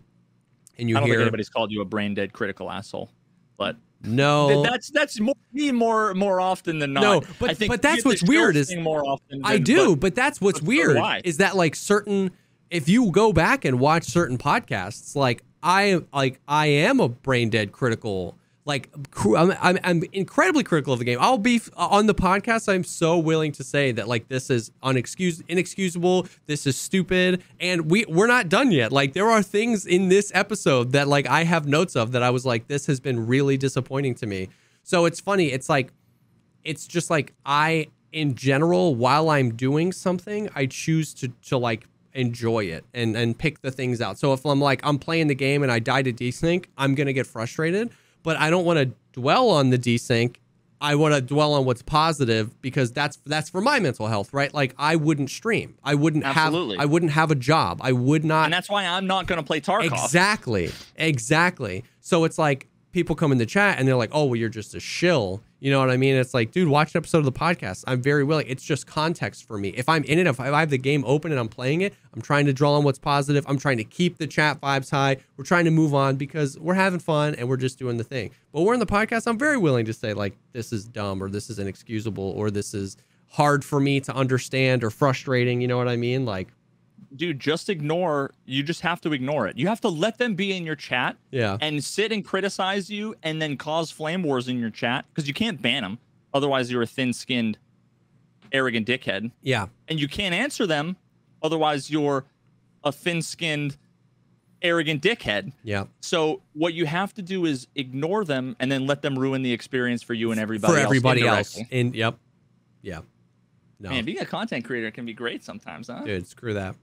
and 0.78 0.88
you 0.88 0.96
I 0.96 1.00
don't 1.00 1.08
think 1.08 1.20
anybody's 1.20 1.50
called 1.50 1.70
you 1.70 1.82
a 1.82 1.84
brain 1.84 2.14
dead 2.14 2.32
critical 2.32 2.70
asshole. 2.70 3.10
But 3.56 3.76
no, 4.02 4.62
that's 4.62 4.90
that's 4.90 5.18
more 5.20 5.34
me 5.52 5.72
more 5.72 6.14
more 6.14 6.40
often 6.40 6.78
than 6.78 6.92
not. 6.92 7.00
No, 7.02 7.22
but- 7.38 7.50
I 7.50 7.54
think 7.54 7.70
but 7.70 7.82
that's 7.82 8.04
what's 8.04 8.22
weird 8.22 8.56
is- 8.56 8.74
more 8.76 9.04
often. 9.04 9.40
I 9.44 9.58
do, 9.58 9.96
but 9.96 10.00
but, 10.00 10.14
that's 10.14 10.40
what's 10.40 10.60
but 10.60 10.68
weird 10.68 10.96
I. 10.96 11.20
is 11.24 11.38
that 11.38 11.56
like 11.56 11.74
certain 11.74 12.30
if 12.70 12.88
you 12.88 13.10
go 13.10 13.32
back 13.32 13.64
and 13.64 13.80
watch 13.80 14.04
certain 14.04 14.38
podcasts, 14.38 15.16
like 15.16 15.42
I 15.62 16.00
like 16.12 16.40
I 16.46 16.66
am 16.66 17.00
a 17.00 17.08
brain 17.08 17.50
dead 17.50 17.72
critical. 17.72 18.37
Like 18.68 18.90
I'm, 19.34 19.54
I'm, 19.62 19.78
I'm 19.82 20.02
incredibly 20.12 20.62
critical 20.62 20.92
of 20.92 20.98
the 20.98 21.06
game. 21.06 21.16
I'll 21.22 21.38
be 21.38 21.58
on 21.74 22.06
the 22.06 22.14
podcast. 22.14 22.70
I'm 22.70 22.84
so 22.84 23.16
willing 23.16 23.50
to 23.52 23.64
say 23.64 23.92
that 23.92 24.06
like 24.06 24.28
this 24.28 24.50
is 24.50 24.70
unexcused, 24.82 25.42
inexcusable. 25.48 26.26
This 26.46 26.66
is 26.66 26.76
stupid, 26.76 27.42
and 27.58 27.90
we 27.90 28.04
we're 28.06 28.26
not 28.26 28.50
done 28.50 28.70
yet. 28.70 28.92
Like 28.92 29.14
there 29.14 29.26
are 29.26 29.42
things 29.42 29.86
in 29.86 30.10
this 30.10 30.30
episode 30.34 30.92
that 30.92 31.08
like 31.08 31.26
I 31.26 31.44
have 31.44 31.66
notes 31.66 31.96
of 31.96 32.12
that 32.12 32.22
I 32.22 32.28
was 32.28 32.44
like 32.44 32.68
this 32.68 32.86
has 32.88 33.00
been 33.00 33.26
really 33.26 33.56
disappointing 33.56 34.14
to 34.16 34.26
me. 34.26 34.50
So 34.82 35.06
it's 35.06 35.18
funny. 35.18 35.46
It's 35.46 35.70
like 35.70 35.90
it's 36.62 36.86
just 36.86 37.08
like 37.08 37.32
I 37.46 37.86
in 38.12 38.34
general, 38.34 38.94
while 38.94 39.30
I'm 39.30 39.54
doing 39.54 39.92
something, 39.92 40.50
I 40.54 40.66
choose 40.66 41.14
to 41.14 41.28
to 41.46 41.56
like 41.56 41.86
enjoy 42.12 42.64
it 42.64 42.84
and 42.92 43.16
and 43.16 43.38
pick 43.38 43.62
the 43.62 43.70
things 43.70 44.02
out. 44.02 44.18
So 44.18 44.34
if 44.34 44.44
I'm 44.44 44.60
like 44.60 44.82
I'm 44.84 44.98
playing 44.98 45.28
the 45.28 45.34
game 45.34 45.62
and 45.62 45.72
I 45.72 45.78
die 45.78 46.02
to 46.02 46.12
desync, 46.12 46.66
I'm 46.76 46.94
gonna 46.94 47.14
get 47.14 47.26
frustrated. 47.26 47.88
But 48.22 48.36
I 48.36 48.50
don't 48.50 48.64
want 48.64 48.78
to 48.78 48.92
dwell 49.12 49.50
on 49.50 49.70
the 49.70 49.78
desync. 49.78 50.36
I 50.80 50.94
want 50.94 51.14
to 51.14 51.20
dwell 51.20 51.54
on 51.54 51.64
what's 51.64 51.82
positive 51.82 52.60
because 52.62 52.92
that's 52.92 53.18
that's 53.26 53.50
for 53.50 53.60
my 53.60 53.80
mental 53.80 54.06
health, 54.06 54.32
right? 54.32 54.52
Like 54.54 54.74
I 54.78 54.96
wouldn't 54.96 55.30
stream. 55.30 55.76
I 55.82 55.94
wouldn't 55.94 56.24
Absolutely. 56.24 56.76
have 56.76 56.82
I 56.82 56.86
wouldn't 56.86 57.12
have 57.12 57.30
a 57.30 57.34
job. 57.34 57.80
I 57.82 57.92
would 57.92 58.24
not 58.24 58.44
and 58.44 58.52
that's 58.52 58.70
why 58.70 58.86
I'm 58.86 59.06
not 59.06 59.26
going 59.26 59.40
to 59.40 59.46
play 59.46 59.60
Tarkov. 59.60 59.86
Exactly. 59.86 60.70
Exactly. 60.96 61.84
So 62.00 62.24
it's 62.24 62.38
like 62.38 62.68
people 62.98 63.14
come 63.14 63.30
in 63.30 63.38
the 63.38 63.46
chat 63.46 63.78
and 63.78 63.86
they're 63.86 63.94
like, 63.94 64.10
"Oh, 64.12 64.24
well, 64.24 64.34
you're 64.34 64.48
just 64.48 64.74
a 64.74 64.80
shill." 64.80 65.40
You 65.60 65.70
know 65.70 65.78
what 65.78 65.88
I 65.88 65.96
mean? 65.96 66.16
It's 66.16 66.34
like, 66.34 66.50
dude, 66.50 66.66
watch 66.66 66.94
an 66.94 66.98
episode 66.98 67.18
of 67.18 67.24
the 67.24 67.32
podcast. 67.32 67.84
I'm 67.86 68.02
very 68.02 68.24
willing. 68.24 68.46
It's 68.48 68.64
just 68.64 68.88
context 68.88 69.46
for 69.46 69.56
me. 69.56 69.68
If 69.68 69.88
I'm 69.88 70.02
in 70.02 70.18
it, 70.18 70.26
if 70.26 70.40
I 70.40 70.58
have 70.58 70.70
the 70.70 70.78
game 70.78 71.04
open 71.06 71.30
and 71.30 71.38
I'm 71.38 71.48
playing 71.48 71.82
it, 71.82 71.94
I'm 72.12 72.20
trying 72.20 72.46
to 72.46 72.52
draw 72.52 72.74
on 72.74 72.82
what's 72.82 72.98
positive. 72.98 73.44
I'm 73.48 73.56
trying 73.56 73.76
to 73.76 73.84
keep 73.84 74.18
the 74.18 74.26
chat 74.26 74.60
vibes 74.60 74.90
high. 74.90 75.18
We're 75.36 75.44
trying 75.44 75.64
to 75.66 75.70
move 75.70 75.94
on 75.94 76.16
because 76.16 76.58
we're 76.58 76.74
having 76.74 76.98
fun 76.98 77.36
and 77.36 77.48
we're 77.48 77.56
just 77.56 77.78
doing 77.78 77.98
the 77.98 78.04
thing. 78.04 78.32
But 78.52 78.62
we're 78.62 78.74
in 78.74 78.80
the 78.80 78.86
podcast. 78.86 79.28
I'm 79.28 79.38
very 79.38 79.56
willing 79.56 79.84
to 79.86 79.92
say 79.92 80.12
like, 80.12 80.36
this 80.52 80.72
is 80.72 80.84
dumb 80.84 81.22
or 81.22 81.30
this 81.30 81.50
is 81.50 81.60
inexcusable 81.60 82.32
or 82.36 82.50
this 82.50 82.74
is 82.74 82.96
hard 83.28 83.64
for 83.64 83.78
me 83.78 84.00
to 84.00 84.14
understand 84.14 84.82
or 84.82 84.90
frustrating. 84.90 85.60
You 85.60 85.68
know 85.68 85.76
what 85.76 85.88
I 85.88 85.96
mean? 85.96 86.24
Like, 86.24 86.48
dude, 87.14 87.40
just 87.40 87.68
ignore. 87.68 88.32
You 88.44 88.62
just 88.62 88.80
have 88.82 89.00
to 89.02 89.12
ignore 89.12 89.46
it. 89.46 89.56
You 89.58 89.68
have 89.68 89.80
to 89.82 89.88
let 89.88 90.18
them 90.18 90.34
be 90.34 90.56
in 90.56 90.64
your 90.64 90.76
chat 90.76 91.16
yeah, 91.30 91.56
and 91.60 91.82
sit 91.82 92.12
and 92.12 92.24
criticize 92.24 92.90
you 92.90 93.14
and 93.22 93.40
then 93.40 93.56
cause 93.56 93.90
flame 93.90 94.22
wars 94.22 94.48
in 94.48 94.58
your 94.58 94.70
chat 94.70 95.04
because 95.08 95.26
you 95.28 95.34
can't 95.34 95.60
ban 95.60 95.82
them. 95.82 95.98
Otherwise, 96.34 96.70
you're 96.70 96.82
a 96.82 96.86
thin 96.86 97.12
skinned, 97.12 97.58
arrogant 98.52 98.86
dickhead. 98.86 99.30
yeah, 99.42 99.66
And 99.88 99.98
you 100.00 100.08
can't 100.08 100.34
answer 100.34 100.66
them. 100.66 100.96
Otherwise, 101.42 101.90
you're 101.90 102.24
a 102.84 102.92
thin 102.92 103.22
skinned, 103.22 103.76
arrogant 104.62 105.02
dickhead. 105.02 105.52
yeah. 105.62 105.84
So, 106.00 106.42
what 106.52 106.74
you 106.74 106.86
have 106.86 107.14
to 107.14 107.22
do 107.22 107.44
is 107.46 107.66
ignore 107.74 108.24
them 108.24 108.56
and 108.60 108.70
then 108.70 108.86
let 108.86 109.02
them 109.02 109.18
ruin 109.18 109.42
the 109.42 109.52
experience 109.52 110.02
for 110.02 110.14
you 110.14 110.30
and 110.32 110.40
everybody 110.40 110.72
for 110.72 110.78
else 110.78 110.84
everybody 110.86 111.26
else. 111.26 111.58
And 111.70 111.94
yep, 111.94 112.18
yeah. 112.82 113.00
No, 113.80 113.90
Man, 113.90 114.04
being 114.04 114.18
a 114.18 114.26
content 114.26 114.64
creator 114.64 114.90
can 114.90 115.06
be 115.06 115.12
great 115.12 115.44
sometimes, 115.44 115.86
huh? 115.86 116.02
dude, 116.04 116.26
screw 116.26 116.54
that. 116.54 116.74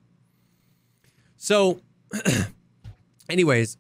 So, 1.38 1.82
anyways, 3.30 3.78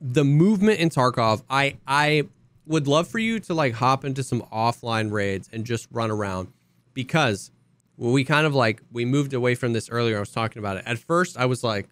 the 0.00 0.24
movement 0.24 0.80
in 0.80 0.90
Tarkov, 0.90 1.42
I 1.50 1.76
I 1.86 2.28
would 2.66 2.86
love 2.86 3.08
for 3.08 3.18
you 3.18 3.40
to 3.40 3.54
like 3.54 3.74
hop 3.74 4.04
into 4.04 4.22
some 4.22 4.42
offline 4.52 5.10
raids 5.10 5.48
and 5.52 5.64
just 5.64 5.88
run 5.90 6.10
around 6.10 6.52
because 6.94 7.50
we 7.96 8.24
kind 8.24 8.46
of 8.46 8.54
like 8.54 8.82
we 8.92 9.04
moved 9.04 9.34
away 9.34 9.54
from 9.54 9.72
this 9.72 9.88
earlier. 9.90 10.16
I 10.16 10.20
was 10.20 10.30
talking 10.30 10.60
about 10.60 10.76
it. 10.76 10.84
At 10.86 10.98
first, 10.98 11.36
I 11.36 11.46
was 11.46 11.64
like, 11.64 11.88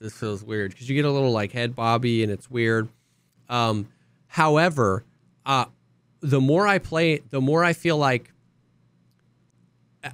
this 0.00 0.12
feels 0.12 0.44
weird 0.44 0.72
because 0.72 0.88
you 0.88 0.94
get 0.94 1.04
a 1.04 1.10
little 1.10 1.32
like 1.32 1.52
head 1.52 1.74
bobby 1.74 2.22
and 2.22 2.30
it's 2.30 2.50
weird. 2.50 2.88
Um, 3.48 3.88
however, 4.26 5.04
uh, 5.46 5.66
the 6.20 6.40
more 6.40 6.66
I 6.66 6.78
play, 6.78 7.22
the 7.30 7.40
more 7.40 7.64
I 7.64 7.72
feel 7.72 7.96
like 7.96 8.32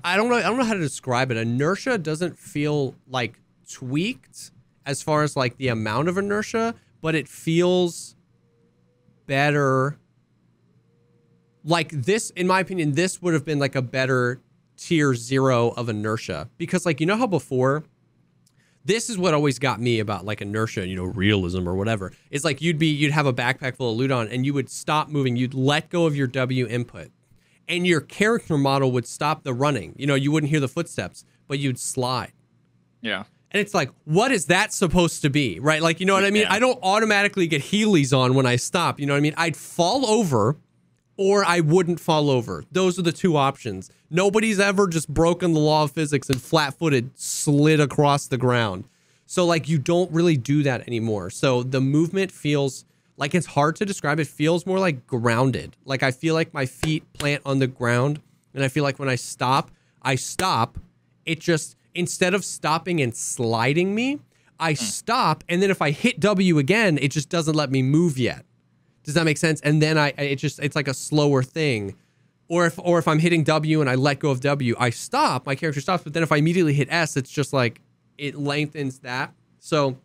I 0.03 0.17
don't 0.17 0.29
know. 0.29 0.37
I 0.37 0.43
don't 0.43 0.59
know 0.59 0.65
how 0.65 0.75
to 0.75 0.81
describe 0.81 1.31
it. 1.31 1.37
Inertia 1.37 1.99
doesn't 1.99 2.39
feel 2.39 2.95
like 3.09 3.39
tweaked 3.71 4.51
as 4.87 5.03
far 5.03 5.23
as 5.23 5.37
like 5.37 5.57
the 5.57 5.69
amount 5.69 6.09
of 6.09 6.19
inertia, 6.19 6.75
but 7.01 7.15
it 7.15 7.29
feels 7.29 8.17
better. 9.27 9.99
Like 11.65 11.91
this, 11.91 12.31
in 12.31 12.47
my 12.47 12.61
opinion, 12.61 12.93
this 12.93 13.23
would 13.23 13.35
have 13.35 13.45
been 13.45 13.59
like 13.59 13.75
a 13.75 13.83
better 13.83 14.41
tier 14.77 15.15
zero 15.15 15.71
of 15.71 15.89
inertia 15.89 16.49
because, 16.59 16.85
like, 16.85 17.01
you 17.01 17.07
know 17.07 17.17
how 17.17 17.27
before 17.27 17.85
this 18.85 19.09
is 19.09 19.17
what 19.17 19.33
always 19.33 19.59
got 19.59 19.81
me 19.81 19.99
about 19.99 20.25
like 20.25 20.43
inertia, 20.43 20.87
you 20.87 20.95
know, 20.95 21.05
realism 21.05 21.69
or 21.69 21.75
whatever. 21.75 22.13
It's 22.31 22.45
like 22.45 22.61
you'd 22.61 22.79
be 22.79 22.89
you'd 22.89 23.13
have 23.13 23.27
a 23.27 23.33
backpack 23.33 23.77
full 23.77 23.91
of 23.91 23.97
loot 23.97 24.11
on 24.11 24.29
and 24.29 24.45
you 24.45 24.53
would 24.55 24.69
stop 24.69 25.09
moving, 25.09 25.37
you'd 25.37 25.55
let 25.55 25.89
go 25.89 26.07
of 26.07 26.15
your 26.15 26.27
W 26.27 26.67
input. 26.67 27.11
And 27.69 27.87
your 27.87 28.01
character 28.01 28.59
model 28.59 28.93
would 28.93 29.07
stop 29.07 29.43
the 29.43 29.55
running. 29.55 29.95
You 29.97 30.07
know, 30.07 30.15
you 30.15 30.31
wouldn't 30.31 30.51
hear 30.51 30.61
the 30.61 30.69
footsteps, 30.69 31.25
but 31.49 31.59
you'd 31.59 31.79
slide. 31.79 32.33
Yeah. 33.01 33.25
And 33.51 33.61
it's 33.61 33.73
like, 33.73 33.91
what 34.05 34.33
is 34.33 34.47
that 34.47 34.73
supposed 34.73 35.23
to 35.23 35.31
be? 35.31 35.61
Right? 35.61 35.81
Like, 35.81 36.01
you 36.01 36.07
know 36.07 36.15
what 36.15 36.25
I 36.25 36.31
mean? 36.31 36.43
Yeah. 36.43 36.53
I 36.53 36.59
don't 36.59 36.79
automatically 36.83 37.47
get 37.47 37.63
Heelys 37.63 38.17
on 38.17 38.35
when 38.35 38.47
I 38.47 38.57
stop. 38.57 38.99
You 38.99 39.07
know 39.07 39.15
what 39.15 39.19
I 39.19 39.21
mean? 39.21 39.35
I'd 39.37 39.57
fall 39.57 40.05
over 40.07 40.57
or 41.17 41.45
I 41.45 41.61
wouldn't 41.61 42.01
fall 42.01 42.31
over. 42.31 42.65
Those 42.73 42.99
are 42.99 43.03
the 43.03 43.13
two 43.13 43.37
options. 43.37 43.91
Nobody's 44.11 44.59
ever 44.59 44.89
just 44.89 45.09
broken 45.09 45.53
the 45.53 45.61
law 45.61 45.85
of 45.85 45.93
physics 45.93 46.29
and 46.29 46.43
flat 46.43 46.75
footed 46.75 47.11
slid 47.15 47.81
across 47.81 48.27
the 48.27 48.37
ground. 48.37 48.89
So, 49.27 49.47
like, 49.47 49.69
you 49.69 49.79
don't 49.79 50.11
really 50.11 50.37
do 50.37 50.63
that 50.65 50.87
anymore. 50.87 51.31
So, 51.31 51.63
the 51.63 51.81
movement 51.81 52.31
feels 52.31 52.85
like 53.17 53.35
it's 53.35 53.47
hard 53.47 53.77
to 53.77 53.87
describe. 53.87 54.19
It 54.19 54.27
feels 54.27 54.67
more 54.67 54.79
like 54.79 55.07
grounded. 55.07 55.77
Like, 55.85 56.03
I 56.03 56.11
feel 56.11 56.35
like 56.35 56.53
my 56.53 56.67
feet 56.67 57.05
plant 57.13 57.43
on 57.47 57.59
the 57.59 57.67
ground. 57.67 58.21
And 58.55 58.63
I 58.65 58.69
feel 58.69 58.85
like 58.85 58.99
when 58.99 59.09
I 59.09 59.17
stop, 59.17 59.71
I 60.03 60.15
stop. 60.17 60.79
It 61.25 61.41
just, 61.41 61.77
instead 61.95 62.35
of 62.35 62.45
stopping 62.45 63.01
and 63.01 63.15
sliding 63.15 63.95
me, 63.95 64.21
I 64.59 64.73
hmm. 64.73 64.77
stop. 64.77 65.45
And 65.49 65.63
then 65.63 65.71
if 65.71 65.81
I 65.81 65.91
hit 65.91 66.21
W 66.21 66.59
again, 66.59 66.99
it 67.01 67.11
just 67.11 67.29
doesn't 67.29 67.55
let 67.55 67.71
me 67.71 67.83
move 67.83 68.19
yet. 68.19 68.45
Does 69.05 69.15
that 69.15 69.25
make 69.25 69.39
sense? 69.39 69.61
And 69.61 69.83
then 69.83 69.99
I, 69.99 70.09
it 70.17 70.37
just, 70.37 70.59
it's 70.61 70.77
like 70.77 70.89
a 70.89 70.95
slower 70.95 71.43
thing. 71.43 71.95
Or 72.49 72.67
if, 72.67 72.79
or 72.79 72.99
if 72.99 73.09
I'm 73.09 73.19
hitting 73.19 73.43
W 73.45 73.81
and 73.81 73.89
I 73.89 73.95
let 73.95 74.19
go 74.19 74.31
of 74.31 74.41
W, 74.41 74.75
I 74.79 74.91
stop. 74.91 75.47
My 75.47 75.55
character 75.55 75.81
stops. 75.81 76.05
But 76.05 76.15
then 76.15 76.23
if 76.23 76.33
I 76.33 76.37
immediately 76.37 76.75
hit 76.75 76.89
S, 76.91 77.17
it's 77.17 77.31
just 77.31 77.53
like 77.53 77.81
it 78.19 78.35
lengthens 78.37 79.01
that. 79.01 79.33
So 79.61 79.99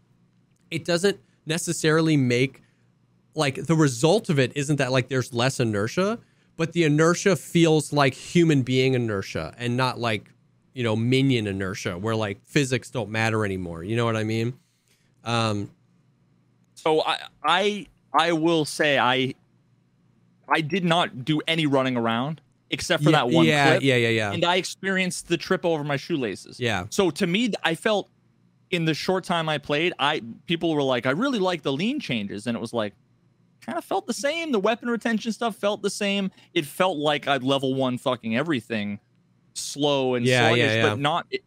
it 0.72 0.86
doesn't 0.86 1.20
necessarily 1.46 2.16
make 2.16 2.62
like 3.36 3.56
the 3.66 3.76
result 3.76 4.30
of 4.30 4.40
it 4.40 4.52
isn't 4.56 4.78
that 4.78 4.92
like 4.92 5.08
there's 5.08 5.34
less 5.34 5.60
inertia, 5.60 6.20
but 6.58 6.74
the 6.74 6.84
inertia 6.84 7.36
feels 7.36 7.94
like 7.94 8.14
human 8.14 8.62
being 8.64 8.94
inertia 8.94 9.54
and 9.58 9.78
not 9.78 10.00
like 10.00 10.32
you 10.74 10.84
know 10.84 10.96
minion 10.96 11.48
inertia 11.48 11.98
where 11.98 12.16
like 12.16 12.40
physics 12.46 12.90
don't 12.90 13.10
matter 13.10 13.46
anymore. 13.46 13.84
You 13.84 13.96
know 13.96 14.06
what 14.06 14.16
I 14.16 14.24
mean? 14.24 14.54
Um, 15.24 15.70
So 16.76 17.02
I 17.02 17.20
I 17.44 17.88
I 18.14 18.32
will 18.34 18.66
say 18.66 18.98
I 18.98 19.34
I 20.52 20.62
did 20.62 20.84
not 20.84 21.24
do 21.26 21.42
any 21.48 21.66
running 21.68 21.96
around 21.96 22.42
except 22.72 23.04
for 23.04 23.10
yeah, 23.10 23.18
that 23.18 23.30
one 23.30 23.46
yeah, 23.46 23.72
clip. 23.72 23.84
yeah, 23.84 23.96
yeah, 23.96 24.10
yeah, 24.10 24.32
And 24.32 24.46
I 24.46 24.56
experienced 24.58 25.28
the 25.28 25.38
trip 25.38 25.66
over 25.66 25.84
my 25.84 25.98
shoelaces. 25.98 26.60
yeah. 26.60 26.86
So 26.92 27.10
to 27.12 27.26
me, 27.26 27.52
I 27.64 27.74
felt 27.74 28.10
in 28.70 28.86
the 28.86 28.94
short 28.94 29.24
time 29.24 29.50
I 29.50 29.58
played, 29.58 29.94
I 29.98 30.22
people 30.46 30.74
were 30.76 30.84
like, 30.84 31.08
I 31.08 31.12
really 31.12 31.40
like 31.40 31.64
the 31.64 31.74
lean 31.74 32.00
changes, 32.00 32.46
and 32.48 32.56
it 32.56 32.60
was 32.60 32.72
like, 32.74 32.94
kind 33.62 33.78
of 33.78 33.84
felt 33.84 34.08
the 34.08 34.14
same. 34.14 34.52
The 34.52 34.60
weapon 34.60 34.90
retention 34.90 35.32
stuff 35.32 35.56
felt 35.56 35.82
the 35.82 35.90
same. 35.90 36.32
It 36.54 36.66
felt 36.66 36.98
like 36.98 37.28
I'd 37.28 37.44
level 37.44 37.74
one 37.76 37.98
fucking 37.98 38.36
everything, 38.36 39.00
slow 39.54 40.16
and 40.16 40.26
Yeah, 40.26 40.42
yeah, 40.42 40.48
sluggish, 40.48 40.76
yeah. 40.76 40.90
but 40.90 41.00
not. 41.00 41.28
It, 41.32 41.44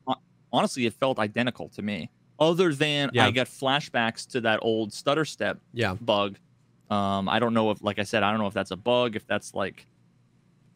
honestly, 0.52 0.86
it 0.86 0.94
felt 0.94 1.18
identical 1.18 1.68
to 1.70 1.82
me. 1.82 2.10
Other 2.38 2.74
than 2.74 3.10
Yeah. 3.14 3.26
I 3.26 3.30
got 3.30 3.46
flashbacks 3.46 4.26
to 4.32 4.40
that 4.42 4.58
old 4.62 4.92
stutter 4.92 5.24
step 5.24 5.58
Yeah. 5.72 5.94
bug. 5.94 6.38
Um, 6.90 7.28
I 7.28 7.38
don't 7.38 7.54
know 7.54 7.70
if, 7.70 7.82
like 7.82 7.98
I 7.98 8.02
said, 8.02 8.22
I 8.22 8.30
don't 8.30 8.40
know 8.40 8.46
if 8.48 8.54
that's 8.54 8.70
a 8.72 8.76
bug, 8.76 9.16
if 9.16 9.26
that's 9.26 9.54
like 9.54 9.86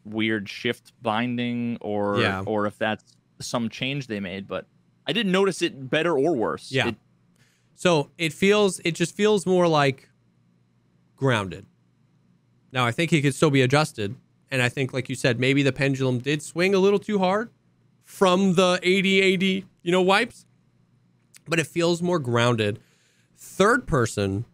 weird 0.05 0.47
shift 0.49 0.93
binding, 1.01 1.77
or 1.81 2.19
Yeah. 2.19 2.41
or 2.45 2.65
if 2.65 2.77
that's 2.77 3.03
some 3.39 3.69
change 3.69 4.07
they 4.07 4.19
made. 4.19 4.47
But 4.47 4.65
I 5.05 5.13
didn't 5.13 5.31
notice 5.31 5.61
it 5.61 5.89
better 5.89 6.17
or 6.17 6.35
worse. 6.35 6.71
Yeah. 6.71 6.87
It- 6.89 6.95
So 7.75 8.09
it 8.17 8.33
feels, 8.33 8.79
it 8.83 8.95
just 8.95 9.15
feels 9.15 9.45
more 9.45 9.67
like 9.67 10.09
grounded. 11.17 11.65
Now 12.71 12.85
I 12.85 12.91
think 12.91 13.11
he 13.11 13.21
could 13.21 13.35
still 13.35 13.51
be 13.51 13.61
adjusted, 13.61 14.15
and 14.49 14.61
I 14.61 14.69
think, 14.69 14.93
like 14.93 15.09
you 15.09 15.15
said, 15.15 15.39
maybe 15.39 15.63
the 15.63 15.73
pendulum 15.73 16.19
did 16.19 16.41
swing 16.41 16.73
a 16.73 16.79
little 16.79 16.99
too 16.99 17.19
hard 17.19 17.49
from 18.03 18.53
the 18.53 18.79
AD 18.83 19.33
AD, 19.33 19.43
you 19.83 19.91
know, 19.91 20.01
wipes, 20.01 20.45
but 21.47 21.59
it 21.59 21.67
feels 21.67 22.01
more 22.01 22.19
grounded. 22.19 22.79
Third 23.35 23.85
person, 23.87 24.45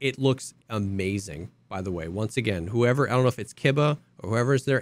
it 0.00 0.18
looks 0.18 0.54
amazing. 0.70 1.50
By 1.68 1.80
the 1.80 1.90
way, 1.90 2.06
once 2.06 2.36
again, 2.36 2.68
whoever 2.68 3.08
I 3.08 3.14
don't 3.14 3.22
know 3.22 3.28
if 3.28 3.38
it's 3.40 3.54
Kiba 3.54 3.98
or 4.18 4.30
whoever's 4.30 4.64
their 4.64 4.80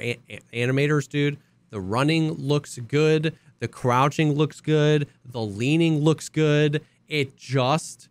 animators, 0.52 1.08
dude. 1.08 1.38
The 1.70 1.80
running 1.80 2.32
looks 2.32 2.78
good. 2.78 3.34
The 3.60 3.68
crouching 3.68 4.32
looks 4.34 4.60
good. 4.60 5.08
The 5.24 5.40
leaning 5.40 6.00
looks 6.00 6.28
good. 6.28 6.84
It 7.08 7.36
just 7.36 8.08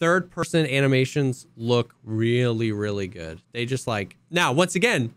third 0.00 0.30
person 0.30 0.66
animations 0.66 1.46
look 1.56 1.94
really, 2.02 2.72
really 2.72 3.06
good. 3.06 3.40
They 3.52 3.66
just 3.66 3.86
like 3.86 4.16
now, 4.30 4.52
once 4.52 4.74
again, 4.74 5.14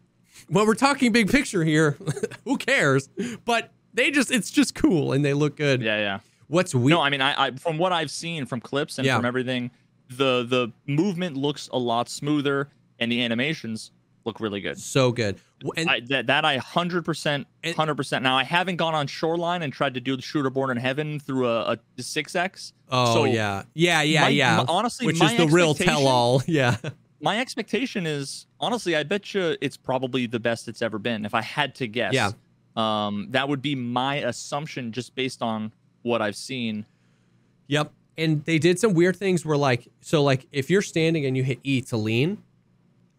when 0.49 0.67
we're 0.67 0.75
talking 0.75 1.11
big 1.11 1.29
picture 1.31 1.63
here, 1.63 1.97
who 2.43 2.57
cares? 2.57 3.09
But 3.45 3.71
they 3.93 4.11
just 4.11 4.29
it's 4.31 4.51
just 4.51 4.75
cool 4.75 5.13
and 5.13 5.23
they 5.25 5.33
look 5.33 5.55
good. 5.55 5.81
yeah, 5.81 5.97
yeah. 5.99 6.19
What's 6.47 6.75
weird? 6.75 6.89
No, 6.91 7.01
I 7.01 7.09
mean, 7.09 7.21
I, 7.21 7.47
I 7.47 7.51
from 7.51 7.77
what 7.77 7.91
I've 7.93 8.11
seen 8.11 8.45
from 8.45 8.59
clips 8.61 8.97
and 8.99 9.05
Yeah. 9.07 9.15
from 9.15 9.25
everything, 9.25 9.71
the 10.09 10.43
the 10.43 10.71
movement 10.85 11.37
looks 11.37 11.69
a 11.71 11.79
lot 11.79 12.09
smoother, 12.09 12.69
and 12.99 13.11
the 13.11 13.23
animations 13.23 13.91
look 14.25 14.39
really 14.39 14.61
good. 14.61 14.79
So 14.79 15.11
good. 15.11 15.39
And 15.77 15.89
I, 15.89 15.99
that 16.09 16.27
that 16.27 16.45
I 16.45 16.57
hundred 16.57 17.05
percent, 17.05 17.47
hundred 17.75 17.95
percent. 17.95 18.23
Now 18.23 18.37
I 18.37 18.43
haven't 18.43 18.77
gone 18.77 18.93
on 18.95 19.07
Shoreline 19.07 19.61
and 19.61 19.71
tried 19.71 19.93
to 19.93 19.99
do 19.99 20.15
the 20.15 20.21
Shooter 20.21 20.49
Born 20.49 20.71
in 20.71 20.77
Heaven 20.77 21.19
through 21.19 21.47
a 21.49 21.77
six 21.99 22.35
X. 22.35 22.73
oh 22.89 23.13
so 23.13 23.23
yeah, 23.25 23.63
yeah, 23.73 24.01
yeah, 24.01 24.21
my- 24.21 24.29
yeah. 24.29 24.57
my- 24.57 24.65
honestly, 24.67 25.05
which 25.05 25.21
is 25.21 25.35
the 25.37 25.47
real 25.47 25.73
tell-all. 25.73 26.41
Yeah. 26.47 26.77
My 27.21 27.39
expectation 27.39 28.05
is 28.05 28.47
honestly, 28.59 28.97
I 28.97 29.03
bet 29.03 29.33
you 29.33 29.55
it's 29.61 29.77
probably 29.77 30.25
the 30.27 30.39
best 30.41 30.67
it's 30.67 30.81
ever 30.81 30.99
been. 30.99 31.23
If 31.25 31.33
I 31.33 31.41
had 31.41 31.73
to 31.75 31.87
guess, 31.87 32.13
Yeah. 32.13 32.31
um, 32.75 33.27
that 33.31 33.47
would 33.47 33.61
be 33.61 33.75
my 33.75 34.15
assumption 34.17 34.91
just 34.91 35.15
based 35.15 35.41
on 35.41 35.71
what 36.01 36.21
I've 36.21 36.35
seen. 36.35 36.85
Yep. 37.67 37.93
And 38.17 38.43
they 38.43 38.59
did 38.59 38.77
some 38.77 38.93
weird 38.93 39.15
things 39.15 39.45
where 39.45 39.55
like 39.57 39.87
so 40.01 40.21
like 40.21 40.47
if 40.51 40.69
you're 40.69 40.81
standing 40.81 41.25
and 41.25 41.37
you 41.37 41.43
hit 41.43 41.59
E 41.63 41.79
to 41.83 41.95
lean, 41.97 42.43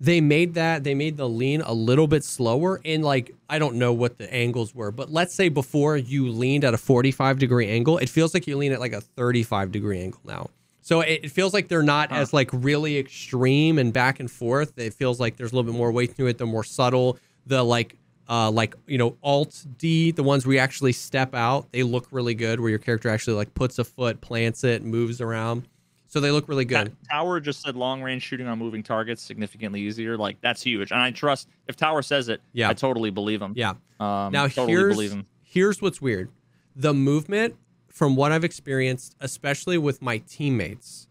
they 0.00 0.20
made 0.20 0.54
that 0.54 0.84
they 0.84 0.94
made 0.94 1.16
the 1.16 1.28
lean 1.28 1.60
a 1.62 1.72
little 1.72 2.06
bit 2.06 2.24
slower 2.24 2.80
and 2.84 3.04
like 3.04 3.34
I 3.48 3.58
don't 3.58 3.76
know 3.76 3.92
what 3.92 4.18
the 4.18 4.32
angles 4.32 4.74
were, 4.74 4.90
but 4.90 5.10
let's 5.12 5.34
say 5.34 5.48
before 5.48 5.96
you 5.96 6.28
leaned 6.30 6.64
at 6.64 6.74
a 6.74 6.78
45 6.78 7.38
degree 7.38 7.68
angle, 7.68 7.98
it 7.98 8.08
feels 8.08 8.34
like 8.34 8.46
you 8.46 8.56
lean 8.56 8.72
at 8.72 8.80
like 8.80 8.92
a 8.92 9.00
35 9.00 9.70
degree 9.72 10.00
angle 10.00 10.20
now. 10.24 10.50
So 10.82 11.00
it, 11.00 11.20
it 11.24 11.30
feels 11.30 11.54
like 11.54 11.68
they're 11.68 11.82
not 11.82 12.10
Huh. 12.10 12.16
as 12.16 12.32
like 12.32 12.50
really 12.52 12.98
extreme 12.98 13.78
and 13.78 13.92
back 13.92 14.20
and 14.20 14.30
forth. 14.30 14.78
It 14.78 14.92
feels 14.94 15.18
like 15.20 15.36
there's 15.36 15.52
a 15.52 15.54
little 15.56 15.70
bit 15.72 15.78
more 15.78 15.90
weight 15.92 16.16
to 16.16 16.26
it. 16.26 16.36
They're 16.38 16.46
more 16.46 16.64
subtle. 16.64 17.18
The 17.46 17.62
like 17.62 17.96
uh 18.28 18.50
like 18.50 18.74
you 18.86 18.98
know 18.98 19.16
alt 19.22 19.64
D, 19.78 20.10
the 20.10 20.22
ones 20.22 20.44
where 20.44 20.54
you 20.54 20.60
actually 20.60 20.92
step 20.92 21.34
out, 21.34 21.70
they 21.72 21.82
look 21.84 22.08
really 22.10 22.34
good. 22.34 22.58
Where 22.60 22.70
your 22.70 22.78
character 22.78 23.08
actually 23.08 23.36
like 23.36 23.54
puts 23.54 23.78
a 23.78 23.84
foot, 23.84 24.20
plants 24.20 24.64
it, 24.64 24.82
moves 24.82 25.20
around. 25.20 25.68
So 26.14 26.20
they 26.20 26.30
look 26.30 26.48
really 26.48 26.64
good. 26.64 26.92
Ta- 27.10 27.16
Tower 27.16 27.40
just 27.40 27.60
said 27.60 27.74
long 27.74 28.00
range 28.00 28.22
shooting 28.22 28.46
on 28.46 28.56
moving 28.56 28.84
targets 28.84 29.20
significantly 29.20 29.80
easier. 29.80 30.16
Like 30.16 30.40
that's 30.42 30.62
huge, 30.62 30.92
and 30.92 31.00
I 31.00 31.10
trust 31.10 31.48
if 31.66 31.74
Tower 31.74 32.02
says 32.02 32.28
it, 32.28 32.40
Yeah. 32.52 32.68
I 32.68 32.72
totally 32.74 33.10
believe 33.10 33.42
him. 33.42 33.52
Yeah. 33.56 33.70
Um, 33.98 34.30
Now 34.30 34.46
totally 34.46 34.68
here's 34.70 34.94
believe 34.94 35.10
him. 35.10 35.26
here's 35.42 35.82
what's 35.82 36.00
weird. 36.00 36.30
The 36.76 36.94
movement 36.94 37.56
from 37.88 38.14
what 38.14 38.30
I've 38.30 38.44
experienced, 38.44 39.16
especially 39.18 39.76
with 39.76 40.00
my 40.02 40.18
teammates. 40.18 41.08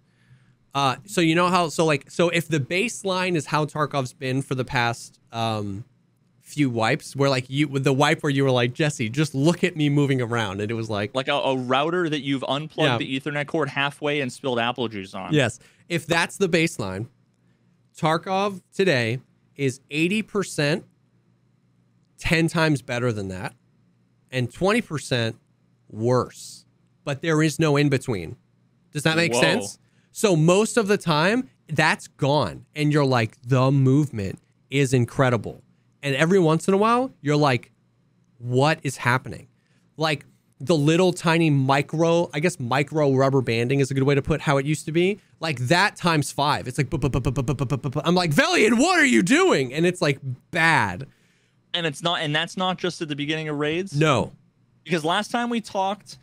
Uh, 0.74 0.96
so 1.06 1.20
you 1.20 1.36
know 1.36 1.50
how 1.50 1.68
so 1.68 1.84
like 1.84 2.10
so 2.10 2.30
if 2.30 2.48
the 2.48 2.62
baseline 2.62 3.36
is 3.36 3.48
how 3.48 3.66
Tarkov's 3.66 4.14
been 4.14 4.42
for 4.42 4.56
the 4.56 4.64
past 4.64 5.20
um 5.34 5.84
few 6.54 6.70
wipes, 6.70 7.16
where 7.16 7.30
like 7.30 7.50
you 7.50 7.68
with 7.68 7.84
the 7.84 7.94
wipe 7.94 8.22
where 8.24 8.30
you 8.30 8.44
were 8.44 8.52
like 8.52 8.74
Jesse, 8.74 9.10
just 9.10 9.34
look 9.36 9.64
at 9.64 9.76
me 9.76 9.90
moving 9.90 10.22
around, 10.22 10.62
and 10.62 10.70
it 10.72 10.74
was 10.76 10.90
like 10.90 11.14
Like 11.16 11.28
a, 11.28 11.34
a 11.34 11.58
router 11.58 12.10
that 12.10 12.22
you've 12.22 12.44
unplugged 12.48 12.78
Yeah. 12.90 12.98
the 12.98 13.20
Ethernet 13.20 13.48
cord 13.48 13.70
halfway 13.70 14.22
and 14.22 14.32
spilled 14.32 14.60
apple 14.60 14.88
juice 14.88 15.14
on. 15.14 15.34
Yes. 15.34 15.60
If 15.90 16.06
that's 16.08 16.38
the 16.38 16.48
baseline, 16.48 17.08
Tarkov 17.98 18.62
today 18.74 19.20
is 19.56 19.80
80% 19.92 20.84
10 22.20 22.48
times 22.48 22.82
better 22.82 23.12
than 23.12 23.28
that 23.28 23.54
and 24.32 24.50
20% 24.50 25.36
worse. 25.90 26.66
But 27.04 27.22
there 27.22 27.44
is 27.44 27.60
no 27.60 27.76
in 27.76 27.90
between. 27.90 28.38
Does 28.92 29.04
that 29.04 29.18
make 29.18 29.34
Whoa. 29.34 29.42
sense? 29.42 29.80
So 30.12 30.36
most 30.36 30.78
of 30.78 30.88
the 30.88 30.98
time, 30.98 31.50
that's 31.68 32.08
gone. 32.08 32.66
And 32.76 32.94
you're 32.94 33.06
like, 33.06 33.38
the 33.46 33.72
movement 33.72 34.40
is 34.70 34.94
incredible. 34.94 35.63
And 36.04 36.16
every 36.16 36.38
once 36.38 36.68
in 36.68 36.74
a 36.74 36.78
while, 36.78 37.12
you're 37.22 37.38
like, 37.38 37.72
what 38.38 38.80
is 38.84 38.98
happening? 38.98 39.48
Like 39.96 40.26
the 40.60 40.76
little 40.76 41.14
tiny 41.14 41.50
micro, 41.50 42.30
I 42.34 42.42
guess 42.42 42.60
micro 42.60 43.14
rubber 43.14 43.42
banding 43.42 43.80
is 43.80 43.90
a 43.90 43.94
good 43.94 44.04
way 44.04 44.14
to 44.14 44.22
put 44.22 44.42
how 44.42 44.58
it 44.58 44.66
used 44.66 44.86
to 44.86 44.92
be. 44.92 45.20
Like 45.40 45.60
that 45.60 45.96
times 45.96 46.32
five. 46.32 46.68
It's 46.68 46.78
like, 46.78 46.88
I'm 48.06 48.16
like, 48.16 48.32
Valiant, 48.32 48.78
what 48.78 49.00
are 49.00 49.06
you 49.06 49.24
doing? 49.24 49.74
And 49.74 49.86
it's 49.86 50.02
like 50.02 50.20
bad. 50.52 51.08
And 51.74 51.86
it's 51.86 52.04
not, 52.04 52.20
and 52.20 52.36
that's 52.36 52.58
not 52.58 52.78
just 52.78 53.02
at 53.02 53.08
the 53.08 53.16
beginning 53.16 53.48
of 53.48 53.58
raids. 53.58 53.98
No. 53.98 54.34
Because 54.84 55.06
last 55.06 55.32
time 55.32 55.50
we 55.50 55.62
talked, 55.62 56.18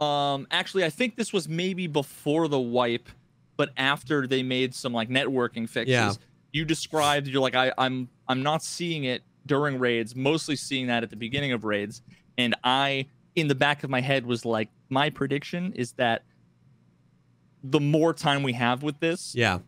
um, 0.00 0.48
actually, 0.50 0.84
I 0.84 0.90
think 0.90 1.14
this 1.14 1.32
was 1.32 1.48
maybe 1.48 1.86
before 1.86 2.48
the 2.48 2.58
wipe, 2.58 3.08
but 3.56 3.70
after 3.76 4.26
they 4.26 4.42
made 4.42 4.74
some 4.74 4.92
like 4.92 5.08
networking 5.08 5.68
fixes. 5.68 5.92
Yeah 5.92 6.14
you 6.52 6.64
described 6.64 7.26
you're 7.28 7.40
like 7.40 7.54
I, 7.54 7.72
I'm 7.78 8.08
I'm 8.28 8.42
not 8.42 8.62
seeing 8.62 9.04
it 9.04 9.22
during 9.46 9.78
raids, 9.78 10.14
mostly 10.16 10.56
seeing 10.56 10.86
that 10.88 11.02
at 11.02 11.10
the 11.10 11.16
beginning 11.16 11.52
of 11.52 11.64
raids, 11.64 12.02
and 12.38 12.54
I 12.64 13.06
in 13.36 13.46
the 13.48 13.54
back 13.54 13.84
of 13.84 13.90
my 13.90 14.00
head 14.00 14.26
was 14.26 14.44
like, 14.44 14.68
my 14.88 15.08
prediction 15.10 15.72
is 15.74 15.92
that 15.92 16.22
the 17.62 17.78
more 17.80 18.12
time 18.12 18.42
we 18.42 18.52
have 18.54 18.82
with 18.82 18.98
this, 19.00 19.34
Yeah. 19.34 19.60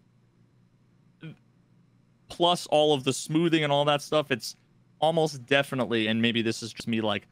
plus 2.29 2.67
all 2.67 2.95
of 2.95 3.05
the 3.05 3.13
smoothing 3.13 3.63
and 3.63 3.73
all 3.73 3.85
that 3.85 4.03
stuff, 4.03 4.31
it's 4.31 4.57
almost 5.01 5.45
definitely, 5.47 6.07
and 6.07 6.21
maybe 6.23 6.43
this 6.43 6.63
is 6.63 6.73
just 6.73 6.89
me 6.89 7.01
like 7.01 7.27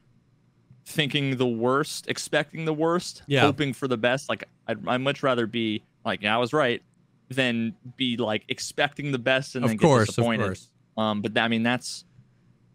thinking 0.84 1.36
the 1.36 1.46
worst, 1.46 2.07
expecting 2.09 2.64
the 2.64 2.72
worst, 2.74 3.22
Yeah. 3.26 3.40
hoping 3.42 3.72
for 3.72 3.88
the 3.88 3.96
best. 3.96 4.28
Like 4.28 4.44
I'd, 4.66 4.86
I'd 4.86 4.98
much 5.01 5.22
rather 5.22 5.46
be 5.46 5.82
like, 6.05 6.22
yeah, 6.22 6.34
I 6.34 6.38
was 6.38 6.53
right, 6.53 6.82
than 7.31 7.74
be 7.97 8.16
like 8.16 8.45
expecting 8.49 9.12
the 9.12 9.18
best 9.18 9.55
and 9.55 9.64
Of 9.64 9.70
then 9.70 9.78
course, 9.78 10.01
get 10.01 10.03
of 10.11 10.14
disappointed. 10.16 10.45
course. 10.45 10.68
Um, 10.97 11.22
but 11.22 11.35
that, 11.35 11.45
I 11.45 11.49
mean, 11.49 11.62
that's 11.62 12.05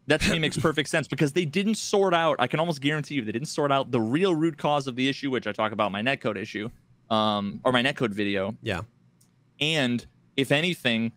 that 0.07 0.21
to 0.21 0.31
me 0.31 0.39
makes 0.39 0.57
perfect 0.57 0.87
sense 0.89 1.07
because 1.07 1.33
they 1.33 1.45
didn't 1.45 1.75
sort 1.75 2.13
out. 2.13 2.37
I 2.39 2.47
can 2.47 2.59
almost 2.59 2.79
guarantee 2.81 3.15
you 3.15 3.21
they 3.23 3.31
didn't 3.31 3.47
sort 3.49 3.71
out 3.71 3.91
the 3.91 3.99
real 3.99 4.33
root 4.35 4.57
cause 4.57 4.87
of 4.87 4.95
the 4.95 5.09
issue, 5.09 5.29
which 5.31 5.45
I 5.47 5.51
talk 5.51 5.71
about 5.71 5.91
my 5.91 6.01
netcode 6.01 6.37
issue, 6.37 6.69
um, 7.09 7.59
or 7.63 7.71
my 7.71 7.83
netcode 7.83 8.11
video. 8.11 8.55
Yeah. 8.61 8.81
And 9.59 10.05
if 10.37 10.51
anything, 10.51 11.11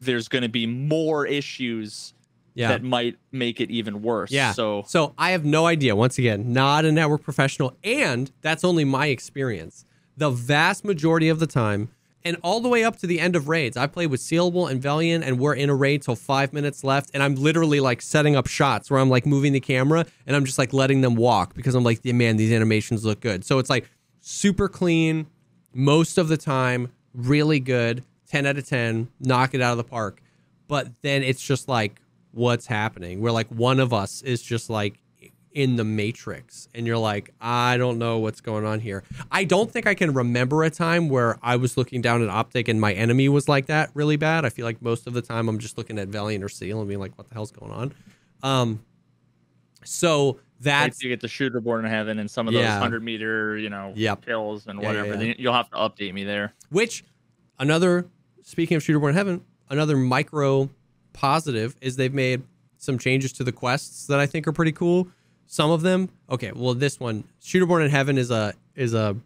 there's 0.00 0.28
going 0.28 0.42
to 0.42 0.48
be 0.48 0.66
more 0.66 1.26
issues 1.26 2.12
Yeah. 2.54 2.68
that 2.68 2.82
might 2.82 3.16
make 3.32 3.60
it 3.60 3.70
even 3.70 4.02
worse. 4.02 4.30
Yeah. 4.30 4.52
So 4.52 4.84
So 4.86 5.14
I 5.18 5.30
have 5.32 5.44
no 5.44 5.66
idea. 5.66 5.96
Once 5.96 6.18
again, 6.18 6.52
not 6.52 6.84
a 6.84 6.92
network 6.92 7.22
professional, 7.22 7.76
and 7.82 8.30
that's 8.42 8.62
only 8.62 8.84
my 8.84 9.06
experience. 9.06 9.84
The 10.18 10.30
vast 10.30 10.84
majority 10.84 11.28
of 11.28 11.38
the 11.40 11.46
time, 11.46 11.88
and 12.26 12.36
all 12.42 12.58
the 12.58 12.68
way 12.68 12.82
up 12.82 12.96
to 12.96 13.06
the 13.06 13.20
end 13.20 13.36
of 13.36 13.46
raids, 13.46 13.76
I 13.76 13.86
play 13.86 14.08
with 14.08 14.20
Sealable 14.20 14.68
and 14.68 14.82
Valiant, 14.82 15.22
and 15.22 15.38
we're 15.38 15.54
in 15.54 15.70
a 15.70 15.76
raid 15.76 16.02
till 16.02 16.16
five 16.16 16.52
minutes 16.52 16.82
left, 16.82 17.12
and 17.14 17.22
I'm 17.22 17.36
literally 17.36 17.78
like 17.78 18.02
setting 18.02 18.34
up 18.34 18.48
shots 18.48 18.90
where 18.90 18.98
I'm 18.98 19.08
like 19.08 19.24
moving 19.24 19.52
the 19.52 19.60
camera 19.60 20.04
and 20.26 20.34
I'm 20.34 20.44
just 20.44 20.58
like 20.58 20.72
letting 20.72 21.02
them 21.02 21.14
walk 21.14 21.54
because 21.54 21.76
I'm 21.76 21.84
like, 21.84 22.04
man, 22.04 22.36
these 22.36 22.50
animations 22.50 23.04
look 23.04 23.20
good. 23.20 23.44
So 23.44 23.60
it's 23.60 23.70
like 23.70 23.88
super 24.20 24.68
clean 24.68 25.28
most 25.72 26.18
of 26.18 26.26
the 26.26 26.36
time, 26.36 26.90
really 27.14 27.60
good, 27.60 28.02
ten 28.26 28.44
out 28.44 28.58
of 28.58 28.68
ten, 28.68 29.06
knock 29.20 29.54
it 29.54 29.60
out 29.60 29.70
of 29.70 29.78
the 29.78 29.84
park. 29.84 30.20
But 30.66 30.88
then 31.02 31.22
it's 31.22 31.40
just 31.40 31.68
like 31.68 32.00
what's 32.32 32.66
happening 32.66 33.20
where 33.20 33.30
like 33.30 33.46
one 33.50 33.78
of 33.78 33.94
us 33.94 34.22
is 34.22 34.42
just 34.42 34.68
like 34.68 34.98
in 35.56 35.76
the 35.76 35.84
matrix 35.84 36.68
and 36.74 36.86
you're 36.86 36.98
like 36.98 37.30
i 37.40 37.78
don't 37.78 37.98
know 37.98 38.18
what's 38.18 38.42
going 38.42 38.66
on 38.66 38.78
here 38.78 39.02
i 39.32 39.42
don't 39.42 39.70
think 39.70 39.86
i 39.86 39.94
can 39.94 40.12
remember 40.12 40.62
a 40.64 40.68
time 40.68 41.08
where 41.08 41.38
i 41.42 41.56
was 41.56 41.78
looking 41.78 42.02
down 42.02 42.22
at 42.22 42.28
optic 42.28 42.68
and 42.68 42.78
my 42.78 42.92
enemy 42.92 43.26
was 43.26 43.48
like 43.48 43.64
that 43.64 43.88
really 43.94 44.16
bad 44.16 44.44
i 44.44 44.50
feel 44.50 44.66
like 44.66 44.82
most 44.82 45.06
of 45.06 45.14
the 45.14 45.22
time 45.22 45.48
i'm 45.48 45.58
just 45.58 45.78
looking 45.78 45.98
at 45.98 46.08
valiant 46.08 46.44
or 46.44 46.48
seal 46.50 46.78
and 46.80 46.88
being 46.88 47.00
like 47.00 47.16
what 47.16 47.26
the 47.26 47.32
hell's 47.32 47.50
going 47.50 47.72
on 47.72 47.94
um 48.42 48.84
so 49.82 50.38
that's 50.60 51.02
you 51.02 51.08
get 51.08 51.20
the 51.20 51.28
shooter 51.28 51.60
born 51.60 51.84
in 51.86 51.90
heaven 51.90 52.18
and 52.18 52.30
some 52.30 52.48
of 52.48 52.54
those 52.54 52.62
Yeah. 52.62 52.78
hundred 52.78 53.02
meter, 53.02 53.56
you 53.58 53.68
know, 53.70 53.92
Yep. 53.94 54.24
kills 54.26 54.66
and 54.66 54.80
Yeah, 54.80 54.86
whatever. 54.88 55.08
yeah. 55.12 55.16
Then 55.16 55.34
You'll 55.38 55.52
have 55.52 55.70
to 55.70 55.76
update 55.76 56.12
me 56.14 56.24
there. 56.24 56.54
Which 56.70 57.04
another 57.58 58.06
speaking 58.42 58.76
of 58.76 58.82
shooter 58.82 58.98
born 58.98 59.10
in 59.10 59.16
Heaven, 59.16 59.44
another 59.68 59.96
micro 59.96 60.70
positive 61.12 61.76
is 61.80 61.96
they've 61.96 62.12
made 62.12 62.42
some 62.78 62.98
changes 62.98 63.32
to 63.34 63.44
the 63.44 63.52
quests 63.52 64.06
that 64.06 64.18
I 64.18 64.26
think 64.26 64.46
are 64.48 64.52
pretty 64.52 64.72
cool. 64.72 65.08
Some 65.46 65.70
of 65.70 65.82
them, 65.82 66.08
okay, 66.30 66.52
well 66.54 66.74
this 66.74 66.98
one, 66.98 67.24
Shooter 67.40 67.66
Born 67.66 67.82
in 67.82 67.90
Heaven 67.90 68.18
is 68.18 68.30
a 68.30 68.54
is 68.74 68.94
a 68.94 69.16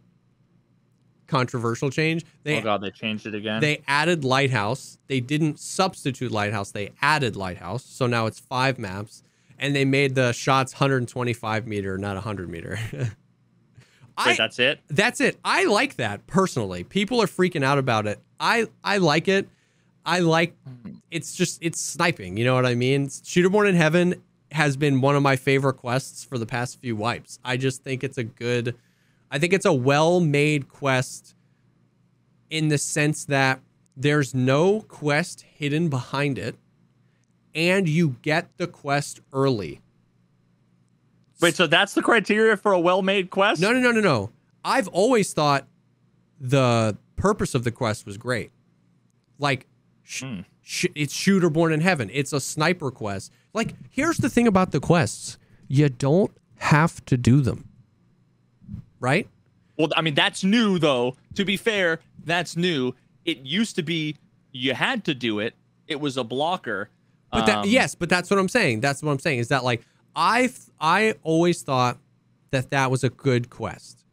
controversial 1.27 1.91
change. 1.91 2.25
They 2.43 2.59
oh 2.59 2.62
god, 2.62 2.83
they 2.83 2.91
changed 2.91 3.27
it 3.27 3.35
again. 3.35 3.61
they 3.61 3.83
added 3.87 4.25
Lighthouse. 4.25 4.99
They 5.07 5.21
didn't 5.21 5.59
substitute 5.59 6.31
Lighthouse. 6.31 6.73
They 6.73 6.91
added 7.01 7.37
Lighthouse. 7.37 7.85
So 7.85 8.07
now 8.07 8.27
it's 8.27 8.39
five 8.39 8.79
maps, 8.79 9.23
and 9.59 9.75
they 9.75 9.85
made 9.85 10.14
the 10.14 10.33
shots 10.33 10.75
125 10.75 11.66
meter, 11.66 11.97
not 11.97 12.14
100 12.14 12.51
meter. 12.51 12.79
Wait, 14.27 14.37
that's 14.37 14.59
it. 14.59 14.81
That's 14.89 15.21
it. 15.21 15.39
I 15.45 15.64
like 15.64 15.97
that 15.97 16.27
personally. 16.27 16.85
People 16.85 17.23
are 17.23 17.27
freaking 17.27 17.64
out 17.64 17.79
about 17.79 18.07
it. 18.07 18.18
I 18.39 18.66
I 18.85 18.99
like 18.99 19.29
it. 19.29 19.49
I 20.05 20.21
like 20.21 20.55
hmm. 20.64 20.93
it's 21.11 21.35
just 21.35 21.59
it's 21.62 21.81
sniping. 21.81 22.37
You 22.37 22.45
know 22.45 22.55
what 22.55 22.66
I 22.66 22.75
mean? 22.75 23.09
Shooter 23.25 23.49
Born 23.49 23.66
in 23.66 23.77
Heaven 23.77 24.23
has 24.53 24.76
been 24.76 25.01
one 25.01 25.16
of 25.16 25.22
my 25.22 25.36
favorite 25.36 25.74
quests 25.74 26.24
for 26.24 26.38
the 26.38 26.46
past 26.46 26.80
few 26.80 26.96
wipes. 26.96 27.38
I 27.44 27.57
just 27.57 27.82
think 27.84 28.03
it's 28.05 28.18
a 28.18 28.24
good 28.24 28.76
I 29.30 29.38
think 29.38 29.53
it's 29.53 29.64
a 29.66 29.72
well-made 29.72 30.68
quest 30.68 31.36
in 32.51 32.66
the 32.68 32.78
sense 32.78 33.24
that 33.26 33.61
there's 33.96 34.34
no 34.34 34.80
quest 34.80 35.42
hidden 35.42 35.88
behind 35.88 36.36
it 36.36 36.57
and 37.55 37.88
you 37.88 38.16
get 38.22 38.48
the 38.57 38.66
quest 38.66 39.20
early. 39.32 39.80
Wait, 41.40 41.55
so 41.55 41.66
that's 41.66 41.94
the 41.94 42.03
criteria 42.03 42.57
for 42.57 42.72
a 42.72 42.80
well-made 42.80 43.30
quest? 43.30 43.61
No, 43.61 43.72
no, 43.72 43.78
no, 43.78 43.92
no, 43.92 44.01
no. 44.01 44.30
I've 44.64 44.88
always 44.88 45.32
thought 45.32 45.66
the 46.40 46.96
purpose 47.16 47.55
of 47.55 47.64
the 47.64 47.70
quest 47.70 48.05
was 48.07 48.16
great. 48.18 48.51
Like 49.38 49.66
Sh- 50.03 50.22
Hmm. 50.24 50.40
Sh- 50.71 50.87
it's 50.95 51.12
Shooter 51.12 51.51
Born 51.51 51.73
in 51.73 51.81
Heaven. 51.81 52.09
It's 52.12 52.33
a 52.33 52.41
sniper 52.41 52.91
quest. 52.91 53.33
Like, 53.53 53.75
here's 53.91 54.18
the 54.18 54.31
thing 54.31 54.47
about 54.47 54.71
the 54.71 54.81
quests 54.81 55.37
you 55.66 55.89
don't 55.89 56.31
have 56.59 57.05
to 57.07 57.16
do 57.16 57.41
them, 57.41 57.68
right? 59.01 59.29
Well, 59.77 59.89
I 59.97 60.03
mean, 60.03 60.14
that's 60.14 60.45
new 60.45 60.79
though. 60.79 61.16
To 61.35 61.45
be 61.45 61.57
fair, 61.57 62.01
that's 62.25 62.57
new. 62.57 62.95
It 63.25 63.39
used 63.39 63.77
to 63.77 63.83
be 63.83 64.16
you 64.53 64.75
had 64.75 65.05
to 65.05 65.14
do 65.14 65.41
it. 65.41 65.55
It 65.89 66.01
was 66.01 66.16
a 66.16 66.25
blocker. 66.25 66.89
But 67.33 67.47
that 67.47 67.59
Um, 67.59 67.68
yes, 67.68 67.95
but 67.95 68.09
that's 68.09 68.31
what 68.31 68.39
I'm 68.39 68.49
saying. 68.49 68.81
That's 68.81 69.03
what 69.03 69.11
I'm 69.11 69.18
saying 69.18 69.39
is 69.41 69.49
that 69.49 69.64
like 69.64 69.83
I 70.14 70.51
I 70.81 71.14
always 71.23 71.62
thought 71.62 71.99
that 72.51 72.71
that 72.71 72.91
was 72.91 73.03
a 73.05 73.11
good 73.11 73.51
quest. 73.51 74.05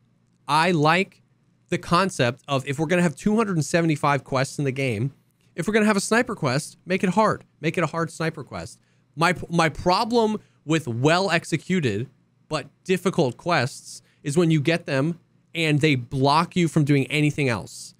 I 0.48 0.72
like 0.72 1.22
the 1.70 1.78
concept 1.78 2.44
of 2.48 2.66
if 2.68 2.80
we're 2.80 2.86
gonna 2.86 3.02
have 3.02 3.16
275 3.16 4.24
quests 4.24 4.58
in 4.58 4.66
the 4.66 4.72
game, 4.72 5.12
if 5.58 5.68
we're 5.68 5.74
gonna 5.74 5.86
have 5.86 5.98
a 5.98 6.02
sniper 6.02 6.36
quest, 6.36 6.78
make 6.86 7.04
it 7.04 7.10
hard. 7.12 7.44
Make 7.60 7.78
it 7.78 7.84
a 7.84 7.88
hard 7.88 8.12
sniper 8.12 8.44
quest. 8.44 8.80
My 9.16 9.36
my 9.50 9.68
problem 9.70 10.40
with 10.66 10.88
well 10.88 11.30
executed 11.32 12.10
but 12.50 12.68
difficult 12.86 13.36
quests 13.38 14.02
is 14.24 14.38
when 14.38 14.52
you 14.52 14.62
get 14.62 14.86
them 14.86 15.20
and 15.56 15.82
they 15.82 15.96
block 15.96 16.56
you 16.56 16.68
from 16.68 16.84
doing 16.86 17.06
anything 17.08 17.50
else 17.50 17.94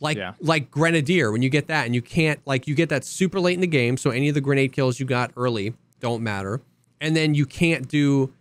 like 0.00 0.16
Yeah. 0.16 0.34
like 0.40 0.70
grenadier 0.70 1.30
when 1.30 1.42
you 1.42 1.48
get 1.48 1.66
that 1.68 1.86
and 1.86 1.94
you 1.94 2.02
can't 2.02 2.40
like 2.46 2.66
you 2.66 2.74
get 2.74 2.88
that 2.88 3.04
super 3.04 3.38
late 3.40 3.54
in 3.54 3.60
the 3.60 3.66
game 3.66 3.96
so 3.96 4.10
any 4.10 4.28
of 4.28 4.34
the 4.34 4.40
grenade 4.40 4.72
kills 4.72 4.98
you 4.98 5.06
got 5.06 5.32
early 5.36 5.74
don't 6.00 6.22
matter 6.22 6.60
and 7.00 7.14
then 7.16 7.34
you 7.34 7.46
can't 7.46 7.86
do 7.88 8.32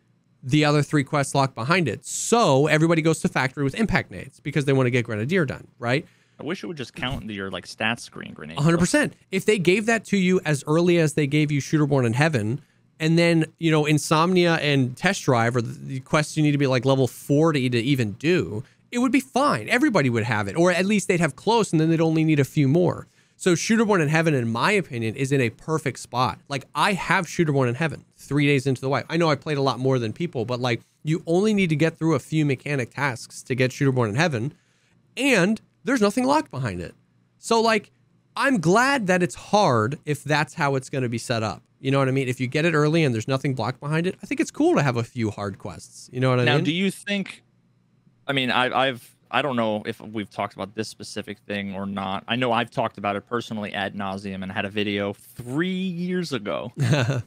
the 0.41 0.65
other 0.65 0.81
three 0.81 1.03
quests 1.03 1.35
locked 1.35 1.55
behind 1.55 1.87
it 1.87 2.05
so 2.05 2.67
everybody 2.67 3.01
goes 3.01 3.19
to 3.21 3.27
factory 3.27 3.63
with 3.63 3.75
impact 3.75 4.09
nades 4.11 4.39
because 4.39 4.65
they 4.65 4.73
want 4.73 4.85
to 4.87 4.91
get 4.91 5.03
grenadier 5.05 5.45
done 5.45 5.67
right 5.79 6.05
I 6.39 6.43
wish 6.43 6.63
it 6.63 6.67
would 6.67 6.77
just 6.77 6.93
count 6.93 7.29
your 7.29 7.49
like 7.51 7.65
stats 7.65 8.01
screen 8.01 8.33
grenade. 8.33 8.57
100% 8.57 9.11
if 9.31 9.45
they 9.45 9.59
gave 9.59 9.85
that 9.85 10.05
to 10.05 10.17
you 10.17 10.41
as 10.45 10.63
early 10.67 10.97
as 10.97 11.13
they 11.13 11.27
gave 11.27 11.51
you 11.51 11.59
Shooter 11.61 11.85
Born 11.85 12.05
in 12.05 12.13
heaven 12.13 12.61
and 12.99 13.17
then 13.17 13.45
you 13.59 13.71
know 13.71 13.85
insomnia 13.85 14.55
and 14.55 14.95
test 14.97 15.23
drive 15.23 15.55
are 15.55 15.61
the, 15.61 15.73
the 15.73 15.99
quests 16.01 16.37
you 16.37 16.43
need 16.43 16.51
to 16.51 16.57
be 16.57 16.67
like 16.67 16.85
level 16.85 17.07
40 17.07 17.69
to 17.69 17.79
even 17.79 18.13
do 18.13 18.63
it 18.93 18.99
would 18.99 19.11
be 19.11 19.19
fine. 19.19 19.67
Everybody 19.69 20.11
would 20.11 20.23
have 20.23 20.47
it. 20.47 20.55
Or 20.55 20.71
at 20.71 20.85
least 20.85 21.07
they'd 21.07 21.19
have 21.19 21.35
close 21.35 21.71
and 21.71 21.81
then 21.81 21.89
they'd 21.89 21.99
only 21.99 22.23
need 22.23 22.39
a 22.39 22.45
few 22.45 22.67
more. 22.67 23.07
So 23.35 23.55
Shooter 23.55 23.85
Born 23.85 24.01
in 24.01 24.07
heaven 24.07 24.35
in 24.35 24.51
my 24.51 24.71
opinion 24.71 25.15
is 25.15 25.31
in 25.31 25.41
a 25.41 25.49
perfect 25.49 25.97
spot. 25.99 26.39
Like 26.47 26.65
i 26.75 26.93
have 26.93 27.27
Shooter 27.27 27.51
Born 27.51 27.67
in 27.67 27.75
heaven 27.75 28.05
three 28.15 28.45
days 28.45 28.67
into 28.67 28.81
the 28.81 28.89
wipe. 28.89 29.07
I 29.09 29.17
know 29.17 29.29
i 29.29 29.35
played 29.35 29.57
a 29.57 29.61
lot 29.61 29.79
more 29.79 29.97
than 29.97 30.13
people 30.13 30.45
but 30.45 30.59
like 30.59 30.81
you 31.03 31.23
only 31.25 31.53
need 31.53 31.69
to 31.69 31.75
get 31.75 31.97
through 31.97 32.13
a 32.13 32.19
few 32.19 32.45
mechanic 32.45 32.93
tasks 32.93 33.41
to 33.43 33.55
get 33.55 33.71
Shooter 33.71 33.91
Born 33.91 34.11
in 34.11 34.15
heaven. 34.15 34.53
And 35.17 35.59
there's 35.83 36.01
nothing 36.01 36.25
locked 36.25 36.51
behind 36.51 36.79
it. 36.81 36.93
So 37.39 37.61
like 37.61 37.91
I'm 38.35 38.59
glad 38.59 39.07
that 39.07 39.21
it's 39.21 39.35
hard 39.35 39.99
if 40.05 40.23
that's 40.23 40.53
how 40.55 40.75
it's 40.75 40.89
going 40.89 41.03
to 41.03 41.09
be 41.09 41.17
set 41.19 41.43
up. 41.43 41.61
You 41.79 41.91
know 41.91 41.99
what 41.99 42.07
I 42.07 42.11
mean? 42.11 42.27
If 42.29 42.39
you 42.39 42.47
get 42.47 42.63
it 42.65 42.73
early 42.73 43.03
and 43.03 43.13
there's 43.13 43.27
nothing 43.27 43.53
blocked 43.55 43.79
behind 43.79 44.07
it, 44.07 44.15
I 44.23 44.25
think 44.25 44.39
it's 44.39 44.51
cool 44.51 44.75
to 44.75 44.81
have 44.81 44.95
a 44.97 45.03
few 45.03 45.29
hard 45.29 45.59
quests. 45.59 46.09
You 46.13 46.19
know 46.21 46.29
what 46.29 46.39
I 46.39 46.45
Now, 46.45 46.53
mean? 46.55 46.61
Now, 46.61 46.65
do 46.65 46.73
you 46.73 46.89
think? 46.89 47.43
I 48.25 48.31
mean, 48.33 48.49
I, 48.51 48.87
I've 48.87 49.15
I 49.29 49.41
don't 49.41 49.55
know 49.55 49.83
if 49.85 49.99
we've 49.99 50.29
talked 50.29 50.53
about 50.53 50.75
this 50.75 50.87
specific 50.87 51.39
thing 51.39 51.73
or 51.75 51.85
not. 51.85 52.23
I 52.27 52.35
know 52.37 52.51
I've 52.53 52.69
talked 52.71 52.97
about 52.97 53.15
it 53.15 53.27
personally 53.27 53.73
ad 53.73 53.95
nauseum 53.95 54.43
and 54.43 54.51
had 54.51 54.63
a 54.63 54.69
video 54.69 55.13
three 55.13 55.67
years 55.69 56.31
ago, 56.33 56.71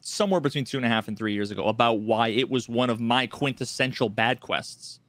somewhere 0.00 0.40
between 0.40 0.64
two 0.64 0.76
and 0.78 0.86
a 0.86 0.88
half 0.88 1.08
and 1.08 1.16
three 1.16 1.34
years 1.34 1.50
ago, 1.50 1.64
about 1.66 2.00
why 2.00 2.28
it 2.28 2.48
was 2.48 2.68
one 2.68 2.88
of 2.90 3.00
my 3.00 3.26
quintessential 3.26 4.08
bad 4.08 4.40
quests. 4.40 5.00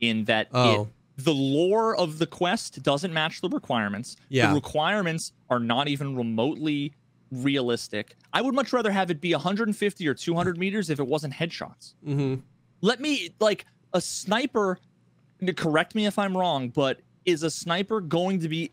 In 0.00 0.24
that, 0.26 0.48
Oh. 0.52 0.82
it, 0.82 0.88
the 1.16 1.34
lore 1.34 1.96
of 1.96 2.18
the 2.18 2.26
quest 2.26 2.82
doesn't 2.82 3.12
match 3.12 3.40
the 3.40 3.48
requirements. 3.48 4.16
Yeah. 4.28 4.48
The 4.48 4.54
requirements 4.54 5.32
are 5.48 5.60
not 5.60 5.88
even 5.88 6.16
remotely 6.16 6.92
realistic. 7.30 8.16
I 8.32 8.42
would 8.42 8.54
much 8.54 8.72
rather 8.72 8.90
have 8.90 9.10
it 9.10 9.20
be 9.20 9.32
150 9.32 10.08
or 10.08 10.14
200 10.14 10.58
meters 10.58 10.90
if 10.90 10.98
it 10.98 11.06
wasn't 11.06 11.34
headshots 11.34 11.94
hmm 12.02 12.36
let 12.80 13.00
me 13.00 13.30
like 13.40 13.64
a 13.94 14.00
sniper 14.00 14.78
correct 15.56 15.94
me 15.94 16.04
if 16.06 16.18
i'm 16.18 16.36
wrong 16.36 16.68
but 16.68 17.00
is 17.24 17.42
a 17.42 17.50
sniper 17.50 18.00
going 18.00 18.40
to 18.40 18.48
be 18.48 18.70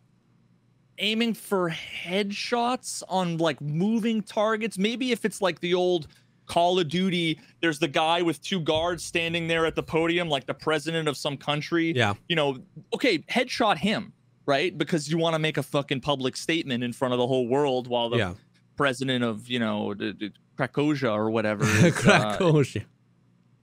aiming 0.97 1.33
for 1.33 1.69
headshots 1.69 3.01
on 3.07 3.37
like 3.37 3.59
moving 3.61 4.21
targets 4.21 4.77
maybe 4.77 5.11
if 5.11 5.23
it's 5.23 5.41
like 5.41 5.59
the 5.61 5.73
old 5.73 6.07
call 6.53 6.79
of 6.79 6.87
duty 6.89 7.39
there's 7.61 7.79
the 7.79 7.87
guy 7.87 8.21
with 8.21 8.41
two 8.41 8.59
guards 8.59 9.01
standing 9.03 9.47
there 9.47 9.65
at 9.65 9.75
the 9.75 9.83
podium 9.95 10.27
like 10.35 10.45
the 10.45 10.53
president 10.67 11.07
of 11.07 11.15
some 11.15 11.37
country 11.37 11.93
Yeah. 11.95 12.13
you 12.27 12.35
know 12.35 12.57
okay 12.93 13.19
headshot 13.35 13.77
him 13.77 14.11
right 14.45 14.77
because 14.77 15.09
you 15.09 15.17
want 15.17 15.33
to 15.35 15.39
make 15.39 15.57
a 15.57 15.63
fucking 15.63 16.01
public 16.01 16.35
statement 16.35 16.83
in 16.83 16.91
front 16.93 17.13
of 17.13 17.19
the 17.19 17.27
whole 17.27 17.47
world 17.47 17.87
while 17.87 18.09
the 18.09 18.17
Yeah. 18.17 18.33
president 18.75 19.23
of 19.23 19.49
you 19.49 19.59
know 19.59 19.93
the, 19.93 20.07
the 20.21 20.29
krakosia 20.57 21.11
or 21.11 21.29
whatever 21.31 21.63
is, 21.87 22.05
uh, 22.05 22.37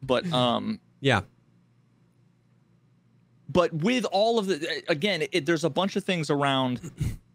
but 0.02 0.24
um 0.32 0.80
yeah. 1.00 1.20
but 3.48 3.72
with 3.72 4.04
all 4.06 4.38
of 4.38 4.46
the 4.46 4.82
again 4.88 5.24
it, 5.32 5.46
there's 5.46 5.64
a 5.64 5.70
bunch 5.70 5.96
of 5.96 6.04
things 6.04 6.30
around 6.30 6.80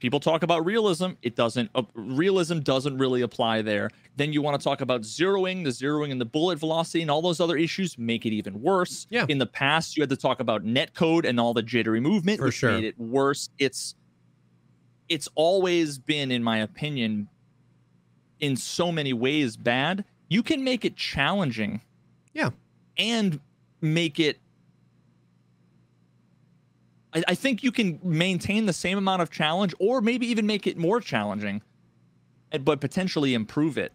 people 0.04 0.20
talk 0.20 0.43
about 0.43 0.66
realism 0.66 1.12
it 1.22 1.34
doesn't 1.38 1.70
uh, 1.76 1.82
realism 1.95 2.60
doesn't 2.60 2.97
really 2.97 3.22
apply 3.22 3.62
there 3.62 3.89
then 4.18 4.34
you 4.34 4.41
want 4.41 4.60
to 4.60 4.62
talk 4.62 4.82
about 4.82 4.99
zeroing 5.04 5.64
the 5.64 5.70
zeroing 5.70 6.12
and 6.12 6.20
the 6.20 6.26
bullet 6.26 6.60
velocity 6.60 7.01
and 7.01 7.10
all 7.10 7.22
those 7.22 7.39
other 7.39 7.56
issues 7.56 7.97
make 7.97 8.26
it 8.26 8.34
even 8.34 8.62
worse 8.62 9.08
Yeah. 9.10 9.26
in 9.30 9.38
the 9.38 9.45
past 9.45 9.95
you 9.95 10.01
had 10.04 10.10
to 10.10 10.18
talk 10.18 10.41
about 10.41 10.66
net 10.66 10.93
code 10.93 11.26
and 11.26 11.39
all 11.39 11.54
the 11.54 11.64
jittery 11.64 12.01
movement 12.01 12.39
For 12.39 12.47
which 12.47 12.56
sure. 12.56 12.74
made 12.74 12.84
it 12.84 12.99
worse 12.99 13.49
it's 13.60 13.95
it's 15.08 15.30
always 15.36 15.97
been 15.97 16.32
in 16.32 16.43
my 16.43 16.58
opinion 16.58 17.30
in 18.41 18.58
so 18.58 18.91
many 18.91 19.14
ways 19.14 19.56
bad 19.56 20.04
you 20.28 20.43
can 20.43 20.66
make 20.66 20.84
it 20.84 20.97
challenging 20.97 21.80
Yeah. 22.34 22.49
and 22.97 23.39
make 23.80 24.20
it 24.20 24.38
I, 27.14 27.24
I 27.30 27.36
think 27.36 27.64
you 27.64 27.72
can 27.72 27.99
maintain 28.03 28.66
the 28.66 28.74
same 28.74 28.97
amount 28.97 29.22
of 29.22 29.30
challenge 29.30 29.74
or 29.80 30.01
maybe 30.01 30.26
even 30.28 30.45
make 30.47 30.68
it 30.68 30.78
more 30.78 30.99
challenging 30.99 31.61
but 32.64 32.80
potentially 32.80 33.34
improve 33.34 33.78
it 33.78 33.91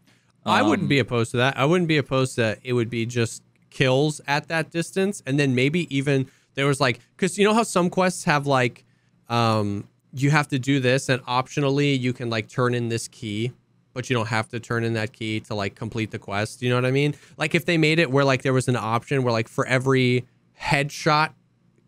I 0.46 0.62
wouldn't 0.62 0.84
Um, 0.84 0.88
be 0.88 0.98
opposed 0.98 1.32
to 1.32 1.36
that. 1.38 1.58
I 1.58 1.66
wouldn't 1.66 1.88
be 1.88 1.98
opposed 1.98 2.36
to 2.36 2.56
it 2.64 2.72
would 2.72 2.88
be 2.88 3.04
just 3.04 3.42
kills 3.70 4.20
at 4.26 4.48
that 4.48 4.70
distance 4.70 5.22
and 5.26 5.38
then 5.38 5.54
maybe 5.54 5.94
even 5.94 6.26
there 6.54 6.66
was 6.66 6.80
like 6.80 7.00
cuz 7.18 7.36
you 7.38 7.44
know 7.44 7.52
how 7.54 7.64
some 7.64 7.90
quests 7.90 8.24
have 8.24 8.46
like 8.46 8.84
um 9.28 9.86
you 10.14 10.30
have 10.30 10.48
to 10.48 10.58
do 10.58 10.80
this 10.80 11.08
and 11.10 11.22
optionally 11.26 11.98
you 11.98 12.12
can 12.14 12.30
like 12.30 12.48
turn 12.48 12.72
in 12.74 12.88
this 12.88 13.08
key 13.08 13.52
but 13.92 14.08
you 14.08 14.14
don't 14.14 14.28
have 14.28 14.48
to 14.48 14.58
turn 14.60 14.84
in 14.84 14.94
that 14.94 15.12
key 15.12 15.40
to 15.40 15.54
like 15.54 15.74
complete 15.74 16.12
the 16.12 16.18
quest. 16.20 16.62
You 16.62 16.68
know 16.70 16.76
what 16.76 16.84
I 16.84 16.92
mean? 16.92 17.14
Like 17.36 17.54
if 17.54 17.64
they 17.64 17.76
made 17.76 17.98
it 17.98 18.10
where 18.12 18.24
like 18.24 18.42
there 18.42 18.52
was 18.52 18.68
an 18.68 18.76
option 18.76 19.24
where 19.24 19.32
like 19.32 19.48
for 19.48 19.66
every 19.66 20.24
headshot 20.60 21.32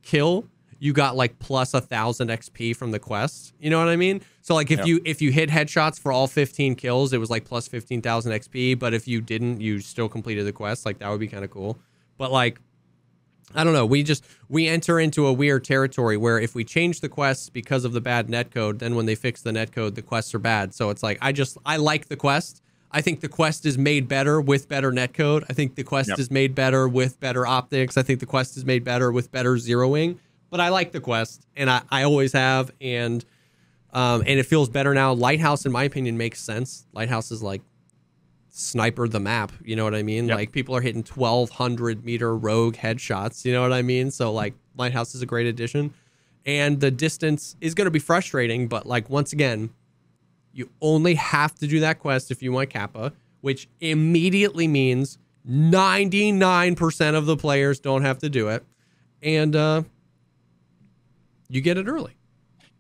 kill, 0.03 0.47
you 0.83 0.93
got 0.93 1.15
like 1.15 1.39
plus 1.39 1.75
a 1.75 1.81
thousand 1.81 2.29
XP 2.29 2.75
from 2.75 2.91
the 2.91 2.99
quest. 2.99 3.53
You 3.61 3.71
know 3.71 3.79
what 3.79 3.89
I 3.89 3.97
mean? 3.97 4.23
So 4.43 4.55
like 4.55 4.71
if 4.71 4.79
Yep. 4.79 4.87
you 4.89 5.01
if 5.05 5.23
you 5.23 5.31
hit 5.31 5.49
headshots 5.51 6.01
for 6.01 6.11
all 6.11 6.27
15 6.27 6.75
kills, 6.75 7.13
it 7.13 7.19
was 7.19 7.31
like 7.31 7.45
plus 7.45 7.69
15,000 7.69 8.33
XP. 8.33 8.79
But 8.79 8.95
if 8.95 9.07
you 9.07 9.21
didn't, 9.21 9.61
you 9.61 9.79
still 9.81 10.09
completed 10.09 10.45
the 10.47 10.53
quest. 10.53 10.85
Like 10.87 10.99
that 10.99 11.09
would 11.11 11.21
be 11.21 11.29
kind 11.29 11.45
of 11.45 11.51
cool. 11.51 11.79
But 12.19 12.33
like 12.33 12.59
I 13.55 13.65
don't 13.65 13.73
know. 13.73 13.85
We 13.85 14.03
just 14.05 14.25
we 14.49 14.69
enter 14.69 15.01
into 15.01 15.27
a 15.27 15.33
weird 15.33 15.65
territory 15.65 16.17
where 16.17 16.39
if 16.39 16.55
we 16.55 16.65
change 16.65 17.01
the 17.01 17.09
quests 17.09 17.51
because 17.51 17.85
of 17.85 17.93
the 17.93 18.01
bad 18.01 18.29
netcode, 18.29 18.79
then 18.79 18.95
when 18.95 19.07
they 19.07 19.17
fix 19.17 19.43
the 19.43 19.51
netcode, 19.51 19.97
the 19.97 20.03
quests 20.03 20.35
are 20.35 20.39
bad. 20.39 20.73
So 20.73 20.89
it's 20.91 21.03
like 21.03 21.19
I 21.21 21.33
just 21.33 21.59
I 21.67 21.77
like 21.77 22.07
the 22.09 22.17
quest. 22.17 22.63
I 22.93 23.01
think 23.03 23.21
the 23.21 23.29
quest 23.29 23.67
is 23.67 23.77
made 23.77 24.09
better 24.09 24.41
with 24.41 24.69
better 24.69 24.91
netcode. 24.93 25.45
I 25.49 25.53
think 25.53 25.75
the 25.75 25.85
quest 25.85 26.09
Yep. 26.11 26.19
is 26.21 26.31
made 26.31 26.55
better 26.55 26.89
with 26.89 27.21
better 27.21 27.47
optics. 27.47 27.97
I 27.97 28.03
think 28.03 28.19
the 28.21 28.27
quest 28.27 28.57
is 28.57 28.65
made 28.65 28.83
better 28.85 29.13
with 29.13 29.31
better 29.31 29.55
zeroing. 29.57 30.17
But 30.51 30.61
I 30.61 30.69
like 30.69 30.93
the 30.93 31.01
quest, 31.01 31.47
and 31.57 31.71
I, 31.71 31.83
I 31.91 32.03
always 32.03 32.33
have, 32.33 32.73
and 32.81 33.25
um, 33.93 34.23
and 34.27 34.39
it 34.39 34.47
feels 34.47 34.69
better 34.69 34.95
now. 34.95 35.13
Lighthouse, 35.13 35.65
in 35.65 35.73
my 35.73 35.85
opinion, 35.85 36.17
makes 36.17 36.41
sense. 36.41 36.87
Lighthouse 36.93 37.31
is 37.31 37.43
like 37.43 37.63
sniper 38.51 39.09
the 39.09 39.21
map. 39.21 39.53
You 39.65 39.77
know 39.77 39.85
what 39.85 39.95
I 39.95 40.03
mean? 40.03 40.29
Yep. 40.29 40.37
Like 40.37 40.53
people 40.53 40.77
are 40.77 40.81
hitting 40.81 41.03
1200 41.03 42.05
meter 42.05 42.37
rogue 42.37 42.77
headshots. 42.77 43.45
You 43.45 43.53
know 43.53 43.63
what 43.63 43.73
I 43.73 43.83
mean? 43.83 44.11
So 44.11 44.33
like 44.33 44.55
Lighthouse 44.77 45.15
is 45.15 45.23
a 45.23 45.27
great 45.27 45.47
addition. 45.47 45.95
And 46.47 46.81
the 46.81 46.91
distance 46.91 47.57
is 47.61 47.75
going 47.75 47.85
to 47.87 47.91
be 47.91 47.99
frustrating, 47.99 48.67
but 48.67 48.87
like 48.87 49.11
once 49.11 49.33
again, 49.33 49.71
you 50.53 50.71
only 50.81 51.15
have 51.15 51.55
to 51.57 51.67
do 51.67 51.81
that 51.81 51.99
quest 52.01 52.31
if 52.31 52.43
you 52.43 52.53
want 52.53 52.71
Kappa, 52.71 53.13
which 53.41 53.69
immediately 53.81 54.67
means 54.67 55.19
99% 55.49 57.15
of 57.15 57.27
the 57.27 57.37
players 57.37 57.79
don't 57.79 58.03
have 58.03 58.19
to 58.19 58.29
do 58.29 58.49
it. 58.49 58.65
And 59.23 59.55
uh, 59.55 59.83
you 61.51 61.61
get 61.61 61.77
it 61.77 61.87
early. 61.89 62.15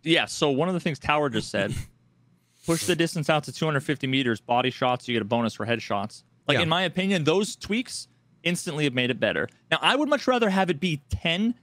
yeah 0.02 0.24
so 0.26 0.50
one 0.50 0.68
of 0.68 0.74
the 0.74 0.80
things 0.80 0.98
tower 0.98 1.28
just 1.28 1.50
said 1.50 1.74
push 2.66 2.84
the 2.86 2.96
distance 2.96 3.28
out 3.30 3.44
to 3.44 3.52
250 3.52 4.06
meters 4.06 4.40
body 4.40 4.70
shots 4.70 5.06
you 5.08 5.14
get 5.14 5.22
a 5.22 5.24
bonus 5.24 5.54
for 5.54 5.66
headshots 5.66 6.22
like 6.48 6.56
Yeah. 6.56 6.62
in 6.62 6.68
my 6.68 6.82
opinion 6.82 7.24
those 7.24 7.56
tweaks 7.56 8.08
instantly 8.42 8.84
have 8.84 8.94
made 8.94 9.10
it 9.10 9.20
better 9.20 9.48
now 9.70 9.78
i 9.82 9.94
would 9.96 10.08
much 10.08 10.26
rather 10.26 10.48
have 10.50 10.70
it 10.70 10.80
be 10.80 11.00
10 11.10 11.54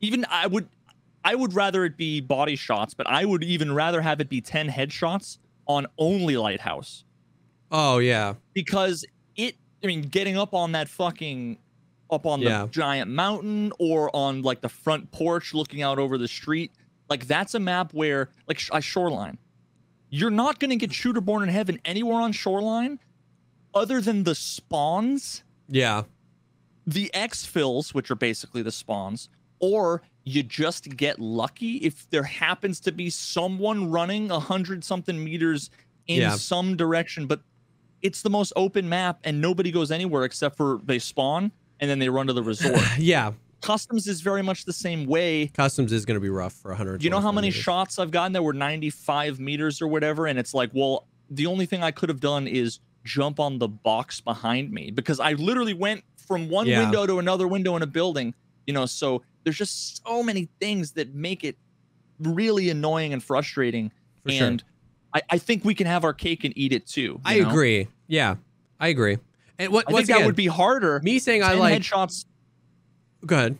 even 0.00 0.24
i 0.30 0.46
would 0.46 0.68
I 1.26 1.34
would 1.34 1.54
rather 1.54 1.86
it 1.86 1.96
be 1.96 2.20
body 2.20 2.54
shots, 2.54 2.92
but 2.92 3.06
I 3.06 3.24
would 3.24 3.42
even 3.42 3.72
rather 3.72 4.02
have 4.02 4.20
it 4.20 4.28
be 4.28 4.42
10 4.42 4.68
headshots 4.68 5.38
on 5.66 5.86
only 5.96 6.36
lighthouse 6.36 7.04
Oh 7.72 7.96
yeah. 7.96 8.34
because 8.52 9.06
it 9.34 9.56
I 9.82 9.86
mean 9.86 10.02
getting 10.02 10.36
up 10.36 10.52
on 10.52 10.72
that 10.72 10.86
fucking 10.86 11.56
up 12.14 12.24
on 12.26 12.40
Yeah. 12.40 12.62
the 12.62 12.68
giant 12.68 13.10
mountain 13.10 13.72
or 13.78 14.14
on 14.14 14.42
like 14.42 14.60
the 14.60 14.68
front 14.68 15.10
porch 15.10 15.52
looking 15.52 15.82
out 15.82 15.98
over 15.98 16.16
the 16.16 16.28
street 16.28 16.72
like 17.10 17.26
that's 17.26 17.54
a 17.54 17.60
map 17.60 17.92
where 17.92 18.30
like 18.48 18.58
sh- 18.58 18.70
shoreline 18.80 19.38
you're 20.10 20.30
not 20.30 20.58
going 20.60 20.70
to 20.70 20.76
get 20.76 20.92
shooter 20.92 21.20
born 21.20 21.42
in 21.42 21.48
heaven 21.48 21.78
anywhere 21.84 22.20
on 22.20 22.32
shoreline 22.32 22.98
other 23.74 24.00
than 24.00 24.22
the 24.24 24.34
spawns 24.34 25.42
Yeah. 25.68 26.04
the 26.86 27.10
exfills 27.14 27.92
which 27.92 28.10
are 28.10 28.14
basically 28.16 28.62
the 28.62 28.72
spawns 28.72 29.28
or 29.58 30.02
you 30.24 30.42
just 30.42 30.96
get 30.96 31.18
lucky 31.20 31.76
if 31.78 32.08
there 32.10 32.22
happens 32.22 32.80
to 32.80 32.92
be 32.92 33.10
someone 33.10 33.90
running 33.90 34.30
a 34.30 34.40
hundred 34.40 34.84
something 34.84 35.22
meters 35.22 35.70
in 36.06 36.20
Yeah. 36.20 36.36
some 36.36 36.76
direction 36.76 37.26
but 37.26 37.40
it's 38.02 38.20
the 38.22 38.30
most 38.30 38.52
open 38.56 38.86
map 38.88 39.18
and 39.24 39.40
nobody 39.40 39.70
goes 39.70 39.90
anywhere 39.90 40.24
except 40.24 40.56
for 40.56 40.80
they 40.84 40.98
spawn 40.98 41.50
and 41.84 41.90
then 41.90 41.98
they 41.98 42.08
run 42.08 42.26
to 42.26 42.32
the 42.32 42.42
resort 42.52 42.80
Yeah. 42.98 43.32
customs 43.60 44.08
is 44.08 44.20
very 44.20 44.42
much 44.42 44.64
the 44.64 44.72
same 44.72 45.04
way 45.06 45.48
Customs 45.48 45.92
is 45.92 46.04
going 46.04 46.16
to 46.16 46.20
be 46.20 46.28
rough 46.30 46.54
for 46.54 46.70
100. 46.70 47.02
you 47.04 47.10
know 47.10 47.20
how 47.20 47.30
many 47.32 47.50
shots 47.50 47.98
i've 47.98 48.10
gotten 48.10 48.32
that 48.32 48.42
were 48.42 48.52
95 48.54 49.38
meters 49.40 49.80
or 49.82 49.88
whatever 49.88 50.26
and 50.26 50.38
it's 50.38 50.54
like 50.54 50.70
well 50.74 51.06
the 51.30 51.46
only 51.46 51.66
thing 51.66 51.82
i 51.82 51.90
could 51.90 52.08
have 52.08 52.20
done 52.20 52.46
is 52.46 52.80
jump 53.04 53.38
on 53.38 53.58
the 53.58 53.68
box 53.68 54.20
behind 54.20 54.70
me 54.72 54.90
because 54.90 55.20
i 55.20 55.32
literally 55.34 55.74
went 55.74 56.02
from 56.26 56.48
one 56.48 56.66
Yeah. 56.66 56.80
window 56.80 57.06
to 57.06 57.18
another 57.18 57.46
window 57.46 57.76
in 57.76 57.82
a 57.82 57.86
building 57.86 58.34
you 58.66 58.72
know 58.74 58.86
so 58.86 59.22
there's 59.44 59.56
just 59.58 60.02
so 60.06 60.22
many 60.22 60.48
things 60.60 60.92
that 60.92 61.14
make 61.14 61.44
it 61.44 61.56
really 62.18 62.70
annoying 62.70 63.12
and 63.12 63.22
frustrating 63.22 63.90
For 64.24 64.30
sure. 64.32 64.46
and 64.46 64.64
I, 65.14 65.22
I 65.30 65.38
think 65.38 65.64
we 65.64 65.74
can 65.74 65.86
have 65.86 66.02
our 66.04 66.12
cake 66.14 66.44
and 66.44 66.52
eat 66.56 66.72
it 66.72 66.86
too 66.86 67.02
you 67.02 67.20
I 67.24 67.38
know? 67.40 67.48
agree. 67.50 67.88
Yeah. 68.08 68.36
I 68.80 68.88
agree. 68.88 69.18
And 69.58 69.72
what 69.72 69.84
i 69.88 69.92
think 69.92 70.08
that 70.08 70.24
would 70.26 70.36
be 70.36 70.46
harder 70.46 71.00
me 71.00 71.18
saying 71.18 71.42
I 71.42 71.54
like 71.54 71.80
headshots 71.82 72.24
Go 73.26 73.36
ahead. 73.36 73.56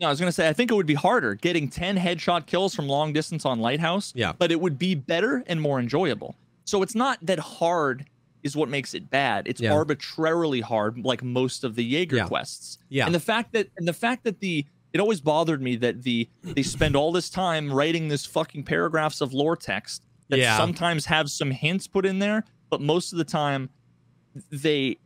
No, 0.00 0.08
I 0.08 0.10
was 0.10 0.18
gonna 0.18 0.32
say 0.32 0.48
I 0.48 0.52
think 0.52 0.70
it 0.70 0.74
would 0.74 0.86
be 0.86 0.94
harder 0.94 1.34
getting 1.34 1.68
10 1.68 1.96
headshot 1.96 2.46
kills 2.46 2.74
from 2.74 2.86
long 2.88 3.12
distance 3.12 3.44
on 3.46 3.60
Lighthouse. 3.60 4.12
Yeah. 4.16 4.32
But 4.36 4.50
it 4.52 4.60
would 4.60 4.78
be 4.78 4.94
better 4.94 5.42
and 5.46 5.60
more 5.60 5.78
enjoyable. 5.80 6.34
So 6.64 6.82
it's 6.82 6.94
not 6.94 7.18
that 7.22 7.38
hard 7.38 8.04
is 8.42 8.56
what 8.56 8.68
makes 8.68 8.94
it 8.94 9.08
bad. 9.10 9.46
It's 9.48 9.60
Yeah. 9.60 9.72
arbitrarily 9.72 10.60
hard, 10.60 10.98
like 11.04 11.22
most 11.22 11.64
of 11.64 11.76
the 11.76 11.84
Jaeger 11.84 12.16
Yeah. 12.16 12.26
quests. 12.26 12.78
Yeah. 12.88 13.06
And 13.06 13.14
the 13.14 13.20
fact 13.20 13.52
that 13.52 13.68
and 13.76 13.86
the 13.88 13.92
fact 13.92 14.24
that 14.24 14.40
the 14.40 14.66
it 14.92 15.00
always 15.00 15.20
bothered 15.20 15.60
me 15.62 15.76
that 15.76 16.02
the 16.02 16.28
they 16.42 16.62
spend 16.62 16.96
all 16.96 17.12
this 17.12 17.30
time 17.30 17.72
writing 17.72 18.08
this 18.08 18.26
fucking 18.26 18.64
paragraphs 18.64 19.20
of 19.20 19.32
lore 19.32 19.56
text 19.56 20.02
that 20.30 20.38
Yeah. 20.38 20.56
sometimes 20.56 21.06
have 21.06 21.30
some 21.30 21.50
hints 21.52 21.86
put 21.86 22.04
in 22.04 22.18
there, 22.18 22.44
but 22.70 22.80
most 22.80 23.12
of 23.12 23.18
the 23.18 23.24
time 23.24 23.70
they 24.50 24.96
th- 24.96 24.98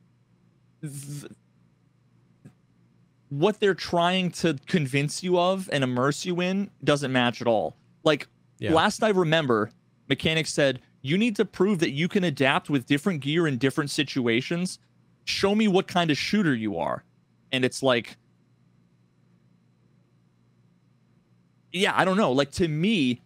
what 3.28 3.60
they're 3.60 3.74
trying 3.74 4.30
to 4.30 4.56
convince 4.66 5.22
you 5.22 5.38
of 5.38 5.68
and 5.72 5.84
immerse 5.84 6.24
you 6.24 6.40
in 6.40 6.70
doesn't 6.82 7.12
match 7.12 7.40
at 7.40 7.46
all. 7.46 7.76
Like 8.02 8.26
Yeah. 8.58 8.74
last 8.74 9.02
I 9.02 9.10
remember, 9.10 9.70
mechanics 10.08 10.52
said 10.52 10.80
you 11.02 11.16
need 11.16 11.36
to 11.36 11.44
prove 11.44 11.78
that 11.78 11.90
you 11.90 12.08
can 12.08 12.24
adapt 12.24 12.68
with 12.68 12.86
different 12.86 13.20
gear 13.20 13.46
in 13.46 13.56
different 13.56 13.90
situations. 13.90 14.78
Show 15.24 15.54
me 15.54 15.68
what 15.68 15.86
kind 15.86 16.10
of 16.10 16.18
shooter 16.18 16.54
you 16.54 16.76
are. 16.78 17.04
And 17.52 17.64
it's 17.64 17.82
like 17.82 18.16
Yeah, 21.72 21.92
I 21.94 22.04
don't 22.04 22.16
know. 22.16 22.32
Like 22.32 22.50
to 22.52 22.66
me, 22.66 23.20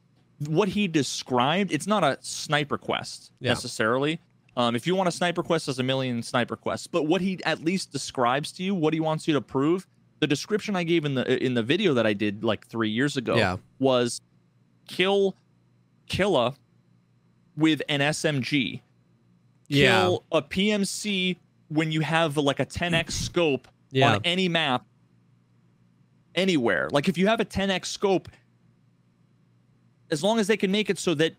what 0.49 0.69
he 0.69 0.87
described, 0.87 1.73
it's 1.73 1.87
not 1.87 2.05
a 2.05 2.19
sniper 2.21 2.77
quest 2.77 3.33
Yeah. 3.41 3.51
necessarily. 3.51 4.21
Um, 4.57 4.77
if 4.77 4.87
you 4.87 4.95
want 4.95 5.09
a 5.09 5.13
sniper 5.13 5.43
quest, 5.43 5.67
there's 5.67 5.79
a 5.81 5.83
million 5.83 6.23
sniper 6.23 6.55
quests. 6.57 6.87
But 6.87 7.07
what 7.07 7.21
he 7.21 7.43
at 7.45 7.65
least 7.65 7.91
describes 7.91 8.53
to 8.53 8.63
you, 8.63 8.75
what 8.75 8.95
he 8.95 9.01
wants 9.01 9.27
you 9.27 9.35
to 9.35 9.41
prove, 9.41 9.87
the 10.21 10.27
description 10.29 10.77
I 10.77 10.85
gave 10.85 11.05
in 11.05 11.15
the 11.15 11.45
in 11.45 11.55
the 11.55 11.63
video 11.63 11.95
that 11.95 12.07
I 12.07 12.13
did 12.13 12.45
like 12.45 12.67
three 12.69 12.89
years 12.91 13.17
ago 13.17 13.37
Yeah. 13.37 13.57
was 13.79 14.21
kill 14.87 15.35
Killa 16.07 16.55
with 17.57 17.83
an 17.89 18.01
SMG. 18.01 18.81
Yeah. 19.69 20.03
Kill 20.03 20.25
a 20.33 20.41
PMC 20.43 21.37
when 21.69 21.91
you 21.91 22.01
have 22.03 22.37
like 22.37 22.61
a 22.61 22.67
10x 22.67 23.11
scope 23.27 23.67
Yeah. 23.91 24.15
on 24.15 24.21
any 24.25 24.49
map 24.49 24.87
anywhere. 26.35 26.89
Like 26.93 27.09
if 27.09 27.19
you 27.19 27.27
have 27.27 27.41
a 27.41 27.45
10x 27.45 27.87
scope, 27.87 28.29
as 30.11 30.23
long 30.23 30.39
as 30.39 30.47
they 30.47 30.57
can 30.57 30.71
make 30.71 30.91
it 30.91 30.99
so 30.99 31.15
that 31.15 31.35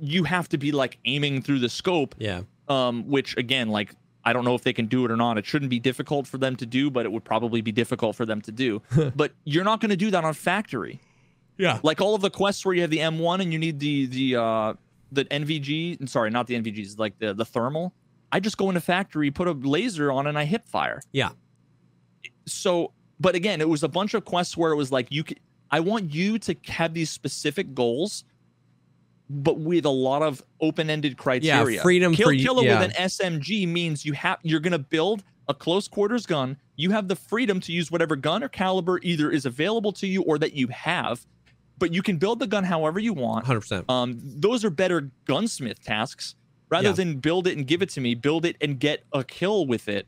you 0.00 0.24
have 0.24 0.48
to 0.50 0.58
be 0.58 0.72
like 0.72 0.98
aiming 1.04 1.42
through 1.42 1.58
the 1.60 1.68
scope, 1.68 2.14
Yeah. 2.18 2.42
um, 2.68 3.08
which 3.08 3.36
again, 3.36 3.68
like 3.68 3.94
I 4.24 4.32
don't 4.34 4.44
know 4.44 4.54
if 4.54 4.62
they 4.62 4.72
can 4.74 4.86
do 4.86 5.04
it 5.06 5.10
or 5.10 5.16
not. 5.16 5.38
It 5.38 5.46
shouldn't 5.46 5.70
be 5.70 5.78
difficult 5.78 6.26
for 6.26 6.36
them 6.38 6.54
to 6.56 6.66
do, 6.66 6.90
but 6.90 7.06
it 7.06 7.12
would 7.12 7.24
probably 7.24 7.62
be 7.62 7.72
difficult 7.72 8.16
for 8.16 8.26
them 8.26 8.40
to 8.42 8.52
do. 8.52 8.82
but 9.16 9.32
you're 9.44 9.64
not 9.64 9.80
going 9.80 9.88
to 9.90 9.96
do 9.96 10.10
that 10.10 10.24
on 10.24 10.34
factory. 10.34 11.00
Yeah. 11.56 11.80
Like 11.82 12.00
all 12.00 12.14
of 12.14 12.20
the 12.20 12.30
quests 12.30 12.64
where 12.66 12.74
you 12.74 12.82
have 12.82 12.90
the 12.90 12.98
M1 12.98 13.40
and 13.40 13.52
you 13.52 13.58
need 13.58 13.78
the 13.80 14.06
the 14.06 14.36
uh 14.36 14.74
the 15.12 15.24
NVG, 15.24 16.08
sorry, 16.08 16.30
not 16.30 16.46
the 16.46 16.54
NVGs, 16.54 16.98
like 16.98 17.18
the 17.18 17.32
the 17.34 17.44
thermal. 17.44 17.92
I 18.32 18.38
just 18.40 18.56
go 18.58 18.68
into 18.68 18.80
factory, 18.80 19.30
put 19.30 19.48
a 19.48 19.52
laser 19.52 20.12
on, 20.12 20.26
and 20.26 20.38
I 20.38 20.44
hip 20.44 20.68
fire 20.68 21.00
Yeah. 21.12 21.30
so 22.46 22.92
but 23.18 23.34
again 23.34 23.60
it 23.60 23.68
was 23.68 23.82
a 23.82 23.88
bunch 23.88 24.14
of 24.14 24.24
quests 24.24 24.56
where 24.56 24.72
it 24.72 24.76
was 24.76 24.90
like 24.92 25.06
you 25.10 25.22
could 25.24 25.38
i 25.70 25.80
want 25.80 26.12
you 26.12 26.38
to 26.38 26.54
have 26.66 26.94
these 26.94 27.10
specific 27.10 27.74
goals 27.74 28.24
but 29.32 29.58
with 29.60 29.84
a 29.84 29.90
lot 29.90 30.22
of 30.22 30.42
open-ended 30.60 31.16
criteria 31.16 31.76
Yeah, 31.76 31.82
freedom 31.82 32.12
kill 32.14 32.26
for 32.28 32.32
you- 32.32 32.44
killer 32.44 32.64
yeah. 32.64 32.80
with 32.80 32.90
an 32.98 33.08
smg 33.08 33.68
means 33.68 34.04
you 34.04 34.12
have 34.14 34.38
you're 34.42 34.58
going 34.60 34.72
to 34.72 34.78
build 34.78 35.22
a 35.48 35.54
close 35.54 35.86
quarters 35.88 36.26
gun 36.26 36.56
you 36.76 36.90
have 36.90 37.06
the 37.08 37.14
freedom 37.16 37.60
to 37.60 37.72
use 37.72 37.90
whatever 37.92 38.16
gun 38.16 38.42
or 38.42 38.48
caliber 38.48 38.98
either 39.02 39.30
is 39.30 39.46
available 39.46 39.92
to 39.92 40.06
you 40.08 40.22
or 40.22 40.36
that 40.38 40.54
you 40.54 40.66
have 40.68 41.24
but 41.78 41.94
you 41.94 42.02
can 42.02 42.16
build 42.18 42.40
the 42.40 42.46
gun 42.46 42.64
however 42.64 42.98
you 42.98 43.12
want 43.12 43.46
100%. 43.46 43.88
um, 43.88 44.18
those 44.22 44.64
are 44.64 44.70
better 44.70 45.10
gunsmith 45.26 45.82
tasks 45.82 46.34
rather 46.68 46.88
Yeah. 46.88 46.92
than 46.94 47.18
build 47.20 47.46
it 47.46 47.56
and 47.56 47.66
give 47.66 47.82
it 47.82 47.90
to 47.90 48.00
me 48.00 48.14
build 48.16 48.44
it 48.44 48.56
and 48.60 48.80
get 48.80 49.04
a 49.12 49.22
kill 49.22 49.64
with 49.66 49.88
it 49.88 50.06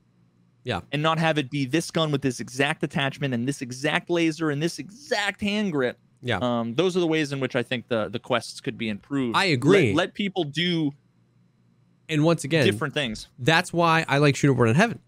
Yeah. 0.65 0.81
and 0.91 1.01
not 1.01 1.19
have 1.21 1.39
it 1.39 1.49
be 1.49 1.65
this 1.65 1.93
gun 1.93 2.11
with 2.11 2.23
this 2.23 2.41
exact 2.41 2.83
attachment 2.83 3.35
and 3.35 3.47
this 3.47 3.63
exact 3.63 4.11
laser 4.11 4.51
and 4.51 4.61
this 4.61 4.81
exact 4.81 5.41
hand 5.41 5.71
grip 5.73 5.99
Yeah. 6.23 6.39
um, 6.41 6.75
those 6.75 6.97
are 6.97 7.01
the 7.01 7.07
ways 7.07 7.33
in 7.33 7.41
which 7.41 7.57
i 7.57 7.63
think 7.63 7.89
the 7.89 8.09
the 8.09 8.19
quests 8.19 8.61
could 8.61 8.79
be 8.79 8.89
improved 8.89 9.37
I 9.37 9.47
agree. 9.47 9.89
let, 9.89 9.97
let 10.09 10.15
people 10.15 10.45
do 10.45 10.93
and 12.09 12.25
once 12.25 12.45
again, 12.45 12.65
different 12.65 12.95
things 12.95 13.29
That's 13.39 13.73
why 13.73 14.05
I 14.09 14.19
like 14.19 14.37
Shooter 14.37 14.55
Born 14.55 14.69
in 14.69 14.75
Heaven. 14.75 14.99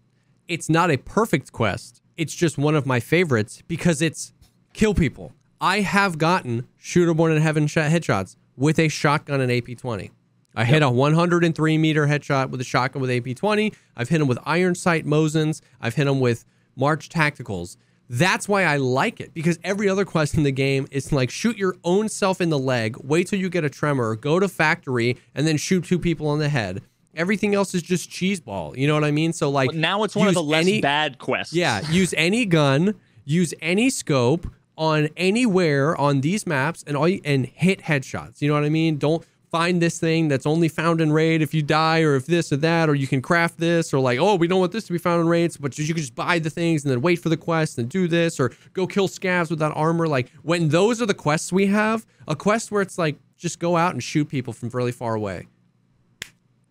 It's 0.47 0.69
not 0.69 0.89
a 0.89 0.97
perfect 0.97 1.51
quest. 1.51 2.01
It's 2.17 2.33
just 2.33 2.57
one 2.57 2.73
of 2.75 2.85
my 2.85 2.99
favorites 2.99 3.61
because 3.67 4.01
it's 4.01 4.33
kill 4.73 4.93
people. 4.93 5.33
I 5.61 5.81
have 5.81 6.17
gotten 6.17 6.67
Shooter 6.77 7.13
Born 7.13 7.31
in 7.31 7.41
Heaven 7.41 7.67
sh- 7.67 7.77
headshots 7.77 8.37
with 8.55 8.79
a 8.79 8.87
shotgun 8.87 9.41
and 9.41 9.51
AP20. 9.51 10.11
I 10.55 10.63
hit 10.65 10.81
a 10.81 10.89
103 10.89 11.77
meter 11.77 12.07
headshot 12.07 12.49
with 12.49 12.61
a 12.61 12.63
shotgun 12.63 13.01
with 13.01 13.11
AP20. 13.11 13.75
I've 13.95 14.09
hit 14.09 14.19
them 14.19 14.27
with 14.27 14.39
iron 14.45 14.73
sight 14.73 15.05
Mosins. 15.05 15.61
I've 15.81 15.95
hit 15.95 16.05
them 16.05 16.19
with 16.21 16.45
March 16.75 17.09
Tacticals. 17.09 17.77
That's 18.09 18.47
why 18.47 18.63
I 18.63 18.77
like 18.77 19.19
it 19.19 19.33
because 19.33 19.57
every 19.63 19.89
other 19.89 20.05
quest 20.05 20.35
in 20.35 20.43
the 20.43 20.51
game 20.51 20.87
is 20.91 21.11
like 21.11 21.29
shoot 21.29 21.57
your 21.57 21.75
own 21.83 22.09
self 22.09 22.39
in 22.41 22.49
the 22.49 22.59
leg, 22.59 22.97
wait 23.03 23.27
till 23.27 23.39
you 23.39 23.49
get 23.49 23.63
a 23.63 23.69
tremor, 23.69 24.15
go 24.15 24.39
to 24.39 24.47
factory, 24.47 25.17
and 25.33 25.47
then 25.47 25.57
shoot 25.57 25.85
two 25.85 25.99
people 25.99 26.33
in 26.33 26.39
the 26.39 26.49
head. 26.49 26.83
Everything 27.15 27.55
else 27.55 27.73
is 27.73 27.81
just 27.81 28.09
cheeseball. 28.09 28.77
You 28.77 28.87
know 28.87 28.93
what 28.93 29.05
I 29.05 29.11
mean? 29.11 29.33
So 29.33 29.49
like 29.49 29.73
now 29.73 30.03
it's 30.03 30.15
one 30.15 30.27
of 30.27 30.33
the 30.33 30.43
less 30.43 30.65
any- 30.65 30.81
bad 30.81 31.17
quests 31.17 31.53
yeah, 31.53 31.81
use 31.89 32.13
any 32.17 32.45
gun, 32.45 32.95
use 33.23 33.53
any 33.61 33.89
scope 33.89 34.47
on 34.77 35.07
anywhere 35.15 35.95
on 35.95 36.21
these 36.21 36.45
maps, 36.45 36.83
and 36.85 36.97
all 36.97 37.07
you, 37.07 37.21
and 37.23 37.45
hit 37.45 37.81
headshots. 37.81 38.41
You 38.41 38.49
know 38.49 38.53
what 38.55 38.65
I 38.65 38.69
mean? 38.69 38.97
Don't 38.97 39.25
find 39.51 39.81
this 39.81 39.99
thing 39.99 40.27
that's 40.27 40.45
only 40.45 40.67
found 40.67 41.01
in 41.01 41.11
raid 41.11 41.41
if 41.41 41.53
you 41.53 41.61
die, 41.61 42.01
or 42.01 42.15
if 42.15 42.25
this 42.25 42.51
or 42.51 42.57
that, 42.57 42.89
or 42.89 42.95
you 42.95 43.07
can 43.07 43.21
craft 43.21 43.57
this, 43.57 43.93
or 43.93 43.99
like, 43.99 44.19
oh, 44.19 44.35
we 44.35 44.47
don't 44.47 44.59
want 44.59 44.71
this 44.71 44.85
to 44.85 44.93
be 44.93 44.99
found 44.99 45.21
in 45.21 45.27
raids, 45.27 45.57
but 45.57 45.77
you 45.77 45.87
can 45.87 45.97
just 45.97 46.15
buy 46.15 46.39
the 46.39 46.49
things 46.49 46.83
and 46.83 46.91
then 46.91 47.01
wait 47.01 47.17
for 47.17 47.29
the 47.29 47.37
quest 47.37 47.77
and 47.77 47.89
do 47.89 48.07
this, 48.07 48.39
or 48.39 48.51
go 48.73 48.85
kill 48.87 49.07
scavs 49.07 49.49
with 49.49 49.59
that 49.59 49.71
armor. 49.75 50.07
Like 50.07 50.31
when 50.43 50.69
those 50.69 51.01
are 51.01 51.05
the 51.05 51.13
quests 51.13 51.51
we 51.51 51.67
have, 51.67 52.05
a 52.27 52.35
quest 52.35 52.71
where 52.71 52.81
it's 52.81 52.97
like 52.97 53.17
just 53.37 53.59
go 53.59 53.77
out 53.77 53.93
and 53.93 54.03
shoot 54.03 54.29
people 54.29 54.53
from 54.53 54.69
really 54.69 54.91
far 54.91 55.15
away 55.15 55.47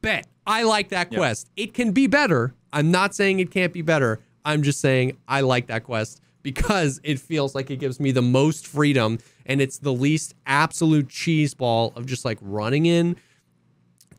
bet. 0.04 0.26
I 0.46 0.62
like 0.64 0.90
that 0.90 1.10
quest. 1.10 1.50
It 1.56 1.72
can 1.72 1.92
be 1.92 2.06
better. 2.06 2.54
I'm 2.72 2.90
not 2.90 3.14
saying 3.14 3.40
it 3.40 3.50
can't 3.50 3.72
be 3.72 3.82
better. 3.82 4.20
I'm 4.44 4.62
just 4.62 4.80
saying 4.80 5.16
I 5.26 5.40
like 5.40 5.68
that 5.68 5.84
quest 5.84 6.20
because 6.44 7.00
it 7.02 7.18
feels 7.18 7.56
like 7.56 7.72
it 7.72 7.78
gives 7.78 7.98
me 7.98 8.12
the 8.12 8.22
most 8.22 8.68
freedom 8.68 9.18
and 9.46 9.60
it's 9.60 9.78
the 9.78 9.92
least 9.92 10.36
absolute 10.46 11.08
cheese 11.08 11.54
ball 11.54 11.92
of 11.96 12.06
just 12.06 12.24
like 12.24 12.38
running 12.40 12.86
in. 12.86 13.16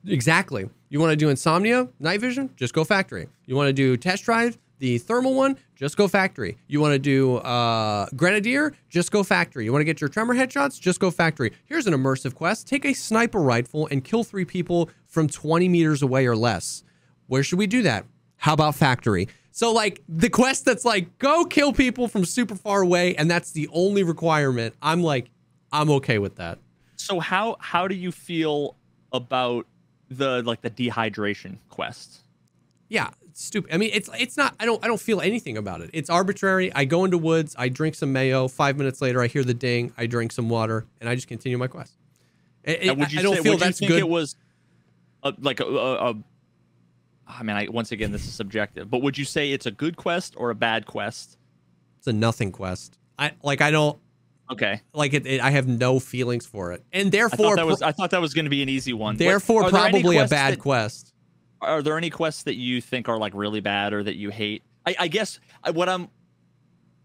Exactly. 0.06 0.70
You 0.90 1.00
want 1.00 1.12
to 1.12 1.16
do 1.16 1.30
insomnia, 1.30 1.88
night 2.02 2.20
vision? 2.20 2.50
Just 2.58 2.74
go 2.74 2.84
factory. 2.84 3.30
You 3.46 3.56
want 3.56 3.68
to 3.68 3.74
do 3.74 3.96
test 3.96 4.26
drive? 4.26 4.58
the 4.80 4.98
thermal 4.98 5.34
one, 5.34 5.58
just 5.76 5.98
go 5.98 6.08
factory. 6.08 6.58
You 6.68 6.82
want 6.82 6.94
to 6.94 7.00
do 7.00 7.38
uh, 7.38 8.08
grenadier, 8.16 8.74
just 8.90 9.12
go 9.12 9.24
factory. 9.24 9.66
You 9.66 9.72
want 9.72 9.82
to 9.82 9.86
get 9.86 10.02
your 10.02 10.10
tremor 10.10 10.36
headshots, 10.36 10.80
just 10.80 11.00
go 11.00 11.12
factory. 11.12 11.54
Here's 11.66 11.88
an 11.88 11.94
immersive 11.94 12.36
quest: 12.36 12.68
take 12.68 12.86
a 12.86 12.94
sniper 12.94 13.40
rifle 13.40 13.88
and 13.90 14.04
kill 14.04 14.24
three 14.24 14.46
people 14.46 14.90
from 15.08 15.28
20 15.28 15.70
meters 15.70 16.02
away 16.02 16.28
or 16.28 16.36
less. 16.36 16.84
Where 17.28 17.44
should 17.44 17.60
we 17.60 17.68
do 17.68 17.82
that? 17.84 18.06
How 18.38 18.54
about 18.54 18.76
factory? 18.76 19.28
So 19.56 19.72
like 19.72 20.04
the 20.10 20.30
quest 20.30 20.66
that's 20.66 20.84
like 20.84 21.18
go 21.18 21.46
kill 21.46 21.72
people 21.72 22.10
from 22.10 22.26
super 22.26 22.56
far 22.56 22.82
away, 22.82 23.16
and 23.16 23.32
that's 23.32 23.52
the 23.52 23.70
only 23.72 24.04
requirement. 24.04 24.76
I'm 24.82 25.02
like, 25.02 25.30
I'm 25.72 25.90
okay 25.92 26.20
with 26.20 26.36
that. 26.36 26.60
So 26.98 27.22
how 27.22 27.56
how 27.62 27.88
do 27.88 27.96
you 27.96 28.12
feel 28.12 28.76
about 29.14 29.66
the 30.10 30.44
like 30.44 30.60
the 30.60 30.70
dehydration 30.70 31.60
quest? 31.70 32.24
Yeah, 32.90 33.12
it's 33.30 33.46
stupid. 33.46 33.74
I 33.74 33.78
mean, 33.78 33.92
it's 33.94 34.10
it's 34.20 34.36
not. 34.36 34.56
I 34.60 34.66
don't 34.66 34.84
I 34.84 34.88
don't 34.88 35.00
feel 35.00 35.22
anything 35.22 35.56
about 35.56 35.80
it. 35.80 35.90
It's 35.94 36.10
arbitrary. 36.10 36.74
I 36.76 36.84
go 36.84 37.06
into 37.06 37.18
woods. 37.18 37.56
I 37.58 37.70
drink 37.70 37.96
some 37.96 38.12
mayo. 38.12 38.50
Five 38.50 38.76
minutes 38.76 39.02
later, 39.02 39.22
I 39.22 39.28
hear 39.28 39.46
the 39.46 39.54
ding. 39.54 39.94
I 39.98 40.06
drink 40.06 40.34
some 40.34 40.50
water, 40.50 40.86
and 41.00 41.08
I 41.08 41.16
just 41.16 41.30
continue 41.30 41.58
my 41.58 41.68
quest. 41.68 41.94
It, 42.66 42.84
it, 42.84 42.98
would 42.98 43.14
you 43.14 43.22
I 43.22 43.24
don't 43.24 43.38
say, 43.38 43.44
feel 43.44 43.58
that's 43.58 43.80
think 43.80 43.90
good. 43.90 44.00
It 44.00 44.10
was 44.10 44.36
a, 45.24 45.34
like 45.40 45.62
a, 45.62 45.66
a, 45.66 46.12
a. 46.12 46.16
I 47.28 47.44
mean, 47.44 47.56
I, 47.56 47.68
once 47.70 47.92
again, 47.92 48.12
this 48.12 48.26
is 48.26 48.34
subjective, 48.34 48.90
but 48.90 49.02
would 49.02 49.18
you 49.18 49.26
say 49.26 49.52
it's 49.52 49.66
a 49.66 49.72
good 49.72 49.98
quest 49.98 50.36
or 50.38 50.50
a 50.52 50.56
bad 50.56 50.86
quest? 50.86 51.38
it's 51.98 52.08
a 52.08 52.14
nothing 52.14 52.52
quest. 52.52 52.98
I 53.18 53.32
like. 53.42 53.62
I 53.62 53.72
don't 53.72 53.98
Okay, 54.52 54.82
like 54.94 55.14
it. 55.16 55.26
it 55.26 55.42
I 55.42 55.50
have 55.52 55.68
no 55.68 56.00
feelings 56.00 56.46
for 56.46 56.72
it, 56.72 56.84
and 56.94 57.08
I 57.08 57.10
therefore, 57.10 57.38
thought 57.38 57.56
that 57.56 57.66
was 57.66 57.82
I 57.82 57.92
thought 57.94 58.12
that 58.12 58.22
was 58.22 58.34
going 58.36 58.46
to 58.46 58.50
be 58.52 58.62
an 58.62 58.70
easy 58.70 58.94
one. 58.94 59.16
What- 59.16 59.20
therefore, 59.20 59.62
there 59.64 59.72
probably 59.72 60.18
a 60.18 60.28
bad 60.28 60.54
that- 60.54 60.60
quest. 60.60 61.14
are 61.62 61.82
there 61.82 61.98
any 61.98 62.12
quests 62.12 62.44
that 62.44 62.56
you 62.56 62.80
think 62.82 63.10
are 63.10 63.18
like 63.18 63.34
really 63.34 63.60
bad 63.62 63.92
or 63.94 64.04
that 64.04 64.18
you 64.18 64.30
hate? 64.30 64.62
I, 64.86 64.96
I 65.00 65.08
guess 65.08 65.40
I, 65.64 65.72
what 65.72 65.90
I'm 65.90 66.10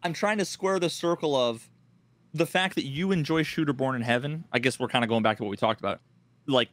I'm 0.02 0.12
trying 0.12 0.36
to 0.38 0.44
square 0.44 0.78
the 0.78 0.90
circle 0.90 1.34
of 1.34 1.70
the 2.34 2.44
fact 2.46 2.74
that 2.74 2.84
you 2.84 3.10
enjoy 3.10 3.42
Shooter 3.42 3.72
Born 3.72 3.96
in 3.96 4.02
Heaven. 4.02 4.44
I 4.52 4.58
guess 4.58 4.78
we're 4.78 4.88
kind 4.88 5.02
of 5.04 5.08
going 5.08 5.22
back 5.22 5.38
to 5.38 5.42
what 5.44 5.48
we 5.50 5.56
talked 5.56 5.80
about. 5.80 6.00
Like, 6.46 6.68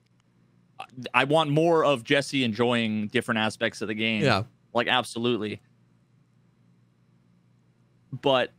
I 1.14 1.24
want 1.24 1.50
more 1.50 1.84
of 1.84 2.04
Jesse 2.04 2.44
enjoying 2.44 3.08
different 3.08 3.40
aspects 3.40 3.82
of 3.82 3.88
the 3.88 3.94
game. 3.96 4.24
Yeah. 4.24 4.44
like 4.74 4.88
absolutely. 4.88 5.60
But 8.22 8.52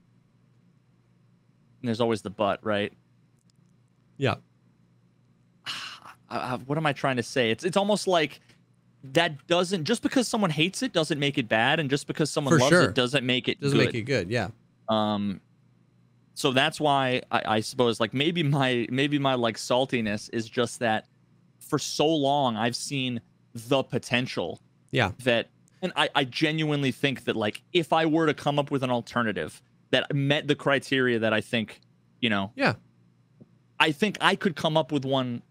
there's 1.82 2.00
always 2.00 2.22
the 2.22 2.30
but, 2.30 2.64
right? 2.64 2.92
Yeah. 4.16 4.36
uh, 6.30 6.58
what 6.58 6.76
am 6.78 6.86
I 6.86 6.92
trying 6.92 7.16
to 7.16 7.22
say? 7.22 7.50
It's 7.50 7.64
it's 7.64 7.76
almost 7.76 8.06
like 8.06 8.40
that 9.12 9.46
doesn't 9.46 9.84
just 9.84 10.02
because 10.02 10.26
someone 10.28 10.50
hates 10.50 10.82
it 10.82 10.92
doesn't 10.92 11.18
make 11.18 11.38
it 11.38 11.48
bad, 11.48 11.80
and 11.80 11.88
just 11.88 12.06
because 12.06 12.30
someone 12.30 12.54
For 12.54 12.58
loves 12.58 12.70
sure. 12.70 12.82
it 12.90 12.94
doesn't 12.94 13.24
make 13.24 13.48
it 13.48 13.60
Doesn't 13.60 13.78
good. 13.78 13.86
make 13.86 13.94
it 13.94 14.02
good. 14.02 14.30
Yeah. 14.30 14.48
Um, 14.88 15.40
so 16.34 16.52
that's 16.52 16.80
why 16.80 17.22
I, 17.30 17.42
I 17.56 17.60
suppose 17.60 18.00
like 18.00 18.12
maybe 18.14 18.42
my 18.42 18.86
maybe 18.90 19.18
my 19.18 19.34
like 19.34 19.56
saltiness 19.56 20.28
is 20.32 20.48
just 20.48 20.80
that 20.80 21.06
for 21.60 21.78
so 21.78 22.06
long 22.06 22.56
I've 22.56 22.76
seen 22.76 23.20
the 23.54 23.82
potential 23.82 24.60
Yeah. 24.90 25.12
that 25.24 25.48
and 25.82 25.92
I, 25.96 26.08
I 26.14 26.24
genuinely 26.24 26.90
think 26.92 27.24
that 27.24 27.36
like 27.36 27.62
if 27.72 27.92
I 27.92 28.06
were 28.06 28.26
to 28.26 28.34
come 28.34 28.58
up 28.58 28.70
with 28.70 28.82
an 28.82 28.90
alternative 28.90 29.60
that 29.90 30.14
met 30.14 30.46
the 30.48 30.54
criteria 30.54 31.18
that 31.20 31.32
I 31.32 31.40
think 31.40 31.80
you 32.20 32.30
know 32.30 32.52
Yeah. 32.56 32.74
I 33.80 33.92
think 33.92 34.18
I 34.20 34.34
could 34.34 34.56
come 34.56 34.76
up 34.76 34.90
with 34.92 35.04
one 35.04 35.42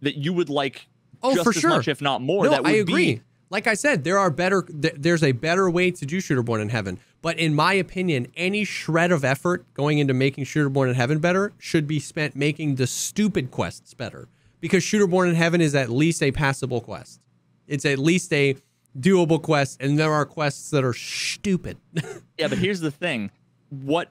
that 0.00 0.16
you 0.16 0.32
would 0.32 0.48
like 0.48 0.88
Oh, 1.22 1.32
just 1.34 1.44
for 1.44 1.50
as 1.50 1.56
sure. 1.56 1.70
much, 1.70 1.88
if 1.88 2.00
not 2.02 2.20
more. 2.20 2.44
no, 2.44 2.50
that 2.50 2.62
would 2.62 2.70
I 2.72 2.74
agree. 2.76 3.14
Be, 3.16 3.22
like 3.48 3.66
I 3.66 3.72
said, 3.74 4.04
there 4.04 4.18
are 4.18 4.30
better. 4.30 4.62
Th- 4.62 4.94
there's 4.98 5.22
a 5.22 5.32
better 5.32 5.68
way 5.70 5.90
to 5.90 6.04
do 6.04 6.20
Shooter 6.20 6.42
Born 6.42 6.60
in 6.60 6.68
Heaven. 6.68 6.98
But 7.22 7.38
in 7.38 7.54
my 7.54 7.72
opinion, 7.72 8.26
any 8.36 8.64
shred 8.64 9.10
of 9.10 9.24
effort 9.24 9.64
going 9.72 9.98
into 9.98 10.12
making 10.12 10.44
Shooter 10.44 10.68
Born 10.68 10.90
in 10.90 10.94
Heaven 10.94 11.18
better 11.18 11.52
should 11.58 11.86
be 11.86 11.98
spent 11.98 12.36
making 12.36 12.74
the 12.74 12.86
stupid 12.86 13.50
quests 13.50 13.94
better. 13.94 14.28
Because 14.60 14.82
Shooter 14.82 15.06
Born 15.06 15.28
in 15.28 15.34
Heaven 15.34 15.60
is 15.60 15.74
at 15.74 15.90
least 15.90 16.22
a 16.22 16.32
passable 16.32 16.80
quest. 16.80 17.20
It's 17.66 17.84
at 17.84 17.98
least 17.98 18.32
a 18.32 18.56
doable 18.98 19.40
quest, 19.42 19.80
and 19.82 19.98
there 19.98 20.12
are 20.12 20.24
quests 20.24 20.70
that 20.70 20.84
are 20.84 20.94
stupid. 20.94 21.76
yeah, 22.38 22.48
but 22.48 22.58
here's 22.58 22.80
the 22.80 22.90
thing: 22.90 23.30
what 23.70 24.10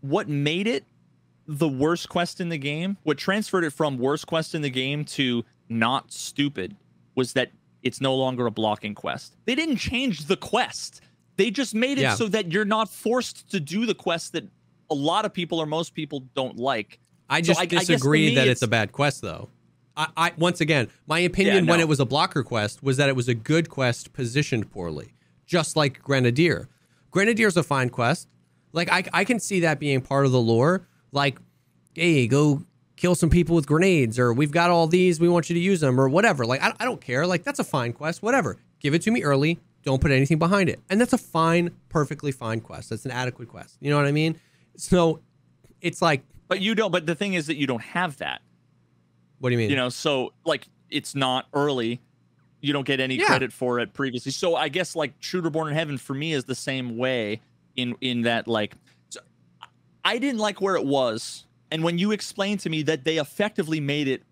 what 0.00 0.28
made 0.28 0.66
it 0.66 0.84
the 1.46 1.68
worst 1.68 2.08
quest 2.08 2.40
in 2.40 2.48
the 2.48 2.58
game? 2.58 2.96
What 3.02 3.18
transferred 3.18 3.64
it 3.64 3.72
from 3.72 3.98
worst 3.98 4.26
quest 4.26 4.54
in 4.54 4.62
the 4.62 4.70
game 4.70 5.04
to 5.06 5.44
not 5.68 6.12
stupid 6.12 6.76
was 7.14 7.32
that 7.34 7.50
it's 7.82 8.00
no 8.00 8.14
longer 8.14 8.46
a 8.46 8.50
blocking 8.50 8.94
quest. 8.94 9.36
They 9.46 9.54
didn't 9.54 9.76
change 9.76 10.26
the 10.26 10.36
quest. 10.36 11.00
They 11.36 11.50
just 11.50 11.74
made 11.74 11.98
it 11.98 12.02
Yeah. 12.02 12.14
so 12.14 12.28
that 12.28 12.52
you're 12.52 12.64
not 12.64 12.88
forced 12.88 13.50
to 13.50 13.60
do 13.60 13.86
the 13.86 13.94
quest 13.94 14.32
that 14.32 14.44
a 14.90 14.94
lot 14.94 15.24
of 15.24 15.32
people 15.32 15.58
or 15.58 15.66
most 15.66 15.94
people 15.94 16.20
don't 16.34 16.56
like. 16.56 16.99
I 17.30 17.40
just 17.40 17.58
I- 17.60 17.62
I 17.62 17.66
disagree 17.66 18.26
me 18.30 18.34
that 18.34 18.42
it's- 18.42 18.56
it's 18.56 18.62
a 18.62 18.68
bad 18.68 18.92
quest, 18.92 19.22
though. 19.22 19.48
I, 19.96 20.08
I 20.16 20.32
once 20.36 20.60
again, 20.60 20.88
my 21.06 21.18
opinion 21.20 21.66
when 21.66 21.78
no. 21.78 21.84
it 21.84 21.88
was 21.88 22.00
a 22.00 22.04
blocker 22.06 22.42
quest 22.42 22.82
was 22.82 22.96
that 22.98 23.08
it 23.08 23.16
was 23.16 23.28
a 23.28 23.34
good 23.34 23.68
quest 23.68 24.12
positioned 24.12 24.70
poorly, 24.70 25.14
just 25.46 25.76
like 25.76 26.02
Grenadier. 26.02 26.68
Grenadier's 27.10 27.56
a 27.56 27.62
fine 27.62 27.90
quest. 27.90 28.28
Like 28.72 28.90
I, 28.90 29.04
I 29.12 29.24
can 29.24 29.40
see 29.40 29.60
that 29.60 29.80
being 29.80 30.00
part 30.00 30.26
of 30.26 30.32
the 30.32 30.40
lore. 30.40 30.86
Like, 31.12 31.38
hey, 31.94 32.26
go 32.28 32.62
kill 32.96 33.14
some 33.16 33.30
people 33.30 33.56
with 33.56 33.66
grenades, 33.66 34.18
or 34.18 34.32
we've 34.32 34.52
got 34.52 34.70
all 34.70 34.86
these, 34.86 35.18
we 35.18 35.28
want 35.28 35.50
you 35.50 35.54
to 35.54 35.60
use 35.60 35.80
them, 35.80 36.00
or 36.00 36.08
whatever. 36.08 36.46
Like 36.46 36.62
I, 36.62 36.72
I 36.78 36.84
don't 36.84 37.00
care. 37.00 37.26
Like 37.26 37.42
that's 37.42 37.58
a 37.58 37.64
fine 37.64 37.92
quest. 37.92 38.22
Whatever. 38.22 38.58
Give 38.78 38.94
it 38.94 39.02
to 39.02 39.10
me 39.10 39.22
early. 39.24 39.58
Don't 39.82 40.00
put 40.00 40.12
anything 40.12 40.38
behind 40.38 40.68
it, 40.68 40.78
and 40.88 41.00
that's 41.00 41.14
a 41.14 41.18
fine, 41.18 41.70
perfectly 41.88 42.30
fine 42.32 42.60
quest. 42.60 42.90
That's 42.90 43.04
an 43.06 43.10
adequate 43.10 43.48
quest. 43.48 43.76
You 43.80 43.90
know 43.90 43.96
what 43.96 44.06
I 44.06 44.12
mean? 44.12 44.38
So, 44.76 45.20
it's 45.80 46.00
like, 46.02 46.22
But 46.50 46.60
you 46.60 46.74
don't. 46.74 46.90
But 46.90 47.06
the 47.06 47.14
thing 47.14 47.32
is 47.32 47.46
that 47.46 47.56
you 47.56 47.66
don't 47.66 47.80
have 47.82 48.18
that. 48.18 48.42
what 49.38 49.48
do 49.48 49.52
you 49.54 49.58
mean? 49.58 49.70
you 49.70 49.76
know 49.76 49.88
so 49.88 50.34
like 50.44 50.66
it's 50.90 51.14
not 51.14 51.46
early 51.54 51.98
you 52.60 52.74
don't 52.74 52.84
get 52.86 53.00
any 53.00 53.14
Yeah. 53.16 53.24
credit 53.24 53.52
for 53.54 53.78
it 53.78 53.94
previously 53.94 54.32
so 54.32 54.54
i 54.56 54.68
guess 54.68 54.94
like 54.94 55.14
shooter 55.20 55.48
born 55.48 55.68
in 55.68 55.74
heaven 55.74 55.96
for 55.96 56.12
me 56.12 56.34
is 56.34 56.44
the 56.44 56.54
same 56.54 56.98
way 56.98 57.40
in 57.76 57.94
in 58.02 58.22
that 58.22 58.46
like 58.46 58.74
so 59.08 59.20
i 60.04 60.18
didn't 60.18 60.40
like 60.40 60.60
where 60.60 60.76
it 60.76 60.84
was 60.84 61.46
and 61.70 61.82
when 61.82 61.96
you 61.96 62.10
explained 62.12 62.60
to 62.60 62.68
me 62.68 62.82
that 62.82 63.04
they 63.04 63.16
effectively 63.18 63.80
made 63.80 64.08
it 64.08 64.22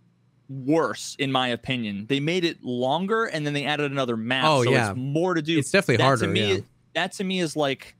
worse 0.51 1.15
in 1.19 1.31
my 1.32 1.49
opinion 1.49 2.05
they 2.09 2.20
made 2.20 2.45
it 2.45 2.62
longer 2.62 3.24
and 3.27 3.47
then 3.47 3.55
they 3.55 3.65
added 3.65 3.90
another 3.90 4.16
map 4.16 4.45
Oh, 4.47 4.65
so 4.65 4.70
yeah. 4.70 4.90
it's 4.90 4.99
more 4.99 5.32
to 5.35 5.40
do 5.40 5.59
It's 5.59 5.70
definitely 5.70 5.99
that 5.99 6.03
harder, 6.05 6.27
to 6.27 6.32
me 6.32 6.55
yeah. 6.55 6.61
that 6.95 7.12
to 7.12 7.24
me 7.24 7.40
is 7.40 7.55
like 7.57 7.95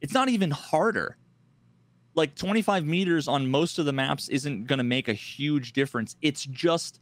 it's 0.00 0.14
not 0.14 0.28
even 0.28 0.50
harder 0.50 1.16
like 2.14 2.34
25 2.34 2.84
meters 2.84 3.28
on 3.28 3.48
most 3.48 3.78
of 3.78 3.86
the 3.86 3.92
maps 3.92 4.28
isn't 4.28 4.66
going 4.66 4.78
to 4.78 4.84
make 4.84 5.08
a 5.08 5.14
huge 5.14 5.72
difference. 5.72 6.16
It's 6.22 6.44
just 6.44 7.00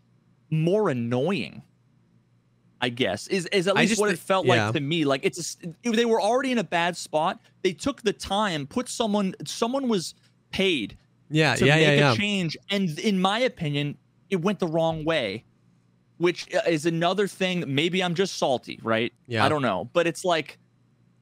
more 0.51 0.89
annoying. 0.89 1.62
I 2.80 2.89
guess 2.89 3.28
is 3.28 3.47
is 3.47 3.68
at 3.68 3.76
least 3.76 4.01
what 4.01 4.10
it 4.10 4.18
felt 4.18 4.44
yeah. 4.44 4.64
like 4.64 4.74
to 4.74 4.80
me. 4.80 5.05
Like 5.05 5.24
it's 5.24 5.56
a 5.84 5.90
they 5.90 6.05
were 6.05 6.20
already 6.20 6.51
in 6.51 6.59
a 6.59 6.64
bad 6.64 6.97
spot. 6.97 7.39
They 7.62 7.72
took 7.72 8.02
the 8.02 8.12
time, 8.12 8.66
put 8.66 8.89
someone 8.89 9.36
someone 9.47 9.86
was 9.86 10.16
paid 10.51 10.98
yeah, 11.30 11.55
to 11.55 11.64
yeah, 11.64 11.76
make 11.76 11.98
yeah, 12.01 12.12
a 12.12 12.16
change, 12.16 12.56
and 12.70 12.98
in 12.98 13.20
my 13.20 13.39
opinion, 13.39 13.97
it 14.30 14.36
went 14.43 14.59
the 14.59 14.66
wrong 14.66 15.05
way, 15.05 15.44
which 16.18 16.52
uh, 16.55 16.60
is 16.68 16.84
another 16.84 17.28
thing. 17.28 17.64
Maybe 17.68 18.02
I'm 18.02 18.14
just 18.14 18.36
salty, 18.36 18.80
right? 18.82 19.12
Yeah. 19.28 19.44
I 19.44 19.48
don't 19.48 19.62
know, 19.62 19.89
but 19.93 20.09
it's 20.09 20.24
like, 20.24 20.59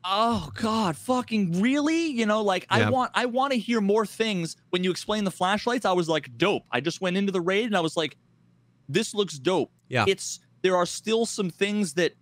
oh 0.05 0.51
god, 0.55 0.97
fucking 0.97 1.61
really? 1.61 2.07
You 2.09 2.27
know, 2.27 2.43
like 2.43 2.67
Yeah. 2.71 2.87
I 2.87 2.91
want 2.91 3.11
I 3.15 3.27
want 3.27 3.53
to 3.53 3.59
hear 3.59 3.81
more 3.81 4.07
things. 4.07 4.57
When 4.71 4.83
you 4.85 4.91
explain 4.91 5.25
the 5.25 5.31
flashlights, 5.31 5.85
I 5.85 5.93
was 5.93 6.09
like, 6.09 6.37
dope. 6.39 6.63
I 6.71 6.81
just 6.81 7.01
went 7.01 7.17
into 7.17 7.33
the 7.33 7.41
raid 7.41 7.67
and 7.67 7.77
I 7.77 7.81
was 7.81 7.97
like, 7.97 8.17
this 8.89 9.15
looks 9.15 9.39
dope. 9.39 9.71
Yeah. 9.89 10.05
It's 10.09 10.41
there 10.63 10.77
are 10.77 10.87
still 10.87 11.27
some 11.27 11.51
things 11.51 11.95
that 11.95 12.13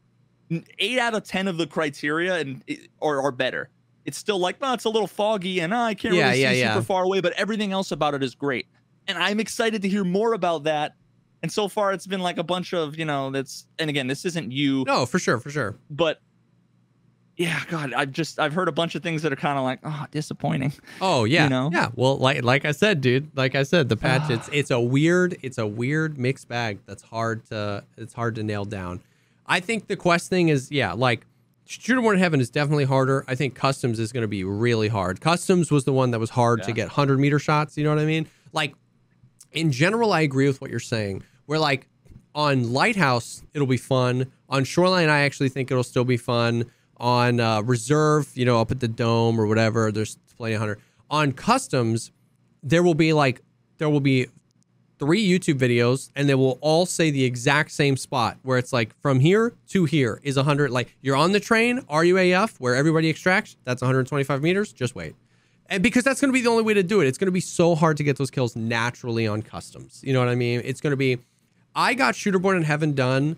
eight 0.78 0.98
out 0.98 1.14
of 1.14 1.24
ten 1.24 1.46
of 1.48 1.56
the 1.58 1.66
criteria 1.66 2.36
and 2.38 2.62
are, 3.02 3.20
are 3.22 3.32
better. 3.32 3.70
It's 4.04 4.16
still 4.16 4.38
like, 4.38 4.60
no, 4.60 4.72
it's 4.72 4.84
a 4.84 4.88
little 4.90 5.06
foggy 5.08 5.60
and 5.60 5.74
uh, 5.74 5.80
I 5.82 5.94
can't 5.94 6.14
Yeah, 6.14 6.28
really 6.30 6.42
yeah, 6.42 6.52
see 6.52 6.62
super 6.62 6.82
far 6.82 7.04
away, 7.04 7.20
but 7.20 7.34
everything 7.34 7.72
else 7.72 7.92
about 7.92 8.14
it 8.14 8.22
is 8.22 8.34
great. 8.34 8.66
And 9.06 9.18
I'm 9.18 9.38
excited 9.40 9.82
to 9.82 9.88
hear 9.88 10.04
more 10.04 10.32
about 10.32 10.64
that. 10.64 10.94
And 11.42 11.52
so 11.52 11.68
far, 11.68 11.92
it's 11.92 12.06
been 12.06 12.20
like 12.20 12.38
a 12.38 12.42
bunch 12.42 12.72
of, 12.72 12.98
you 12.98 13.04
know, 13.04 13.30
that's, 13.30 13.66
and 13.78 13.88
again, 13.90 14.06
this 14.06 14.24
isn't 14.24 14.50
you, 14.50 14.84
No, 14.86 15.04
for 15.06 15.18
sure, 15.18 15.38
for 15.38 15.50
sure. 15.50 15.76
but 15.90 16.20
yeah, 17.38 17.62
God, 17.68 17.94
I've 17.94 18.10
just, 18.10 18.40
I've 18.40 18.52
heard 18.52 18.66
a 18.66 18.72
bunch 18.72 18.96
of 18.96 19.02
things 19.02 19.22
that 19.22 19.32
are 19.32 19.36
kind 19.36 19.58
of 19.58 19.64
like, 19.64 19.78
oh, 19.84 20.06
disappointing. 20.10 20.72
Oh 21.00 21.22
yeah, 21.24 21.46
know? 21.46 21.70
yeah. 21.72 21.90
Well, 21.94 22.18
like 22.18 22.42
like 22.42 22.64
I 22.64 22.72
said, 22.72 23.00
dude. 23.00 23.30
Like 23.36 23.54
I 23.54 23.62
said, 23.62 23.88
the 23.88 23.96
patch 23.96 24.22
ah. 24.24 24.32
it's 24.32 24.50
it's 24.52 24.70
a 24.72 24.80
weird 24.80 25.36
it's 25.40 25.56
a 25.56 25.66
weird 25.66 26.18
mixed 26.18 26.48
bag 26.48 26.80
that's 26.84 27.02
hard 27.02 27.46
to 27.46 27.84
it's 27.96 28.12
hard 28.12 28.34
to 28.34 28.42
nail 28.42 28.64
down. 28.64 29.00
I 29.46 29.60
think 29.60 29.86
the 29.86 29.94
quest 29.94 30.28
thing 30.28 30.48
is 30.48 30.72
yeah, 30.72 30.92
like 30.92 31.26
Shooter 31.64 32.00
Born 32.00 32.16
in 32.16 32.20
Heaven 32.20 32.40
is 32.40 32.50
definitely 32.50 32.86
harder. 32.86 33.24
I 33.28 33.36
think 33.36 33.54
Customs 33.54 34.00
is 34.00 34.10
going 34.10 34.22
to 34.22 34.28
be 34.28 34.42
really 34.42 34.88
hard. 34.88 35.20
Customs 35.20 35.70
was 35.70 35.84
the 35.84 35.92
one 35.92 36.10
that 36.10 36.18
was 36.18 36.30
hard 36.30 36.64
to 36.64 36.72
get 36.72 36.88
hundred 36.88 37.20
meter 37.20 37.38
shots. 37.38 37.78
You 37.78 37.84
know 37.84 37.90
what 37.90 38.00
I 38.00 38.06
mean? 38.06 38.26
Like 38.52 38.74
in 39.52 39.70
general, 39.70 40.12
I 40.12 40.22
agree 40.22 40.48
with 40.48 40.60
what 40.60 40.70
you're 40.72 40.80
saying. 40.80 41.22
Where 41.46 41.60
like 41.60 41.86
on 42.34 42.72
Lighthouse, 42.72 43.44
it'll 43.54 43.68
be 43.68 43.76
fun. 43.76 44.32
On 44.48 44.64
Shoreline, 44.64 45.08
I 45.08 45.20
actually 45.20 45.50
think 45.50 45.70
it'll 45.70 45.84
still 45.84 46.04
be 46.04 46.16
fun. 46.16 46.70
On 47.00 47.38
uh, 47.38 47.62
Reserve, 47.62 48.30
you 48.34 48.44
know, 48.44 48.60
up 48.60 48.70
at 48.70 48.80
the 48.80 48.88
Dome 48.88 49.40
or 49.40 49.46
whatever, 49.46 49.92
there's 49.92 50.18
plenty 50.36 50.54
of 50.54 50.60
hunter. 50.60 50.78
On 51.10 51.32
Customs, 51.32 52.10
there 52.62 52.82
will 52.82 52.94
be 52.94 53.12
like 53.12 53.42
there 53.78 53.88
will 53.88 54.00
be 54.00 54.26
three 54.98 55.26
YouTube 55.26 55.58
videos, 55.58 56.10
and 56.16 56.28
they 56.28 56.34
will 56.34 56.58
all 56.60 56.86
say 56.86 57.10
the 57.10 57.24
exact 57.24 57.70
same 57.70 57.96
spot 57.96 58.36
where 58.42 58.58
it's 58.58 58.72
like 58.72 58.98
from 59.00 59.20
here 59.20 59.54
to 59.68 59.84
here 59.84 60.20
is 60.22 60.36
a 60.36 60.40
100. 60.40 60.70
Like 60.70 60.96
you're 61.00 61.16
on 61.16 61.32
the 61.32 61.40
train, 61.40 61.80
RUAF, 61.82 62.56
where 62.58 62.74
everybody 62.74 63.08
extracts. 63.08 63.56
That's 63.64 63.80
125 63.80 64.42
meters. 64.42 64.72
Just 64.72 64.94
wait. 64.94 65.14
And 65.70 65.82
because 65.82 66.02
that's 66.02 66.20
going 66.20 66.30
to 66.30 66.32
be 66.32 66.40
the 66.40 66.48
only 66.48 66.62
way 66.62 66.74
to 66.74 66.82
do 66.82 67.00
it. 67.00 67.06
It's 67.06 67.18
going 67.18 67.26
to 67.26 67.32
be 67.32 67.40
so 67.40 67.74
hard 67.74 67.98
to 67.98 68.02
get 68.02 68.16
those 68.16 68.30
kills 68.30 68.56
naturally 68.56 69.26
on 69.26 69.42
customs. 69.42 70.00
You 70.02 70.14
know 70.14 70.20
what 70.20 70.28
I 70.28 70.34
mean? 70.34 70.62
It's 70.64 70.80
going 70.80 70.92
to 70.92 70.96
be. 70.96 71.18
I 71.74 71.94
got 71.94 72.16
Shooter 72.16 72.38
Born 72.38 72.56
in 72.56 72.62
Heaven 72.62 72.94
done 72.94 73.36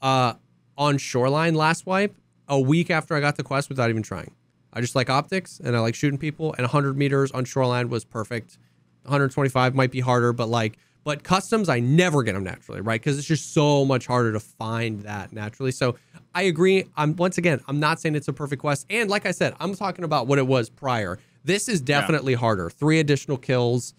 uh, 0.00 0.34
on 0.76 0.98
Shoreline 0.98 1.54
last 1.54 1.84
wipe 1.84 2.14
a 2.48 2.58
week 2.58 2.90
after 2.90 3.14
I 3.14 3.20
got 3.20 3.36
the 3.36 3.42
quest 3.42 3.68
without 3.68 3.90
even 3.90 4.02
trying. 4.02 4.34
I 4.72 4.80
just 4.80 4.94
like 4.94 5.10
optics 5.10 5.60
and 5.62 5.76
I 5.76 5.80
like 5.80 5.94
shooting 5.94 6.18
people, 6.18 6.52
and 6.54 6.62
100 6.62 6.96
meters 6.96 7.30
on 7.32 7.44
Shoreline 7.44 7.88
was 7.88 8.04
perfect. 8.04 8.58
125 9.02 9.74
might 9.74 9.90
be 9.90 10.00
harder, 10.00 10.32
but 10.32 10.48
like, 10.48 10.78
but 11.04 11.22
customs, 11.22 11.68
I 11.68 11.80
never 11.80 12.22
get 12.22 12.34
them 12.34 12.44
naturally, 12.44 12.80
right? 12.80 13.00
Because 13.00 13.18
it's 13.18 13.26
just 13.26 13.54
so 13.54 13.84
much 13.84 14.06
harder 14.06 14.32
to 14.32 14.40
find 14.40 15.02
that 15.04 15.32
naturally. 15.32 15.70
So 15.70 15.96
I 16.34 16.42
agree. 16.42 16.84
I'm 16.96 17.16
once 17.16 17.38
again, 17.38 17.60
I'm 17.66 17.80
not 17.80 18.00
saying 18.00 18.14
it's 18.14 18.28
a 18.28 18.32
perfect 18.32 18.60
quest, 18.60 18.86
and 18.90 19.08
like 19.08 19.24
I 19.24 19.30
said, 19.30 19.54
I'm 19.58 19.74
talking 19.74 20.04
about 20.04 20.26
what 20.26 20.38
it 20.38 20.46
was 20.46 20.68
prior. 20.68 21.18
This 21.44 21.68
is 21.68 21.80
definitely 21.80 22.32
yeah. 22.32 22.40
harder. 22.40 22.68
Three 22.68 22.98
additional 23.00 23.38
kills, 23.38 23.94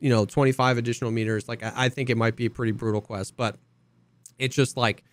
you 0.00 0.10
know, 0.10 0.24
25 0.24 0.78
additional 0.78 1.12
meters. 1.12 1.48
Like 1.48 1.62
I, 1.62 1.72
I, 1.76 1.88
think 1.90 2.10
it 2.10 2.16
might 2.16 2.34
be 2.34 2.46
a 2.46 2.50
pretty 2.50 2.72
brutal 2.72 3.00
quest, 3.00 3.36
but 3.36 3.56
it's 4.38 4.56
just 4.56 4.76
like 4.76 5.04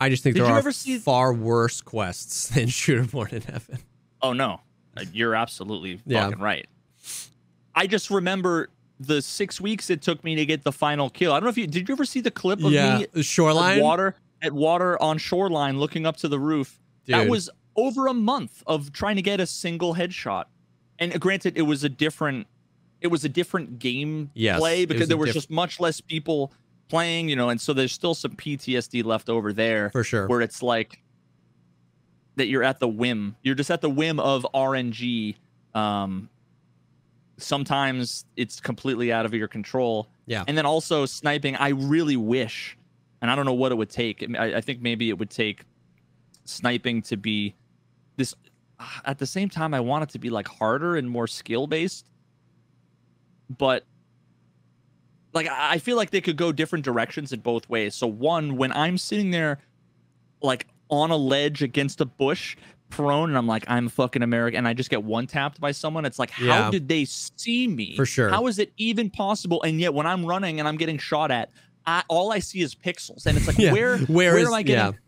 I 0.00 0.08
just 0.08 0.22
think 0.22 0.36
Did 0.36 0.44
there 0.44 0.52
are 0.52 0.72
see- 0.72 0.98
far 0.98 1.32
worse 1.32 1.80
quests 1.80 2.48
than 2.54 2.68
Shooter 2.68 3.04
Born 3.04 3.30
in 3.30 3.42
Heaven. 3.42 3.78
Oh 4.22 4.32
no, 4.32 4.60
uh, 4.96 5.04
you're 5.12 5.34
absolutely 5.34 6.00
yeah. 6.06 6.24
fucking 6.24 6.42
right. 6.42 6.66
I 7.74 7.86
just 7.86 8.10
remember 8.10 8.70
the 9.00 9.20
six 9.20 9.60
weeks 9.60 9.90
it 9.90 10.02
took 10.02 10.22
me 10.22 10.34
to 10.36 10.46
get 10.46 10.62
the 10.62 10.72
final 10.72 11.10
kill. 11.10 11.32
I 11.32 11.36
don't 11.36 11.44
know 11.44 11.50
if 11.50 11.58
you 11.58 11.66
did. 11.66 11.88
You 11.88 11.94
ever 11.94 12.04
see 12.04 12.20
the 12.20 12.30
clip 12.30 12.62
of 12.62 12.72
yeah. 12.72 13.04
me 13.14 13.22
shoreline 13.22 13.78
at 13.78 13.82
water 13.82 14.14
at 14.42 14.52
water 14.52 15.00
on 15.02 15.18
shoreline 15.18 15.78
looking 15.78 16.06
up 16.06 16.16
to 16.18 16.28
the 16.28 16.38
roof? 16.38 16.78
Dude. 17.04 17.16
That 17.16 17.28
was 17.28 17.50
over 17.76 18.06
a 18.06 18.14
month 18.14 18.62
of 18.66 18.92
trying 18.92 19.16
to 19.16 19.22
get 19.22 19.40
a 19.40 19.46
single 19.46 19.94
headshot. 19.94 20.44
And 20.98 21.18
granted, 21.20 21.58
it 21.58 21.62
was 21.62 21.82
a 21.82 21.88
different, 21.88 22.46
it 23.00 23.08
was 23.08 23.24
a 23.24 23.28
different 23.28 23.78
game 23.78 24.30
yes, 24.34 24.58
play 24.58 24.84
because 24.84 25.08
there 25.08 25.16
was 25.16 25.28
diff- 25.28 25.34
just 25.34 25.50
much 25.50 25.80
less 25.80 26.00
people 26.00 26.52
playing, 26.88 27.28
you 27.28 27.36
know, 27.36 27.48
and 27.48 27.60
so 27.60 27.72
there's 27.72 27.92
still 27.92 28.14
some 28.14 28.32
PTSD 28.32 29.04
left 29.04 29.28
over 29.28 29.52
there 29.52 29.90
for 29.90 30.04
sure. 30.04 30.26
Where 30.26 30.40
it's 30.40 30.62
like 30.62 31.02
that 32.36 32.46
you're 32.46 32.62
at 32.62 32.80
the 32.80 32.88
whim, 32.88 33.36
you're 33.42 33.54
just 33.54 33.70
at 33.70 33.80
the 33.80 33.90
whim 33.90 34.18
of 34.18 34.46
RNG 34.54 35.36
um, 35.74 36.28
sometimes 37.36 38.24
it's 38.36 38.60
completely 38.60 39.12
out 39.12 39.26
of 39.26 39.34
your 39.34 39.48
control. 39.48 40.08
Yeah. 40.26 40.44
And 40.46 40.56
then 40.56 40.66
also 40.66 41.06
sniping, 41.06 41.56
I 41.56 41.70
really 41.70 42.16
wish, 42.16 42.76
and 43.20 43.30
I 43.30 43.36
don't 43.36 43.44
know 43.44 43.54
what 43.54 43.72
it 43.72 43.74
would 43.76 43.90
take. 43.90 44.24
I, 44.38 44.56
I 44.56 44.60
think 44.60 44.80
maybe 44.80 45.08
it 45.08 45.18
would 45.18 45.30
take 45.30 45.64
sniping 46.44 47.02
to 47.02 47.16
be 47.16 47.54
this. 48.16 48.34
At 49.04 49.18
the 49.18 49.26
same 49.26 49.48
time, 49.48 49.72
I 49.74 49.80
want 49.80 50.04
it 50.04 50.10
to 50.10 50.18
be 50.18 50.30
like 50.30 50.48
harder 50.48 50.96
and 50.96 51.08
more 51.08 51.26
skill 51.26 51.66
based. 51.66 52.10
But 53.56 53.84
like, 55.34 55.48
I 55.50 55.78
feel 55.78 55.96
like 55.96 56.10
they 56.10 56.20
could 56.20 56.36
go 56.36 56.52
different 56.52 56.84
directions 56.84 57.32
in 57.32 57.40
both 57.40 57.68
ways. 57.68 57.94
So, 57.94 58.06
one, 58.06 58.56
when 58.56 58.72
I'm 58.72 58.96
sitting 58.96 59.30
there, 59.30 59.58
like 60.40 60.66
on 60.88 61.10
a 61.10 61.16
ledge 61.16 61.62
against 61.62 62.00
a 62.00 62.04
bush, 62.04 62.56
prone 62.90 63.28
and 63.28 63.36
I'm 63.36 63.46
like, 63.46 63.64
I'm 63.66 63.88
fucking 63.88 64.22
American, 64.22 64.58
and 64.58 64.68
I 64.68 64.74
just 64.74 64.90
get 64.90 65.02
one 65.02 65.26
tapped 65.26 65.60
by 65.60 65.72
someone, 65.72 66.04
it's 66.04 66.18
like, 66.18 66.30
how 66.30 66.44
yeah. 66.44 66.70
did 66.70 66.88
they 66.88 67.04
see 67.04 67.66
me? 67.66 67.96
For 67.96 68.06
sure. 68.06 68.28
How 68.28 68.46
is 68.46 68.58
it 68.58 68.72
even 68.76 69.10
possible? 69.10 69.62
And 69.62 69.80
yet, 69.80 69.92
when 69.92 70.06
I'm 70.06 70.24
running 70.24 70.60
and 70.60 70.68
I'm 70.68 70.76
getting 70.76 70.98
shot 70.98 71.30
at, 71.30 71.50
I, 71.86 72.02
all 72.08 72.32
I 72.32 72.38
see 72.38 72.60
is 72.60 72.74
pixels, 72.74 73.26
and 73.26 73.36
it's 73.36 73.46
like, 73.46 73.58
yeah. 73.58 73.72
where, 73.72 73.98
where, 73.98 74.34
where 74.34 74.38
is, 74.38 74.46
am 74.46 74.54
I 74.54 74.62
getting? 74.62 74.92
Yeah. 74.92 74.98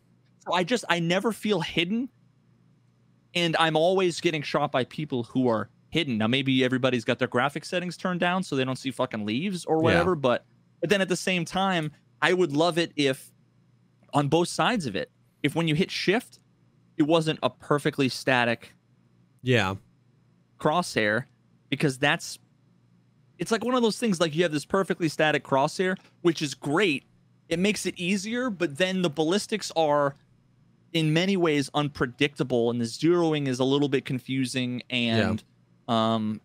So 0.47 0.53
I 0.53 0.65
just, 0.65 0.85
I 0.89 0.99
never 0.99 1.33
feel 1.33 1.61
hidden, 1.61 2.09
and 3.35 3.57
I'm 3.59 3.77
always 3.77 4.21
getting 4.21 4.43
shot 4.43 4.73
by 4.73 4.85
people 4.85 5.23
who 5.25 5.49
are 5.49 5.69
hidden. 5.97 6.19
Now, 6.19 6.27
maybe 6.27 6.65
everybody's 6.65 7.05
got 7.05 7.19
their 7.19 7.29
graphic 7.29 7.65
settings 7.65 7.97
turned 7.97 8.21
down 8.21 8.43
so 8.43 8.57
they 8.57 8.65
don't 8.65 8.77
see 8.77 8.91
fucking 8.91 9.25
leaves 9.25 9.65
or 9.65 9.79
whatever, 9.79 10.13
yeah. 10.13 10.21
but 10.21 10.45
but 10.81 10.91
then 10.91 11.01
at 11.01 11.09
the 11.09 11.17
same 11.17 11.45
time, 11.45 11.91
I 12.21 12.35
would 12.35 12.53
love 12.53 12.77
it 12.77 12.93
if 12.97 13.33
on 14.13 14.29
both 14.29 14.49
sides 14.49 14.87
of 14.87 14.95
it, 14.95 15.11
if 15.43 15.55
when 15.55 15.69
you 15.69 15.75
hit 15.75 15.91
shift 15.91 16.39
it 16.97 17.05
wasn't 17.05 17.39
a 17.43 17.51
perfectly 17.51 18.09
static 18.09 18.75
yeah 19.43 19.75
crosshair 20.59 21.25
because 21.69 21.99
that's 21.99 22.39
it's 23.39 23.53
like 23.53 23.65
one 23.65 23.75
of 23.75 23.83
those 23.83 23.99
things 23.99 24.21
like 24.21 24.35
you 24.35 24.43
have 24.43 24.53
this 24.53 24.65
perfectly 24.65 25.09
static 25.09 25.45
crosshair 25.45 25.97
which 26.23 26.43
is 26.43 26.55
great 26.55 27.05
it 27.49 27.59
makes 27.59 27.87
it 27.87 27.95
easier 27.97 28.51
but 28.51 28.79
then 28.79 29.03
the 29.03 29.11
ballistics 29.11 29.71
are 29.77 30.15
in 30.93 31.13
many 31.13 31.37
ways 31.37 31.71
unpredictable 31.75 32.71
and 32.71 32.81
the 32.81 32.87
zeroing 32.87 33.47
is 33.47 33.59
a 33.61 33.65
little 33.65 33.89
bit 33.89 34.05
confusing 34.05 34.83
and 34.89 35.41
yeah. 35.41 35.47
Um 35.89 36.41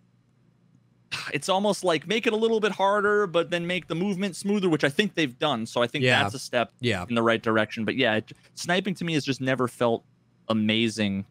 it's 1.34 1.50
almost 1.50 1.84
like 1.84 2.08
make 2.08 2.26
it 2.26 2.34
a 2.34 2.36
little 2.36 2.60
bit 2.60 2.72
harder 2.72 3.28
but 3.28 3.50
then 3.50 3.68
make 3.68 3.88
the 3.88 3.96
movement 3.96 4.36
smoother 4.36 4.70
which 4.70 4.84
i 4.84 4.90
think 4.90 5.14
they've 5.16 5.38
done 5.40 5.66
so 5.66 5.82
i 5.82 5.88
think 5.88 6.04
yeah. 6.04 6.22
that's 6.22 6.36
a 6.36 6.40
step 6.40 6.72
yeah. 6.80 7.06
in 7.10 7.16
the 7.16 7.24
right 7.24 7.42
direction 7.42 7.84
but 7.84 7.96
yeah 7.96 8.16
it, 8.16 8.32
sniping 8.56 8.94
to 8.94 9.04
me 9.04 9.14
has 9.14 9.26
just 9.26 9.42
never 9.42 9.68
felt 9.68 10.06
amazing. 10.52 11.26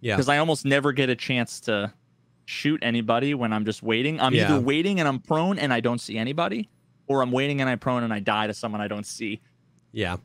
Yeah. 0.00 0.16
Because 0.16 0.28
I 0.28 0.38
almost 0.38 0.64
never 0.64 0.92
get 0.92 1.10
a 1.10 1.16
chance 1.16 1.60
to 1.60 1.92
shoot 2.46 2.80
anybody 2.82 3.34
when 3.34 3.52
I'm 3.52 3.64
just 3.64 3.82
waiting. 3.82 4.20
I'm 4.20 4.32
yeah. 4.32 4.44
either 4.44 4.60
waiting 4.60 5.00
and 5.00 5.08
I'm 5.08 5.18
prone 5.18 5.58
and 5.58 5.72
I 5.72 5.80
don't 5.80 6.00
see 6.00 6.16
anybody, 6.16 6.70
or 7.08 7.22
I'm 7.22 7.32
waiting 7.32 7.60
and 7.60 7.68
I'm 7.68 7.78
prone 7.78 8.04
and 8.04 8.12
I 8.12 8.20
die 8.20 8.46
to 8.46 8.54
someone 8.54 8.80
I 8.80 8.88
don't 8.88 9.06
see. 9.06 9.40
Yeah. 9.92 10.16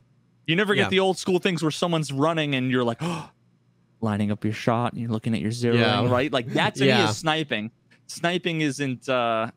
You 0.46 0.56
never 0.56 0.74
get 0.74 0.90
the 0.90 1.00
old 1.00 1.18
school 1.18 1.38
things 1.38 1.62
where 1.62 1.70
someone's 1.70 2.12
running 2.12 2.54
and 2.54 2.70
you're 2.70 2.84
like, 2.84 2.98
oh, 3.00 3.30
lining 4.02 4.30
up 4.30 4.44
your 4.44 4.52
shot 4.52 4.92
and 4.92 5.00
you're 5.00 5.10
looking 5.10 5.34
at 5.34 5.40
your 5.40 5.52
zero, 5.52 5.76
yeah. 5.76 6.08
right? 6.10 6.32
Like 6.32 6.48
that 6.48 6.74
to 6.76 6.84
yeah. 6.86 7.04
me 7.04 7.10
is 7.10 7.16
sniping. 7.16 7.70
Sniping 8.06 8.60
isn't 8.60 9.08
uh 9.08 9.50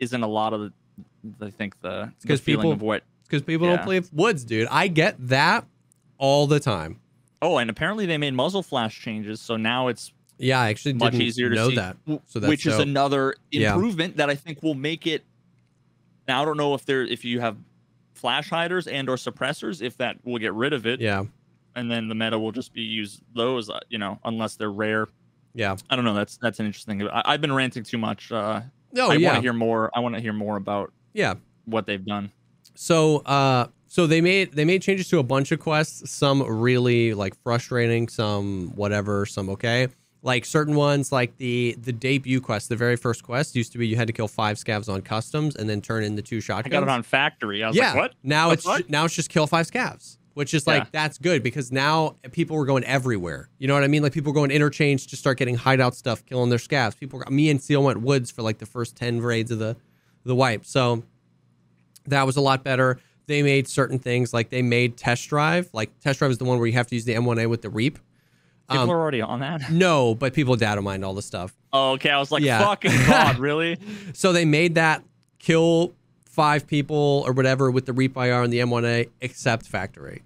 isn't 0.00 0.22
a 0.22 0.26
lot 0.26 0.52
of 0.52 0.60
the 0.60 0.72
I 1.46 1.50
think 1.50 1.80
the, 1.80 2.12
the 2.24 2.36
feeling 2.36 2.62
people, 2.62 2.72
of 2.72 2.82
what 2.82 3.04
because 3.24 3.42
people 3.42 3.68
don't 3.68 3.82
play 3.82 4.02
woods, 4.12 4.44
dude. 4.44 4.68
I 4.70 4.88
get 4.88 5.28
that 5.28 5.66
all 6.18 6.46
the 6.46 6.58
time. 6.58 7.00
Oh, 7.40 7.58
and 7.58 7.70
apparently 7.70 8.06
they 8.06 8.18
made 8.18 8.34
muzzle 8.34 8.62
flash 8.62 9.00
changes, 9.00 9.40
so 9.40 9.56
now 9.56 9.88
it's 9.88 10.12
yeah, 10.38 10.60
I 10.60 10.70
actually 10.70 10.94
much 10.94 11.14
easier 11.14 11.50
to 11.50 11.54
know 11.54 11.68
see, 11.68 11.76
that. 11.76 11.96
So 12.26 12.40
which 12.40 12.64
dope. 12.64 12.74
is 12.74 12.78
another 12.80 13.36
improvement 13.52 14.14
yeah. 14.14 14.26
that 14.26 14.30
I 14.30 14.34
think 14.34 14.62
will 14.62 14.74
make 14.74 15.06
it. 15.06 15.24
Now 16.26 16.42
I 16.42 16.44
don't 16.44 16.56
know 16.56 16.74
if 16.74 16.84
there 16.84 17.02
if 17.02 17.24
you 17.24 17.40
have 17.40 17.56
flash 18.14 18.50
hiders 18.50 18.86
and 18.86 19.08
or 19.08 19.16
suppressors 19.16 19.82
if 19.82 19.96
that 19.98 20.16
will 20.24 20.38
get 20.38 20.54
rid 20.54 20.72
of 20.72 20.86
it. 20.86 21.00
Yeah. 21.00 21.24
And 21.74 21.90
then 21.90 22.08
the 22.08 22.14
meta 22.14 22.38
will 22.38 22.52
just 22.52 22.72
be 22.72 22.82
use 22.82 23.20
those, 23.34 23.70
uh, 23.70 23.80
you 23.88 23.98
know, 23.98 24.18
unless 24.24 24.56
they're 24.56 24.70
rare. 24.72 25.08
Yeah. 25.54 25.76
I 25.90 25.96
don't 25.96 26.04
know. 26.04 26.14
That's 26.14 26.36
that's 26.36 26.60
an 26.60 26.66
interesting. 26.66 27.08
I, 27.08 27.32
have 27.32 27.40
been 27.40 27.52
ranting 27.52 27.82
too 27.82 27.98
much. 27.98 28.32
Uh, 28.32 28.62
no, 28.92 29.10
I 29.10 29.14
yeah. 29.14 29.28
want 29.28 29.36
to 29.36 29.42
hear 29.42 29.52
more. 29.52 29.90
I 29.94 30.00
want 30.00 30.14
to 30.14 30.20
hear 30.20 30.32
more 30.32 30.56
about 30.56 30.92
yeah 31.12 31.34
what 31.64 31.86
they've 31.86 32.04
done. 32.04 32.30
So, 32.74 33.18
uh, 33.18 33.66
so 33.88 34.06
they 34.06 34.20
made 34.20 34.52
they 34.52 34.64
made 34.64 34.82
changes 34.82 35.08
to 35.08 35.18
a 35.18 35.22
bunch 35.22 35.52
of 35.52 35.60
quests. 35.60 36.10
Some 36.10 36.42
really 36.42 37.14
like 37.14 37.34
frustrating. 37.42 38.08
Some 38.08 38.72
whatever. 38.74 39.26
Some 39.26 39.50
okay. 39.50 39.88
Like 40.24 40.44
certain 40.44 40.76
ones, 40.76 41.10
like 41.10 41.36
the 41.38 41.76
the 41.80 41.92
debut 41.92 42.40
quest, 42.40 42.68
the 42.68 42.76
very 42.76 42.96
first 42.96 43.24
quest 43.24 43.56
used 43.56 43.72
to 43.72 43.78
be 43.78 43.88
you 43.88 43.96
had 43.96 44.06
to 44.06 44.12
kill 44.12 44.28
five 44.28 44.56
scavs 44.56 44.88
on 44.88 45.02
customs 45.02 45.56
and 45.56 45.68
then 45.68 45.80
turn 45.80 46.04
in 46.04 46.14
the 46.14 46.22
two 46.22 46.40
shotguns. 46.40 46.72
I 46.72 46.78
got 46.78 46.84
it 46.84 46.88
on 46.88 47.02
factory. 47.02 47.64
I 47.64 47.68
was 47.68 47.76
yeah. 47.76 47.88
like, 47.88 47.96
what? 47.96 48.14
Now 48.22 48.52
it's 48.52 48.66
now 48.88 49.04
it's 49.04 49.14
just 49.14 49.30
kill 49.30 49.48
five 49.48 49.68
scavs 49.68 50.18
which 50.34 50.54
is 50.54 50.66
like 50.66 50.84
yeah. 50.84 50.88
that's 50.92 51.18
good 51.18 51.42
because 51.42 51.72
now 51.72 52.16
people 52.32 52.56
were 52.56 52.66
going 52.66 52.84
everywhere. 52.84 53.48
You 53.58 53.68
know 53.68 53.74
what 53.74 53.84
I 53.84 53.88
mean? 53.88 54.02
Like 54.02 54.12
people 54.12 54.32
were 54.32 54.36
going 54.36 54.50
interchange 54.50 55.06
to 55.08 55.16
start 55.16 55.38
getting 55.38 55.56
hideout 55.56 55.94
stuff, 55.94 56.24
killing 56.26 56.50
their 56.50 56.58
scavs. 56.58 56.98
People, 56.98 57.22
me 57.30 57.50
and 57.50 57.62
Seal 57.62 57.82
went 57.82 58.00
woods 58.00 58.30
for 58.30 58.42
like 58.42 58.58
the 58.58 58.66
first 58.66 58.96
ten 58.96 59.20
raids 59.20 59.50
of 59.50 59.58
the 59.58 59.76
the 60.24 60.34
wipe. 60.34 60.64
So 60.64 61.02
that 62.06 62.26
was 62.26 62.36
a 62.36 62.40
lot 62.40 62.64
better 62.64 62.98
they 63.26 63.42
made 63.42 63.68
certain 63.68 63.98
things 63.98 64.32
like 64.32 64.50
they 64.50 64.62
made 64.62 64.96
test 64.96 65.28
drive. 65.28 65.68
Like 65.72 65.98
test 66.00 66.18
drive 66.18 66.30
is 66.30 66.38
the 66.38 66.44
one 66.44 66.58
where 66.58 66.66
you 66.66 66.74
have 66.74 66.86
to 66.88 66.94
use 66.94 67.04
the 67.04 67.14
M1A 67.14 67.48
with 67.48 67.62
the 67.62 67.70
Reap. 67.70 67.98
People 68.70 68.84
um, 68.84 68.90
are 68.90 69.00
already 69.00 69.20
on 69.20 69.40
that. 69.40 69.70
No, 69.70 70.14
but 70.14 70.34
people 70.34 70.56
data 70.56 70.82
mined 70.82 71.04
all 71.04 71.14
the 71.14 71.22
stuff. 71.22 71.54
Oh, 71.72 71.92
okay. 71.92 72.10
I 72.10 72.18
was 72.18 72.30
like, 72.30 72.42
yeah. 72.42 72.58
fucking 72.58 72.92
god, 73.06 73.38
really? 73.38 73.78
so 74.12 74.32
they 74.32 74.44
made 74.44 74.76
that 74.76 75.02
kill 75.38 75.94
five 76.32 76.66
people 76.66 77.22
or 77.26 77.32
whatever 77.32 77.70
with 77.70 77.86
the 77.86 77.92
Reap 77.92 78.16
IR 78.16 78.42
and 78.42 78.52
the 78.52 78.58
M1A 78.58 79.08
except 79.20 79.66
factory, 79.66 80.22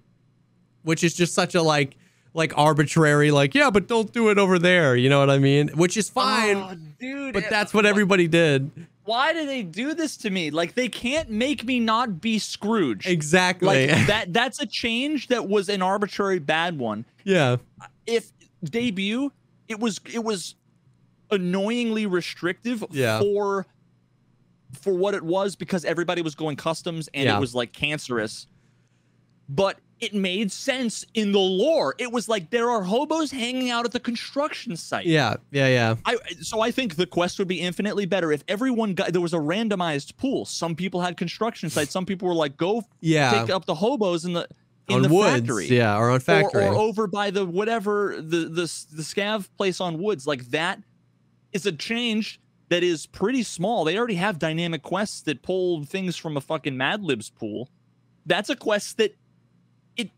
which 0.83 1.03
is 1.03 1.13
just 1.13 1.33
such 1.33 1.53
a 1.53 1.61
like 1.61 1.95
like 2.33 2.57
arbitrary 2.57 3.31
like 3.31 3.53
yeah, 3.53 3.69
but 3.69 3.87
don't 3.87 4.11
do 4.11 4.29
it 4.29 4.37
over 4.37 4.57
there. 4.57 4.95
You 4.95 5.09
know 5.09 5.19
what 5.19 5.29
I 5.29 5.37
mean? 5.37 5.69
Which 5.69 5.97
is 5.97 6.09
fine, 6.09 6.57
oh, 6.57 6.75
dude. 6.99 7.33
But 7.33 7.49
that's 7.49 7.73
uh, 7.73 7.77
what 7.77 7.85
everybody 7.85 8.27
did 8.27 8.71
why 9.07 9.31
do 9.31 9.45
they 9.45 9.63
do 9.63 9.93
this 9.93 10.17
to 10.17 10.29
me? 10.29 10.51
Like 10.51 10.75
they 10.75 10.89
can't 10.89 11.29
make 11.29 11.63
me 11.63 11.79
not 11.79 12.19
be 12.19 12.39
Scrooge. 12.39 13.07
Exactly. 13.07 13.87
Like 13.87 14.07
that 14.07 14.33
that's 14.33 14.61
a 14.61 14.65
change 14.65 15.29
that 15.29 15.47
was 15.47 15.69
an 15.69 15.81
arbitrary 15.81 16.39
bad 16.39 16.77
one. 16.77 17.05
yeah. 17.23 17.57
If 18.05 18.31
debut, 18.63 19.31
it 19.67 19.79
was 19.79 19.99
it 20.13 20.23
was 20.23 20.55
annoyingly 21.31 22.05
restrictive 22.05 22.83
Yeah. 22.91 23.19
for 23.19 23.65
for 24.73 24.93
what 24.93 25.13
it 25.13 25.23
was 25.23 25.55
because 25.55 25.85
everybody 25.85 26.21
was 26.21 26.35
going 26.35 26.55
customs 26.57 27.09
and 27.13 27.25
Yeah. 27.25 27.37
it 27.37 27.39
was 27.39 27.55
like 27.55 27.73
cancerous. 27.73 28.47
But 29.49 29.79
it 29.99 30.13
made 30.13 30.51
sense 30.51 31.05
in 31.13 31.31
the 31.31 31.39
lore. 31.39 31.95
It 31.97 32.11
was 32.11 32.29
like 32.29 32.49
there 32.51 32.69
are 32.69 32.83
hobos 32.83 33.31
hanging 33.31 33.69
out 33.71 33.85
at 33.85 33.91
the 33.93 33.99
construction 33.99 34.75
site. 34.75 35.05
Yeah. 35.07 35.37
Yeah. 35.51 35.67
Yeah. 35.67 35.95
I 36.05 36.17
so 36.41 36.61
I 36.61 36.69
think 36.71 36.97
the 36.97 37.07
quest 37.07 37.39
would 37.39 37.47
be 37.47 37.61
infinitely 37.61 38.05
better 38.05 38.31
if 38.31 38.43
everyone 38.47 38.93
got 38.93 39.11
there 39.13 39.21
was 39.21 39.33
a 39.33 39.37
randomized 39.39 40.15
pool. 40.17 40.45
Some 40.45 40.75
people 40.75 41.01
had 41.01 41.17
construction 41.17 41.69
sites. 41.69 41.91
Some 41.91 42.05
people 42.05 42.27
were 42.27 42.35
like, 42.35 42.57
go 42.57 42.83
Yeah. 42.99 43.41
pick 43.41 43.49
up 43.49 43.65
the 43.65 43.75
hobos 43.75 44.25
in 44.25 44.33
the 44.33 44.47
in 44.89 44.97
on 44.97 45.01
the 45.01 45.09
woods. 45.09 45.31
factory. 45.39 45.67
Yeah. 45.67 45.97
Or 45.97 46.09
on 46.09 46.17
Or, 46.17 46.19
factory. 46.19 46.65
or 46.65 46.75
over 46.75 47.07
by 47.07 47.31
the 47.31 47.45
whatever 47.45 48.15
the 48.17 48.39
the 48.49 48.71
the 48.91 49.03
scav 49.03 49.47
place 49.57 49.81
on 49.81 49.97
woods 49.97 50.27
like 50.27 50.51
that 50.51 50.79
is 51.53 51.65
a 51.65 51.71
change 51.71 52.39
that 52.69 52.83
is 52.83 53.05
pretty 53.05 53.43
small. 53.43 53.83
They 53.83 53.97
already 53.97 54.15
have 54.15 54.39
dynamic 54.39 54.83
quests 54.83 55.21
that 55.21 55.41
pull 55.41 55.83
things 55.85 56.15
from 56.17 56.35
a 56.37 56.41
fucking 56.41 56.75
Mad 56.75 57.03
Libs 57.03 57.29
pool. 57.29 57.69
That's 58.25 58.49
a 58.49 58.55
quest 58.55 58.97
that 58.97 59.15
it 59.95 60.11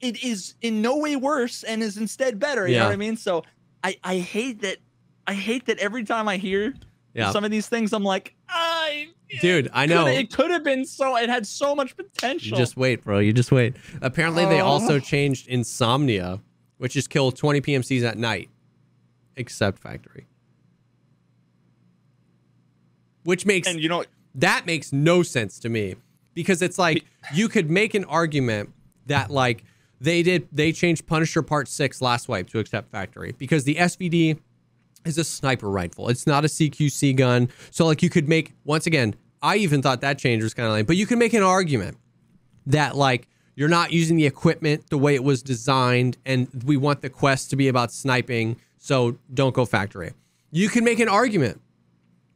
it 0.00 0.22
is 0.24 0.54
in 0.62 0.82
no 0.82 0.98
way 0.98 1.16
worse 1.16 1.62
and 1.62 1.82
is 1.82 1.96
instead 1.96 2.38
better. 2.38 2.66
You 2.66 2.76
know 2.78 2.84
what 2.86 2.92
I 2.92 2.96
mean? 2.96 3.16
So 3.16 3.44
I 3.84 3.96
I 4.02 4.18
hate 4.18 4.62
that 4.62 4.78
I 5.26 5.34
hate 5.34 5.66
that 5.66 5.78
every 5.78 6.04
time 6.04 6.28
I 6.28 6.36
hear 6.36 6.74
yeah. 7.14 7.30
some 7.30 7.44
of 7.44 7.50
these 7.50 7.68
things, 7.68 7.92
I'm 7.92 8.04
like, 8.04 8.34
I 8.48 9.08
Dude, 9.40 9.68
I 9.72 9.86
know. 9.86 10.06
it 10.06 10.32
could 10.32 10.50
have 10.50 10.62
been 10.62 10.84
so. 10.84 11.16
It 11.16 11.28
had 11.28 11.46
so 11.46 11.74
much 11.74 11.96
potential. 11.96 12.50
You 12.50 12.56
just 12.56 12.76
wait, 12.76 13.02
bro. 13.02 13.18
You 13.18 13.32
just 13.32 13.50
wait. 13.50 13.74
Apparently, 14.00 14.44
they 14.44 14.60
oh. 14.60 14.66
also 14.66 14.96
Oh. 14.96 14.98
changed 15.00 15.48
insomnia, 15.48 16.40
which 16.78 16.94
is 16.96 17.08
kill 17.08 17.32
20 17.32 17.60
PMCs 17.60 18.04
at 18.04 18.18
night, 18.18 18.50
except 19.36 19.80
factory. 19.80 20.26
Which 23.26 23.44
makes 23.44 23.68
and 23.68 23.80
you 23.80 23.88
know, 23.88 24.04
that 24.36 24.66
makes 24.66 24.92
no 24.92 25.22
sense 25.22 25.58
to 25.60 25.68
me 25.68 25.96
because 26.32 26.62
it's 26.62 26.78
like 26.78 27.04
you 27.34 27.48
could 27.48 27.70
make 27.70 27.94
an 27.94 28.04
argument 28.04 28.72
that 29.06 29.30
like 29.30 29.64
they 30.00 30.22
did 30.22 30.48
they 30.52 30.72
changed 30.72 31.06
Punisher 31.06 31.42
Part 31.42 31.68
Six 31.68 32.00
last 32.00 32.28
wipe 32.28 32.48
to 32.50 32.58
accept 32.58 32.90
factory 32.90 33.34
because 33.36 33.64
the 33.64 33.74
SVD 33.74 34.38
is 35.04 35.18
a 35.18 35.24
sniper 35.24 35.68
rifle. 35.68 36.08
It's 36.08 36.26
not 36.26 36.44
a 36.44 36.48
CQC 36.48 37.16
gun. 37.16 37.48
So 37.70 37.86
like 37.86 38.02
you 38.02 38.10
could 38.10 38.28
make 38.28 38.54
once 38.64 38.86
again, 38.86 39.14
I 39.42 39.56
even 39.56 39.82
thought 39.82 40.00
that 40.02 40.18
change 40.18 40.42
was 40.42 40.54
kind 40.54 40.68
of 40.68 40.74
lame, 40.74 40.86
but 40.86 40.96
you 40.96 41.06
can 41.06 41.18
make 41.18 41.32
an 41.32 41.42
argument 41.42 41.96
that 42.66 42.96
like 42.96 43.28
you're 43.54 43.68
not 43.68 43.90
using 43.90 44.16
the 44.16 44.26
equipment 44.26 44.90
the 44.90 44.98
way 44.98 45.14
it 45.14 45.24
was 45.24 45.42
designed 45.42 46.18
and 46.26 46.48
we 46.64 46.76
want 46.76 47.00
the 47.00 47.10
quest 47.10 47.50
to 47.50 47.56
be 47.56 47.68
about 47.68 47.90
sniping, 47.90 48.56
so 48.78 49.18
don't 49.32 49.54
go 49.54 49.64
factory. 49.64 50.12
You 50.50 50.68
can 50.68 50.84
make 50.84 51.00
an 51.00 51.08
argument 51.08 51.60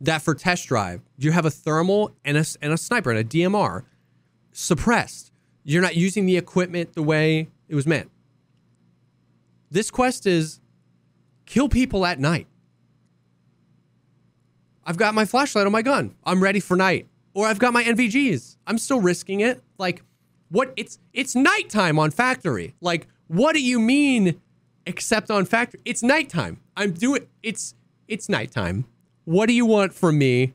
that 0.00 0.22
for 0.22 0.34
test 0.34 0.68
drive, 0.68 1.02
you 1.18 1.32
have 1.32 1.44
a 1.44 1.50
thermal 1.50 2.12
and 2.24 2.36
a, 2.36 2.44
and 2.62 2.72
a 2.72 2.78
sniper 2.78 3.10
and 3.10 3.18
a 3.18 3.24
DMR 3.24 3.84
suppressed. 4.52 5.32
You're 5.64 5.82
not 5.82 5.96
using 5.96 6.26
the 6.26 6.36
equipment 6.36 6.94
the 6.94 7.02
way 7.02 7.48
it 7.68 7.74
was 7.74 7.86
meant. 7.86 8.10
This 9.70 9.90
quest 9.90 10.26
is 10.26 10.60
kill 11.46 11.68
people 11.68 12.04
at 12.06 12.18
night. 12.18 12.46
I've 14.84 14.96
got 14.96 15.14
my 15.14 15.24
flashlight 15.24 15.66
on 15.66 15.72
my 15.72 15.82
gun. 15.82 16.14
I'm 16.24 16.42
ready 16.42 16.58
for 16.60 16.76
night. 16.76 17.06
Or 17.32 17.46
I've 17.46 17.60
got 17.60 17.72
my 17.72 17.84
NVGs. 17.84 18.56
I'm 18.66 18.78
still 18.78 19.00
risking 19.00 19.40
it. 19.40 19.62
Like, 19.78 20.02
what? 20.48 20.72
It's 20.76 20.98
it's 21.12 21.36
nighttime 21.36 21.98
on 21.98 22.10
factory. 22.10 22.74
Like, 22.80 23.06
what 23.28 23.52
do 23.52 23.62
you 23.62 23.78
mean? 23.78 24.40
Except 24.86 25.30
on 25.30 25.44
factory, 25.44 25.80
it's 25.84 26.02
nighttime. 26.02 26.60
I'm 26.76 26.92
doing. 26.92 27.26
It's 27.42 27.74
it's 28.08 28.28
nighttime. 28.28 28.86
What 29.24 29.46
do 29.46 29.52
you 29.52 29.66
want 29.66 29.94
from 29.94 30.18
me? 30.18 30.54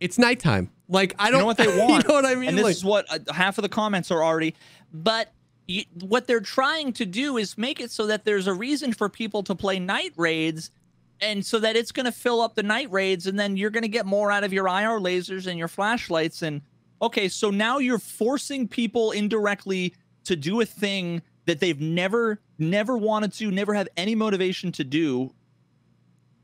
It's 0.00 0.18
nighttime. 0.18 0.70
Like 0.88 1.14
I 1.18 1.30
don't 1.30 1.38
you 1.38 1.42
know 1.42 1.46
what 1.46 1.56
they 1.56 1.66
want. 1.78 2.04
you 2.04 2.08
know 2.08 2.14
what 2.14 2.26
I 2.26 2.34
mean? 2.34 2.50
And 2.50 2.58
this 2.58 2.64
like, 2.64 2.76
is 2.76 2.84
what 2.84 3.06
uh, 3.10 3.32
half 3.32 3.58
of 3.58 3.62
the 3.62 3.68
comments 3.68 4.10
are 4.10 4.22
already. 4.22 4.54
But 4.92 5.32
you, 5.66 5.84
what 6.00 6.26
they're 6.26 6.40
trying 6.40 6.92
to 6.94 7.06
do 7.06 7.36
is 7.36 7.56
make 7.56 7.80
it 7.80 7.90
so 7.90 8.06
that 8.06 8.24
there's 8.24 8.46
a 8.46 8.54
reason 8.54 8.92
for 8.92 9.08
people 9.08 9.42
to 9.44 9.54
play 9.54 9.78
night 9.78 10.12
raids, 10.16 10.70
and 11.20 11.44
so 11.44 11.58
that 11.58 11.76
it's 11.76 11.92
going 11.92 12.06
to 12.06 12.12
fill 12.12 12.40
up 12.40 12.54
the 12.54 12.62
night 12.62 12.90
raids, 12.90 13.26
and 13.26 13.38
then 13.38 13.56
you're 13.56 13.70
going 13.70 13.82
to 13.82 13.88
get 13.88 14.06
more 14.06 14.30
out 14.30 14.44
of 14.44 14.52
your 14.52 14.66
IR 14.66 15.00
lasers 15.00 15.46
and 15.46 15.58
your 15.58 15.68
flashlights. 15.68 16.42
And 16.42 16.60
okay, 17.00 17.28
so 17.28 17.50
now 17.50 17.78
you're 17.78 17.98
forcing 17.98 18.68
people 18.68 19.10
indirectly 19.10 19.94
to 20.24 20.36
do 20.36 20.60
a 20.60 20.66
thing 20.66 21.22
that 21.46 21.60
they've 21.60 21.80
never, 21.80 22.40
never 22.58 22.96
wanted 22.96 23.32
to, 23.34 23.50
never 23.50 23.74
have 23.74 23.88
any 23.96 24.14
motivation 24.14 24.72
to 24.72 24.84
do. 24.84 25.32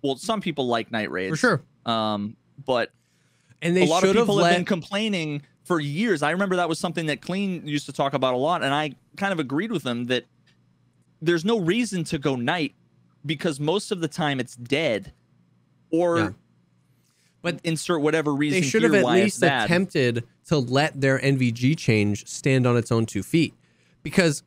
Well, 0.02 0.16
some 0.16 0.40
people 0.40 0.66
like 0.66 0.90
night 0.90 1.10
raids 1.10 1.31
for 1.31 1.36
sure. 1.36 1.62
um, 1.86 2.36
but 2.64 2.90
And 3.62 3.77
a 3.77 3.86
lot 3.86 4.02
of 4.05 4.12
people 4.12 4.39
have 4.39 4.44
let. 4.44 4.56
been 4.56 4.64
complaining 4.64 5.43
for 5.64 5.78
years. 5.81 6.22
I 6.22 6.31
remember 6.31 6.56
that 6.56 6.68
was 6.68 6.78
something 6.78 7.06
that 7.06 7.20
Klean 7.20 7.66
used 7.66 7.86
to 7.86 7.93
talk 7.93 8.12
about 8.14 8.35
a 8.35 8.39
lot, 8.39 8.62
and 8.62 8.72
I 8.74 8.93
kind 9.16 9.32
of 9.32 9.39
agreed 9.39 9.70
with 9.72 9.82
them 9.82 10.06
that 10.06 10.24
there's 11.22 11.44
no 11.44 11.59
reason 11.60 12.02
to 12.05 12.18
go 12.18 12.35
night 12.36 12.74
because 13.27 13.60
most 13.60 13.93
of 13.93 14.01
the 14.01 14.09
time 14.09 14.40
it's 14.40 14.56
dead, 14.56 15.12
or 15.90 16.18
Yeah. 16.18 16.31
But 17.43 17.59
insert 17.64 18.02
whatever 18.02 18.35
reason 18.35 18.60
they 18.60 18.66
should 18.66 18.82
have 18.82 18.93
at 18.94 19.06
least 19.06 19.43
attempted 19.43 20.24
to 20.48 20.59
let 20.59 21.01
their 21.01 21.18
NVG 21.18 21.74
change 21.78 22.27
stand 22.27 22.66
on 22.66 22.77
its 22.77 22.93
own 22.93 23.06
two 23.06 23.22
feet. 23.22 23.55
Because 24.02 24.43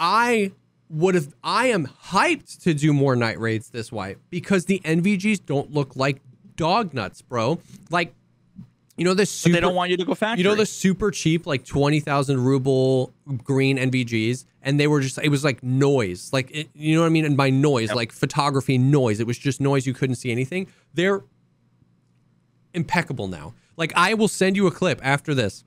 I 0.00 0.50
would 0.90 1.14
have 1.14 1.34
I 1.42 1.68
am 1.68 1.86
hyped 1.86 2.62
to 2.62 2.74
do 2.74 2.92
more 2.92 3.16
night 3.16 3.38
raids 3.38 3.70
this 3.70 3.90
way 3.90 4.16
because 4.30 4.66
the 4.66 4.80
NVGs 4.84 5.44
don't 5.44 5.72
look 5.72 5.96
like 5.96 6.20
dog 6.56 6.94
nuts, 6.94 7.22
bro. 7.22 7.60
Like 7.90 8.14
you 8.96 9.04
know 9.04 9.14
the 9.14 9.22
but 9.22 9.28
super 9.28 9.54
they 9.54 9.60
don't 9.60 9.74
want 9.74 9.90
you 9.90 9.96
to 9.96 10.04
go 10.04 10.14
factory. 10.14 10.42
you 10.42 10.48
know 10.48 10.54
the 10.54 10.66
super 10.66 11.10
cheap 11.10 11.46
like 11.46 11.64
20,000 11.64 12.44
ruble 12.44 13.12
green 13.42 13.76
NVGs 13.76 14.44
and 14.62 14.78
they 14.78 14.86
were 14.86 15.00
just 15.00 15.18
it 15.18 15.30
was 15.30 15.42
like 15.42 15.62
noise. 15.62 16.32
Like 16.32 16.50
it, 16.52 16.68
you 16.74 16.94
know 16.94 17.00
what 17.00 17.06
I 17.06 17.10
mean 17.10 17.24
and 17.24 17.36
by 17.36 17.50
noise 17.50 17.92
like 17.92 18.12
photography 18.12 18.78
noise. 18.78 19.20
It 19.20 19.26
was 19.26 19.38
just 19.38 19.60
noise 19.60 19.86
you 19.86 19.94
couldn't 19.94 20.16
see 20.16 20.30
anything. 20.30 20.68
They're 20.92 21.24
impeccable 22.72 23.26
now. 23.26 23.54
Like 23.76 23.92
I 23.96 24.14
will 24.14 24.28
send 24.28 24.56
you 24.56 24.66
a 24.66 24.70
clip 24.70 25.00
after 25.02 25.34
this 25.34 25.64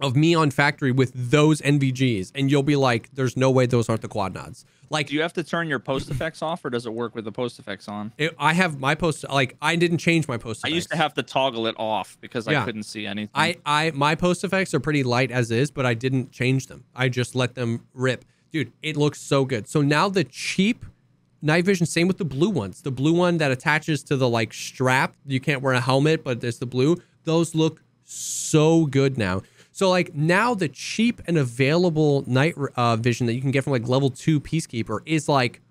of 0.00 0.16
me 0.16 0.34
on 0.34 0.50
factory 0.50 0.92
with 0.92 1.12
those 1.14 1.60
NVGs 1.60 2.32
and 2.34 2.50
you'll 2.50 2.62
be 2.62 2.76
like 2.76 3.08
there's 3.14 3.36
no 3.36 3.50
way 3.50 3.66
those 3.66 3.88
aren't 3.88 4.02
the 4.02 4.08
quad 4.08 4.34
nods. 4.34 4.64
Like 4.90 5.06
Do 5.06 5.14
you 5.14 5.22
have 5.22 5.32
to 5.34 5.44
turn 5.44 5.68
your 5.68 5.78
post 5.78 6.10
effects 6.10 6.42
off, 6.42 6.64
or 6.64 6.70
does 6.70 6.84
it 6.84 6.92
work 6.92 7.14
with 7.14 7.24
the 7.24 7.32
post 7.32 7.58
effects 7.60 7.86
on? 7.86 8.12
it, 8.18 8.34
I 8.38 8.54
have 8.54 8.80
my 8.80 8.94
post 8.94 9.24
like 9.28 9.56
I 9.62 9.76
didn't 9.76 9.98
change 9.98 10.26
my 10.26 10.36
post 10.36 10.64
I 10.64 10.68
used 10.68 10.90
to 10.90 10.96
have 10.96 11.14
to 11.14 11.22
toggle 11.22 11.66
it 11.66 11.76
off 11.78 12.18
because 12.20 12.48
I 12.48 12.64
couldn't 12.64 12.82
see 12.82 13.06
anything. 13.06 13.30
I, 13.34 13.56
I 13.64 13.92
my 13.94 14.14
post 14.14 14.42
effects 14.42 14.74
are 14.74 14.80
pretty 14.80 15.02
light 15.04 15.30
as 15.30 15.50
is, 15.50 15.70
but 15.70 15.86
I 15.86 15.94
didn't 15.94 16.32
change 16.32 16.66
them. 16.66 16.84
I 16.94 17.08
just 17.08 17.34
let 17.34 17.54
them 17.54 17.86
rip. 17.94 18.24
Dude, 18.50 18.72
it 18.82 18.96
looks 18.96 19.20
so 19.20 19.44
good. 19.44 19.68
So 19.68 19.80
now 19.80 20.08
the 20.08 20.24
cheap 20.24 20.84
night 21.42 21.64
vision, 21.64 21.86
same 21.86 22.08
with 22.08 22.18
the 22.18 22.24
blue 22.24 22.50
ones. 22.50 22.82
The 22.82 22.90
blue 22.90 23.12
one 23.12 23.38
that 23.38 23.50
attaches 23.50 24.02
to 24.04 24.16
the 24.16 24.28
like 24.28 24.52
strap. 24.52 25.14
You 25.24 25.40
can't 25.40 25.62
wear 25.62 25.72
a 25.72 25.80
helmet, 25.80 26.24
but 26.24 26.40
there's 26.40 26.58
the 26.58 26.66
blue. 26.66 26.96
Those 27.24 27.54
look 27.54 27.82
so 28.04 28.86
good 28.86 29.16
now. 29.16 29.42
So 29.80 29.88
like 29.88 30.14
now 30.14 30.52
the 30.52 30.68
cheap 30.68 31.22
and 31.26 31.38
available 31.38 32.22
night 32.26 32.54
uh, 32.76 32.96
vision 32.96 33.26
that 33.28 33.32
you 33.32 33.40
can 33.40 33.50
get 33.50 33.64
from 33.64 33.72
like 33.72 33.88
level 33.88 34.10
two 34.10 34.38
Peacekeeper 34.38 35.00
is 35.06 35.26
like 35.26 35.62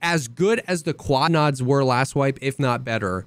as 0.00 0.28
good 0.28 0.62
as 0.66 0.84
the 0.84 0.94
quad 0.94 1.30
nods 1.30 1.62
were 1.62 1.84
last 1.84 2.14
wipe, 2.14 2.38
if 2.40 2.58
not 2.58 2.84
better. 2.84 3.26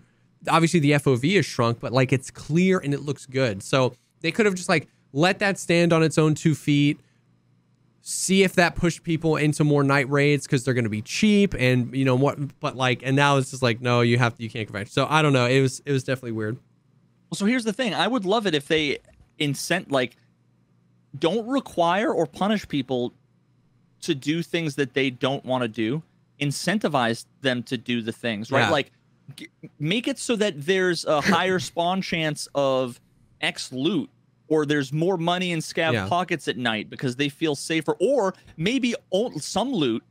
Obviously, 0.50 0.80
the 0.80 0.94
FOV 0.94 1.38
is 1.38 1.46
shrunk, 1.46 1.80
but 1.80 1.94
like 1.94 2.12
it's 2.12 2.32
clear 2.32 2.80
and 2.80 2.96
it 2.96 3.02
looks 3.02 3.28
good. 3.28 3.62
So 3.62 3.94
they 4.22 4.32
could 4.32 4.48
have 4.48 4.56
just 4.56 4.70
like 4.70 4.88
let 5.14 5.38
that 5.38 5.60
stand 5.60 5.94
on 5.94 6.02
its 6.02 6.18
own 6.18 6.34
two 6.34 6.56
feet, 6.56 7.00
see 8.02 8.42
if 8.42 8.54
that 8.54 8.74
pushed 8.74 9.04
people 9.04 9.36
into 9.36 9.64
more 9.64 9.84
night 9.84 10.10
raids 10.10 10.48
because 10.48 10.66
they're 10.66 10.74
going 10.74 10.84
to 10.84 10.90
be 10.90 11.04
cheap 11.04 11.54
and 11.54 11.96
you 11.96 12.06
know 12.06 12.16
what. 12.16 12.60
But 12.60 12.76
like, 12.76 13.02
and 13.04 13.16
now 13.16 13.38
it's 13.38 13.52
just 13.52 13.62
like 13.62 13.82
no, 13.82 14.02
you 14.02 14.18
have 14.18 14.36
to, 14.38 14.42
you 14.42 14.50
can't 14.50 14.72
back. 14.72 14.88
So 14.88 15.06
I 15.08 15.22
don't 15.22 15.34
know. 15.34 15.46
It 15.46 15.62
was 15.62 15.84
it 15.86 15.92
was 15.92 16.04
definitely 16.04 16.32
weird. 16.32 16.56
Well, 17.30 17.36
so 17.36 17.46
here's 17.46 17.66
the 17.66 17.74
thing. 17.74 17.94
I 17.94 18.08
would 18.08 18.26
love 18.26 18.48
it 18.48 18.56
if 18.56 18.68
they 18.68 18.98
incent 19.40 19.92
like 19.92 20.16
don't 21.18 21.48
require 21.48 22.12
or 22.14 22.26
punish 22.26 22.68
people 22.68 23.14
to 24.02 24.14
do 24.14 24.44
things 24.44 24.76
that 24.76 24.94
they 24.94 25.10
don't 25.10 25.44
want 25.46 25.64
to 25.64 25.68
do. 25.68 26.04
Incentivize 26.40 27.26
them 27.42 27.64
to 27.64 27.78
do 27.78 28.02
the 28.02 28.12
things, 28.12 28.52
right? 28.52 28.62
Yeah. 28.62 28.70
Like 28.70 28.92
g- 29.36 29.48
make 29.80 30.08
it 30.08 30.20
so 30.20 30.36
that 30.36 30.54
there's 30.66 31.06
a 31.06 31.22
higher 31.34 31.60
spawn 31.60 32.02
chance 32.02 32.48
of 32.54 33.00
X 33.42 33.72
loot 33.72 34.10
or 34.48 34.66
there's 34.66 34.94
more 34.94 35.18
money 35.18 35.52
in 35.52 35.60
scav 35.60 35.94
Yeah. 35.94 36.08
pockets 36.08 36.48
at 36.48 36.58
night 36.58 36.90
because 36.90 37.16
they 37.16 37.30
feel 37.30 37.56
safer 37.56 37.96
or 38.00 38.34
maybe 38.56 38.94
some 39.40 39.72
loot 39.74 40.04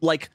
like 0.00 0.30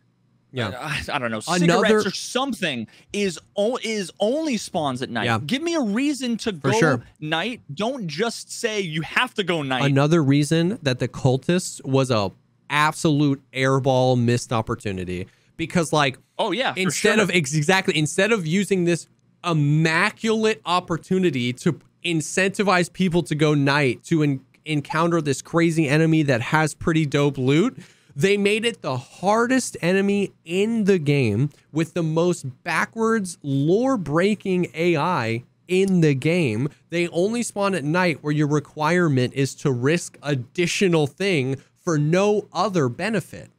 Yeah. 0.51 0.69
I, 0.69 0.99
uh, 0.99 1.01
I 1.15 1.19
don't 1.19 1.31
know, 1.31 1.41
Another- 1.47 1.85
cigarettes 1.87 2.05
or 2.07 2.11
something 2.11 2.87
is 3.13 3.39
o- 3.55 3.79
is 3.83 4.11
only 4.19 4.57
spawns 4.57 5.01
at 5.01 5.09
night. 5.09 5.25
Yeah. 5.25 5.39
Give 5.45 5.61
me 5.61 5.75
a 5.75 5.81
reason 5.81 6.37
to 6.37 6.53
For 6.53 6.71
go 6.71 6.79
sure. 6.79 7.03
night. 7.19 7.61
Don't 7.73 8.07
just 8.07 8.51
say 8.51 8.79
you 8.81 9.01
have 9.03 9.33
to 9.35 9.43
go 9.43 9.61
night. 9.61 9.83
Another 9.83 10.23
reason 10.23 10.79
that 10.81 10.99
the 10.99 11.07
cultists 11.07 11.83
was 11.85 12.09
a 12.11 12.31
absolute 12.71 13.41
airball 13.51 14.19
missed 14.19 14.53
opportunity 14.53 15.27
because 15.57 15.91
like 15.91 16.17
oh 16.37 16.51
yeah, 16.51 16.73
instead 16.77 17.15
sure. 17.15 17.23
of 17.23 17.31
ex- 17.31 17.53
exactly 17.55 17.97
instead 17.97 18.31
of 18.31 18.45
using 18.45 18.85
this 18.85 19.07
immaculate 19.43 20.61
opportunity 20.65 21.51
to 21.53 21.79
incentivize 22.05 22.91
people 22.91 23.21
to 23.23 23.35
go 23.35 23.53
night 23.53 24.03
to 24.03 24.23
en- 24.23 24.39
encounter 24.65 25.21
this 25.21 25.41
crazy 25.41 25.87
enemy 25.87 26.23
that 26.23 26.41
has 26.41 26.73
pretty 26.73 27.05
dope 27.05 27.37
loot 27.37 27.77
they 28.19 28.35
made 28.35 28.65
it 28.65 28.81
the 28.81 28.97
hardest 28.97 29.77
enemy 29.81 30.33
in 30.43 30.83
the 30.83 30.99
game 30.99 31.49
with 31.71 31.93
the 31.93 32.03
most 32.03 32.63
backwards 32.65 33.37
lore 33.41 33.95
breaking 33.95 34.67
ai 34.73 35.41
in 35.69 36.01
the 36.01 36.13
game. 36.13 36.67
They 36.89 37.07
only 37.07 37.43
spawn 37.43 37.75
at 37.75 37.85
night 37.85 38.21
where 38.21 38.33
your 38.33 38.47
requirement 38.47 39.33
is 39.35 39.55
to 39.55 39.71
risk 39.71 40.17
additional 40.21 41.07
thing 41.07 41.61
for 41.81 41.97
no 41.97 42.49
other 42.51 42.89
benefit 42.89 43.51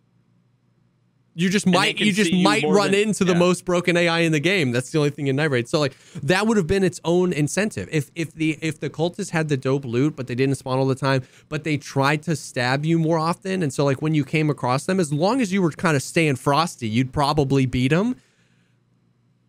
you 1.35 1.49
just 1.49 1.65
they 1.65 1.71
might 1.71 2.01
you 2.01 2.13
just 2.13 2.31
see 2.31 2.37
you 2.39 2.45
might 2.45 2.65
run 2.65 2.91
than- 2.91 3.09
into 3.09 3.25
the 3.25 3.33
yeah. 3.33 3.39
most 3.39 3.65
broken 3.65 3.97
AI 3.97 4.21
in 4.21 4.33
the 4.33 4.41
game. 4.41 4.73
That's 4.73 4.91
the 4.91 4.99
only 4.99 5.11
thing 5.11 5.29
in 5.29 5.37
Night 5.37 5.51
Raid. 5.51 5.69
So 5.69 5.79
like 5.79 5.97
that 6.23 6.47
would 6.47 6.57
have 6.57 6.67
been 6.67 6.83
its 6.85 7.01
own 7.05 7.33
incentive. 7.33 7.89
If 7.93 8.11
if 8.15 8.35
the 8.35 8.59
if 8.61 8.81
the 8.81 8.91
cultists 8.91 9.31
had 9.31 9.49
the 9.49 9.57
dope 9.57 9.85
loot, 9.85 10.17
but 10.17 10.27
they 10.27 10.35
didn't 10.35 10.57
spawn 10.57 10.79
all 10.79 10.87
the 10.87 10.95
time, 10.95 11.23
but 11.49 11.65
they 11.65 11.77
tried 11.77 12.23
to 12.25 12.35
stab 12.37 12.85
you 12.85 12.99
more 12.99 13.19
often, 13.19 13.63
and 13.63 13.73
so 13.73 13.85
like 13.85 14.03
when 14.03 14.15
you 14.15 14.25
came 14.25 14.51
across 14.51 14.87
them, 14.87 14.99
as 14.99 15.13
long 15.13 15.41
as 15.41 15.53
you 15.53 15.63
were 15.63 15.71
kind 15.71 15.97
of 15.97 16.03
staying 16.03 16.37
frosty, 16.37 16.89
you'd 16.89 17.13
probably 17.13 17.65
beat 17.67 17.89
them. 17.89 18.17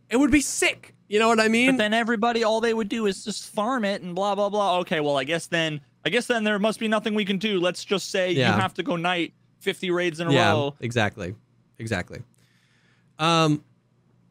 It 0.10 0.18
would 0.18 0.32
be 0.32 0.42
sick. 0.42 0.94
You 1.08 1.20
know 1.20 1.28
what 1.28 1.40
I 1.40 1.48
mean? 1.50 1.72
But 1.72 1.78
then 1.78 1.94
everybody, 1.94 2.44
all 2.44 2.62
they 2.62 2.74
would 2.74 2.88
do 2.90 3.06
is 3.06 3.26
just 3.26 3.50
farm 3.54 3.84
it 3.86 4.02
and 4.02 4.16
blah 4.16 4.36
blah 4.36 4.50
blah. 4.50 4.80
Okay, 4.80 5.00
well, 5.00 5.18
I 5.18 5.24
guess 5.26 5.48
then, 5.48 5.82
I 6.06 6.10
guess 6.10 6.28
then 6.28 6.44
there 6.44 6.58
must 6.60 6.80
be 6.80 6.88
nothing 6.88 7.16
we 7.16 7.26
can 7.26 7.38
do. 7.38 7.60
Let's 7.60 7.84
just 7.84 8.12
say 8.12 8.32
Yeah. 8.32 8.56
you 8.56 8.62
have 8.62 8.74
to 8.76 8.84
go 8.84 8.96
night, 8.96 9.34
fifty 9.60 9.92
raids 9.92 10.20
in 10.20 10.28
a 10.28 10.32
yeah, 10.34 10.52
row. 10.52 10.76
exactly, 10.80 11.36
exactly. 11.82 12.22
Um. 13.20 13.64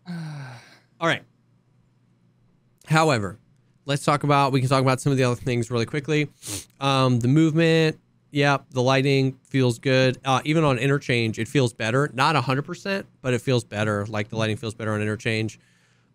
All 0.08 1.08
right. 1.08 1.22
However, 2.86 3.38
let's 3.84 4.04
talk 4.04 4.24
about. 4.24 4.52
We 4.52 4.60
can 4.60 4.68
talk 4.68 4.80
about 4.80 5.00
some 5.00 5.12
of 5.12 5.18
the 5.18 5.24
other 5.24 5.36
things 5.36 5.70
really 5.70 5.86
quickly. 5.86 6.28
Um, 6.80 7.20
the 7.20 7.28
movement. 7.28 7.98
Yeah, 8.32 8.58
the 8.70 8.80
lighting 8.80 9.40
feels 9.42 9.80
good. 9.80 10.18
Uh, 10.24 10.40
even 10.44 10.62
on 10.62 10.78
interchange, 10.78 11.40
it 11.40 11.48
feels 11.48 11.72
better. 11.72 12.10
Not 12.14 12.36
hundred 12.36 12.62
percent, 12.62 13.06
but 13.22 13.34
it 13.34 13.40
feels 13.40 13.64
better. 13.64 14.06
Like 14.06 14.28
the 14.28 14.36
lighting 14.36 14.56
feels 14.56 14.74
better 14.74 14.92
on 14.92 15.02
interchange. 15.02 15.58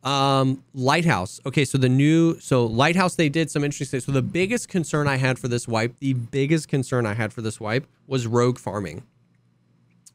Um, 0.05 0.63
Lighthouse. 0.73 1.41
Okay, 1.45 1.65
so 1.65 1.77
the 1.77 1.89
new 1.89 2.39
so 2.39 2.67
Lighthouse 2.67 3.15
they 3.15 3.27
did 3.27 3.51
some 3.51 3.63
interesting 3.63 3.87
things. 3.87 4.05
So 4.05 4.11
the 4.11 4.21
biggest 4.21 4.69
concern 4.69 5.07
I 5.07 5.17
had 5.17 5.37
for 5.37 5.47
this 5.47 5.67
wipe, 5.67 5.99
the 5.99 6.13
biggest 6.13 6.69
concern 6.69 7.05
I 7.05 7.15
had 7.15 7.33
for 7.33 7.41
this 7.41 7.59
wipe 7.59 7.85
was 8.07 8.27
rogue 8.27 8.59
farming. 8.59 9.03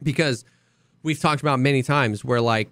Because 0.03 0.45
we've 1.03 1.21
talked 1.21 1.43
about 1.43 1.61
many 1.61 1.83
times 1.83 2.25
where 2.25 2.41
like 2.41 2.71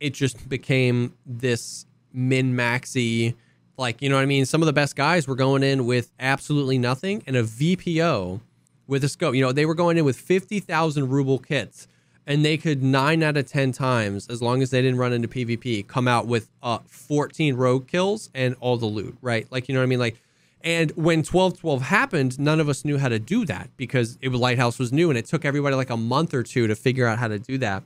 it 0.00 0.14
just 0.14 0.48
became 0.48 1.14
this 1.26 1.86
min 2.12 2.54
maxy 2.54 3.34
like 3.78 4.02
you 4.02 4.08
know 4.08 4.16
what 4.16 4.22
I 4.22 4.26
mean? 4.26 4.44
Some 4.44 4.62
of 4.62 4.66
the 4.66 4.72
best 4.72 4.96
guys 4.96 5.26
were 5.26 5.34
going 5.34 5.62
in 5.62 5.86
with 5.86 6.12
absolutely 6.20 6.78
nothing 6.78 7.22
and 7.26 7.36
a 7.36 7.42
VPO 7.42 8.40
with 8.86 9.02
a 9.04 9.08
scope. 9.08 9.34
You 9.34 9.40
know, 9.42 9.52
they 9.52 9.66
were 9.66 9.74
going 9.74 9.96
in 9.96 10.04
with 10.04 10.16
50,000 10.16 11.08
ruble 11.08 11.38
kits 11.38 11.88
and 12.26 12.44
they 12.44 12.56
could 12.56 12.82
9 12.82 13.22
out 13.22 13.36
of 13.36 13.46
10 13.46 13.72
times 13.72 14.28
as 14.28 14.42
long 14.42 14.62
as 14.62 14.70
they 14.70 14.82
didn't 14.82 14.98
run 14.98 15.12
into 15.12 15.26
PvP 15.26 15.86
come 15.86 16.06
out 16.06 16.26
with 16.26 16.48
uh 16.62 16.78
14 16.86 17.56
rogue 17.56 17.88
kills 17.88 18.30
and 18.34 18.54
all 18.60 18.76
the 18.76 18.86
loot, 18.86 19.16
right? 19.22 19.46
Like 19.50 19.68
you 19.68 19.74
know 19.74 19.80
what 19.80 19.84
I 19.84 19.88
mean? 19.88 19.98
Like 19.98 20.20
and 20.64 20.90
when 20.92 21.18
1212 21.20 21.82
happened, 21.82 22.38
none 22.38 22.60
of 22.60 22.68
us 22.68 22.84
knew 22.84 22.98
how 22.98 23.08
to 23.08 23.18
do 23.18 23.44
that 23.46 23.70
because 23.76 24.18
it 24.20 24.28
was 24.28 24.40
Lighthouse 24.40 24.78
was 24.78 24.92
new 24.92 25.10
and 25.10 25.18
it 25.18 25.26
took 25.26 25.44
everybody 25.44 25.74
like 25.76 25.90
a 25.90 25.96
month 25.96 26.34
or 26.34 26.42
two 26.42 26.66
to 26.66 26.74
figure 26.76 27.06
out 27.06 27.18
how 27.18 27.28
to 27.28 27.38
do 27.38 27.58
that. 27.58 27.82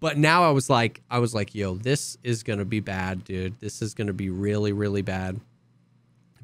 But 0.00 0.16
now 0.16 0.44
I 0.44 0.50
was 0.50 0.70
like, 0.70 1.02
I 1.10 1.18
was 1.18 1.34
like, 1.34 1.54
yo, 1.54 1.74
this 1.74 2.16
is 2.22 2.42
gonna 2.42 2.64
be 2.64 2.80
bad, 2.80 3.24
dude. 3.24 3.60
This 3.60 3.82
is 3.82 3.92
gonna 3.94 4.14
be 4.14 4.30
really, 4.30 4.72
really 4.72 5.02
bad. 5.02 5.40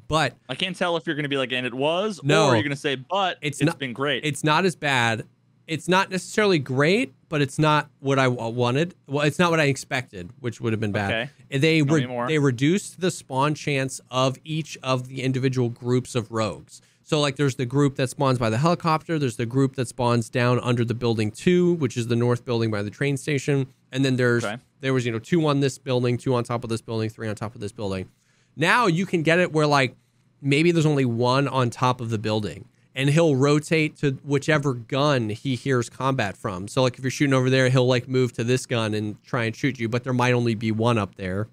But 0.07 0.35
I 0.47 0.55
can't 0.55 0.75
tell 0.75 0.95
if 0.95 1.05
you're 1.05 1.15
to 1.23 1.29
be 1.29 1.37
like, 1.37 1.51
and 1.51 1.65
it 1.65 1.73
was, 1.73 2.21
No. 2.23 2.47
or 2.49 2.53
you're 2.55 2.61
to 2.69 2.75
say, 2.75 2.95
but 2.95 3.37
It's 3.41 3.59
it's 3.59 3.65
not- 3.65 3.79
been 3.79 3.93
great. 3.93 4.23
it's 4.25 4.43
not 4.43 4.63
as 4.65 4.75
bad. 4.75 5.25
It's 5.67 5.87
not 5.89 6.09
necessarily 6.09 6.59
great, 6.59 7.13
but 7.29 7.41
it's 7.41 7.59
not 7.59 7.89
what 7.99 8.17
I 8.17 8.27
wanted. 8.29 8.95
Well, 9.05 9.25
it's 9.25 9.37
not 9.37 9.51
what 9.51 9.59
I 9.59 9.65
expected, 9.65 10.31
which 10.39 10.61
would 10.61 10.71
have 10.73 10.79
been 10.79 10.93
bad. 10.93 11.29
Okay. 11.49 11.59
They 11.59 11.81
re- 11.81 12.25
they 12.27 12.39
reduced 12.39 13.01
the 13.01 13.11
spawn 13.11 13.53
chance 13.53 13.99
of 14.09 14.37
each 14.45 14.77
of 14.81 15.07
the 15.09 15.23
individual 15.23 15.69
groups 15.69 16.15
of 16.15 16.31
rogues. 16.31 16.81
So 17.03 17.19
like 17.19 17.35
there's 17.37 17.55
the 17.55 17.65
group 17.65 17.95
that 17.95 18.09
spawns 18.09 18.37
by 18.37 18.49
the 18.49 18.57
helicopter, 18.57 19.17
there's 19.19 19.37
the 19.37 19.45
group 19.45 19.75
that 19.75 19.87
spawns 19.87 20.29
down 20.29 20.59
under 20.61 20.83
the 20.83 20.93
building 20.93 21.31
2, 21.31 21.73
which 21.75 21.95
is 21.95 22.07
the 22.07 22.17
north 22.17 22.43
building 22.43 22.69
by 22.71 22.81
the 22.81 22.89
train 22.89 23.15
station, 23.15 23.67
and 23.93 24.03
then 24.03 24.17
there's 24.17 24.43
Okay. 24.43 24.57
there 24.81 24.93
was, 24.93 25.05
you 25.05 25.11
know, 25.13 25.19
two 25.19 25.45
on 25.47 25.61
this 25.61 25.77
building, 25.77 26.17
two 26.17 26.33
on 26.35 26.43
top 26.43 26.63
of 26.65 26.69
this 26.69 26.81
building, 26.81 27.09
three 27.09 27.27
on 27.29 27.35
top 27.35 27.55
of 27.55 27.61
this 27.61 27.71
building. 27.71 28.09
Now 28.57 28.87
you 28.87 29.05
can 29.05 29.21
get 29.21 29.39
it 29.39 29.53
where 29.53 29.67
like 29.67 29.95
maybe 30.41 30.71
there's 30.71 30.85
only 30.85 31.05
one 31.05 31.47
on 31.47 31.69
top 31.69 32.01
of 32.01 32.09
the 32.09 32.17
building 32.17 32.65
and 32.97 33.11
he'll 33.11 33.35
rotate 33.35 33.95
to 33.97 34.13
whichever 34.25 34.73
gun 34.73 35.29
he 35.29 35.55
hears 35.55 35.87
combat 35.87 36.35
from. 36.35 36.67
So 36.67 36.81
like 36.81 36.97
if 36.97 37.03
you're 37.03 37.11
shooting 37.11 37.33
over 37.35 37.49
there, 37.49 37.69
he'll 37.69 37.85
like 37.87 38.07
move 38.09 38.33
to 38.33 38.43
this 38.43 38.65
gun 38.65 38.95
and 38.95 39.23
try 39.23 39.43
and 39.45 39.55
shoot 39.55 39.79
you, 39.79 39.87
but 39.87 40.03
there 40.03 40.13
might 40.13 40.33
only 40.33 40.55
be 40.55 40.71
one 40.71 40.97
up 40.97 41.15
there. 41.15 41.47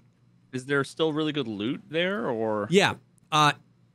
Is 0.51 0.65
there 0.65 0.83
still 0.83 1.13
really 1.13 1.31
good 1.31 1.47
loot 1.47 1.81
there, 1.87 2.27
or 2.27 2.67
Yeah. 2.71 2.95
Uh 3.31 3.53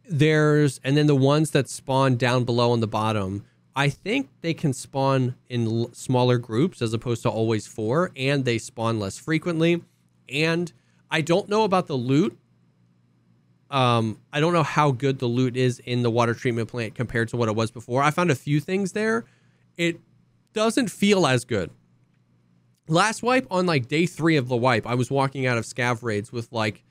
there's 0.09 0.81
and 0.85 0.97
then 0.97 1.07
the 1.09 1.17
ones 1.17 1.51
that 1.51 1.69
spawn 1.69 2.17
down 2.17 2.45
below 2.45 2.71
on 2.73 2.81
the 2.81 2.87
bottom, 2.87 3.45
I 3.75 3.89
think 3.89 4.29
they 4.43 4.55
can 4.55 4.73
spawn 4.73 5.35
in 5.49 5.67
l- 5.67 5.91
smaller 5.93 6.39
groups 6.39 6.81
as 6.81 6.93
opposed 6.95 7.23
to 7.23 7.29
always 7.31 7.67
four 7.67 8.13
and 8.17 8.45
they 8.45 8.59
spawn 8.59 8.99
less 9.01 9.19
frequently. 9.19 9.83
And 10.29 10.73
I 11.11 11.21
don't 11.21 11.49
know 11.49 11.65
about 11.65 11.89
the 11.89 11.97
loot. 11.97 12.39
Um 13.71 14.19
I 14.33 14.41
don't 14.41 14.53
know 14.53 14.63
how 14.63 14.91
good 14.91 15.19
the 15.19 15.27
loot 15.27 15.57
is 15.57 15.79
in 15.81 16.03
the 16.03 16.11
water 16.11 16.35
treatment 16.35 16.69
plant 16.69 16.95
compared 16.95 17.29
to 17.29 17.37
what 17.37 17.49
it 17.49 17.55
was 17.55 17.71
before. 17.71 18.03
I 18.03 18.11
found 18.11 18.31
a 18.31 18.35
few 18.35 18.61
things 18.61 18.93
there. 18.93 19.25
It 19.77 20.01
doesn't 20.53 20.91
feel 20.91 21.27
as 21.27 21.45
good. 21.45 21.71
Last 22.89 23.23
wipe 23.23 23.47
on 23.51 23.67
like 23.67 23.87
day 23.87 24.07
3 24.07 24.37
of 24.37 24.49
the 24.49 24.57
wipe, 24.57 24.87
I 24.87 24.95
was 24.95 25.11
walking 25.11 25.47
out 25.47 25.59
of 25.59 25.65
scav 25.65 26.03
raids 26.03 26.33
with 26.33 26.51
like 26.51 26.83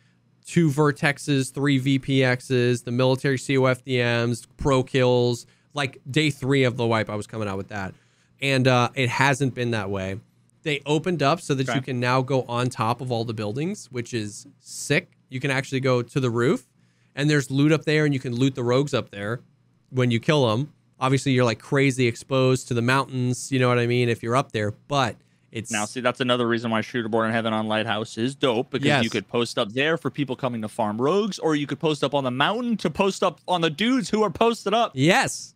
two 0.46 0.70
Virtexes, 0.70 1.52
three 1.52 1.80
VPXs, 1.80 2.86
the 2.86 2.92
military 2.92 3.38
COFDMs, 3.38 4.48
pro 4.58 4.82
kills. 4.84 5.46
Like 5.74 6.00
day 6.10 6.32
three 6.32 6.64
of 6.64 6.78
the 6.78 6.88
wipe, 6.88 7.10
I 7.10 7.16
was 7.16 7.28
coming 7.28 7.48
out 7.48 7.58
with 7.58 7.68
that. 7.68 7.94
And 8.42 8.68
uh, 8.68 8.90
it 8.96 9.10
hasn't 9.10 9.54
been 9.54 9.72
that 9.72 9.90
way. 9.90 10.20
They 10.64 10.82
opened 10.86 11.22
up 11.22 11.42
so 11.42 11.54
that 11.54 11.70
Okay. 11.70 11.76
you 11.78 11.82
can 11.84 12.00
now 12.00 12.22
go 12.22 12.44
on 12.44 12.70
top 12.70 13.02
of 13.02 13.12
all 13.12 13.24
the 13.26 13.34
buildings, 13.34 13.88
which 13.92 14.14
is 14.14 14.48
sick. 14.60 15.12
You 15.30 15.40
can 15.40 15.52
actually 15.52 15.82
go 15.82 16.02
to 16.02 16.20
the 16.20 16.30
roof, 16.32 16.68
and 17.20 17.30
there's 17.30 17.52
loot 17.52 17.72
up 17.72 17.86
there, 17.86 18.06
and 18.06 18.14
you 18.14 18.20
can 18.20 18.34
loot 18.36 18.56
the 18.56 18.64
rogues 18.64 18.94
up 18.94 19.12
there 19.12 19.42
when 19.90 20.10
you 20.12 20.20
kill 20.20 20.48
them. 20.50 20.74
Obviously, 21.00 21.32
you're 21.34 21.46
like 21.46 21.60
crazy 21.60 22.08
exposed 22.08 22.68
to 22.70 22.74
the 22.74 22.82
mountains. 22.82 23.52
You 23.52 23.60
know 23.60 23.68
what 23.70 23.80
I 23.80 23.88
mean? 23.88 24.10
If 24.10 24.22
you're 24.24 24.36
up 24.36 24.52
there, 24.52 24.72
but 24.88 25.16
it's 25.52 25.72
now 25.72 25.86
see 25.86 26.00
that's 26.02 26.20
another 26.20 26.48
reason 26.48 26.70
why 26.72 26.82
Shooter 26.82 27.10
Shooterborn 27.10 27.28
in 27.28 27.32
Heaven 27.32 27.54
on 27.54 27.68
Lighthouse 27.68 28.18
is 28.18 28.36
dope 28.36 28.70
because 28.70 28.86
Yes. 28.86 29.04
you 29.04 29.10
could 29.10 29.28
post 29.28 29.58
up 29.58 29.72
there 29.74 29.98
for 29.98 30.10
people 30.12 30.36
coming 30.36 30.62
to 30.62 30.68
farm 30.68 31.02
rogues, 31.02 31.40
or 31.40 31.56
you 31.56 31.66
could 31.68 31.80
post 31.80 32.04
up 32.04 32.14
on 32.14 32.24
the 32.24 32.32
mountain 32.32 32.78
to 32.78 32.90
post 32.90 33.24
up 33.24 33.40
on 33.48 33.62
the 33.62 33.70
dudes 33.70 34.10
who 34.10 34.22
are 34.24 34.30
posted 34.30 34.74
up. 34.74 34.92
yes, 34.94 35.56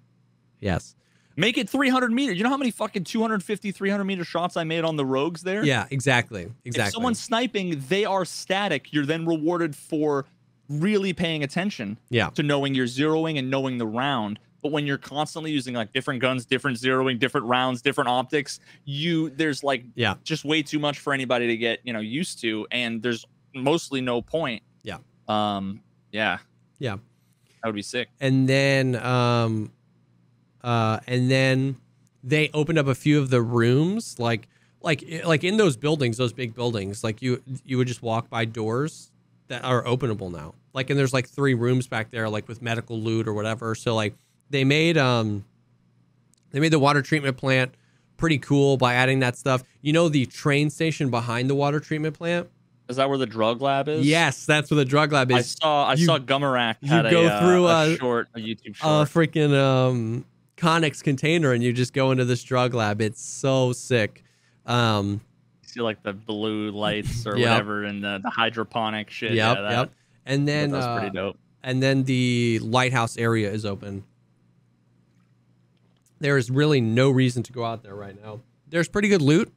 yes. 0.60 0.96
Make 1.36 1.58
it 1.58 1.68
300 1.68 2.12
meters. 2.12 2.38
You 2.38 2.44
know 2.44 2.52
how 2.52 2.58
many 2.58 2.70
fucking 2.70 3.06
250, 3.06 3.72
300 3.72 4.04
meter 4.04 4.24
shots 4.24 4.56
I 4.56 4.66
made 4.66 4.84
on 4.84 4.98
the 4.98 5.06
rogues 5.06 5.42
there? 5.42 5.66
Yeah, 5.66 5.88
exactly. 5.90 6.52
Exactly. 6.64 6.88
If 6.90 6.94
someone's 6.94 7.20
sniping, 7.20 7.84
they 7.90 8.06
are 8.06 8.24
static. 8.24 8.94
You're 8.94 9.08
then 9.08 9.26
rewarded 9.26 9.76
for 9.76 10.26
really 10.70 11.14
paying 11.14 11.44
attention 11.44 11.98
yeah. 12.10 12.30
to 12.32 12.44
knowing 12.44 12.74
you're 12.76 12.86
zeroing 12.88 13.38
and 13.38 13.50
knowing 13.50 13.78
the 13.78 13.88
round. 13.88 14.40
But 14.62 14.72
when 14.72 14.86
you're 14.88 14.98
constantly 14.98 15.52
using 15.52 15.74
like 15.74 15.92
different 15.92 16.22
guns, 16.22 16.46
different 16.46 16.78
zeroing, 16.78 17.20
different 17.20 17.48
rounds, 17.48 17.82
different 17.82 18.08
optics, 18.10 18.60
you 18.86 19.30
there's 19.32 19.62
like 19.64 19.84
Yeah. 19.96 20.16
just 20.24 20.46
way 20.46 20.64
too 20.64 20.80
much 20.80 21.00
for 21.00 21.14
anybody 21.14 21.48
to 21.48 21.58
get, 21.58 21.80
you 21.84 21.92
know, 21.92 22.00
used 22.00 22.40
to 22.42 22.66
and 22.72 23.02
there's 23.02 23.26
mostly 23.54 24.00
no 24.00 24.22
point. 24.22 24.64
Yeah. 24.84 24.98
Um 25.28 25.82
yeah. 26.12 26.38
Yeah. 26.80 26.96
That 27.62 27.70
would 27.70 27.76
be 27.76 27.82
sick. 27.82 28.08
and 28.22 28.48
then 28.48 28.96
um 28.96 29.72
uh 30.64 31.00
and 31.08 31.30
then 31.30 31.76
they 32.24 32.50
opened 32.54 32.78
up 32.80 32.88
a 32.88 32.96
few 32.96 33.20
of 33.20 33.30
the 33.30 33.42
rooms 33.42 34.18
like 34.18 34.48
like 34.82 35.04
like 35.26 35.44
in 35.44 35.58
those 35.58 35.76
buildings 35.76 36.16
those 36.18 36.32
big 36.34 36.54
buildings 36.56 37.04
like 37.04 37.22
you 37.22 37.42
you 37.66 37.78
would 37.78 37.88
just 37.88 38.02
walk 38.02 38.30
by 38.30 38.46
doors 38.46 39.12
that 39.48 39.64
are 39.64 39.84
openable 39.84 40.32
now 40.32 40.54
like 40.74 40.90
and 40.90 40.98
there's 40.98 41.14
like 41.14 41.28
three 41.28 41.54
rooms 41.54 41.88
back 41.88 42.10
there 42.12 42.28
like 42.30 42.48
with 42.48 42.62
medical 42.62 43.00
loot 43.00 43.28
or 43.28 43.34
whatever 43.34 43.76
so 43.76 43.94
like 43.96 44.16
they 44.50 44.64
made 44.64 44.98
um 44.98 45.44
they 46.52 46.60
made 46.60 46.72
the 46.72 46.80
water 46.80 47.02
treatment 47.02 47.36
plant 47.38 47.74
pretty 48.18 48.38
cool 48.38 48.78
by 48.78 48.94
adding 48.94 49.20
that 49.20 49.36
stuff. 49.36 49.64
You 49.82 49.92
know 49.92 50.08
the 50.08 50.26
train 50.28 50.70
station 50.70 51.10
behind 51.10 51.50
the 51.50 51.56
water 51.56 51.80
treatment 51.80 52.16
plant? 52.16 52.48
Is 52.88 52.98
that 52.98 53.10
where 53.10 53.18
the 53.18 53.26
drug 53.26 53.60
lab 53.62 53.90
is? 53.90 54.06
Yes, 54.06 54.46
that's 54.46 54.70
where 54.70 54.76
the 54.78 54.86
drug 54.86 55.12
lab 55.12 55.32
is. 55.32 55.38
I 55.38 55.42
saw. 55.42 55.86
I 55.88 55.94
You- 55.96 56.06
saw 56.06 56.20
Gummerack 56.20 56.76
you 56.82 56.90
go 56.90 57.24
a, 57.24 57.28
uh, 57.28 57.40
through 57.42 57.68
a 57.68 57.94
a- 57.94 57.98
short, 57.98 58.28
a 58.36 58.40
YouTube 58.40 58.78
A 58.82 59.06
freaking 59.06 59.54
um 59.58 60.26
Connex 60.56 61.04
container 61.04 61.52
and 61.54 61.64
you 61.64 61.74
just 61.74 61.92
go 61.94 62.12
into 62.12 62.24
this 62.24 62.44
drug 62.44 62.76
lab. 62.76 63.02
It's 63.02 63.22
so 63.22 63.74
sick. 63.74 64.24
Um 64.68 65.22
see 65.74 65.82
like 65.82 66.02
the 66.04 66.14
blue 66.14 66.72
lights 66.72 67.26
or 67.28 67.38
Yep. 67.38 67.50
whatever, 67.50 67.84
and 67.84 68.04
the, 68.04 68.20
the 68.24 68.30
hydroponic 68.30 69.10
shit. 69.10 69.32
yep, 69.34 69.58
yeah, 69.58 69.62
that, 69.62 69.72
yep. 69.72 69.92
And 70.26 70.48
then 70.48 70.72
that's 70.72 70.86
uh, 70.86 70.98
pretty 71.00 71.16
dope. 71.16 71.38
and 71.64 71.82
then 71.84 72.04
the 72.04 72.60
lighthouse 72.64 73.18
area 73.18 73.52
is 73.52 73.66
open. 73.66 74.04
There 76.20 76.38
is 76.38 76.50
really 76.50 76.80
no 76.82 77.10
reason 77.10 77.44
to 77.44 77.52
go 77.54 77.66
out 77.66 77.84
there 77.84 77.96
right 77.96 78.20
now. 78.22 78.42
There's 78.70 78.88
pretty 78.88 79.10
good 79.10 79.22
loot, 79.22 79.52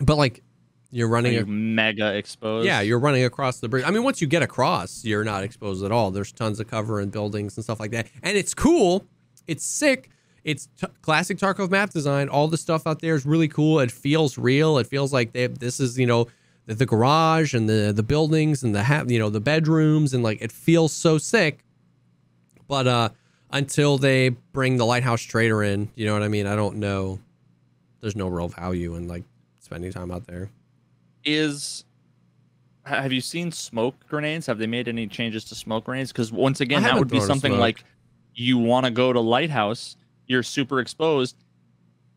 but 0.00 0.16
like 0.16 0.42
you're 0.90 1.08
running 1.08 1.34
you 1.34 1.42
a, 1.42 1.46
mega 1.46 2.14
exposed. 2.16 2.66
Yeah, 2.66 2.80
you're 2.80 2.98
running 2.98 3.24
across 3.24 3.60
the 3.60 3.68
bridge. 3.68 3.84
I 3.86 3.90
mean, 3.90 4.02
once 4.02 4.20
you 4.20 4.26
get 4.26 4.42
across, 4.42 5.04
you're 5.04 5.24
not 5.24 5.44
exposed 5.44 5.84
at 5.84 5.92
all. 5.92 6.10
There's 6.10 6.32
tons 6.32 6.58
of 6.60 6.66
cover 6.66 6.98
and 7.00 7.12
buildings 7.12 7.56
and 7.56 7.64
stuff 7.64 7.78
like 7.78 7.90
that. 7.92 8.08
And 8.22 8.36
it's 8.36 8.54
cool. 8.54 9.06
It's 9.46 9.64
sick. 9.64 10.10
It's 10.48 10.66
t- 10.80 10.86
classic 11.02 11.36
Tarkov 11.36 11.70
map 11.70 11.90
design. 11.90 12.30
All 12.30 12.48
the 12.48 12.56
stuff 12.56 12.86
out 12.86 13.00
there 13.00 13.14
is 13.14 13.26
really 13.26 13.48
cool. 13.48 13.80
It 13.80 13.90
feels 13.92 14.38
real. 14.38 14.78
It 14.78 14.86
feels 14.86 15.12
like 15.12 15.32
they 15.32 15.46
this 15.46 15.78
is, 15.78 15.98
you 15.98 16.06
know, 16.06 16.26
the, 16.64 16.74
the 16.74 16.86
garage 16.86 17.52
and 17.52 17.68
the 17.68 17.92
the 17.94 18.02
buildings 18.02 18.62
and 18.62 18.74
the 18.74 18.82
ha- 18.82 19.04
you 19.06 19.18
know, 19.18 19.28
the 19.28 19.40
bedrooms 19.40 20.14
and 20.14 20.22
like 20.22 20.40
it 20.40 20.50
feels 20.50 20.94
so 20.94 21.18
sick. 21.18 21.64
But 22.66 22.86
uh 22.86 23.08
until 23.50 23.98
they 23.98 24.30
bring 24.30 24.78
the 24.78 24.86
lighthouse 24.86 25.20
trader 25.20 25.62
in, 25.62 25.90
you 25.96 26.06
know 26.06 26.14
what 26.14 26.22
I 26.22 26.28
mean? 26.28 26.46
I 26.46 26.56
don't 26.56 26.76
know. 26.76 27.18
There's 28.00 28.16
no 28.16 28.28
real 28.28 28.48
value 28.48 28.94
in 28.94 29.06
like 29.06 29.24
spending 29.60 29.92
time 29.92 30.10
out 30.10 30.26
there. 30.26 30.50
is 31.24 31.84
have 32.84 33.12
you 33.12 33.20
seen 33.20 33.52
smoke 33.52 33.94
grenades 34.08 34.46
have 34.46 34.56
they 34.56 34.66
made 34.66 34.88
any 34.88 35.06
changes 35.06 35.44
to 35.44 35.54
smoke 35.54 35.84
grenades 35.84 36.10
because 36.10 36.32
once 36.32 36.62
again 36.62 36.82
that 36.84 36.96
would 36.96 37.10
be 37.10 37.20
something 37.20 37.58
like 37.58 37.84
you 38.34 38.56
want 38.56 38.86
to 38.86 38.90
go 38.90 39.12
to 39.12 39.20
lighthouse 39.20 39.96
you're 40.28 40.42
super 40.44 40.78
exposed 40.80 41.36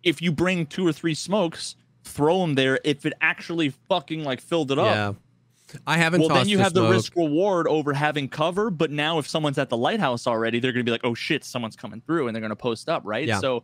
if 0.04 0.22
you 0.22 0.32
bring 0.32 0.66
two 0.66 0.86
or 0.86 0.92
three 0.94 1.14
smokes 1.16 1.76
throw 2.04 2.42
them 2.42 2.56
there 2.56 2.80
if 2.84 3.06
it 3.06 3.14
actually 3.22 3.70
fucking 3.90 4.24
like 4.24 4.40
filled 4.42 4.72
it 4.72 4.78
up 4.80 4.86
Yeah. 4.86 5.80
I 5.88 5.98
haven't 5.98 6.20
well 6.22 6.30
then 6.30 6.48
you 6.50 6.58
the 6.58 6.64
have 6.64 6.74
the 6.74 6.88
risk 6.90 7.16
reward 7.16 7.68
over 7.68 7.94
having 7.94 8.28
cover 8.28 8.70
but 8.70 8.92
now 8.92 9.20
if 9.20 9.28
someone's 9.28 9.58
at 9.58 9.70
the 9.70 9.78
lighthouse 9.78 10.28
already 10.28 10.60
they're 10.60 10.74
going 10.74 10.86
to 10.86 10.90
be 10.90 10.92
like 10.92 11.06
oh 11.06 11.14
shit 11.14 11.44
someone's 11.46 11.76
coming 11.76 12.02
through 12.02 12.28
and 12.28 12.36
they're 12.36 12.42
going 12.42 12.50
to 12.50 12.56
post 12.56 12.90
up 12.90 13.04
right 13.06 13.28
Yeah. 13.28 13.40
so 13.40 13.64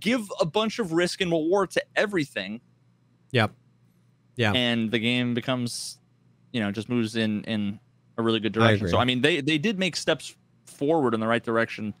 give 0.00 0.20
a 0.40 0.44
bunch 0.46 0.78
of 0.78 0.92
risk 0.92 1.20
and 1.20 1.30
reward 1.30 1.70
to 1.72 1.82
everything 1.96 2.60
Yep. 3.32 3.52
Yeah. 4.36 4.52
and 4.52 4.90
the 4.90 4.98
game 4.98 5.32
becomes 5.34 5.98
you 6.52 6.60
know 6.60 6.70
just 6.70 6.88
moves 6.88 7.16
in 7.16 7.42
in 7.44 7.78
a 8.18 8.22
really 8.22 8.40
good 8.40 8.52
direction 8.52 8.76
agree. 8.86 8.90
so 8.90 8.98
i 8.98 9.04
mean 9.04 9.20
they 9.22 9.40
they 9.40 9.58
did 9.58 9.78
make 9.78 9.96
steps 9.96 10.36
forward 10.66 11.14
in 11.14 11.20
the 11.20 11.26
right 11.26 11.42
direction 11.42 11.94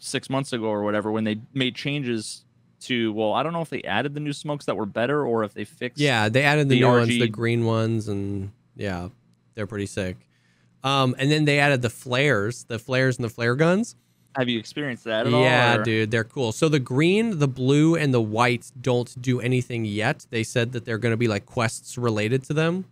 six 0.00 0.28
months 0.28 0.52
ago 0.52 0.64
or 0.64 0.82
whatever 0.82 1.10
when 1.12 1.24
they 1.24 1.38
made 1.54 1.76
changes 1.76 2.44
to 2.80 3.12
well 3.12 3.34
i 3.34 3.42
don't 3.42 3.52
know 3.52 3.60
if 3.60 3.68
they 3.68 3.82
added 3.82 4.14
the 4.14 4.20
new 4.20 4.32
smokes 4.32 4.64
that 4.64 4.76
were 4.76 4.86
better 4.86 5.24
or 5.24 5.44
if 5.44 5.52
they 5.54 5.64
fixed 5.64 6.00
Yeah, 6.00 6.28
they 6.28 6.42
added 6.42 6.68
the, 6.68 6.76
the 6.76 6.80
new 6.80 6.88
ones, 6.88 7.08
the 7.08 7.28
green 7.28 7.64
ones, 7.66 8.08
and 8.08 8.50
yeah, 8.74 9.08
they're 9.54 9.66
pretty 9.66 9.86
sick. 9.86 10.16
Um, 10.82 11.14
and 11.18 11.30
then 11.30 11.44
they 11.44 11.58
added 11.58 11.82
the 11.82 11.90
flares, 11.90 12.64
the 12.64 12.78
flares 12.78 13.18
and 13.18 13.24
the 13.24 13.28
flare 13.28 13.54
guns. 13.54 13.96
have 14.38 14.48
you 14.48 14.58
experienced 14.58 15.04
that 15.04 15.26
at 15.26 15.34
all 15.34 15.42
Yeah, 15.42 15.76
dude, 15.76 16.10
they're 16.10 16.24
cool. 16.24 16.52
So 16.52 16.70
the 16.70 16.78
green, 16.78 17.38
the 17.38 17.48
blue, 17.48 17.96
and 17.96 18.14
the 18.14 18.22
white 18.22 18.72
don't 18.80 19.14
do 19.20 19.40
anything 19.40 19.84
yet. 19.84 20.26
They 20.30 20.42
said 20.42 20.72
that 20.72 20.86
they're 20.86 20.96
going 20.96 21.12
to 21.12 21.18
be 21.18 21.28
like 21.28 21.44
quests 21.44 21.98
related 21.98 22.42
to 22.44 22.54
them. 22.54 22.86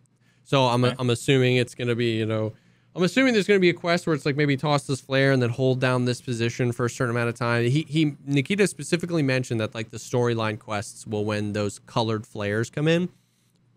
So 0.45 0.65
I'm 0.67 0.85
Okay. 0.85 0.95
I'm 0.99 1.09
assuming 1.09 1.57
it's 1.57 1.75
going 1.75 1.89
to 1.89 1.97
be 1.97 2.19
you 2.19 2.27
know. 2.27 2.53
I'm 2.99 3.05
assuming 3.05 3.33
there's 3.33 3.47
going 3.47 3.59
to 3.59 3.63
be 3.63 3.69
a 3.71 3.75
quest 3.75 4.09
where 4.09 4.15
it's 4.17 4.27
like 4.27 4.35
maybe 4.35 4.57
toss 4.57 4.89
this 4.89 5.01
flare 5.01 5.31
and 5.31 5.41
then 5.41 5.51
hold 5.51 5.79
down 5.79 6.05
this 6.05 6.21
position 6.21 6.73
for 6.73 6.87
a 6.87 6.91
certain 6.91 7.15
amount 7.15 7.29
of 7.29 7.37
time. 7.37 7.63
He 7.63 7.87
he 7.89 8.17
Nikita 8.27 8.67
specifically 8.67 9.23
mentioned 9.23 9.61
that 9.61 9.73
like 9.73 9.91
the 9.91 9.99
storyline 9.99 10.59
quests 10.59 11.07
will 11.07 11.25
when 11.25 11.53
those 11.53 11.79
colored 11.79 12.27
flares 12.27 12.71
come 12.71 12.89
in. 12.89 13.09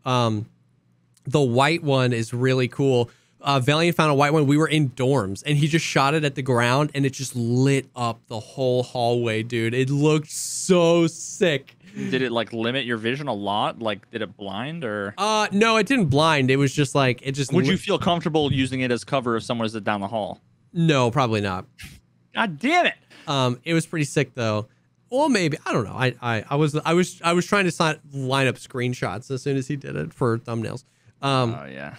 Um, 0.06 0.48
the 1.26 1.40
white 1.40 1.84
one 1.84 2.14
is 2.14 2.34
really 2.34 2.68
cool. 2.68 3.12
Uh, 3.42 3.60
Valiant 3.60 3.96
found 3.98 4.12
a 4.12 4.14
white 4.16 4.34
one. 4.34 4.46
We 4.46 4.58
were 4.58 4.68
in 4.68 4.90
dorms, 4.92 5.42
and 5.46 5.58
he 5.58 5.68
just 5.68 5.86
shot 5.86 6.14
it 6.14 6.24
at 6.24 6.36
the 6.36 6.42
ground, 6.42 6.92
and 6.94 7.06
it 7.06 7.12
just 7.14 7.36
lit 7.36 7.88
up 7.96 8.20
the 8.28 8.40
whole 8.40 8.84
hallway, 8.84 9.42
dude. 9.44 9.74
It 9.74 9.90
looked 9.90 10.30
so 10.32 11.08
sick. 11.08 11.76
did 11.96 12.22
it 12.22 12.32
like 12.32 12.54
limit 12.54 12.86
your 12.86 12.98
vision 12.98 13.28
a 13.28 13.34
lot 13.34 13.80
like 13.80 14.10
did 14.12 14.22
it 14.22 14.38
blind 14.38 14.84
or 14.86 15.14
Uh, 15.18 15.48
no, 15.52 15.76
it 15.78 15.88
didn't 15.88 16.06
blind. 16.06 16.50
It 16.52 16.56
was 16.58 16.74
just 16.74 16.96
like 16.96 17.20
it 17.24 17.34
just. 17.34 17.52
would 17.52 17.68
you 17.68 17.78
feel 17.78 18.00
comfortable 18.00 18.52
using 18.54 18.80
it 18.82 18.92
as 18.92 19.04
cover 19.04 19.36
if 19.36 19.44
someone 19.44 19.64
was 19.64 19.74
down 19.82 20.00
the 20.02 20.08
hall 20.08 20.40
No, 20.72 21.12
probably 21.12 21.42
not. 21.42 21.66
god 22.34 22.60
damn 22.60 22.86
it 22.86 22.94
Um, 23.28 23.60
it 23.66 23.74
was 23.74 23.86
pretty 23.86 24.06
sick 24.06 24.36
though. 24.36 24.68
Well, 25.10 25.28
maybe 25.28 25.58
I 25.66 25.74
don't 25.74 25.84
know. 25.84 25.92
I, 25.94 26.16
I, 26.22 26.46
I 26.52 26.56
was 26.56 26.78
I 26.86 26.94
was 26.94 27.20
I 27.24 27.34
was 27.34 27.46
trying 27.46 27.70
to 27.70 28.00
line 28.14 28.48
up 28.48 28.56
screenshots 28.56 29.30
as 29.30 29.42
soon 29.42 29.58
as 29.58 29.68
he 29.68 29.76
did 29.76 29.98
it 29.98 30.14
for 30.14 30.38
thumbnails. 30.38 30.86
Um, 31.22 31.54
oh 31.60 31.66
yeah 31.66 31.98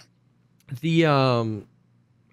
the 0.81 1.05
um 1.05 1.67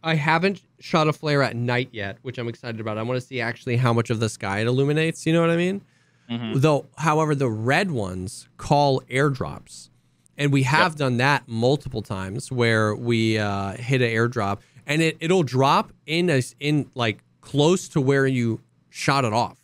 I 0.02 0.14
haven't 0.14 0.62
shot 0.78 1.08
a 1.08 1.12
flare 1.12 1.42
at 1.42 1.54
night 1.56 1.90
yet, 1.92 2.16
which 2.22 2.38
I'm 2.38 2.48
excited 2.48 2.80
about. 2.80 2.96
I 2.96 3.02
want 3.02 3.20
to 3.20 3.26
see 3.26 3.40
actually 3.40 3.76
how 3.76 3.92
much 3.92 4.08
of 4.08 4.18
the 4.18 4.28
sky 4.30 4.60
it 4.60 4.66
illuminates. 4.66 5.26
You 5.26 5.32
know 5.34 5.42
what 5.42 5.50
I 5.50 5.56
mean? 5.56 5.82
Mhm. 6.30 6.60
Though, 6.60 6.86
however, 6.96 7.34
the 7.34 7.50
red 7.50 7.90
ones 7.90 8.48
call 8.56 9.02
airdrops, 9.10 9.90
and 10.38 10.52
we 10.52 10.62
have 10.62 10.96
done 10.96 11.16
that 11.18 11.42
multiple 11.48 12.00
times 12.02 12.50
where 12.50 12.94
we 12.94 13.36
uh, 13.36 13.72
hit 13.76 14.00
an 14.00 14.08
airdrop 14.08 14.60
and 14.86 15.02
it 15.02 15.16
it'll 15.20 15.42
drop 15.42 15.92
in 16.06 16.30
a, 16.30 16.40
in 16.60 16.88
like 16.94 17.18
close 17.42 17.88
to 17.88 18.00
where 18.00 18.26
you 18.26 18.60
shot 18.88 19.24
it 19.24 19.32
off. 19.32 19.58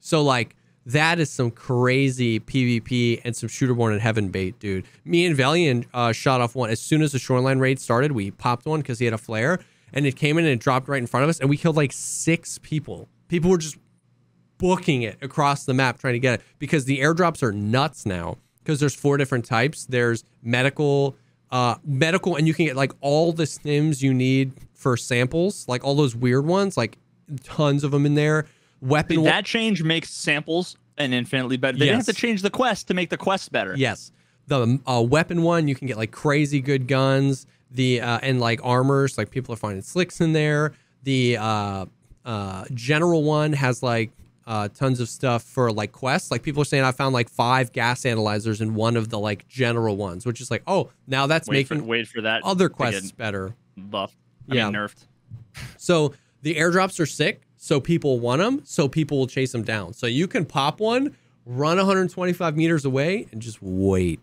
So 0.00 0.22
like 0.22 0.56
that 0.86 1.18
is 1.18 1.30
some 1.30 1.50
crazy 1.50 2.40
PvP 2.40 3.20
and 3.24 3.34
some 3.34 3.48
Shooter 3.48 3.74
Born 3.74 3.94
in 3.94 4.00
Heaven 4.00 4.28
bait, 4.28 4.58
dude. 4.58 4.84
Me 5.04 5.24
and 5.24 5.36
Valiant 5.36 5.86
uh, 5.94 6.12
shot 6.12 6.40
off 6.40 6.54
one 6.54 6.70
as 6.70 6.80
soon 6.80 7.02
as 7.02 7.12
the 7.12 7.18
shoreline 7.18 7.58
raid 7.58 7.80
started. 7.80 8.12
We 8.12 8.30
popped 8.30 8.66
one 8.66 8.80
because 8.80 8.98
he 8.98 9.04
had 9.06 9.14
a 9.14 9.18
flare, 9.18 9.60
and 9.92 10.06
it 10.06 10.16
came 10.16 10.38
in 10.38 10.44
and 10.44 10.52
it 10.52 10.60
dropped 10.60 10.88
right 10.88 10.98
in 10.98 11.06
front 11.06 11.24
of 11.24 11.30
us, 11.30 11.40
and 11.40 11.48
we 11.48 11.56
killed 11.56 11.76
like 11.76 11.92
six 11.92 12.58
people. 12.62 13.08
People 13.28 13.50
were 13.50 13.58
just 13.58 13.78
booking 14.58 15.02
it 15.02 15.16
across 15.20 15.64
the 15.64 15.74
map 15.74 15.98
trying 15.98 16.14
to 16.14 16.18
get 16.18 16.34
it 16.34 16.42
because 16.58 16.84
the 16.84 17.00
airdrops 17.00 17.42
are 17.42 17.52
nuts 17.52 18.06
now 18.06 18.36
because 18.62 18.80
there's 18.80 18.94
four 18.94 19.16
different 19.16 19.44
types. 19.44 19.84
There's 19.86 20.24
medical, 20.42 21.16
uh, 21.50 21.76
medical, 21.84 22.36
and 22.36 22.46
you 22.46 22.54
can 22.54 22.66
get 22.66 22.76
like 22.76 22.92
all 23.00 23.32
the 23.32 23.44
stims 23.44 24.02
you 24.02 24.14
need 24.14 24.52
for 24.74 24.96
samples, 24.96 25.66
like 25.68 25.84
all 25.84 25.94
those 25.94 26.14
weird 26.14 26.46
ones, 26.46 26.76
like 26.76 26.98
tons 27.42 27.84
of 27.84 27.90
them 27.90 28.06
in 28.06 28.14
there. 28.14 28.46
Weapon, 28.84 29.16
Dude, 29.16 29.26
that 29.26 29.44
change 29.44 29.82
makes 29.82 30.10
samples 30.10 30.76
an 30.98 31.12
infinitely 31.12 31.56
better. 31.56 31.78
They 31.78 31.86
didn't 31.86 32.06
have 32.06 32.14
to 32.14 32.20
change 32.20 32.42
the 32.42 32.50
quest 32.50 32.86
to 32.88 32.94
make 32.94 33.10
the 33.10 33.16
quest 33.16 33.50
better. 33.50 33.74
Yes, 33.76 34.12
the 34.46 34.78
uh, 34.86 35.02
weapon 35.02 35.42
one 35.42 35.66
you 35.68 35.74
can 35.74 35.86
get 35.88 35.96
like 35.96 36.12
crazy 36.12 36.60
good 36.60 36.86
guns. 36.86 37.46
The 37.70 38.00
uh, 38.02 38.20
and 38.22 38.40
like 38.40 38.60
armors, 38.62 39.16
like 39.18 39.30
people 39.30 39.52
are 39.54 39.56
finding 39.56 39.82
slicks 39.82 40.20
in 40.20 40.32
there. 40.32 40.74
The 41.02 41.38
uh, 41.38 41.86
uh, 42.24 42.64
general 42.74 43.24
one 43.24 43.52
has 43.54 43.82
like 43.82 44.12
uh, 44.46 44.68
tons 44.68 45.00
of 45.00 45.08
stuff 45.08 45.42
for 45.42 45.72
like 45.72 45.90
quests. 45.92 46.30
Like 46.30 46.42
people 46.42 46.62
are 46.62 46.66
saying, 46.66 46.84
I 46.84 46.92
found 46.92 47.14
like 47.14 47.28
five 47.30 47.72
gas 47.72 48.04
analyzers 48.06 48.60
in 48.60 48.74
one 48.74 48.96
of 48.96 49.08
the 49.08 49.18
like 49.18 49.48
general 49.48 49.96
ones, 49.96 50.24
which 50.26 50.40
is 50.40 50.50
like, 50.50 50.62
oh, 50.66 50.90
now 51.06 51.26
that's 51.26 51.48
Wait 51.48 51.66
for, 51.66 51.74
making 51.74 51.88
wait 51.88 52.06
for 52.06 52.20
that 52.20 52.42
other 52.44 52.68
quests 52.68 53.10
better. 53.10 53.54
buffed. 53.76 54.14
I 54.50 54.54
Yeah. 54.56 54.64
mean 54.66 54.74
nerfed. 54.74 55.06
So 55.78 56.14
the 56.42 56.56
airdrops 56.56 57.00
are 57.00 57.06
sick, 57.06 57.40
so 57.64 57.80
people 57.80 58.20
want 58.20 58.42
them, 58.42 58.60
so 58.64 58.88
people 58.88 59.16
will 59.16 59.26
chase 59.26 59.52
them 59.52 59.62
down. 59.62 59.94
So 59.94 60.06
you 60.06 60.28
can 60.28 60.44
pop 60.44 60.80
one, 60.80 61.16
run 61.46 61.78
125 61.78 62.58
meters 62.58 62.84
away, 62.84 63.26
and 63.32 63.40
just 63.40 63.62
wait. 63.62 64.20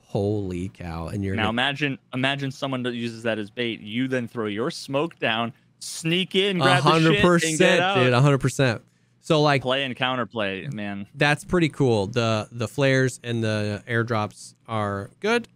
Holy 0.00 0.70
cow! 0.70 1.06
And 1.06 1.22
you're 1.24 1.36
Now 1.36 1.42
gonna- 1.44 1.50
imagine 1.50 1.98
imagine 2.12 2.50
someone 2.50 2.82
that 2.82 2.94
uses 2.94 3.22
that 3.22 3.38
as 3.38 3.48
bait. 3.48 3.78
You 3.80 4.08
then 4.08 4.26
throw 4.26 4.46
your 4.46 4.72
smoke 4.72 5.16
down, 5.20 5.52
sneak 5.78 6.34
in, 6.34 6.58
grab 6.58 6.82
the 6.82 6.90
hundred 6.90 7.14
shit, 7.14 7.24
and 7.24 7.40
get 7.42 7.48
percent, 7.58 7.80
out. 7.80 7.94
dude. 8.02 8.12
A 8.12 8.20
hundred 8.20 8.38
percent. 8.38 8.82
So 9.20 9.40
like 9.40 9.62
Play 9.62 9.84
and 9.84 9.94
counterplay, 9.94 10.72
man. 10.72 11.06
that's 11.14 11.44
pretty 11.44 11.68
cool. 11.68 12.08
The 12.08 12.48
the 12.50 12.66
flares 12.66 13.20
and 13.22 13.44
the 13.44 13.84
airdrops 13.86 14.54
are 14.66 15.10
good. 15.20 15.46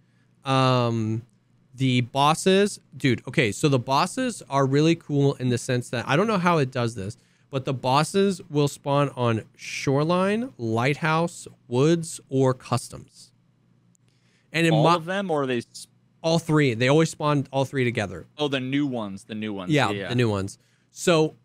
Um, 0.44 1.22
the 1.74 2.02
bosses, 2.02 2.78
dude. 2.96 3.22
Okay, 3.26 3.50
so 3.50 3.68
the 3.68 3.80
bosses 3.80 4.40
are 4.48 4.66
really 4.66 4.94
cool 4.94 5.34
in 5.34 5.48
the 5.48 5.58
sense 5.58 5.90
that 5.90 6.04
I 6.06 6.14
don't 6.14 6.28
know 6.28 6.38
how 6.38 6.58
it 6.58 6.70
does 6.70 6.94
this, 6.94 7.16
but 7.54 7.64
the 7.66 7.72
bosses 7.72 8.40
will 8.50 8.66
spawn 8.66 9.10
on 9.14 9.44
shoreline, 9.54 10.52
lighthouse, 10.58 11.46
woods, 11.68 12.20
or 12.28 12.52
customs. 12.52 13.30
And 14.52 14.66
in 14.66 14.74
All 14.74 14.88
of 14.88 15.04
them, 15.04 15.30
or 15.30 15.44
are 15.44 15.46
they? 15.46 15.62
all 16.20 16.40
three, 16.40 16.74
they 16.74 16.88
always 16.88 17.10
spawn 17.10 17.46
all 17.52 17.64
three 17.64 17.84
together. 17.84 18.26
Oh, 18.38 18.48
the 18.48 18.58
new 18.58 18.88
ones. 18.88 19.22
The 19.22 19.36
new 19.36 19.52
ones. 19.52 19.70
Yeah, 19.70 20.08
the 20.08 20.16
new 20.16 20.28
ones. 20.28 20.58
So 20.90 21.36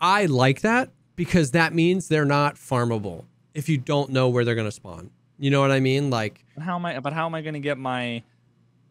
I 0.00 0.26
like 0.26 0.62
that 0.62 0.90
because 1.14 1.52
that 1.52 1.74
means 1.74 2.08
they're 2.08 2.24
not 2.24 2.56
farmable. 2.56 3.26
if 3.54 3.68
you 3.68 3.78
don't 3.78 4.10
know 4.10 4.28
where 4.30 4.44
they're 4.44 4.56
gonna 4.56 4.72
spawn. 4.72 5.10
You 5.38 5.52
know 5.52 5.60
what 5.60 5.70
I 5.70 5.78
mean? 5.78 6.10
Like 6.10 6.44
how 6.58 6.74
am 6.74 6.84
I? 6.86 6.98
But 6.98 7.12
how 7.12 7.26
am 7.26 7.36
I 7.36 7.42
going 7.42 7.54
to 7.54 7.60
get 7.60 7.78
my 7.78 8.24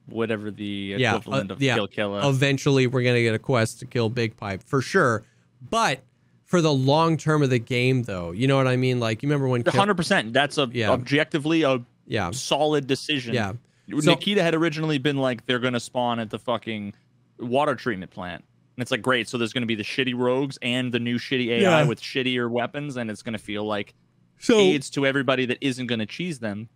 whatever 0.05 0.51
the 0.51 0.95
Yeah, 0.97 1.15
uh, 1.15 1.41
of 1.49 1.61
yeah. 1.61 1.75
kill 1.75 1.87
killer? 1.89 2.21
eventually 2.23 2.87
we're 2.87 3.03
gonna 3.03 3.21
get 3.23 3.35
a 3.35 3.39
quest 3.39 3.79
to 3.79 3.85
kill 3.85 4.07
Big 4.09 4.37
Pipe 4.37 4.63
for 4.63 4.81
sure. 4.81 5.23
But 5.69 5.99
for 6.49 6.61
the 6.61 6.73
long 6.73 7.15
term 7.15 7.41
of 7.43 7.49
the 7.51 7.59
game, 7.59 8.03
though, 8.03 8.31
you 8.31 8.47
know 8.47 8.57
what 8.57 8.67
I 8.67 8.75
mean? 8.75 8.99
Like 8.99 9.21
you 9.23 9.29
remember 9.29 9.47
when 9.47 9.63
hundred 9.65 9.95
percent. 9.95 10.33
That's 10.33 10.57
a 10.57 10.67
Yeah. 10.73 10.89
objectively 10.91 11.61
a 11.61 11.81
yeah, 12.07 12.31
solid 12.31 12.87
decision. 12.87 13.33
yeah. 13.35 13.53
So- 13.89 14.11
Nikita 14.11 14.41
had 14.43 14.53
originally 14.55 14.97
been 14.97 15.17
like 15.17 15.45
they're 15.45 15.59
gonna 15.59 15.79
spawn 15.79 16.19
at 16.19 16.29
the 16.31 16.39
fucking 16.39 16.93
water 17.39 17.75
treatment 17.75 18.11
plant. 18.11 18.43
And 18.75 18.81
it's 18.81 18.91
like 18.91 19.01
great, 19.01 19.27
so 19.27 19.37
there's 19.37 19.53
gonna 19.53 19.65
be 19.67 19.75
the 19.75 19.83
shitty 19.83 20.13
rogues 20.17 20.57
and 20.61 20.91
the 20.91 20.99
new 20.99 21.17
shitty 21.19 21.49
AI 21.49 21.61
Yeah. 21.81 21.87
with 21.87 22.01
shittier 22.01 22.49
weapons, 22.49 22.97
and 22.97 23.11
it's 23.11 23.21
gonna 23.21 23.37
feel 23.37 23.63
like 23.65 23.93
So 24.39 24.57
aids 24.57 24.89
to 24.91 25.05
everybody 25.05 25.45
that 25.45 25.59
isn't 25.61 25.85
gonna 25.87 26.05
cheese 26.07 26.39
them. 26.39 26.69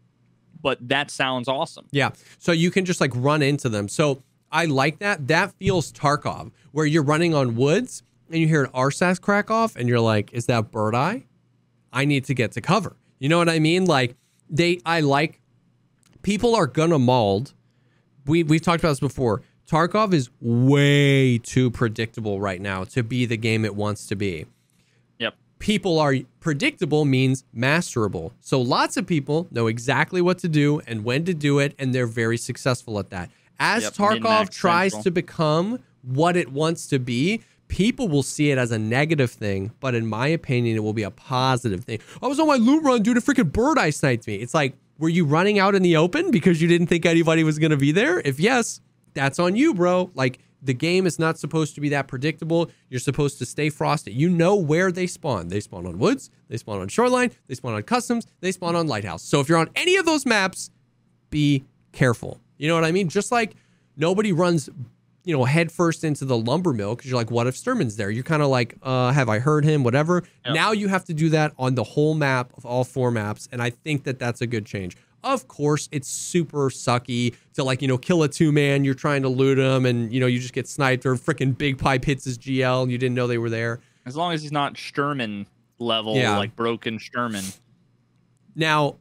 But 0.62 0.88
that 0.88 1.10
sounds 1.12 1.48
awesome. 1.48 1.88
Yeah. 1.92 2.12
So 2.38 2.52
you 2.52 2.70
can 2.72 2.86
just 2.86 3.02
like 3.02 3.12
run 3.16 3.42
into 3.42 3.70
them. 3.70 3.90
So 3.90 4.22
I 4.52 4.66
like 4.66 5.00
that. 5.00 5.28
That 5.30 5.52
feels 5.58 5.92
Tarkov, 5.92 6.52
where 6.72 6.86
you're 6.86 7.04
running 7.04 7.34
on 7.34 7.56
woods 7.56 8.04
and 8.30 8.40
you 8.40 8.48
hear 8.48 8.64
an 8.64 8.72
RSAS 8.72 9.20
crack 9.22 9.52
off 9.52 9.76
and 9.76 9.88
you're 9.90 10.00
like, 10.00 10.34
is 10.34 10.46
that 10.48 10.72
Birdeye? 10.72 11.22
I 11.92 12.06
need 12.06 12.26
to 12.26 12.34
get 12.34 12.52
to 12.54 12.62
cover. 12.62 12.96
You 13.20 13.30
know 13.30 13.38
what 13.38 13.50
I 13.50 13.60
mean? 13.60 13.86
Like 13.86 14.16
they 14.50 14.80
I 14.86 15.02
like 15.02 15.40
people 16.22 16.56
are 16.56 16.68
gonna 16.68 17.00
mauled. 17.00 17.54
We 18.26 18.44
we've 18.44 18.62
talked 18.62 18.80
about 18.84 18.92
this 18.92 19.00
before. 19.00 19.42
Tarkov 19.68 20.14
is 20.14 20.30
way 20.42 21.38
too 21.38 21.72
predictable 21.72 22.42
right 22.42 22.60
now 22.62 22.84
to 22.86 23.02
be 23.04 23.26
the 23.26 23.38
game 23.38 23.64
it 23.64 23.76
wants 23.76 24.08
to 24.08 24.16
be 24.16 24.46
Yep. 25.20 25.36
people 25.60 26.00
are 26.00 26.16
predictable 26.42 27.06
means 27.06 27.46
masterable. 27.56 28.32
So 28.42 28.60
lots 28.60 28.98
of 28.98 29.08
people 29.08 29.48
know 29.52 29.68
exactly 29.68 30.22
what 30.22 30.38
to 30.40 30.50
do 30.50 30.82
and 30.86 31.06
when 31.06 31.24
to 31.26 31.34
do 31.34 31.60
it, 31.60 31.76
and 31.80 31.96
they're 31.96 32.06
very 32.08 32.38
successful 32.38 33.00
at 33.00 33.10
that. 33.12 33.30
As 33.58 33.84
Yep, 33.84 33.94
Tarkov 33.94 34.50
tries 34.50 34.92
central. 34.92 35.04
to 35.04 35.12
become 35.12 35.80
what 36.02 36.36
it 36.36 36.52
wants 36.52 36.86
to 36.88 37.00
be, 37.00 37.42
people 37.74 38.08
will 38.08 38.22
see 38.22 38.52
it 38.52 38.60
as 38.60 38.70
a 38.70 38.78
negative 38.78 39.32
thing, 39.32 39.72
but 39.80 39.96
in 39.96 40.06
my 40.06 40.28
opinion, 40.28 40.78
it 40.78 40.82
will 40.82 40.94
be 40.94 41.02
a 41.02 41.10
positive 41.10 41.84
thing. 41.84 41.98
I 42.22 42.28
was 42.28 42.40
on 42.40 42.46
my 42.48 42.58
loot 42.58 42.84
run, 42.84 43.02
dude, 43.02 43.18
a 43.18 43.20
freaking 43.20 43.52
Birdeye 43.52 43.90
sniped 43.90 44.28
me. 44.28 44.36
It's 44.36 44.54
like, 44.54 44.78
were 45.00 45.10
you 45.10 45.26
running 45.26 45.58
out 45.58 45.74
in 45.74 45.82
the 45.82 45.98
open 45.98 46.30
because 46.30 46.62
you 46.62 46.68
didn't 46.68 46.86
think 46.86 47.04
anybody 47.04 47.44
was 47.44 47.58
gonna 47.58 47.76
be 47.76 47.92
there? 47.92 48.20
If 48.20 48.40
yes, 48.40 48.80
that's 49.16 49.40
on 49.40 49.56
you, 49.56 49.74
bro. 49.74 50.12
Like 50.14 50.38
the 50.62 50.76
game 50.76 51.08
is 51.08 51.18
not 51.18 51.40
supposed 51.40 51.74
to 51.74 51.82
be 51.82 51.90
that 51.90 52.08
predictable. 52.08 52.70
You're 52.90 53.00
supposed 53.00 53.40
to 53.40 53.46
stay 53.48 53.72
frosted. 53.72 54.14
You 54.14 54.30
know 54.30 54.56
where 54.56 54.92
they 54.92 55.08
spawn. 55.08 55.48
They 55.48 55.60
spawn 55.60 55.88
on 55.88 55.98
woods, 55.98 56.30
they 56.50 56.58
spawn 56.58 56.80
on 56.80 56.90
shoreline, 56.90 57.32
they 57.48 57.56
spawn 57.56 57.74
on 57.74 57.82
customs, 57.82 58.28
they 58.42 58.52
spawn 58.52 58.76
on 58.76 58.86
lighthouse. 58.86 59.24
So 59.24 59.40
if 59.40 59.50
you're 59.50 59.58
on 59.58 59.72
any 59.76 59.96
of 59.96 60.06
those 60.06 60.28
maps, 60.28 60.70
be 61.32 61.64
careful. 61.92 62.40
You 62.58 62.68
know 62.68 62.76
what 62.76 62.86
I 62.86 62.92
mean? 62.92 63.10
Just 63.10 63.32
like 63.32 63.56
nobody 63.98 64.32
runs, 64.32 64.70
you 65.26 65.36
know, 65.36 65.46
head 65.46 65.72
first 65.72 66.04
into 66.04 66.26
the 66.26 66.38
lumber 66.38 66.74
mill 66.74 66.96
because 66.96 67.10
you're 67.10 67.18
like, 67.20 67.32
what 67.32 67.48
if 67.48 67.56
Sturman's 67.56 67.96
there? 67.96 68.10
You're 68.10 68.24
kind 68.24 68.42
of 68.42 68.50
like, 68.50 68.76
uh, 68.84 69.12
have 69.12 69.30
I 69.30 69.40
heard 69.40 69.64
him? 69.64 69.84
Whatever. 69.84 70.24
Yep. 70.46 70.54
Now 70.56 70.72
you 70.74 70.88
have 70.90 71.06
to 71.06 71.14
do 71.14 71.30
that 71.30 71.54
on 71.58 71.76
the 71.76 71.84
whole 71.84 72.14
map 72.14 72.52
of 72.58 72.66
all 72.66 72.84
four 72.84 73.10
maps, 73.12 73.48
and 73.52 73.62
I 73.62 73.70
think 73.70 74.04
that 74.04 74.20
that's 74.20 74.42
a 74.42 74.48
good 74.48 74.66
change. 74.66 74.98
Of 75.24 75.48
course, 75.48 75.88
it's 75.94 76.10
super 76.10 76.70
sucky 76.70 77.34
to 77.54 77.64
like 77.64 77.82
you 77.82 77.88
know 77.88 77.98
kill 77.98 78.24
a 78.24 78.28
two 78.28 78.52
man. 78.52 78.84
You're 78.84 78.94
trying 78.94 79.22
to 79.22 79.30
loot 79.30 79.58
him, 79.58 79.86
and 79.86 80.12
you 80.12 80.20
know 80.20 80.28
you 80.28 80.40
just 80.40 80.54
get 80.54 80.68
sniped, 80.68 81.06
or 81.06 81.16
freaking 81.16 81.58
big 81.58 81.78
pipe 81.78 82.04
hits 82.04 82.26
his 82.26 82.38
GL, 82.38 82.84
and 82.84 82.92
you 82.92 82.98
didn't 82.98 83.16
know 83.16 83.26
they 83.28 83.38
were 83.38 83.50
there. 83.50 83.80
As 84.06 84.18
long 84.18 84.34
as 84.34 84.42
he's 84.42 84.52
not 84.52 84.74
Sturman 84.74 85.46
level, 85.80 86.18
Yeah. 86.18 86.38
like 86.38 86.58
broken 86.58 87.00
Sturman. 87.00 87.58
Now, 88.56 88.98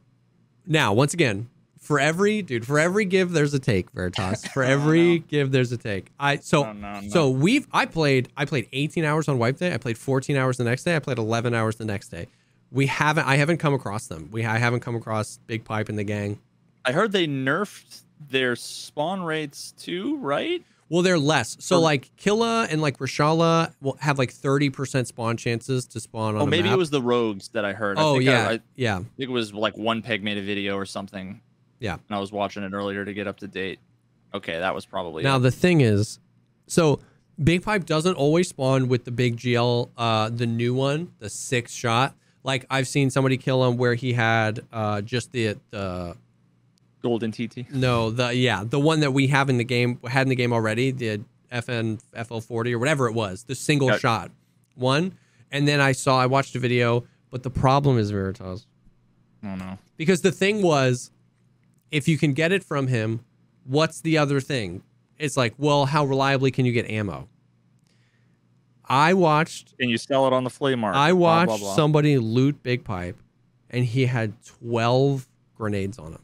now 0.65 0.93
once 0.93 1.13
again, 1.13 1.49
for 1.83 1.99
every 1.99 2.41
dude, 2.41 2.65
for 2.65 2.79
every 2.79 3.05
give, 3.05 3.31
there's 3.31 3.53
a 3.53 3.59
take, 3.59 3.91
Veritas. 3.91 4.45
For 4.53 4.63
oh, 4.63 4.67
every 4.67 5.19
give, 5.19 5.51
there's 5.51 5.71
a 5.71 5.77
take. 5.77 6.07
I 6.19 6.37
so 6.37 6.63
No, 6.63 6.71
no, 6.73 6.99
no. 7.01 7.09
so 7.09 7.29
we've 7.29 7.67
I 7.73 7.85
played 7.85 8.29
I 8.37 8.45
played 8.45 8.67
18 8.71 9.03
hours 9.03 9.27
on 9.27 9.37
wipe 9.37 9.57
day. 9.57 9.73
I 9.73 9.77
played 9.77 9.97
14 9.97 10.35
hours 10.37 10.57
the 10.57 10.63
next 10.63 10.83
day. 10.85 10.95
I 10.95 10.99
played 10.99 11.17
11 11.17 11.53
hours 11.53 11.75
the 11.75 11.85
next 11.85 12.07
day. 12.09 12.27
We 12.71 12.87
haven't 12.87 13.27
I 13.27 13.35
haven't 13.35 13.57
come 13.57 13.73
across 13.73 14.07
them. 14.07 14.29
We 14.31 14.45
I 14.45 14.57
haven't 14.57 14.79
come 14.79 14.95
across 14.95 15.39
Big 15.45 15.63
Pipe 15.65 15.89
and 15.89 15.97
the 15.99 16.03
gang. 16.03 16.39
I 16.85 16.91
heard 16.93 17.11
they 17.11 17.27
nerfed 17.27 18.03
their 18.29 18.55
spawn 18.55 19.21
rates 19.23 19.73
too, 19.77 20.17
right? 20.17 20.63
Well, 20.89 21.01
they're 21.01 21.17
less. 21.19 21.57
So 21.59 21.79
like 21.79 22.11
Killa 22.17 22.67
and 22.69 22.81
like 22.81 22.97
Reshala 22.99 23.73
will 23.81 23.97
have 23.99 24.19
like 24.19 24.31
30% 24.33 25.07
spawn 25.07 25.37
chances 25.37 25.85
to 25.87 25.99
spawn 25.99 26.35
on 26.35 26.41
Oh, 26.43 26.45
maybe 26.45 26.67
map. 26.69 26.75
it 26.75 26.77
was 26.77 26.91
the 26.91 27.01
rogues 27.01 27.47
that 27.49 27.65
I 27.65 27.73
heard. 27.73 27.97
I 27.97 28.01
Oh 28.03 28.17
I- 28.17 28.19
yeah, 28.19 28.49
I, 28.49 28.59
yeah, 28.75 28.97
think 28.97 29.09
it 29.17 29.31
was 29.31 29.53
like 29.53 29.75
one 29.75 30.01
peg 30.01 30.23
made 30.23 30.37
a 30.37 30.41
video 30.43 30.75
or 30.77 30.85
something. 30.85 31.41
Yeah. 31.83 31.97
And 32.07 32.15
I 32.15 32.19
was 32.19 32.31
watching 32.31 32.63
it 32.63 32.71
earlier 32.73 33.03
to 33.05 33.13
get 33.13 33.27
up 33.27 33.37
to 33.39 33.47
date. 33.47 33.79
Okay, 34.33 34.57
that 34.57 34.73
was 34.73 34.85
probably 34.85 35.21
Now 35.21 35.35
it. 35.35 35.39
the 35.41 35.51
thing 35.51 35.81
is, 35.81 36.17
so 36.65 36.99
Big 37.43 37.61
Pipe 37.61 37.85
doesn't 37.85 38.15
always 38.15 38.47
spawn 38.49 38.87
with 38.87 39.03
the 39.05 39.11
big 39.11 39.37
GL, 39.37 39.89
uh, 39.97 40.29
the 40.29 40.47
new 40.47 40.73
one, 40.73 41.11
the 41.19 41.29
six 41.29 41.73
shot. 41.73 42.15
Like 42.43 42.65
I've 42.69 42.87
seen 42.87 43.09
somebody 43.09 43.37
kill 43.37 43.63
him 43.65 43.77
where 43.77 43.93
he 43.95 44.13
had 44.13 44.61
uh, 44.71 45.01
just 45.01 45.31
the 45.33 45.57
the 45.71 46.15
golden 47.01 47.31
TT. 47.33 47.69
no 47.71 48.09
the 48.11 48.33
yeah 48.33 48.63
the 48.65 48.79
one 48.79 49.01
that 49.01 49.11
we 49.11 49.27
have 49.27 49.49
in 49.49 49.57
the 49.57 49.63
game 49.65 49.99
had 50.07 50.21
in 50.23 50.29
the 50.29 50.35
game 50.37 50.53
already 50.53 50.89
the 50.91 51.19
FN 51.51 52.01
GL40 52.15 52.71
or 52.73 52.79
whatever 52.79 53.07
it 53.07 53.13
was 53.13 53.43
the 53.43 53.55
single 53.55 53.89
Yeah. 53.89 53.97
shot 53.97 54.31
one, 54.75 55.13
and 55.51 55.67
then 55.67 55.79
I 55.81 55.91
saw 55.91 56.17
I 56.19 56.25
watched 56.27 56.55
a 56.55 56.59
video, 56.59 57.03
but 57.29 57.43
the 57.43 57.49
problem 57.49 57.97
is 57.97 58.09
Veritas 58.11 58.65
Oh 59.43 59.55
no. 59.55 59.77
because 59.97 60.21
the 60.21 60.31
thing 60.31 60.61
was 60.61 61.11
if 61.93 62.07
you 62.07 62.17
can 62.17 62.33
get 62.33 62.51
it 62.51 62.63
from 62.63 62.87
him 62.87 63.23
what's 63.65 64.01
the 64.01 64.17
other 64.17 64.41
thing 64.41 64.81
it's 65.17 65.37
like 65.37 65.53
well 65.57 65.85
how 65.85 66.03
reliably 66.03 66.49
can 66.51 66.65
you 66.65 66.73
get 66.73 66.89
ammo 66.89 67.29
i 68.85 69.13
watched 69.13 69.77
Can 69.77 69.89
you 69.89 69.97
sell 69.97 70.25
it 70.27 70.33
on 70.33 70.43
the 70.43 70.49
flea 70.49 70.75
market? 70.75 70.97
i 70.97 71.13
watched 71.13 71.47
blah, 71.47 71.57
blah. 71.57 71.75
somebody 71.75 72.17
loot 72.17 72.61
big 72.63 72.83
pipe 72.83 73.17
and 73.69 73.85
he 73.85 74.07
had 74.07 74.33
12 74.59 75.27
grenades 75.55 75.99
on 75.99 76.13
him 76.13 76.21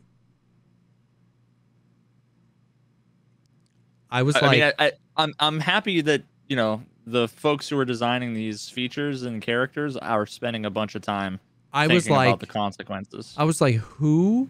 i 4.09 4.23
was 4.23 4.35
I, 4.35 4.39
like 4.39 4.49
I 4.49 4.51
mean, 4.51 4.63
I, 4.63 4.85
I, 4.85 4.91
I'm 5.17 5.33
I'm 5.39 5.59
happy 5.59 6.01
that 6.01 6.23
you 6.47 6.55
know 6.55 6.81
the 7.05 7.27
folks 7.27 7.69
who 7.69 7.77
are 7.77 7.85
designing 7.85 8.33
these 8.33 8.69
features 8.69 9.21
and 9.21 9.41
characters 9.41 9.95
are 9.97 10.25
spending 10.25 10.65
a 10.65 10.69
bunch 10.69 10.95
of 10.95 11.03
time 11.03 11.39
I 11.71 11.85
was 11.85 12.09
like 12.09 12.29
about 12.29 12.39
the 12.39 12.47
consequences. 12.47 13.35
I 13.37 13.43
was 13.43 13.61
like, 13.61 13.75
who 13.75 14.49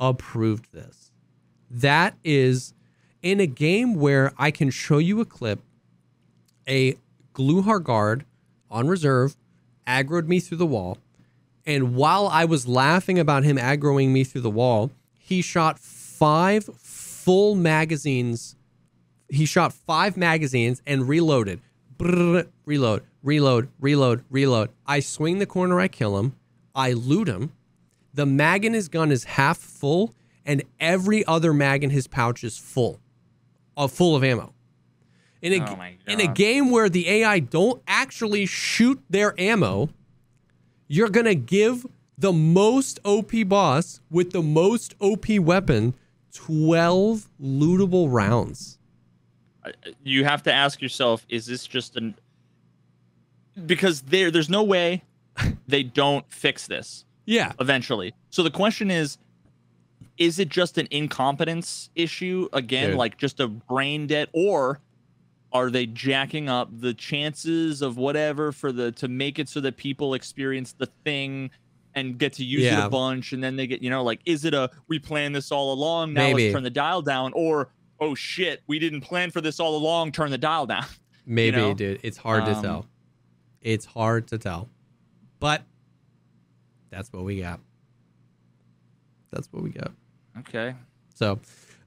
approved 0.00 0.72
this? 0.72 1.12
That 1.70 2.16
is 2.24 2.74
in 3.22 3.38
a 3.38 3.46
game 3.46 3.94
where 3.94 4.32
I 4.38 4.50
can 4.50 4.70
show 4.70 4.98
you 4.98 5.20
a 5.20 5.24
clip. 5.24 5.60
A 6.66 6.96
Gluhar 7.34 7.82
guard 7.82 8.24
on 8.70 8.88
reserve 8.88 9.36
aggroed 9.86 10.26
me 10.26 10.40
through 10.40 10.58
the 10.58 10.66
wall. 10.66 10.98
And 11.66 11.94
while 11.94 12.26
I 12.26 12.44
was 12.46 12.66
laughing 12.66 13.18
about 13.18 13.44
him 13.44 13.56
aggroing 13.56 14.08
me 14.08 14.24
through 14.24 14.40
the 14.40 14.50
wall, 14.50 14.90
he 15.18 15.42
shot 15.42 15.78
five 15.78 16.64
full 16.64 17.54
magazines. 17.54 18.56
He 19.28 19.44
shot 19.44 19.72
five 19.72 20.16
magazines 20.16 20.82
and 20.86 21.08
reloaded. 21.08 21.60
Brrr, 21.98 22.48
reload, 22.64 23.04
reload, 23.22 23.68
reload, 23.78 24.24
reload. 24.30 24.70
I 24.86 25.00
swing 25.00 25.38
the 25.38 25.46
corner, 25.46 25.78
I 25.78 25.88
kill 25.88 26.18
him. 26.18 26.34
I 26.74 26.92
loot 26.92 27.28
him. 27.28 27.52
The 28.12 28.26
mag 28.26 28.64
in 28.64 28.72
his 28.74 28.88
gun 28.88 29.12
is 29.12 29.24
half 29.24 29.58
full, 29.58 30.14
and 30.44 30.62
every 30.78 31.24
other 31.26 31.52
mag 31.52 31.84
in 31.84 31.90
his 31.90 32.06
pouch 32.06 32.42
is 32.42 32.58
full, 32.58 33.00
uh, 33.76 33.86
full 33.86 34.16
of 34.16 34.24
ammo. 34.24 34.52
In 35.42 35.54
a, 35.54 35.70
Oh 35.70 36.12
in 36.12 36.20
a 36.20 36.26
game 36.26 36.70
where 36.70 36.88
the 36.88 37.08
AI 37.08 37.38
don't 37.38 37.82
actually 37.86 38.44
shoot 38.46 39.02
their 39.08 39.38
ammo, 39.40 39.88
you're 40.86 41.08
gonna 41.08 41.34
give 41.34 41.86
the 42.18 42.32
most 42.32 43.00
OP 43.04 43.30
boss 43.46 44.00
with 44.10 44.32
the 44.32 44.42
most 44.42 44.94
OP 45.00 45.38
weapon 45.38 45.94
12 46.34 47.28
lootable 47.40 48.08
rounds. 48.10 48.78
You 50.02 50.24
have 50.24 50.42
to 50.42 50.52
ask 50.52 50.82
yourself: 50.82 51.24
Is 51.28 51.46
this 51.46 51.66
just 51.66 51.96
an? 51.96 52.16
Because 53.66 54.02
there, 54.02 54.30
there's 54.30 54.50
no 54.50 54.62
way 54.62 55.04
they 55.66 55.82
don't 55.82 56.30
fix 56.30 56.66
this 56.66 57.04
Yeah. 57.26 57.52
eventually. 57.60 58.14
So 58.30 58.42
the 58.42 58.50
question 58.50 58.90
is: 58.90 59.18
Is 60.18 60.38
it 60.38 60.48
just 60.48 60.78
an 60.78 60.88
incompetence 60.90 61.90
issue 61.94 62.48
again, 62.52 62.90
Dude. 62.90 62.98
like 62.98 63.16
just 63.18 63.40
a 63.40 63.48
brain 63.48 64.06
dead, 64.06 64.28
or 64.32 64.80
are 65.52 65.70
they 65.70 65.86
jacking 65.86 66.48
up 66.48 66.68
the 66.72 66.94
chances 66.94 67.82
of 67.82 67.96
whatever 67.96 68.52
for 68.52 68.70
the 68.72 68.92
to 68.92 69.08
make 69.08 69.38
it 69.38 69.48
so 69.48 69.60
that 69.60 69.76
people 69.76 70.14
experience 70.14 70.72
the 70.72 70.86
thing? 71.04 71.50
And 71.92 72.18
get 72.18 72.34
to 72.34 72.44
use 72.44 72.62
it 72.66 72.78
a 72.78 72.88
bunch, 72.88 73.32
and 73.32 73.42
then 73.42 73.56
they 73.56 73.66
get, 73.66 73.82
you 73.82 73.90
know, 73.90 74.04
like, 74.04 74.20
is 74.24 74.44
it 74.44 74.54
a 74.54 74.70
we 74.86 75.00
planned 75.00 75.34
this 75.34 75.50
all 75.50 75.72
along? 75.72 76.12
Now 76.12 76.20
Maybe. 76.28 76.44
let's 76.44 76.54
turn 76.54 76.62
the 76.62 76.70
dial 76.70 77.02
down, 77.02 77.32
or 77.34 77.68
oh 77.98 78.14
shit, 78.14 78.62
we 78.68 78.78
didn't 78.78 79.00
plan 79.00 79.32
for 79.32 79.40
this 79.40 79.58
all 79.58 79.76
along. 79.76 80.12
Turn 80.12 80.30
the 80.30 80.38
dial 80.38 80.66
down. 80.66 80.84
Maybe, 81.26 81.56
know? 81.56 81.74
dude. 81.74 81.98
It's 82.04 82.16
hard 82.16 82.44
to 82.44 82.52
Um, 82.52 82.62
tell. 82.62 82.86
It's 83.60 83.84
hard 83.86 84.28
to 84.28 84.38
tell. 84.38 84.68
But 85.40 85.62
That's 86.90 87.12
what 87.12 87.24
we 87.24 87.40
got. 87.40 87.60
That's 89.30 89.48
what 89.52 89.62
we 89.62 89.70
got. 89.70 89.92
Okay. 90.40 90.74
So, 91.14 91.38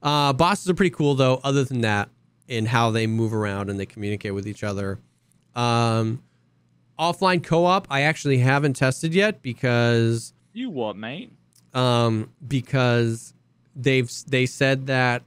uh, 0.01 0.33
bosses 0.33 0.69
are 0.69 0.73
pretty 0.73 0.89
cool 0.95 1.15
though. 1.15 1.39
Other 1.43 1.63
than 1.63 1.81
that, 1.81 2.09
in 2.47 2.65
how 2.65 2.91
they 2.91 3.07
move 3.07 3.33
around 3.33 3.69
and 3.69 3.79
they 3.79 3.85
communicate 3.85 4.33
with 4.33 4.47
each 4.47 4.63
other. 4.63 4.99
Um, 5.55 6.21
offline 6.99 7.43
co-op, 7.43 7.87
I 7.89 8.01
actually 8.01 8.37
haven't 8.39 8.73
tested 8.75 9.13
yet 9.13 9.41
because 9.41 10.33
You 10.53 10.69
what, 10.69 10.95
mate? 10.97 11.31
um, 11.73 12.29
because 12.47 13.33
they've 13.75 14.11
they 14.27 14.45
said 14.45 14.87
that 14.87 15.23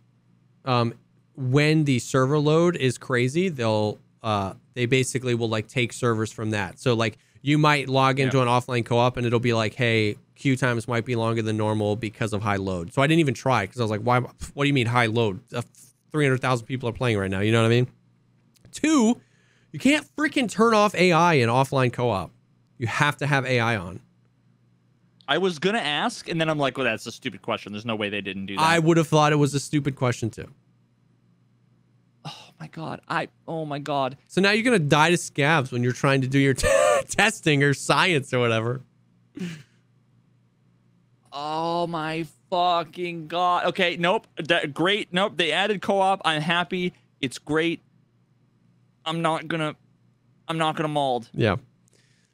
um, 0.65 0.95
when 1.37 1.85
the 1.85 1.99
server 1.99 2.39
load 2.39 2.77
is 2.77 2.99
crazy, 2.99 3.49
they'll 3.49 3.99
uh, 4.23 4.55
they 4.75 4.87
basically 4.87 5.35
will 5.35 5.49
like 5.49 5.69
take 5.69 5.93
servers 5.93 6.33
from 6.33 6.51
that. 6.51 6.79
So 6.79 6.95
like 6.95 7.19
you 7.47 7.59
might 7.59 7.89
log 7.89 8.19
into 8.19 8.43
an 8.43 8.49
offline 8.49 8.85
co-op 8.85 9.17
and 9.17 9.25
it'll 9.25 9.39
be 9.39 9.53
like, 9.53 9.73
hey, 9.75 10.17
queue 10.35 10.57
times 10.57 10.89
might 10.89 11.05
be 11.05 11.15
longer 11.15 11.43
than 11.43 11.57
normal 11.57 11.95
because 11.95 12.33
of 12.33 12.43
high 12.43 12.57
load. 12.57 12.93
So 12.93 13.03
I 13.03 13.07
didn't 13.07 13.21
even 13.21 13.35
try 13.35 13.63
because 13.67 13.79
I 13.81 13.85
was 13.85 13.91
like, 13.93 14.01
why? 14.01 14.19
What 14.19 14.65
do 14.65 14.67
you 14.67 14.75
mean 14.75 14.89
high 14.89 15.07
load? 15.07 15.41
Uh, 15.55 15.63
Three 16.11 16.25
hundred 16.25 16.41
thousand 16.41 16.67
people 16.67 16.89
are 16.89 16.93
playing 16.93 17.19
right 17.19 17.31
now. 17.31 17.39
You 17.41 17.53
know 17.53 17.61
what 17.61 17.67
I 17.67 17.71
mean? 17.71 17.87
Two, 18.73 19.21
you 19.71 19.79
can't 19.79 20.05
freaking 20.17 20.51
turn 20.51 20.75
off 20.75 20.93
AI 20.97 21.35
in 21.35 21.49
offline 21.49 21.93
co-op. 21.93 22.33
You 22.79 22.89
have 22.89 23.17
to 23.19 23.27
have 23.29 23.47
AI 23.47 23.77
on. 23.77 24.01
I 25.29 25.39
was 25.39 25.61
gonna 25.61 25.79
ask, 25.79 26.29
and 26.29 26.41
then 26.41 26.49
I'm 26.49 26.59
like, 26.59 26.77
well, 26.77 26.85
that's 26.85 27.07
a 27.07 27.13
stupid 27.13 27.43
question. 27.43 27.73
There's 27.73 27.85
no 27.87 27.95
way 27.95 28.09
they 28.09 28.23
didn't 28.23 28.47
do 28.47 28.57
that. 28.57 28.63
I 28.63 28.81
would 28.81 28.97
have 28.97 29.07
thought 29.07 29.31
it 29.33 29.37
was 29.37 29.55
a 29.55 29.61
stupid 29.61 29.95
question 29.95 30.31
too. 30.31 30.49
oh 32.25 32.51
my 32.59 32.67
god. 32.69 33.03
I. 33.09 33.29
Oh 33.47 33.65
my 33.65 33.79
god. 33.79 34.17
So 34.27 34.41
now 34.41 34.51
you're 34.51 34.65
gonna 34.65 34.79
die 34.81 35.11
to 35.11 35.17
scabs 35.17 35.71
when 35.71 35.85
you're 35.85 35.93
trying 35.93 36.23
to 36.23 36.29
do 36.29 36.39
your 36.41 36.55
t- 36.63 36.67
testing 37.15 37.63
or 37.63 37.75
science 37.75 38.33
or 38.33 38.41
whatever. 38.41 38.83
Oh 41.33 41.87
my 41.87 42.27
fucking 42.51 43.29
god. 43.29 43.67
Okay. 43.67 43.97
Nope. 43.97 44.27
That, 44.39 44.73
great. 44.73 45.13
Nope. 45.13 45.37
They 45.37 45.53
added 45.53 45.83
co-op. 45.83 46.23
I'm 46.25 46.41
happy. 46.41 46.95
It's 47.21 47.39
great. 47.39 47.83
I'm 49.05 49.23
not 49.23 49.47
gonna. 49.47 49.77
I'm 50.49 50.59
not 50.59 50.77
gonna 50.77 50.89
mold. 50.89 51.29
Yeah. 51.33 51.57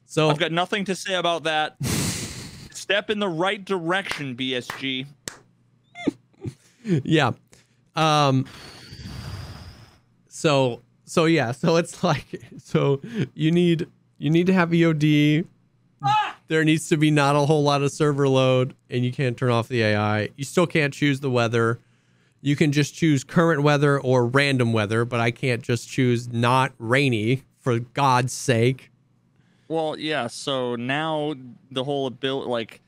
So 0.05 0.29
I've 0.29 0.39
got 0.39 0.51
nothing 0.51 0.85
to 0.85 0.95
say 0.95 1.15
about 1.15 1.43
that. 1.43 1.75
Step 1.83 3.09
in 3.09 3.19
the 3.19 3.27
right 3.27 3.63
direction, 3.63 4.35
BSG. 4.35 5.05
yeah. 6.83 7.31
Um. 7.95 8.45
So 10.27 10.81
so 11.05 11.25
yeah. 11.25 11.51
So 11.51 11.75
it's 11.75 12.03
like 12.03 12.41
so 12.57 13.01
you 13.33 13.51
need 13.51 13.87
you 14.23 14.29
need 14.29 14.47
to 14.47 14.53
have 14.53 14.69
EOD. 14.69 15.45
There 16.47 16.63
needs 16.63 16.87
to 16.89 16.95
be 16.97 17.11
not 17.11 17.35
a 17.35 17.39
whole 17.39 17.61
lot 17.61 17.81
of 17.81 17.91
server 17.91 18.27
load, 18.29 18.73
and 18.89 19.03
you 19.03 19.11
can't 19.11 19.35
turn 19.35 19.49
off 19.51 19.67
the 19.67 19.81
AI. 19.83 20.29
You 20.37 20.45
still 20.45 20.65
can't 20.65 20.93
choose 20.93 21.19
the 21.19 21.29
weather. 21.29 21.79
You 22.41 22.55
can 22.55 22.71
just 22.71 22.95
choose 22.95 23.25
current 23.25 23.63
weather 23.63 23.99
or 23.99 24.25
random 24.25 24.71
weather, 24.71 25.03
but 25.03 25.19
I 25.19 25.31
can't 25.31 25.61
just 25.61 25.89
choose 25.89 26.31
not 26.31 26.71
rainy 26.79 27.43
for 27.59 27.79
God's 27.79 28.31
sake. 28.31 28.91
Well, 29.67 29.97
yeah. 29.99 30.27
So 30.27 30.75
now 30.77 31.33
the 31.71 31.83
whole 31.83 32.07
ability, 32.07 32.49
like, 32.49 32.81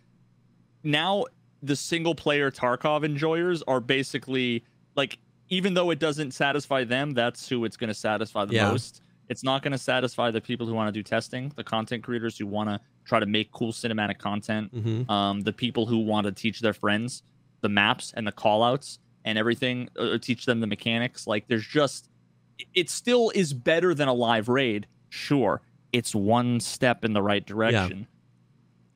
now 0.84 1.26
the 1.62 1.76
single 1.76 2.16
player 2.16 2.50
Tarkov 2.50 3.04
enjoyers 3.04 3.62
are 3.64 3.82
basically 3.82 4.64
like, 4.96 5.18
even 5.50 5.74
though 5.74 5.90
it 5.90 6.00
doesn't 6.00 6.32
satisfy 6.32 6.86
them, 6.86 7.12
that's 7.12 7.50
who 7.50 7.66
it's 7.66 7.76
going 7.76 7.90
to 7.90 7.94
satisfy 7.94 8.46
the 8.46 8.56
Yeah. 8.56 8.72
most. 8.72 9.02
It's 9.30 9.44
not 9.44 9.64
going 9.64 9.72
to 9.72 9.78
satisfy 9.78 10.30
the 10.32 10.42
people 10.42 10.68
who 10.68 10.74
want 10.74 10.88
to 10.88 10.92
do 10.92 11.02
testing, 11.04 11.52
the 11.56 11.64
content 11.64 12.04
creators 12.04 12.38
who 12.38 12.46
want 12.46 12.70
to 12.70 12.80
try 13.06 13.20
to 13.20 13.26
make 13.26 13.52
cool 13.52 13.72
cinematic 13.72 14.20
content, 14.20 14.74
Mm-hmm. 14.74 15.10
um, 15.12 15.42
the 15.42 15.54
people 15.54 15.86
who 15.88 15.98
want 16.00 16.26
to 16.26 16.32
teach 16.32 16.60
their 16.60 16.74
friends 16.74 17.24
the 17.62 17.70
maps 17.70 18.14
and 18.16 18.28
the 18.28 18.32
callouts 18.32 19.00
and 19.24 19.38
everything, 19.40 19.90
uh, 19.98 20.18
teach 20.20 20.46
them 20.46 20.60
the 20.60 20.68
mechanics. 20.68 21.26
Like, 21.26 21.48
there's 21.48 21.66
just, 21.66 22.10
it 22.76 22.90
still 22.92 23.32
is 23.34 23.54
better 23.54 23.96
than 23.96 24.08
a 24.08 24.14
live 24.14 24.48
raid, 24.48 24.86
sure. 25.10 25.62
It's 25.92 26.14
one 26.14 26.60
step 26.60 27.04
in 27.04 27.14
the 27.14 27.24
right 27.24 27.44
direction, 27.44 28.06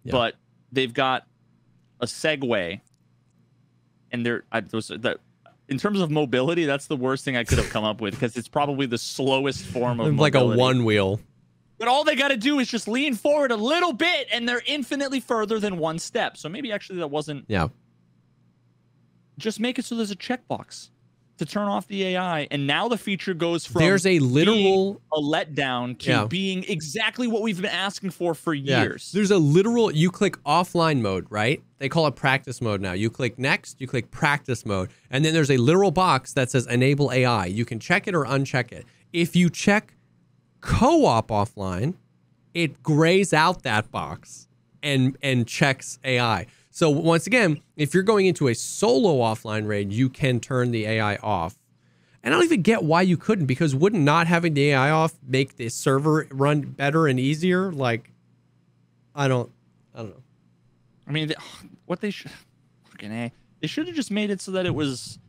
Yeah. 0.04 0.12
but 0.12 0.36
they've 0.72 0.94
got 0.94 1.26
a 2.00 2.06
segue, 2.06 2.80
and 4.12 4.26
they're 4.26 4.44
I, 4.52 4.60
those 4.62 4.90
that. 4.90 5.18
In 5.70 5.78
terms 5.78 6.02
of 6.02 6.10
mobility, 6.10 6.66
that's 6.66 6.88
the 6.88 6.96
worst 6.96 7.24
thing 7.24 7.38
I 7.38 7.44
could 7.44 7.58
have 7.60 7.70
come 7.70 7.84
up 7.84 8.02
with 8.02 8.16
because 8.16 8.36
it's 8.36 8.48
probably 8.48 8.86
the 8.86 8.98
slowest 8.98 9.64
form 9.64 10.00
of 10.00 10.16
Like 10.16 10.36
a 10.36 10.46
one 10.46 10.84
wheel. 10.84 11.20
But 11.78 11.88
all 11.88 12.04
they 12.04 12.16
got 12.16 12.30
to 12.30 12.38
do 12.38 12.60
is 12.60 12.68
just 12.68 12.88
lean 12.88 13.16
forward 13.16 13.52
a 13.52 13.56
little 13.56 13.94
bit, 13.94 14.28
and 14.34 14.50
they're 14.50 14.64
infinitely 14.66 15.22
further 15.22 15.60
than 15.60 15.78
one 15.78 15.98
step. 15.98 16.36
So 16.36 16.50
maybe 16.50 16.72
actually 16.72 17.00
that 17.00 17.10
wasn't. 17.10 17.46
Yeah. 17.48 17.70
Just 19.38 19.60
make 19.62 19.80
it 19.80 19.86
so 19.86 19.96
there's 19.96 20.12
a 20.12 20.16
checkbox 20.16 20.90
to 21.40 21.46
turn 21.46 21.68
off 21.68 21.88
the 21.88 22.04
AI, 22.04 22.48
and 22.52 22.66
now 22.68 22.88
the 22.88 22.98
feature 22.98 23.34
goes 23.34 23.66
from 23.66 23.82
There's 23.82 24.06
a 24.06 24.20
literal 24.20 25.02
a 25.12 25.20
letdown 25.20 25.98
to 26.00 26.10
Yeah. 26.10 26.26
being 26.26 26.64
exactly 26.68 27.28
what 27.28 27.42
we've 27.42 27.58
been 27.62 27.66
asking 27.72 28.12
for 28.12 28.34
for 28.36 28.54
Yeah. 28.54 28.84
years. 28.84 29.12
There's 29.12 29.32
a 29.32 29.38
literal 29.38 29.92
you 29.92 30.12
click 30.12 30.42
offline 30.44 31.02
mode, 31.02 31.26
right? 31.30 31.62
They 31.80 31.90
call 31.90 32.08
it 32.08 32.16
practice 32.16 32.62
mode 32.62 32.82
now. 32.82 32.94
You 32.94 33.10
click 33.10 33.40
next, 33.40 33.80
you 33.82 33.88
click 33.88 34.12
practice 34.12 34.66
mode, 34.66 34.90
and 35.10 35.26
then 35.26 35.34
there's 35.34 35.52
a 35.52 35.58
literal 35.58 35.92
box 35.92 36.34
that 36.34 36.52
says 36.52 36.68
enable 36.68 37.12
AI. 37.12 37.46
You 37.48 37.66
can 37.66 37.80
check 37.80 38.08
it 38.08 38.14
or 38.16 38.26
uncheck 38.26 38.72
it. 38.72 38.86
If 39.14 39.36
you 39.36 39.50
check 39.50 39.96
co-op 40.62 41.30
offline, 41.30 41.96
it 42.54 42.84
grays 42.84 43.34
out 43.34 43.64
that 43.64 43.92
box 43.92 44.48
and 44.84 45.18
and 45.22 45.48
checks 45.48 46.00
AI. 46.04 46.46
So 46.80 46.90
once 46.90 47.28
again, 47.28 47.60
if 47.76 47.94
you're 47.94 48.04
going 48.04 48.26
into 48.26 48.48
a 48.48 48.56
solo 48.56 49.18
offline 49.18 49.68
raid, 49.68 49.92
you 49.92 50.08
can 50.08 50.40
turn 50.40 50.72
the 50.72 50.86
AI 50.86 51.18
off. 51.18 51.58
And 52.24 52.34
I 52.34 52.38
don't 52.38 52.46
even 52.46 52.62
get 52.62 52.86
why 52.86 53.02
you 53.02 53.18
couldn't 53.18 53.48
because 53.48 53.76
wouldn't 53.76 54.02
not 54.02 54.28
having 54.28 54.54
the 54.54 54.70
AI 54.70 54.90
off 54.90 55.14
make 55.28 55.58
the 55.58 55.68
server 55.68 56.26
run 56.32 56.62
better 56.62 57.06
and 57.06 57.20
easier? 57.20 57.70
Like 57.74 58.12
I 59.14 59.28
don't 59.28 59.52
I 59.94 59.98
don't 59.98 60.12
know. 60.12 60.24
I 61.06 61.12
mean, 61.12 61.34
what 61.86 62.00
they 62.00 62.12
should 62.12 62.32
fucking 62.90 63.12
a 63.12 63.34
they 63.60 63.68
should 63.68 63.88
have 63.88 63.96
just 63.98 64.10
made 64.10 64.30
it 64.30 64.40
so 64.40 64.52
that 64.52 64.66
it 64.66 64.74
was 64.74 65.20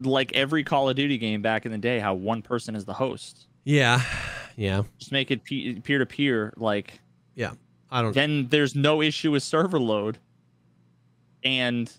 like 0.00 0.32
every 0.32 0.62
Call 0.62 0.88
of 0.88 0.94
Duty 0.94 1.18
game 1.18 1.42
back 1.42 1.66
in 1.66 1.72
the 1.72 1.78
day, 1.78 1.98
how 1.98 2.14
one 2.14 2.40
person 2.40 2.76
is 2.76 2.84
the 2.84 2.94
host. 2.94 3.48
Yeah. 3.64 4.00
Yeah. 4.54 4.84
Just 5.00 5.10
make 5.10 5.32
it 5.32 5.42
peer 5.42 5.98
to 5.98 6.06
peer, 6.06 6.52
like 6.56 7.00
Yeah. 7.34 7.54
I 7.90 8.00
don't 8.00 8.14
then 8.14 8.46
there's 8.46 8.76
no 8.76 9.02
issue 9.02 9.32
with 9.32 9.42
server 9.42 9.80
load. 9.80 10.18
And 11.44 11.90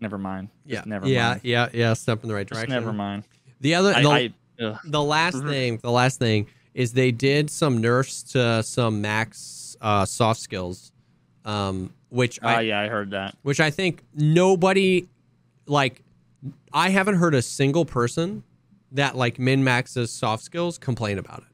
never 0.00 0.18
mind. 0.18 0.48
Just 0.66 0.86
yeah. 0.86 0.90
never 0.90 1.06
yeah, 1.08 1.28
mind. 1.30 1.40
yeah, 1.44 1.68
yeah, 1.72 1.92
step 1.94 2.22
in 2.22 2.28
the 2.28 2.34
right 2.34 2.46
Just 2.46 2.58
direction. 2.60 2.74
never 2.74 2.92
mind. 2.92 3.24
The 3.60 3.74
other 3.74 3.94
I, 3.94 4.02
the, 4.02 4.10
I 4.10 4.78
the 4.84 5.02
last 5.02 5.42
thing, 5.44 5.78
the 5.78 5.90
last 5.90 6.18
thing 6.18 6.46
is 6.74 6.92
they 6.92 7.10
did 7.12 7.50
some 7.50 7.78
nerfs 7.78 8.22
to 8.22 8.62
some 8.62 9.00
max 9.00 9.76
uh, 9.80 10.04
soft 10.04 10.40
skills, 10.40 10.92
um, 11.44 11.92
which 12.10 12.38
Ah, 12.42 12.56
I 12.56 12.60
yeah, 12.62 12.80
I 12.80 12.88
heard 12.88 13.10
that. 13.12 13.36
which 13.42 13.60
I 13.60 13.70
think 13.70 14.02
nobody 14.14 15.08
like. 15.66 16.02
I 16.72 16.90
haven't 16.90 17.16
heard 17.16 17.34
a 17.34 17.42
single 17.42 17.84
person 17.86 18.42
that 18.92 19.16
like 19.16 19.38
min 19.38 19.64
maxes 19.64 20.12
soft 20.12 20.44
skills 20.44 20.78
complain 20.78 21.18
about 21.18 21.38
it. 21.38 21.48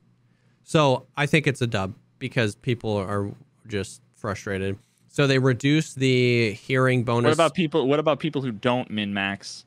So 0.65 1.07
I 1.17 1.27
think 1.27 1.47
it's 1.47 1.63
a 1.63 1.67
dub 1.67 1.95
because 2.19 2.57
people 2.57 2.97
are 2.97 3.31
just 3.69 4.03
frustrated. 4.17 4.79
So 5.13 5.27
they 5.27 5.39
reduce 5.39 5.93
the 5.93 6.53
hearing 6.53 7.05
bonus. 7.05 7.29
What 7.29 7.35
about 7.35 7.55
people? 7.55 7.87
What 7.87 7.99
about 7.99 8.19
people 8.19 8.43
who 8.43 8.51
don't 8.51 8.91
min 8.91 9.13
max? 9.15 9.67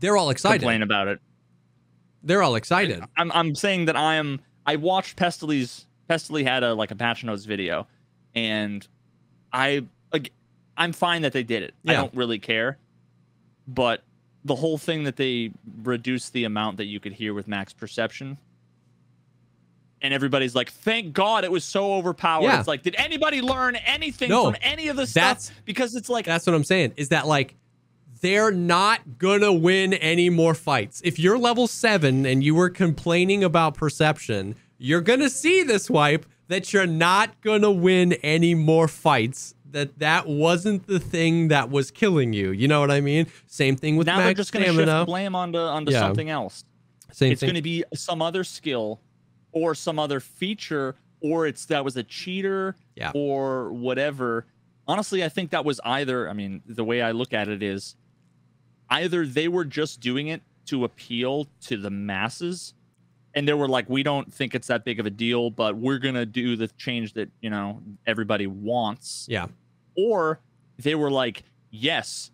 They're 0.00 0.16
all 0.16 0.28
excited. 0.30 0.60
Complain 0.60 0.82
about 0.82 1.08
it. 1.08 1.20
They're 2.22 2.42
all 2.42 2.56
excited. 2.56 3.02
I'm 3.16 3.30
I'm 3.32 3.54
saying 3.54 3.86
that 3.86 3.96
I 3.96 4.16
am. 4.16 4.40
I 4.66 4.76
watched 4.76 5.16
Pestily's. 5.16 5.86
Pestily 6.08 6.44
had 6.44 6.62
a 6.62 6.74
like 6.74 6.90
a 6.90 6.96
patch 6.96 7.24
notes 7.24 7.44
video, 7.46 7.86
and 8.34 8.86
I 9.52 9.84
I'm 10.76 10.92
fine 10.92 11.22
that 11.22 11.32
they 11.32 11.42
did 11.42 11.62
it. 11.62 11.74
I 11.86 11.94
don't 11.94 12.14
really 12.14 12.38
care, 12.38 12.78
but 13.66 14.02
the 14.44 14.54
whole 14.54 14.78
thing 14.78 15.04
that 15.04 15.16
they 15.16 15.52
reduced 15.82 16.32
the 16.32 16.44
amount 16.44 16.76
that 16.76 16.84
you 16.84 17.00
could 17.00 17.12
hear 17.12 17.34
with 17.34 17.48
max 17.48 17.72
perception. 17.72 18.38
And 20.02 20.12
everybody's 20.12 20.54
like, 20.54 20.70
"Thank 20.70 21.12
God 21.14 21.44
it 21.44 21.50
was 21.50 21.64
so 21.64 21.94
overpowered." 21.94 22.44
Yeah. 22.44 22.58
It's 22.58 22.68
like, 22.68 22.82
did 22.82 22.94
anybody 22.98 23.40
learn 23.40 23.76
anything 23.76 24.28
No, 24.28 24.44
from 24.44 24.56
any 24.60 24.88
of 24.88 24.96
the 24.96 25.06
that's- 25.06 25.44
stuff? 25.46 25.56
Because 25.64 25.94
it's 25.96 26.08
like, 26.10 26.26
That's 26.26 26.46
what 26.46 26.54
I'm 26.54 26.64
saying. 26.64 26.92
Is 26.96 27.08
that 27.08 27.26
like 27.26 27.54
they're 28.20 28.50
not 28.50 29.18
gonna 29.18 29.52
win 29.52 29.94
any 29.94 30.28
more 30.30 30.54
fights. 30.54 31.00
If 31.04 31.18
you're 31.18 31.38
level 31.38 31.66
seven 31.66 32.26
and 32.26 32.42
you 32.44 32.54
were 32.54 32.70
complaining 32.70 33.42
about 33.44 33.74
perception, 33.74 34.54
you're 34.78 35.00
gonna 35.00 35.30
see 35.30 35.62
this 35.62 35.88
wipe 35.90 36.26
that 36.48 36.72
you're 36.72 36.86
not 36.86 37.40
gonna 37.40 37.70
win 37.72 38.12
any 38.14 38.54
more 38.54 38.88
fights. 38.88 39.54
That 39.70 39.98
that 39.98 40.26
wasn't 40.26 40.86
the 40.86 40.98
thing 41.00 41.48
that 41.48 41.70
was 41.70 41.90
killing 41.90 42.32
you. 42.32 42.50
You 42.52 42.68
know 42.68 42.80
what 42.80 42.90
I 42.90 43.00
mean? 43.00 43.26
Same 43.46 43.76
thing 43.76 43.96
with 43.96 44.06
now 44.06 44.18
they're 44.18 44.32
just 44.34 44.52
to 44.52 44.60
stamina. 44.62 45.00
shift 45.00 45.06
blame 45.06 45.34
onto 45.34 45.58
onto 45.58 45.92
Yeah. 45.92 46.00
something 46.00 46.30
else. 46.30 46.64
Same 47.12 47.32
it's 47.32 47.40
thing. 47.40 47.54
to 47.54 47.62
be 47.62 47.82
some 47.94 48.22
other 48.22 48.44
skill 48.44 49.00
or 49.56 49.74
some 49.74 49.98
other 49.98 50.20
feature 50.20 50.94
or 51.22 51.46
it's 51.46 51.64
that 51.64 51.82
was 51.82 51.96
a 51.96 52.02
cheater 52.02 52.76
Yeah. 52.94 53.10
or 53.14 53.72
whatever. 53.72 54.44
Honestly, 54.86 55.24
I 55.24 55.30
think 55.30 55.50
that 55.50 55.64
was 55.64 55.80
either, 55.82 56.28
I 56.28 56.34
mean, 56.34 56.60
the 56.66 56.84
way 56.84 57.00
I 57.00 57.12
look 57.12 57.32
at 57.32 57.48
it 57.48 57.62
is 57.62 57.96
either 58.90 59.24
they 59.26 59.48
were 59.48 59.64
just 59.64 60.00
doing 60.00 60.26
it 60.28 60.42
to 60.66 60.84
appeal 60.84 61.48
to 61.62 61.78
the 61.78 61.88
masses 61.88 62.74
and 63.34 63.48
they 63.48 63.54
were 63.54 63.66
like 63.68 63.88
we 63.88 64.02
don't 64.02 64.30
think 64.32 64.54
it's 64.54 64.66
that 64.66 64.84
big 64.84 65.00
of 65.00 65.06
a 65.06 65.10
deal 65.10 65.48
but 65.50 65.74
we're 65.76 65.98
going 65.98 66.14
to 66.16 66.26
do 66.26 66.54
the 66.54 66.68
change 66.76 67.14
that, 67.14 67.30
you 67.40 67.48
know, 67.48 67.80
everybody 68.06 68.46
wants 68.46 69.26
Yeah. 69.30 69.46
or 69.96 70.38
they 70.78 70.94
were 70.94 71.10
like, 71.10 71.44
yes, 71.70 72.30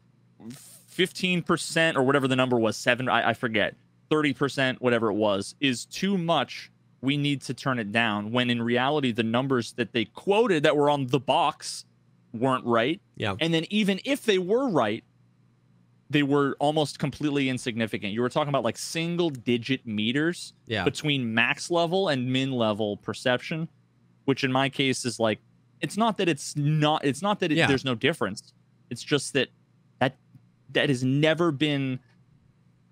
15% 0.91 1.95
or 1.97 2.03
whatever 2.03 2.27
the 2.27 2.35
number 2.37 2.59
was, 2.59 2.77
seven, 2.77 3.09
I, 3.09 3.31
I 3.31 3.35
forget, 3.35 3.77
30%, 4.11 4.81
whatever 4.81 5.09
it 5.11 5.15
was, 5.15 5.55
is 5.61 5.85
too 5.87 6.19
much. 6.19 6.71
We 7.03 7.17
need 7.17 7.43
to 7.43 7.55
turn 7.55 7.79
it 7.79 7.91
down. 7.93 8.31
When 8.31 8.49
in 8.49 8.63
reality, 8.63 9.11
the 9.13 9.25
numbers 9.25 9.73
that 9.73 9.93
they 9.93 10.05
quoted 10.07 10.63
that 10.63 10.77
were 10.77 10.89
on 10.89 11.09
the 11.09 11.19
box 11.21 11.85
weren't 12.33 12.65
right. 12.65 13.01
Yeah. 13.17 13.35
And 13.41 13.53
then 13.53 13.67
even 13.71 14.01
if 14.05 14.25
they 14.25 14.39
were 14.39 14.69
right, 14.71 15.03
they 16.09 16.23
were 16.23 16.57
almost 16.61 16.99
completely 16.99 17.49
insignificant. 17.49 18.13
You 18.13 18.21
were 18.23 18.29
talking 18.29 18.51
about 18.51 18.63
like 18.65 18.79
single 18.79 19.31
digit 19.31 19.87
meters 19.87 20.53
Yeah. 20.67 20.85
between 20.85 21.35
max 21.35 21.71
level 21.71 22.09
and 22.09 22.33
min 22.33 22.53
level 22.53 22.99
perception, 22.99 23.69
which 24.25 24.45
in 24.45 24.53
my 24.53 24.69
case 24.69 25.05
is 25.05 25.19
like 25.19 25.41
it's 25.81 25.97
not 25.97 26.19
that 26.19 26.29
it's 26.29 26.55
not 26.57 27.05
it's 27.05 27.21
not 27.23 27.41
that 27.41 27.51
it, 27.51 27.57
Yeah. 27.59 27.67
there's 27.67 27.85
no 27.85 27.95
difference. 27.97 28.53
It's 28.91 29.03
just 29.03 29.33
that 29.33 29.49
that 29.99 30.17
that 30.71 30.89
has 30.89 31.03
never 31.03 31.51
been 31.51 31.99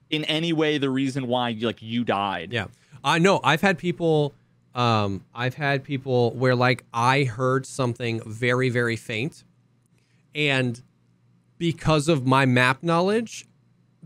in 0.08 0.24
any 0.24 0.52
way 0.52 0.78
the 0.78 0.90
reason 0.90 1.28
why 1.28 1.56
like 1.60 1.80
you 1.80 2.04
died. 2.04 2.52
Yeah. 2.52 2.66
I 3.02 3.18
know. 3.18 3.40
I've 3.42 3.60
had 3.60 3.78
people 3.78 4.34
um 4.74 5.24
I've 5.34 5.54
had 5.54 5.82
people 5.82 6.32
where 6.32 6.54
like 6.54 6.84
I 6.94 7.24
heard 7.24 7.66
something 7.66 8.20
very 8.24 8.68
very 8.68 8.94
faint 8.96 9.42
and 10.34 10.80
because 11.58 12.08
of 12.08 12.24
my 12.26 12.46
map 12.46 12.82
knowledge 12.82 13.46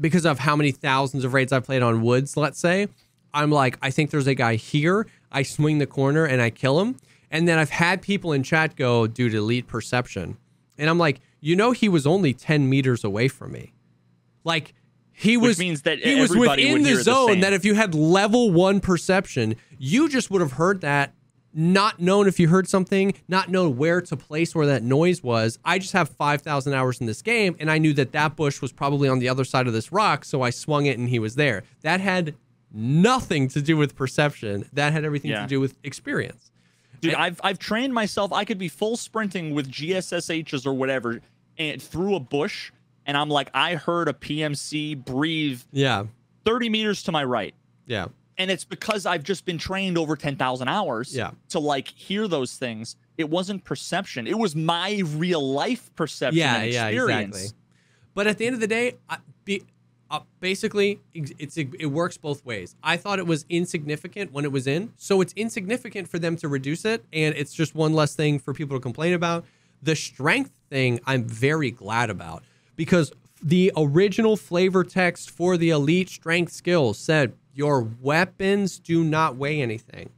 because 0.01 0.25
of 0.25 0.41
how 0.41 0.57
many 0.57 0.73
thousands 0.73 1.25
of 1.25 1.35
raids 1.35 1.53
I've 1.53 1.65
played 1.65 1.83
on 1.83 2.03
woods, 2.03 2.37
let's 2.37 2.59
say, 2.59 2.89
I'm 3.33 3.51
like 3.51 3.79
I 3.83 3.91
think 3.91 4.11
there's 4.11 4.27
a 4.27 4.35
guy 4.35 4.57
here. 4.57 5.07
I 5.31 5.43
swing 5.43 5.79
the 5.79 5.87
corner 5.87 6.25
and 6.25 6.41
I 6.41 6.51
kill 6.51 6.81
him. 6.81 6.97
And 7.31 7.49
then 7.49 7.59
I've 7.59 7.71
had 7.71 8.01
people 8.01 8.33
in 8.33 8.43
chat 8.43 8.77
go 8.77 9.07
to 9.07 9.27
elite 9.27 9.67
perception. 9.67 10.37
And 10.79 10.89
I'm 10.89 10.99
like, 10.99 11.21
"You 11.41 11.57
know 11.57 11.73
he 11.73 11.89
was 11.89 12.07
only 12.07 12.33
10 12.33 12.69
meters 12.69 13.05
away 13.05 13.29
from 13.29 13.53
me." 13.53 13.73
Like 14.45 14.75
he 15.17 15.37
Which 15.37 15.49
was 15.49 15.59
means 15.59 15.83
that 15.83 16.01
he 16.01 16.21
was 16.21 16.35
within 16.37 16.83
the 16.83 16.89
hear 16.91 16.97
the 16.99 17.03
zone 17.03 17.41
that 17.41 17.53
if 17.53 17.65
you 17.65 17.75
had 17.75 17.95
level 17.95 18.51
one 18.51 18.81
perception, 18.81 19.55
you 19.79 20.09
just 20.09 20.31
would 20.31 20.41
have 20.41 20.53
heard 20.53 20.81
that, 20.81 21.15
not 21.53 22.01
known 22.01 22.27
if 22.27 22.41
you 22.41 22.49
heard 22.49 22.69
something, 22.69 23.15
not 23.29 23.49
known 23.49 23.77
where 23.77 24.01
to 24.01 24.17
place 24.17 24.55
where 24.55 24.67
that 24.67 24.83
noise 24.83 25.23
was. 25.23 25.59
I 25.65 25.79
just 25.79 25.93
have 25.93 26.09
5,000 26.09 26.75
hours 26.75 27.01
in 27.01 27.07
this 27.07 27.23
game, 27.23 27.55
and 27.61 27.71
I 27.71 27.79
knew 27.79 27.93
that 27.93 28.11
that 28.13 28.35
bush 28.35 28.61
was 28.61 28.73
probably 28.73 29.09
on 29.09 29.21
the 29.21 29.29
other 29.29 29.45
side 29.45 29.69
of 29.69 29.73
this 29.73 29.93
rock, 29.93 30.25
so 30.25 30.43
I 30.43 30.51
swung 30.51 30.87
it 30.87 30.99
and 30.99 31.09
he 31.09 31.21
was 31.21 31.37
there. 31.37 31.63
That 31.83 32.01
had 32.01 32.35
nothing 32.73 33.47
to 33.49 33.63
do 33.63 33.77
with 33.77 33.95
perception, 33.95 34.69
that 34.73 34.93
had 34.93 35.05
everything 35.05 35.31
Yeah. 35.31 35.43
to 35.43 35.47
do 35.47 35.61
with 35.61 35.77
experience. 35.85 36.51
Dude, 37.01 37.15
I've 37.15 37.41
I've 37.45 37.59
trained 37.59 37.95
myself. 37.95 38.33
I 38.33 38.45
could 38.45 38.59
be 38.59 38.67
full 38.69 38.97
sprinting 38.97 39.55
with 39.55 39.71
GSSHs 39.71 40.67
or 40.67 40.73
whatever 40.73 41.21
and 41.59 41.81
through 41.81 42.15
a 42.17 42.21
bush 42.21 42.73
and 43.07 43.17
I'm 43.17 43.29
like 43.29 43.51
I 43.55 43.75
heard 43.77 44.09
a 44.09 44.13
PMC 44.13 45.05
breathe 45.05 45.63
Yeah, 45.73 46.05
30 46.45 46.69
meters 46.69 47.03
to 47.05 47.13
my 47.13 47.25
right. 47.25 47.55
yeah, 47.87 48.07
and 48.39 48.51
it's 48.51 48.65
because 48.65 49.07
I've 49.07 49.23
just 49.23 49.45
been 49.45 49.59
trained 49.59 49.97
over 49.99 50.17
10,000 50.17 50.69
hours 50.69 51.15
Yeah. 51.15 51.31
to 51.51 51.59
like 51.59 51.89
hear 51.89 52.27
those 52.29 52.57
things. 52.57 52.97
It 53.17 53.31
wasn't 53.31 53.63
perception. 53.65 54.27
It 54.27 54.39
was 54.39 54.57
my 54.57 55.03
real 55.15 55.41
life 55.53 55.95
perception 55.95 56.39
yeah, 56.39 56.63
yeah, 56.65 56.87
experience. 56.89 57.37
exactly. 57.37 57.59
But 58.15 58.27
at 58.27 58.39
the 58.39 58.47
end 58.47 58.55
of 58.55 58.61
the 58.61 58.67
day, 58.67 58.95
I, 59.09 59.19
be, 59.45 59.63
uh, 60.11 60.21
basically, 60.41 61.01
it's 61.15 61.57
it 61.57 61.87
works 61.91 62.17
both 62.17 62.45
ways. 62.45 62.75
I 62.83 62.97
thought 62.97 63.19
it 63.19 63.27
was 63.27 63.45
insignificant 63.49 64.33
when 64.33 64.45
it 64.45 64.53
was 64.53 64.67
in, 64.67 64.93
so 64.97 65.21
it's 65.21 65.33
insignificant 65.35 66.09
for 66.09 66.19
them 66.19 66.37
to 66.37 66.49
reduce 66.49 66.85
it, 66.85 67.05
and 67.13 67.35
it's 67.37 67.53
just 67.55 67.75
one 67.75 67.93
less 67.93 68.15
thing 68.15 68.39
for 68.39 68.53
people 68.55 68.77
to 68.77 68.81
complain 68.81 69.15
about. 69.15 69.45
The 69.83 69.97
strength 69.97 70.51
thing, 70.71 71.01
I'm 71.07 71.25
very 71.25 71.71
glad 71.71 72.11
about 72.11 72.43
because 72.77 73.13
the 73.43 73.73
original 73.77 74.37
flavor 74.37 74.85
text 74.85 75.31
for 75.31 75.57
the 75.57 75.71
elite 75.71 76.09
strength 76.09 76.53
skills 76.53 76.99
said 76.99 77.35
your 77.53 77.83
weapons 78.01 78.79
do 78.79 79.05
not 79.05 79.37
weigh 79.37 79.61
anything 79.61 80.11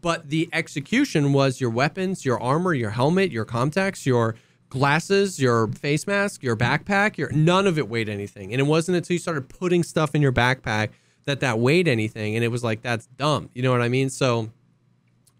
but 0.00 0.28
the 0.30 0.48
execution 0.52 1.32
was 1.32 1.60
your 1.60 1.70
weapons, 1.70 2.24
your 2.24 2.40
armor, 2.40 2.72
your 2.72 2.90
helmet, 2.90 3.32
your 3.32 3.44
contacts, 3.44 4.06
your 4.06 4.36
glasses, 4.68 5.40
your 5.40 5.68
face 5.68 6.06
mask, 6.06 6.42
your 6.42 6.56
backpack, 6.56 7.16
your 7.16 7.30
none 7.32 7.66
of 7.66 7.78
it 7.78 7.88
weighed 7.88 8.08
anything. 8.08 8.52
And 8.52 8.60
it 8.60 8.64
wasn't 8.64 8.96
until 8.96 9.14
you 9.14 9.18
started 9.18 9.48
putting 9.48 9.82
stuff 9.82 10.14
in 10.14 10.22
your 10.22 10.32
backpack 10.32 10.90
that 11.24 11.40
that 11.40 11.58
weighed 11.58 11.88
anything 11.88 12.36
and 12.36 12.44
it 12.44 12.48
was 12.48 12.64
like 12.64 12.82
that's 12.82 13.06
dumb. 13.16 13.50
You 13.54 13.62
know 13.62 13.70
what 13.70 13.82
I 13.82 13.88
mean? 13.88 14.10
So 14.10 14.50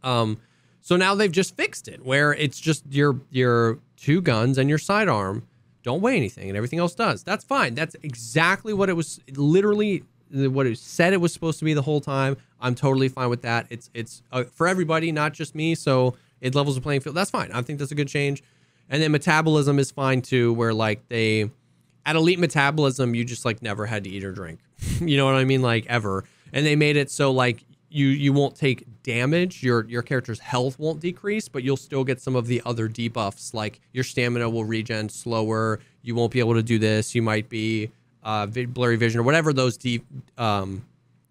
um 0.03 0.39
so 0.81 0.97
now 0.97 1.15
they've 1.15 1.33
just 1.33 1.57
fixed 1.57 1.89
it 1.89 2.05
where 2.05 2.33
it's 2.33 2.59
just 2.59 2.85
your 2.91 3.21
your 3.31 3.79
two 3.97 4.21
guns 4.21 4.59
and 4.59 4.69
your 4.69 4.79
sidearm 4.79 5.47
don't 5.89 6.03
weigh 6.03 6.17
anything 6.17 6.49
and 6.49 6.57
everything 6.57 6.79
else 6.79 6.95
does. 6.95 7.23
That's 7.23 7.45
fine. 7.45 7.75
That's 7.75 7.97
exactly 8.03 8.75
what 8.75 8.91
it 8.91 8.93
was 8.93 9.21
literally 9.35 10.05
what 10.31 10.67
it 10.67 10.77
said 10.77 11.15
it 11.15 11.17
was 11.17 11.33
supposed 11.33 11.59
to 11.59 11.65
be 11.65 11.73
the 11.73 11.83
whole 11.83 12.03
time. 12.03 12.37
I'm 12.61 12.75
totally 12.75 13.09
fine 13.09 13.31
with 13.31 13.41
that. 13.43 13.67
It's 13.71 13.89
it's 13.95 14.23
uh, 14.31 14.45
for 14.45 14.69
everybody, 14.69 15.11
not 15.13 15.33
just 15.33 15.55
me. 15.55 15.75
So 15.75 16.15
it 16.43 16.55
levels 16.55 16.75
the 16.75 16.83
playing 16.83 17.01
field. 17.01 17.17
That's 17.17 17.31
fine. 17.31 17.51
I 17.53 17.63
think 17.63 17.79
that's 17.79 17.91
a 17.91 17.95
good 17.95 18.09
change. 18.09 18.43
And 18.91 19.03
then 19.03 19.13
metabolism 19.13 19.79
is 19.79 19.91
fine 19.91 20.21
too, 20.21 20.53
where 20.53 20.75
like 20.75 21.09
they 21.09 21.51
at 22.05 22.17
elite 22.17 22.39
metabolism, 22.39 23.15
you 23.15 23.25
just 23.25 23.47
like 23.47 23.63
never 23.63 23.87
had 23.87 24.05
to 24.05 24.11
eat 24.11 24.25
or 24.25 24.33
drink. 24.33 24.61
you 25.01 25.17
know 25.17 25.25
what 25.25 25.37
I 25.37 25.45
mean? 25.45 25.63
Like 25.63 25.87
ever. 25.87 26.25
And 26.53 26.67
they 26.67 26.77
made 26.77 26.97
it 26.97 27.11
so 27.11 27.31
like 27.33 27.65
you 27.91 28.09
you 28.09 28.33
won't 28.33 28.55
take 28.55 28.87
damage. 29.03 29.63
Your 29.63 29.85
your 29.87 30.03
character's 30.03 30.41
health 30.41 30.79
won't 30.79 31.01
decrease, 31.01 31.49
but 31.49 31.63
you'll 31.63 31.77
still 31.77 32.05
get 32.05 32.21
some 32.21 32.37
of 32.37 32.47
the 32.47 32.63
other 32.67 32.89
debuffs. 32.89 33.55
Like 33.55 33.81
your 33.93 34.05
stamina 34.05 34.49
will 34.49 34.65
regen 34.65 35.09
slower. 35.09 35.81
You 36.03 36.15
won't 36.15 36.33
be 36.33 36.39
able 36.41 36.55
to 36.55 36.63
do 36.63 36.79
this. 36.79 37.15
You 37.15 37.23
might 37.23 37.49
be 37.49 37.91
uh, 38.23 38.47
blurry 38.47 38.97
vision 38.97 39.21
or 39.21 39.23
whatever 39.23 39.53
those 39.53 39.77
de- 39.77 40.03
um, 40.37 40.85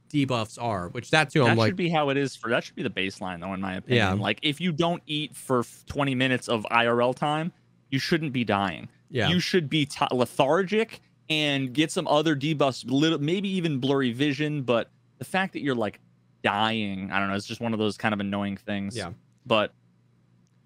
debuffs 0.10 0.62
are. 0.62 0.90
Which 0.90 1.12
that 1.12 1.30
too, 1.30 1.44
That 1.44 1.52
I'm 1.52 1.58
like, 1.58 1.70
should 1.70 1.76
be 1.76 1.90
how 1.90 2.10
it 2.10 2.18
is 2.18 2.36
for 2.36 2.50
that 2.50 2.64
should 2.64 2.76
be 2.76 2.84
the 2.84 2.90
baseline 2.90 3.40
though 3.40 3.54
in 3.54 3.62
my 3.62 3.76
opinion. 3.76 4.18
Yeah. 4.18 4.22
Like 4.22 4.40
if 4.42 4.60
you 4.60 4.72
don't 4.72 5.04
eat 5.06 5.36
for 5.36 5.64
20 5.88 6.16
minutes 6.16 6.48
of 6.48 6.66
IRL 6.72 7.14
time, 7.16 7.52
you 7.90 8.00
shouldn't 8.00 8.34
be 8.34 8.44
dying. 8.44 8.90
Yeah. 9.10 9.30
You 9.30 9.40
should 9.40 9.70
be 9.70 9.86
t- 9.86 10.06
lethargic 10.12 11.02
and 11.30 11.74
get 11.74 11.92
some 11.92 12.08
other 12.08 12.36
debuffs, 12.36 12.84
little 12.88 13.20
maybe 13.20 13.50
even 13.50 13.80
blurry 13.80 14.12
vision, 14.12 14.64
but 14.64 14.90
the 15.20 15.26
fact 15.26 15.54
that 15.54 15.62
you're 15.62 15.76
like 15.76 16.00
dying, 16.52 17.12
I 17.12 17.20
don't 17.20 17.28
know, 17.30 17.36
it's 17.36 17.46
just 17.46 17.62
one 17.62 17.74
of 17.74 17.80
those 17.80 17.98
kind 17.98 18.14
of 18.14 18.20
annoying 18.20 18.58
things. 18.58 18.96
Yeah. 18.96 19.12
But 19.46 19.74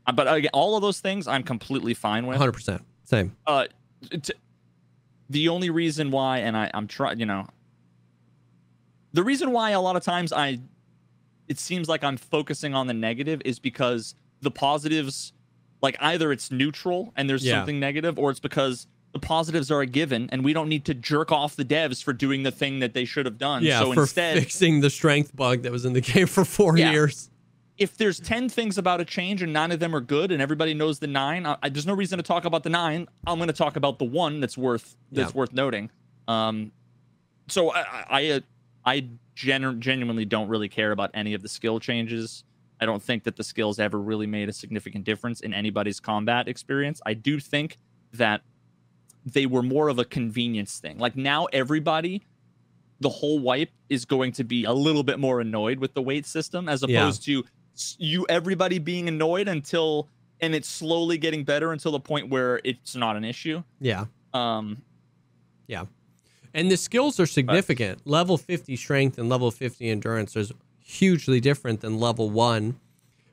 uh, 0.08 0.12
but 0.12 0.32
again, 0.32 0.50
all 0.54 0.76
of 0.76 0.82
those 0.82 1.00
things 1.00 1.28
I'm 1.28 1.44
completely 1.44 1.94
fine 1.94 2.26
with. 2.28 2.36
100 2.38 2.52
percent 2.52 2.82
same. 3.04 3.36
uh 3.48 3.66
t- 4.22 4.34
the 5.30 5.48
only 5.50 5.70
reason 5.70 6.12
why 6.12 6.40
and 6.40 6.56
I, 6.58 6.70
i'm 6.74 6.88
trying 6.88 7.20
you 7.20 7.26
know 7.26 7.48
the 9.14 9.24
reason 9.24 9.52
why 9.52 9.72
a 9.72 9.82
lot 9.82 9.96
of 9.96 10.04
times 10.04 10.32
i 10.34 10.60
it 11.48 11.60
seems 11.60 11.88
like 11.90 12.04
i'm 12.04 12.18
focusing 12.18 12.74
on 12.74 12.88
the 12.88 12.94
negative 12.94 13.42
is 13.46 13.60
because 13.60 14.16
the 14.42 14.52
positives 14.52 15.34
like 15.82 15.96
either 16.00 16.32
it's 16.32 16.52
neutral 16.52 17.12
and 17.16 17.30
there's 17.30 17.46
Yeah. 17.46 17.60
something 17.60 17.80
negative 17.80 18.18
or 18.20 18.32
it's 18.32 18.40
because 18.40 18.88
the 19.14 19.20
positives 19.20 19.70
are 19.72 19.82
a 19.82 19.86
given 19.86 20.30
and 20.32 20.44
we 20.44 20.54
don't 20.54 20.70
need 20.70 20.86
to 20.86 20.94
jerk 20.94 21.32
off 21.32 21.56
the 21.56 21.66
devs 21.66 22.02
for 22.04 22.14
doing 22.14 22.44
the 22.44 22.52
thing 22.52 22.80
that 22.80 22.94
they 22.94 23.06
should 23.06 23.26
have 23.26 23.38
done 23.38 23.64
Yeah, 23.64 23.80
so 23.80 23.94
for 23.94 24.02
instead 24.02 24.38
fixing 24.40 24.80
the 24.82 24.90
strength 24.90 25.36
bug 25.36 25.64
that 25.64 25.72
was 25.72 25.86
in 25.86 25.94
the 25.94 26.02
game 26.14 26.28
for 26.28 26.46
four 26.46 26.78
Yeah. 26.78 26.92
years. 26.92 27.30
if 27.78 27.98
there's 27.98 28.20
10 28.20 28.48
things 28.50 28.78
about 28.78 29.02
a 29.02 29.06
change 29.06 29.42
and 29.42 29.52
nine 29.52 29.72
of 29.72 29.80
them 29.80 29.96
are 29.96 30.02
good 30.02 30.32
and 30.32 30.42
everybody 30.42 30.74
knows 30.74 31.00
the 31.00 31.08
nine 31.08 31.46
I, 31.46 31.58
I- 31.64 31.70
there's 31.70 31.88
no 31.88 31.94
reason 31.96 32.18
to 32.18 32.24
talk 32.24 32.46
about 32.46 32.64
the 32.64 32.70
nine 32.70 33.08
i'm 33.28 33.38
going 33.38 33.48
to 33.48 33.54
talk 33.54 33.76
about 33.76 34.00
the 34.00 34.06
one 34.06 34.40
that's 34.40 34.58
worth 34.58 34.96
that's 35.12 35.32
Yeah. 35.34 35.38
worth 35.38 35.52
noting 35.54 35.90
um 36.28 36.72
so 37.48 37.72
i 37.74 37.80
i 37.82 38.20
i, 38.36 38.42
I 38.86 39.08
genu- 39.36 39.76
genuinely 39.76 40.26
don't 40.26 40.48
really 40.48 40.70
care 40.70 40.92
about 40.92 41.12
any 41.14 41.34
of 41.34 41.42
the 41.42 41.50
skill 41.50 41.80
changes 41.80 42.44
i 42.80 42.86
don't 42.86 43.02
think 43.02 43.24
that 43.24 43.36
the 43.36 43.44
skills 43.44 43.80
ever 43.80 44.00
really 44.00 44.28
made 44.28 44.48
a 44.50 44.54
significant 44.54 45.04
difference 45.04 45.42
in 45.42 45.54
anybody's 45.54 46.00
combat 46.00 46.48
experience 46.48 47.02
i 47.06 47.14
do 47.14 47.40
think 47.40 47.78
that 48.14 48.42
they 49.26 49.46
were 49.46 49.62
more 49.64 49.88
of 49.90 50.00
a 50.00 50.06
convenience 50.06 50.80
thing 50.80 50.98
like 50.98 51.16
now 51.16 51.46
everybody 51.54 52.22
the 53.00 53.10
whole 53.10 53.40
wipe 53.40 53.70
is 53.90 54.06
going 54.06 54.32
to 54.32 54.44
be 54.44 54.64
a 54.66 54.72
little 54.74 55.04
bit 55.04 55.20
more 55.20 55.42
annoyed 55.42 55.80
with 55.80 55.94
the 55.94 56.02
weight 56.02 56.26
system 56.26 56.68
as 56.70 56.84
Yeah. 56.88 57.02
opposed 57.02 57.24
to 57.26 57.44
you 57.98 58.26
everybody 58.30 58.80
being 58.80 59.08
annoyed 59.08 59.48
until 59.48 60.08
and 60.40 60.56
it's 60.56 60.68
slowly 60.68 61.18
getting 61.18 61.44
better 61.44 61.72
until 61.72 61.92
the 61.92 62.00
point 62.00 62.30
where 62.30 62.60
it's 62.64 62.96
not 62.96 63.16
an 63.16 63.24
issue 63.24 63.64
Yeah. 63.80 64.06
um 64.34 64.82
yeah. 65.68 65.86
And 66.54 66.70
the 66.70 66.76
skills 66.76 67.18
are 67.20 67.26
significant. 67.26 68.02
level 68.06 68.38
50 68.38 68.76
strength 68.76 69.18
and 69.18 69.30
level 69.30 69.52
50 69.52 69.88
endurance 69.90 70.36
is 70.36 70.52
hugely 70.84 71.40
different 71.40 71.80
than 71.80 71.98
level 71.98 72.30
1. 72.30 72.78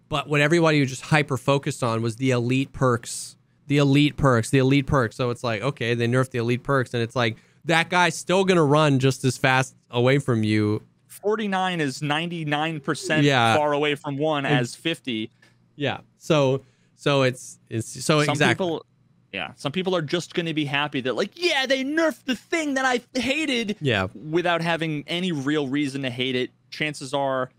But 0.09 0.29
what 0.29 0.41
everybody 0.41 0.79
was 0.81 0.89
just 0.91 1.03
hyper 1.03 1.37
focused 1.37 1.83
on 1.83 2.01
was 2.01 2.17
the 2.17 2.31
elite 2.31 2.73
perks, 2.73 3.37
the 3.69 3.79
elite 3.79 4.17
perks, 4.17 4.51
the 4.51 4.59
elite 4.59 4.87
perks. 4.87 5.17
So 5.17 5.31
it's 5.31 5.45
like, 5.45 5.63
okay, 5.63 5.95
they 5.95 6.09
nerfed 6.09 6.31
the 6.31 6.39
elite 6.39 6.63
perks, 6.63 6.93
and 6.95 7.03
it's 7.03 7.17
like 7.17 7.37
that 7.65 7.89
guy's 7.89 8.17
still 8.17 8.45
gonna 8.45 8.65
run 8.65 8.99
just 8.99 9.25
as 9.25 9.39
fast 9.39 9.75
away 9.91 10.19
from 10.19 10.43
you. 10.43 10.83
49 11.07 11.81
is 11.81 12.01
99% 12.01 13.57
far 13.57 13.73
away 13.73 13.95
from 13.95 14.19
one 14.19 14.47
as 14.47 14.75
50. 14.75 15.31
Yeah. 15.77 15.99
So 16.19 16.63
so 16.99 17.23
it's 17.23 17.59
it's 17.71 18.05
so 18.05 18.23
some 18.25 18.33
exactly. 18.33 18.55
people 18.55 18.85
yeah 19.33 19.53
some 19.55 19.73
people 19.73 19.95
are 19.95 20.03
just 20.03 20.35
going 20.35 20.47
to 20.47 20.53
be 20.53 20.65
happy 20.65 21.01
that 21.01 21.15
like 21.15 21.31
yeah 21.35 21.65
they 21.65 21.85
nerfed 21.85 22.25
the 22.25 22.35
thing 22.35 22.75
that 22.75 22.85
i 22.85 23.01
hated 23.19 23.77
yeah. 23.81 24.09
without 24.31 24.61
having 24.61 25.05
any 25.07 25.33
real 25.33 25.69
reason 25.69 26.03
to 26.03 26.11
hate 26.11 26.35
it 26.35 26.51
chances 26.71 27.15
are 27.15 27.51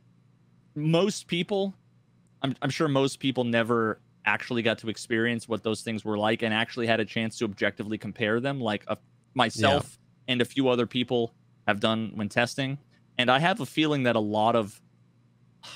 most 0.75 1.27
people 1.27 1.73
i'm, 2.41 2.55
I'm 2.61 2.69
sure 2.69 2.87
most 2.87 3.19
people 3.19 3.45
never 3.45 3.99
actually 4.25 4.61
got 4.61 4.77
to 4.79 4.89
experience 4.89 5.47
what 5.47 5.63
those 5.63 5.81
things 5.81 6.03
were 6.05 6.17
like 6.17 6.41
and 6.41 6.53
actually 6.53 6.87
had 6.87 6.99
a 6.99 7.05
chance 7.05 7.37
to 7.37 7.45
objectively 7.45 7.97
compare 7.97 8.39
them 8.39 8.59
like 8.59 8.83
uh, 8.87 8.95
myself 9.33 9.97
and 10.27 10.41
a 10.41 10.45
few 10.45 10.67
other 10.67 10.85
people 10.85 11.33
have 11.67 11.79
done 11.79 12.11
when 12.15 12.29
testing. 12.29 12.77
And 13.17 13.29
i 13.29 13.39
have 13.39 13.59
a 13.59 13.65
feeling 13.65 14.03
that 14.03 14.15
a 14.15 14.19
lot 14.19 14.55
of 14.55 14.79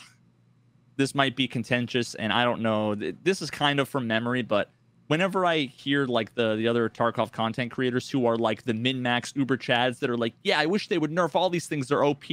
this 0.96 1.14
might 1.14 1.36
be 1.36 1.48
contentious 1.48 2.16
and 2.16 2.32
i 2.32 2.44
don't 2.44 2.62
know 2.62 2.96
this 2.96 3.42
is 3.42 3.52
kind 3.52 3.80
of 3.80 3.90
from 3.90 4.08
memory 4.08 4.42
but 4.42 4.72
whenever 5.08 5.46
i 5.46 5.60
hear 5.60 6.06
like 6.06 6.34
the 6.36 6.56
the 6.56 6.68
other 6.68 6.88
tarkov 6.90 7.32
content 7.32 7.72
creators 7.72 8.10
who 8.10 8.26
are 8.26 8.38
like 8.38 8.64
the 8.64 8.74
min-max 8.74 9.34
uber 9.36 9.58
chads 9.58 10.00
that 10.00 10.10
are 10.10 10.18
like 10.18 10.34
yeah 10.44 10.58
i 10.58 10.66
wish 10.66 10.88
they 10.88 10.98
would 10.98 11.12
nerf 11.12 11.36
all 11.36 11.50
these 11.50 11.68
things 11.68 11.90
they're 11.90 12.06
op 12.06 12.24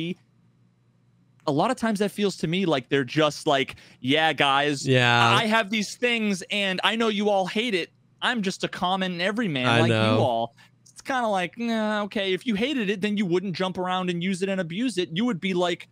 a 1.46 1.52
lot 1.52 1.70
of 1.70 1.76
times 1.76 1.98
that 2.00 2.10
feels 2.10 2.36
to 2.36 2.46
me 2.46 2.66
like 2.66 2.88
they're 2.88 3.04
just 3.04 3.46
like 3.46 3.76
yeah 4.00 4.32
guys 4.32 4.86
Yeah. 4.86 5.28
i 5.36 5.46
have 5.46 5.70
these 5.70 5.96
things 5.96 6.42
and 6.50 6.80
i 6.84 6.96
know 6.96 7.08
you 7.08 7.30
all 7.30 7.46
hate 7.46 7.74
it 7.74 7.90
i'm 8.22 8.42
just 8.42 8.62
a 8.64 8.68
common 8.68 9.20
everyman 9.20 9.66
I 9.66 9.80
like 9.80 9.88
know. 9.90 10.14
you 10.16 10.20
all 10.22 10.54
it's 10.90 11.00
kind 11.00 11.24
of 11.24 11.30
like 11.30 11.56
nah, 11.58 12.02
okay 12.04 12.32
if 12.34 12.46
you 12.46 12.54
hated 12.54 12.90
it 12.90 13.00
then 13.00 13.16
you 13.16 13.24
wouldn't 13.26 13.54
jump 13.56 13.78
around 13.78 14.10
and 14.10 14.22
use 14.22 14.42
it 14.42 14.48
and 14.48 14.60
abuse 14.60 14.98
it 14.98 15.08
you 15.12 15.24
would 15.24 15.40
be 15.40 15.54
like 15.54 15.88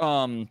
um 0.00 0.48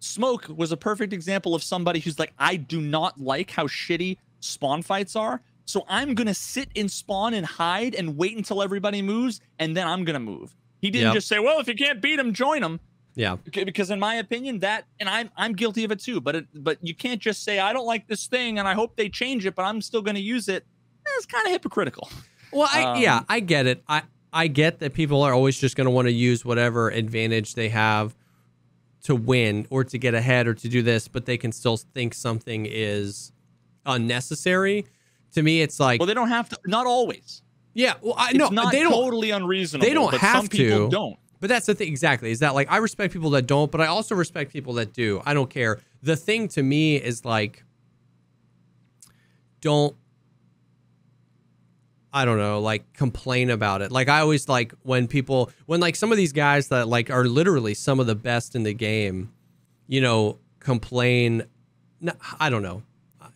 smoke 0.00 0.46
was 0.54 0.72
a 0.72 0.76
perfect 0.76 1.12
example 1.12 1.54
of 1.54 1.62
somebody 1.62 2.00
who's 2.00 2.18
like 2.18 2.32
i 2.38 2.56
do 2.56 2.80
not 2.80 3.20
like 3.20 3.50
how 3.50 3.66
shitty 3.66 4.18
spawn 4.40 4.82
fights 4.82 5.14
are 5.16 5.40
so 5.64 5.84
i'm 5.88 6.14
gonna 6.14 6.34
sit 6.34 6.68
in 6.74 6.88
spawn 6.88 7.34
and 7.34 7.46
hide 7.46 7.94
and 7.94 8.16
wait 8.16 8.36
until 8.36 8.62
everybody 8.62 9.00
moves 9.00 9.40
and 9.58 9.76
then 9.76 9.86
i'm 9.86 10.04
gonna 10.04 10.18
move 10.20 10.54
he 10.80 10.90
didn't 10.90 11.06
Yep. 11.08 11.14
just 11.14 11.28
say 11.28 11.38
well 11.38 11.60
if 11.60 11.68
you 11.68 11.74
can't 11.74 12.00
beat 12.02 12.18
him 12.18 12.32
join 12.32 12.62
him 12.62 12.80
Yeah. 13.14 13.36
Because 13.52 13.90
in 13.90 14.00
my 14.00 14.14
opinion 14.16 14.60
that 14.60 14.86
and 14.98 15.08
i'm 15.08 15.30
i'm 15.36 15.52
guilty 15.52 15.84
of 15.84 15.92
it 15.92 16.00
too 16.00 16.20
but 16.20 16.34
it, 16.34 16.46
but 16.54 16.78
you 16.80 16.94
can't 16.94 17.20
just 17.20 17.44
say 17.44 17.58
i 17.58 17.72
don't 17.72 17.84
like 17.86 18.06
this 18.08 18.26
thing 18.26 18.58
and 18.58 18.66
i 18.66 18.72
hope 18.74 18.96
they 18.96 19.08
change 19.10 19.44
it 19.44 19.54
but 19.54 19.64
i'm 19.64 19.80
still 19.82 20.00
going 20.02 20.14
to 20.14 20.20
use 20.22 20.48
it 20.48 20.64
it's 21.16 21.26
kind 21.26 21.44
of 21.46 21.52
hypocritical 21.52 22.08
Well, 22.52 22.68
I 22.72 22.98
yeah, 23.00 23.18
Um, 23.18 23.26
I 23.28 23.40
get 23.40 23.66
it. 23.66 23.82
I 23.88 24.02
I 24.32 24.46
get 24.46 24.78
that 24.80 24.94
people 24.94 25.22
are 25.22 25.32
always 25.34 25.58
just 25.58 25.74
going 25.76 25.86
to 25.86 25.90
want 25.90 26.06
to 26.06 26.12
use 26.12 26.44
whatever 26.44 26.88
advantage 26.90 27.54
they 27.54 27.68
have 27.70 28.14
to 29.04 29.14
win 29.16 29.66
or 29.70 29.84
to 29.84 29.98
get 29.98 30.14
ahead 30.14 30.46
or 30.46 30.54
to 30.54 30.68
do 30.68 30.80
this, 30.82 31.08
but 31.08 31.26
they 31.26 31.36
can 31.36 31.50
still 31.52 31.76
think 31.76 32.14
something 32.14 32.66
is 32.66 33.32
unnecessary. 33.86 34.86
To 35.32 35.42
me, 35.42 35.62
it's 35.62 35.80
like 35.80 35.98
well 36.00 36.06
they 36.06 36.14
don't 36.14 36.28
have 36.28 36.48
to 36.50 36.58
not 36.66 36.86
always 36.86 37.42
yeah, 37.74 37.94
well, 38.02 38.14
I 38.18 38.32
not 38.34 38.70
they 38.70 38.82
don't. 38.82 38.92
totally 38.92 39.30
unreasonable 39.30 39.86
they 39.86 39.94
don't 39.94 40.10
but 40.10 40.20
have 40.20 40.36
some 40.36 40.48
people 40.48 40.86
to. 40.86 40.90
don't 40.90 41.16
But 41.42 41.48
that's 41.48 41.66
the 41.66 41.74
thing 41.74 41.88
exactly. 41.88 42.30
Is 42.30 42.38
that 42.38 42.54
like 42.54 42.70
I 42.70 42.76
respect 42.76 43.12
people 43.12 43.30
that 43.30 43.48
don't, 43.48 43.68
but 43.68 43.80
I 43.80 43.86
also 43.86 44.14
respect 44.14 44.52
people 44.52 44.74
that 44.74 44.92
do. 44.92 45.20
I 45.26 45.34
don't 45.34 45.50
care. 45.50 45.80
The 46.00 46.14
thing 46.14 46.46
to 46.50 46.62
me 46.62 46.94
is 46.94 47.24
like 47.24 47.64
don't 49.60 49.96
I 52.12 52.24
don't 52.24 52.38
know, 52.38 52.60
like 52.60 52.92
complain 52.92 53.50
about 53.50 53.82
it. 53.82 53.90
Like 53.90 54.08
I 54.08 54.20
always 54.20 54.48
like 54.48 54.72
when 54.84 55.08
people 55.08 55.50
when 55.66 55.80
like 55.80 55.96
some 55.96 56.12
of 56.12 56.16
these 56.16 56.32
guys 56.32 56.68
that 56.68 56.86
like 56.86 57.10
are 57.10 57.24
literally 57.24 57.74
some 57.74 57.98
of 57.98 58.06
the 58.06 58.14
best 58.14 58.54
in 58.54 58.62
the 58.62 58.72
game, 58.72 59.32
you 59.88 60.00
know, 60.00 60.38
complain 60.60 61.42
no, 62.00 62.12
I 62.38 62.50
don't 62.50 62.62
know. 62.62 62.84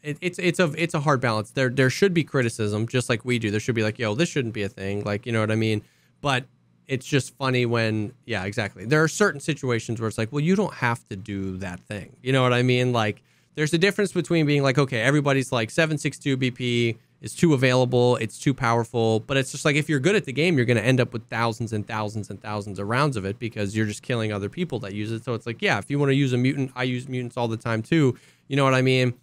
It, 0.05 0.17
it's 0.21 0.39
it's 0.39 0.61
a 0.61 0.73
it's 0.77 0.95
a 0.95 1.01
hard 1.01 1.21
balance. 1.21 1.51
There 1.51 1.71
there 1.71 1.91
should 1.91 2.15
be 2.15 2.23
criticism, 2.23 2.87
just 2.87 3.09
like 3.09 3.25
we 3.25 3.41
do. 3.41 3.51
There 3.51 3.59
should 3.59 3.75
be 3.75 3.83
like, 3.83 3.99
yo, 3.99 4.15
this 4.15 4.29
shouldn't 4.29 4.55
be 4.55 4.63
a 4.63 4.69
thing. 4.69 5.03
Like, 5.03 5.27
you 5.27 5.33
know 5.33 5.41
what 5.41 5.51
I 5.51 5.57
mean? 5.57 5.83
But 6.21 6.45
it's 6.89 7.07
just 7.07 7.35
funny 7.37 7.67
when, 7.67 8.13
yeah, 8.25 8.45
exactly. 8.45 8.85
There 8.85 9.03
are 9.03 9.09
certain 9.09 9.41
situations 9.41 10.01
where 10.01 10.09
it's 10.09 10.19
like, 10.19 10.33
well, 10.33 10.41
you 10.41 10.57
don't 10.57 10.75
have 10.75 11.07
to 11.09 11.17
do 11.17 11.57
that 11.59 11.81
thing. 11.81 12.17
You 12.23 12.33
know 12.33 12.43
what 12.43 12.53
I 12.53 12.63
mean? 12.63 12.93
Like, 12.93 13.23
there's 13.57 13.73
a 13.73 13.79
difference 13.79 14.13
between 14.13 14.47
being 14.47 14.63
like, 14.63 14.79
okay, 14.79 15.01
everybody's 15.01 15.51
like 15.51 15.71
762 15.71 16.37
BP 16.37 16.97
is 17.23 17.35
too 17.35 17.55
available, 17.55 18.17
it's 18.17 18.39
too 18.39 18.53
powerful, 18.53 19.21
but 19.21 19.37
it's 19.37 19.51
just 19.51 19.65
like 19.65 19.75
if 19.75 19.89
you're 19.89 19.99
good 19.99 20.15
at 20.15 20.27
the 20.27 20.33
game, 20.33 20.57
you're 20.57 20.67
going 20.67 20.77
to 20.77 20.85
end 20.85 21.01
up 21.01 21.13
with 21.13 21.27
thousands 21.29 21.73
and 21.73 21.87
thousands 21.89 22.29
and 22.31 22.41
thousands 22.41 22.79
of 22.79 22.87
rounds 22.87 23.17
of 23.17 23.25
it 23.25 23.39
because 23.39 23.75
you're 23.75 23.87
just 23.87 24.03
killing 24.03 24.33
other 24.33 24.51
people 24.51 24.79
that 24.81 24.93
use 24.93 25.11
it. 25.11 25.25
So 25.25 25.35
it's 25.35 25.47
like, 25.47 25.63
yeah, 25.63 25.79
if 25.79 25.91
you 25.91 25.99
want 25.99 26.11
to 26.11 26.15
use 26.15 26.35
a 26.35 26.39
mutant, 26.39 26.71
I 26.77 26.85
use 26.85 27.09
mutants 27.09 27.37
all 27.37 27.49
the 27.49 27.57
time 27.57 27.83
too. 27.83 28.19
You 28.49 28.57
know 28.57 28.65
what 28.65 28.75
I 28.75 28.83
mean? 28.83 29.15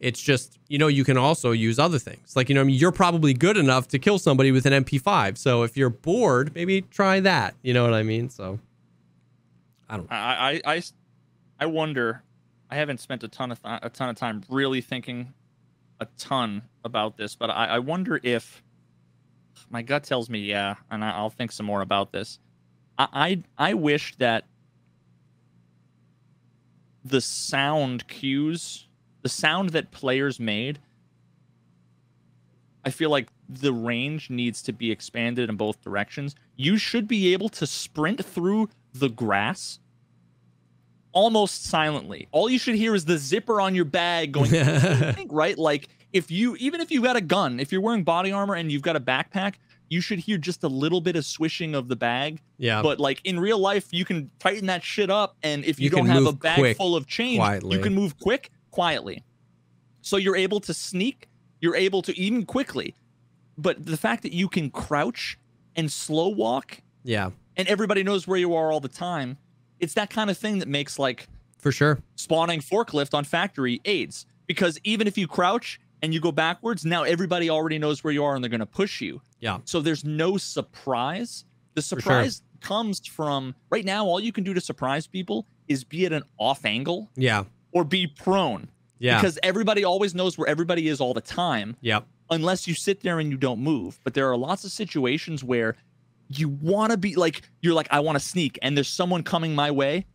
It's 0.00 0.20
just, 0.20 0.58
you 0.68 0.78
know, 0.78 0.86
you 0.86 1.04
can 1.04 1.16
also 1.16 1.50
use 1.50 1.78
other 1.78 1.98
things. 1.98 2.36
Like, 2.36 2.48
you 2.48 2.54
know, 2.54 2.60
I 2.60 2.64
mean, 2.64 2.76
you're 2.76 2.92
probably 2.92 3.34
good 3.34 3.56
enough 3.56 3.88
to 3.88 3.98
kill 3.98 4.18
somebody 4.18 4.52
with 4.52 4.64
an 4.64 4.84
MP5. 4.84 5.36
So 5.36 5.64
if 5.64 5.76
you're 5.76 5.90
bored, 5.90 6.54
maybe 6.54 6.82
try 6.82 7.18
that. 7.20 7.54
You 7.62 7.74
know 7.74 7.82
what 7.82 7.94
I 7.94 8.04
mean? 8.04 8.30
So 8.30 8.60
I 9.88 9.96
don't. 9.96 10.12
I, 10.12 10.60
I, 10.64 10.74
I, 10.74 10.82
I 11.60 11.66
wonder. 11.66 12.22
I 12.70 12.76
haven't 12.76 13.00
spent 13.00 13.24
a 13.24 13.28
ton 13.28 13.50
of 13.50 13.62
th- 13.62 13.80
a 13.82 13.88
ton 13.88 14.08
of 14.08 14.16
time 14.16 14.44
really 14.48 14.80
thinking 14.80 15.32
a 16.00 16.06
ton 16.18 16.62
about 16.84 17.16
this, 17.16 17.34
but 17.34 17.50
I, 17.50 17.66
I 17.66 17.78
wonder 17.78 18.20
if 18.22 18.62
my 19.70 19.82
gut 19.82 20.04
tells 20.04 20.30
me 20.30 20.40
yeah, 20.40 20.76
and 20.90 21.04
I, 21.04 21.10
I'll 21.10 21.30
think 21.30 21.50
some 21.52 21.66
more 21.66 21.80
about 21.80 22.12
this. 22.12 22.38
I, 22.98 23.42
I 23.58 23.70
I 23.70 23.74
wish 23.74 24.14
that 24.16 24.44
the 27.04 27.20
sound 27.20 28.06
cues, 28.08 28.87
the 29.28 29.34
sound 29.34 29.70
that 29.70 29.90
players 29.90 30.40
made, 30.40 30.78
I 32.82 32.88
feel 32.88 33.10
like 33.10 33.28
the 33.46 33.74
range 33.74 34.30
needs 34.30 34.62
to 34.62 34.72
be 34.72 34.90
expanded 34.90 35.50
in 35.50 35.56
both 35.56 35.82
directions. 35.82 36.34
You 36.56 36.78
should 36.78 37.06
be 37.06 37.34
able 37.34 37.50
to 37.50 37.66
sprint 37.66 38.24
through 38.24 38.70
the 38.94 39.10
grass 39.10 39.80
almost 41.12 41.64
silently. 41.64 42.26
All 42.32 42.48
you 42.48 42.58
should 42.58 42.76
hear 42.76 42.94
is 42.94 43.04
the 43.04 43.18
zipper 43.18 43.60
on 43.60 43.74
your 43.74 43.84
bag 43.84 44.32
going. 44.32 44.48
Think, 45.12 45.30
right? 45.30 45.58
Like 45.58 45.88
if 46.14 46.30
you 46.30 46.56
even 46.56 46.80
if 46.80 46.90
you 46.90 47.02
got 47.02 47.16
a 47.16 47.20
gun, 47.20 47.60
if 47.60 47.70
you're 47.70 47.82
wearing 47.82 48.04
body 48.04 48.32
armor 48.32 48.54
and 48.54 48.72
you've 48.72 48.80
got 48.80 48.96
a 48.96 49.00
backpack, 49.00 49.56
you 49.90 50.00
should 50.00 50.18
hear 50.18 50.38
just 50.38 50.64
a 50.64 50.68
little 50.68 51.00
bit 51.00 51.16
of 51.16 51.24
swishing 51.24 51.74
of 51.74 51.88
the 51.88 51.96
bag. 51.96 52.40
Yeah. 52.58 52.82
But 52.82 52.98
like 53.00 53.20
in 53.24 53.38
real 53.40 53.58
life, 53.58 53.88
you 53.90 54.04
can 54.04 54.30
tighten 54.38 54.66
that 54.66 54.82
shit 54.82 55.10
up, 55.10 55.36
and 55.42 55.64
if 55.64 55.78
you, 55.78 55.84
You 55.84 55.90
don't 55.90 56.06
have 56.06 56.26
a 56.26 56.32
bag 56.32 56.58
quick, 56.58 56.76
full 56.76 56.96
of 56.96 57.06
change, 57.06 57.38
quietly. 57.38 57.76
you 57.76 57.82
can 57.82 57.94
move 57.94 58.18
quick 58.18 58.50
quietly. 58.82 59.24
So 60.02 60.16
you're 60.18 60.36
able 60.36 60.60
to 60.60 60.72
sneak. 60.72 61.28
You're 61.60 61.74
able 61.74 62.00
to 62.02 62.16
even 62.16 62.46
quickly. 62.46 62.94
But 63.56 63.84
the 63.84 63.96
fact 63.96 64.22
that 64.22 64.32
you 64.32 64.48
can 64.48 64.70
crouch 64.70 65.36
and 65.74 65.90
slow 65.90 66.28
walk, 66.28 66.78
yeah, 67.02 67.30
and 67.56 67.66
everybody 67.66 68.04
knows 68.04 68.28
where 68.28 68.38
you 68.38 68.54
are 68.54 68.70
all 68.70 68.78
the 68.78 68.88
time, 68.88 69.36
it's 69.80 69.94
that 69.94 70.10
kind 70.10 70.30
of 70.30 70.38
thing 70.38 70.60
that 70.60 70.68
makes 70.68 70.96
like 70.96 71.26
for 71.58 71.72
sure. 71.72 71.98
spawning 72.14 72.60
forklift 72.60 73.14
on 73.14 73.24
factory 73.24 73.80
aids 73.84 74.26
because 74.46 74.78
even 74.84 75.08
if 75.08 75.18
you 75.18 75.26
crouch 75.26 75.80
and 76.02 76.14
you 76.14 76.20
go 76.20 76.30
backwards 76.30 76.84
now 76.84 77.02
everybody 77.02 77.50
already 77.50 77.78
knows 77.80 78.04
where 78.04 78.12
you 78.12 78.22
are 78.22 78.36
and 78.36 78.44
they're 78.44 78.48
going 78.48 78.60
to 78.60 78.74
push 78.82 79.00
you 79.00 79.20
Yeah. 79.40 79.58
so 79.64 79.80
there's 79.80 80.04
no 80.04 80.36
surprise 80.36 81.44
the 81.74 81.82
sure. 81.82 81.98
surprise 81.98 82.42
comes 82.60 83.04
from 83.04 83.56
right 83.70 83.84
now 83.84 84.06
all 84.06 84.20
you 84.20 84.30
can 84.30 84.44
do 84.44 84.54
to 84.54 84.60
surprise 84.60 85.08
people 85.08 85.46
is 85.66 85.82
be 85.82 86.06
at 86.06 86.12
an 86.12 86.22
off 86.38 86.64
angle 86.64 87.08
Yeah. 87.16 87.42
Or 87.78 87.84
be 87.84 88.06
prone 88.08 88.68
Yeah. 88.98 89.20
because 89.20 89.38
everybody 89.42 89.84
always 89.84 90.12
knows 90.14 90.36
where 90.36 90.48
everybody 90.48 90.88
is 90.88 91.00
all 91.00 91.14
the 91.14 91.20
time 91.20 91.76
yep. 91.80 92.04
unless 92.28 92.66
you 92.66 92.74
sit 92.74 93.02
there 93.02 93.20
and 93.20 93.30
you 93.30 93.36
don't 93.36 93.60
move. 93.60 94.00
But 94.02 94.14
there 94.14 94.28
are 94.30 94.36
lots 94.36 94.64
of 94.64 94.72
situations 94.72 95.44
where 95.44 95.76
you 96.28 96.48
want 96.48 96.90
to 96.90 96.98
be 96.98 97.14
like, 97.14 97.42
you're 97.62 97.74
like, 97.74 97.86
I 97.92 98.00
want 98.00 98.16
to 98.18 98.24
sneak, 98.24 98.58
and 98.60 98.76
there's 98.76 98.88
someone 98.88 99.22
coming 99.22 99.54
my 99.54 99.70
way, 99.70 100.06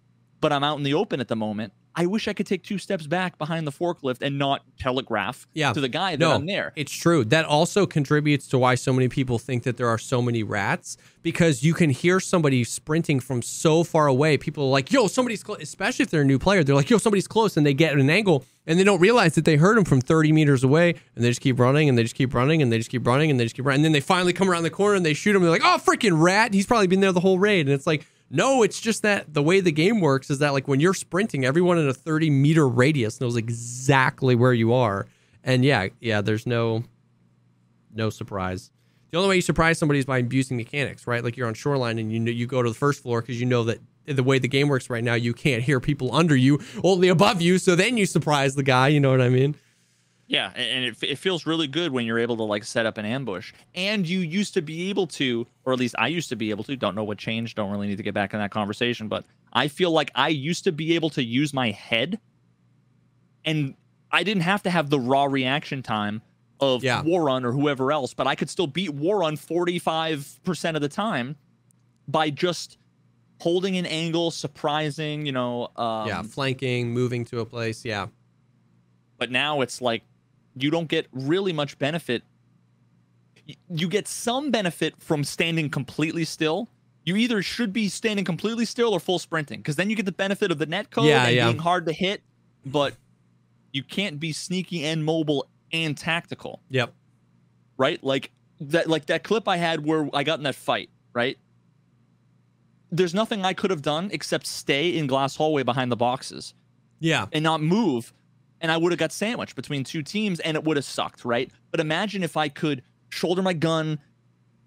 but 0.41 0.51
I'm 0.51 0.63
out 0.63 0.77
in 0.77 0.83
the 0.83 0.93
open 0.93 1.19
at 1.21 1.29
the 1.29 1.35
moment. 1.37 1.71
I 1.95 2.05
wish 2.07 2.27
I 2.27 2.33
could 2.33 2.47
take 2.47 2.63
two 2.63 2.77
steps 2.77 3.05
back 3.07 3.37
behind 3.37 3.67
the 3.67 3.71
forklift 3.71 4.21
and 4.21 4.39
not 4.39 4.63
telegraph 4.79 5.47
Yeah. 5.53 5.73
to 5.73 5.81
the 5.81 5.87
guy 5.89 6.11
that 6.11 6.19
No, 6.19 6.33
I'm 6.33 6.45
there. 6.45 6.73
It's 6.75 6.91
true. 6.91 7.23
That 7.25 7.45
also 7.45 7.85
contributes 7.85 8.47
to 8.47 8.57
why 8.57 8.75
so 8.75 8.91
many 8.93 9.07
people 9.09 9.37
think 9.39 9.63
that 9.63 9.77
there 9.77 9.87
are 9.87 9.97
so 9.99 10.21
many 10.21 10.43
rats 10.43 10.97
because 11.21 11.63
you 11.63 11.73
can 11.73 11.89
hear 11.89 12.19
somebody 12.19 12.63
sprinting 12.63 13.19
from 13.19 13.41
so 13.41 13.83
far 13.83 14.07
away. 14.07 14.37
People 14.37 14.65
are 14.65 14.69
like, 14.71 14.91
yo, 14.91 15.07
somebody's 15.07 15.43
close, 15.43 15.61
especially 15.61 16.03
if 16.03 16.09
they're 16.09 16.21
a 16.21 16.25
new 16.25 16.39
player. 16.39 16.63
They're 16.63 16.75
like, 16.75 16.89
yo, 16.89 16.97
somebody's 16.97 17.27
close, 17.27 17.55
and 17.57 17.65
they 17.65 17.73
get 17.73 17.93
at 17.93 17.99
an 17.99 18.09
angle 18.09 18.43
and 18.65 18.79
they 18.79 18.83
don't 18.83 18.99
realize 18.99 19.35
that 19.35 19.45
they 19.45 19.55
heard 19.57 19.77
him 19.77 19.83
from 19.85 20.01
30 20.01 20.31
meters 20.31 20.63
away 20.63 20.95
and 21.15 21.23
they 21.23 21.29
just 21.29 21.41
keep 21.41 21.59
running 21.59 21.89
and 21.89 21.97
they 21.97 22.03
just 22.03 22.15
keep 22.15 22.33
running 22.33 22.61
and 22.61 22.71
they 22.71 22.77
just 22.77 22.89
keep 22.89 23.05
running 23.05 23.29
and 23.29 23.39
they 23.39 23.43
just 23.45 23.55
keep 23.55 23.65
running. 23.65 23.79
And 23.79 23.85
then 23.85 23.91
they 23.91 23.99
finally 23.99 24.31
come 24.33 24.49
around 24.49 24.63
the 24.63 24.69
corner 24.69 24.95
and 24.95 25.05
they 25.05 25.13
shoot 25.13 25.35
him. 25.35 25.41
They're 25.41 25.51
like, 25.51 25.61
oh, 25.63 25.79
freaking 25.85 26.21
rat. 26.21 26.53
He's 26.53 26.65
probably 26.65 26.87
been 26.87 27.01
there 27.01 27.11
the 27.11 27.19
whole 27.19 27.39
raid. 27.39 27.67
And 27.67 27.73
it's 27.75 27.85
like, 27.87 28.05
No, 28.35 28.63
it's 28.63 28.81
just 28.81 29.03
that 29.03 29.31
the 29.31 29.43
way 29.43 29.59
the 29.59 29.71
game 29.71 30.01
works 30.01 30.31
is 30.31 30.39
that 30.39 30.53
like 30.53 30.67
when 30.67 30.79
you're 30.79 30.95
sprinting, 30.95 31.45
everyone 31.45 31.77
in 31.77 31.87
a 31.87 31.93
30 31.93 32.31
meter 32.31 32.67
radius 32.67 33.21
knows 33.21 33.35
exactly 33.35 34.33
where 34.33 34.53
you 34.53 34.73
are. 34.73 35.05
And 35.43 35.63
yeah, 35.63 35.89
yeah, 36.01 36.21
there's 36.21 36.47
no 36.47 36.83
no 37.93 38.09
surprise. 38.09 38.71
The 39.11 39.19
only 39.19 39.29
way 39.29 39.35
you 39.35 39.41
surprise 39.43 39.77
somebody 39.77 39.99
is 39.99 40.05
by 40.05 40.17
abusing 40.17 40.57
mechanics, 40.57 41.05
right? 41.05 41.23
Like 41.23 41.37
you're 41.37 41.47
on 41.47 41.53
shoreline 41.53 41.99
and 41.99 42.11
you 42.11 42.19
know 42.19 42.31
you 42.31 42.47
go 42.47 42.63
to 42.63 42.69
the 42.69 42.75
first 42.75 43.03
floor 43.03 43.21
because 43.21 43.39
you 43.39 43.45
know 43.45 43.65
that 43.65 43.79
the 44.07 44.23
way 44.23 44.39
the 44.39 44.47
game 44.47 44.67
works 44.67 44.89
right 44.89 45.03
now, 45.03 45.13
you 45.13 45.35
can't 45.35 45.61
hear 45.61 45.79
people 45.79 46.13
under 46.13 46.35
you, 46.35 46.59
only 46.83 47.09
above 47.09 47.39
you. 47.39 47.59
So 47.59 47.75
then 47.75 47.97
you 47.97 48.07
surprise 48.07 48.55
the 48.55 48.63
guy. 48.63 48.87
You 48.87 48.99
know 48.99 49.11
what 49.11 49.21
I 49.21 49.29
mean? 49.29 49.55
Yeah, 50.27 50.51
and 50.55 50.85
it, 50.85 50.97
it 51.03 51.17
feels 51.17 51.45
really 51.45 51.67
good 51.67 51.91
when 51.91 52.05
you're 52.05 52.17
able 52.19 52.37
to 52.37 52.43
like 52.43 52.63
set 52.63 52.85
up 52.85 52.97
an 52.97 53.05
ambush. 53.05 53.51
And 53.75 54.07
you 54.07 54.19
used 54.19 54.53
to 54.53 54.61
be 54.61 54.89
able 54.89 55.05
to, 55.07 55.45
or 55.65 55.73
at 55.73 55.79
least 55.79 55.95
I 55.99 56.07
used 56.07 56.29
to 56.29 56.35
be 56.35 56.49
able 56.49 56.63
to. 56.63 56.75
Don't 56.75 56.95
know 56.95 57.03
what 57.03 57.17
changed. 57.17 57.57
Don't 57.57 57.69
really 57.71 57.87
need 57.87 57.97
to 57.97 58.03
get 58.03 58.13
back 58.13 58.33
in 58.33 58.39
that 58.39 58.49
conversation. 58.51 59.07
But 59.09 59.25
I 59.51 59.67
feel 59.67 59.91
like 59.91 60.11
I 60.15 60.29
used 60.29 60.63
to 60.63 60.71
be 60.71 60.95
able 60.95 61.09
to 61.11 61.23
use 61.23 61.53
my 61.53 61.71
head, 61.71 62.19
and 63.45 63.75
I 64.11 64.23
didn't 64.23 64.43
have 64.43 64.63
to 64.63 64.69
have 64.69 64.89
the 64.89 64.99
raw 64.99 65.25
reaction 65.25 65.83
time 65.83 66.21
of 66.59 66.83
Yeah. 66.83 67.03
Warrun 67.03 67.43
or 67.43 67.51
whoever 67.51 67.91
else. 67.91 68.13
But 68.13 68.25
I 68.25 68.35
could 68.35 68.49
still 68.49 68.67
beat 68.67 68.91
Warrun 68.91 69.37
45 69.37 70.39
percent 70.43 70.77
of 70.77 70.81
the 70.81 70.89
time 70.89 71.35
by 72.07 72.29
just 72.29 72.77
holding 73.41 73.75
an 73.77 73.85
angle, 73.85 74.31
surprising. 74.31 75.25
You 75.25 75.33
know. 75.33 75.69
Um, 75.75 76.07
yeah, 76.07 76.21
flanking, 76.23 76.91
moving 76.93 77.25
to 77.25 77.41
a 77.41 77.45
place. 77.45 77.83
Yeah, 77.83 78.07
but 79.17 79.29
now 79.29 79.59
it's 79.61 79.81
like 79.81 80.03
you 80.55 80.69
don't 80.69 80.87
get 80.87 81.07
really 81.11 81.53
much 81.53 81.77
benefit 81.79 82.23
you 83.69 83.89
get 83.89 84.07
some 84.07 84.51
benefit 84.51 84.93
from 84.99 85.23
standing 85.23 85.69
completely 85.69 86.23
still 86.23 86.69
you 87.03 87.17
either 87.17 87.41
should 87.41 87.73
be 87.73 87.89
standing 87.89 88.23
completely 88.23 88.63
still 88.65 88.93
or 88.93 88.99
full 88.99 89.19
sprinting 89.19 89.59
because 89.59 89.75
then 89.75 89.89
you 89.89 89.95
get 89.95 90.05
the 90.05 90.11
benefit 90.11 90.51
of 90.51 90.57
the 90.57 90.65
net 90.65 90.89
code 90.91 91.05
Yeah, 91.05 91.25
and 91.25 91.35
yeah. 91.35 91.45
being 91.47 91.59
hard 91.59 91.85
to 91.87 91.93
hit 91.93 92.21
but 92.65 92.95
you 93.73 93.83
can't 93.83 94.19
be 94.19 94.31
sneaky 94.31 94.85
and 94.85 95.03
mobile 95.03 95.47
and 95.73 95.97
tactical 95.97 96.61
yep, 96.69 96.93
right? 97.77 98.01
Like 98.03 98.31
that 98.61 98.87
like 98.87 99.07
that 99.07 99.23
clip 99.23 99.47
I 99.47 99.57
had 99.57 99.83
where 99.85 100.07
I 100.13 100.23
got 100.23 100.37
in 100.37 100.43
that 100.43 100.55
fight, 100.55 100.89
right? 101.13 101.37
There's 102.91 103.15
nothing 103.15 103.43
I 103.43 103.53
could 103.53 103.71
have 103.71 103.81
done 103.81 104.09
except 104.13 104.45
stay 104.45 104.95
in 104.95 105.07
glass 105.07 105.35
hallway 105.35 105.63
behind 105.63 105.91
the 105.91 105.95
boxes 105.95 106.53
yeah, 106.99 107.25
and 107.33 107.43
not 107.43 107.61
move 107.61 108.13
and 108.63 108.71
I 108.71 108.77
would 108.77 108.91
have 108.93 108.99
got 108.99 109.11
sandwiched 109.11 109.55
between 109.55 109.83
two 109.83 110.01
teams 110.01 110.39
and 110.39 110.55
it 110.55 110.63
would 110.63 110.77
have 110.77 110.85
sucked, 110.85 111.25
right? 111.25 111.51
But 111.69 111.81
imagine 111.81 112.23
if 112.23 112.37
I 112.37 112.47
could 112.47 112.81
shoulder 113.09 113.43
my 113.43 113.53
gun 113.53 113.99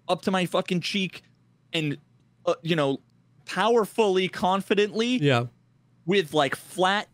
up 0.07 0.21
to 0.21 0.31
my 0.31 0.45
fucking 0.45 0.81
cheek 0.81 1.23
and 1.73 1.97
uh, 2.45 2.53
you 2.61 2.75
know, 2.75 3.01
powerfully, 3.45 4.29
confidently 4.29 5.17
yeah, 5.17 5.47
with 6.05 6.33
like 6.33 6.55
flat 6.55 7.09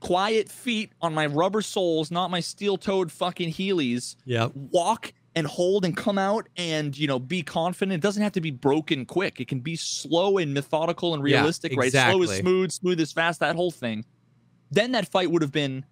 quiet 0.00 0.50
feet 0.50 0.92
on 1.00 1.14
my 1.14 1.26
rubber 1.26 1.62
soles, 1.62 2.10
not 2.10 2.30
my 2.30 2.40
steel-toed 2.40 3.12
fucking 3.12 3.50
Heelys 3.50 4.16
yeah, 4.24 4.48
walk 4.54 5.12
and 5.36 5.46
hold 5.46 5.84
and 5.84 5.96
come 5.96 6.18
out 6.18 6.48
and 6.56 6.96
you 6.96 7.06
know 7.06 7.18
be 7.18 7.42
confident. 7.42 7.94
It 7.94 8.00
doesn't 8.00 8.22
have 8.22 8.32
to 8.32 8.40
be 8.40 8.50
broken 8.50 9.04
quick. 9.04 9.40
It 9.40 9.48
can 9.48 9.60
be 9.60 9.76
slow 9.76 10.38
and 10.38 10.54
methodical 10.54 11.14
and 11.14 11.26
Yeah, 11.26 11.40
realistic, 11.40 11.76
right? 11.76 11.92
Slow 11.92 12.22
is 12.22 12.30
smooth, 12.30 12.72
smooth 12.72 12.98
is 12.98 13.12
fast, 13.12 13.40
that 13.40 13.56
whole 13.56 13.70
thing. 13.70 14.06
Then 14.70 14.92
that 14.92 15.06
fight 15.08 15.30
would 15.30 15.42
have 15.42 15.52
been, 15.52 15.84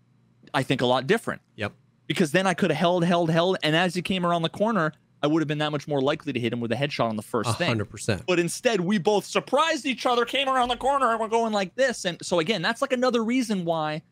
I 0.55 0.63
think, 0.63 0.81
a 0.81 0.87
lot 0.87 1.07
different. 1.07 1.41
Yep. 1.57 1.73
Because 2.07 2.33
then 2.33 2.47
I 2.47 2.55
could 2.55 2.71
have 2.71 2.79
held, 2.79 3.05
held, 3.05 3.31
held, 3.31 3.57
and 3.63 3.75
as 3.77 3.95
he 3.95 4.03
came 4.03 4.27
around 4.27 4.43
the 4.43 4.49
corner, 4.49 4.93
I 5.23 5.29
would 5.29 5.41
have 5.41 5.47
been 5.49 5.59
that 5.59 5.71
much 5.71 5.87
more 5.87 6.01
likely 6.03 6.33
to 6.33 6.41
hit 6.41 6.53
him 6.53 6.61
with 6.61 6.73
a 6.73 6.75
headshot 6.75 7.09
on 7.09 7.17
the 7.17 7.23
first 7.23 7.51
A 7.51 7.53
thing. 7.55 7.69
hundred 7.69 7.87
percent. 7.91 8.23
But 8.27 8.39
instead, 8.41 8.81
we 8.81 8.99
both 8.99 9.25
surprised 9.25 9.87
each 9.87 10.05
other, 10.05 10.25
came 10.25 10.49
around 10.49 10.69
the 10.69 10.77
corner, 10.77 11.11
and 11.13 11.21
we're 11.21 11.29
going 11.29 11.53
like 11.53 11.75
this. 11.77 12.05
And 12.05 12.19
so 12.25 12.41
again, 12.41 12.61
that's 12.61 12.83
like 12.83 12.93
another 12.93 13.23
reason 13.25 13.65
why. 13.65 14.03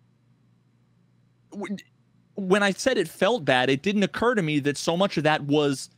When 2.37 2.62
I 2.62 2.71
said 2.71 2.97
it 2.97 3.09
felt 3.09 3.45
bad, 3.45 3.69
it 3.71 3.83
didn't 3.83 4.03
occur 4.05 4.35
to 4.35 4.43
me 4.43 4.61
that 4.61 4.77
so 4.77 4.97
much 4.97 5.17
of 5.17 5.25
that 5.25 5.43
was 5.43 5.91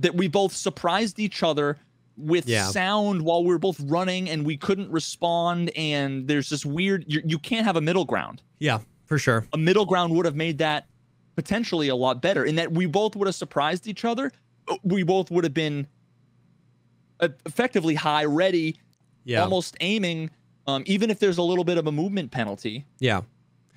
that 0.00 0.14
we 0.14 0.28
both 0.28 0.52
surprised 0.54 1.18
each 1.18 1.42
other 1.42 1.78
with 2.18 2.48
Yeah. 2.48 2.66
sound 2.66 3.22
while 3.22 3.42
we 3.44 3.48
were 3.50 3.58
both 3.58 3.78
running 3.80 4.28
and 4.28 4.44
we 4.44 4.56
couldn't 4.56 4.90
respond. 4.90 5.70
And 5.76 6.26
there's 6.26 6.50
this 6.50 6.66
weird, 6.66 7.04
you, 7.06 7.22
you 7.24 7.38
can't 7.38 7.64
have 7.64 7.76
a 7.76 7.80
middle 7.80 8.04
ground. 8.04 8.42
Yeah, 8.58 8.80
for 9.06 9.18
sure. 9.18 9.46
A 9.52 9.58
middle 9.58 9.86
ground 9.86 10.14
would 10.14 10.26
have 10.26 10.36
made 10.36 10.58
that 10.58 10.86
potentially 11.36 11.88
a 11.88 11.96
lot 11.96 12.20
better 12.20 12.44
in 12.44 12.56
that 12.56 12.72
we 12.72 12.86
both 12.86 13.16
would 13.16 13.26
have 13.26 13.34
surprised 13.34 13.86
each 13.86 14.04
other. 14.04 14.32
We 14.82 15.02
both 15.02 15.30
would 15.30 15.44
have 15.44 15.54
been 15.54 15.86
effectively 17.20 17.94
high, 17.94 18.24
ready, 18.24 18.76
Yeah, 19.24 19.42
almost 19.42 19.76
aiming. 19.80 20.30
Um, 20.66 20.82
even 20.86 21.10
if 21.10 21.20
there's 21.20 21.38
a 21.38 21.42
little 21.42 21.64
bit 21.64 21.78
of 21.78 21.86
a 21.86 21.92
movement 21.92 22.32
penalty, 22.32 22.84
yeah, 22.98 23.22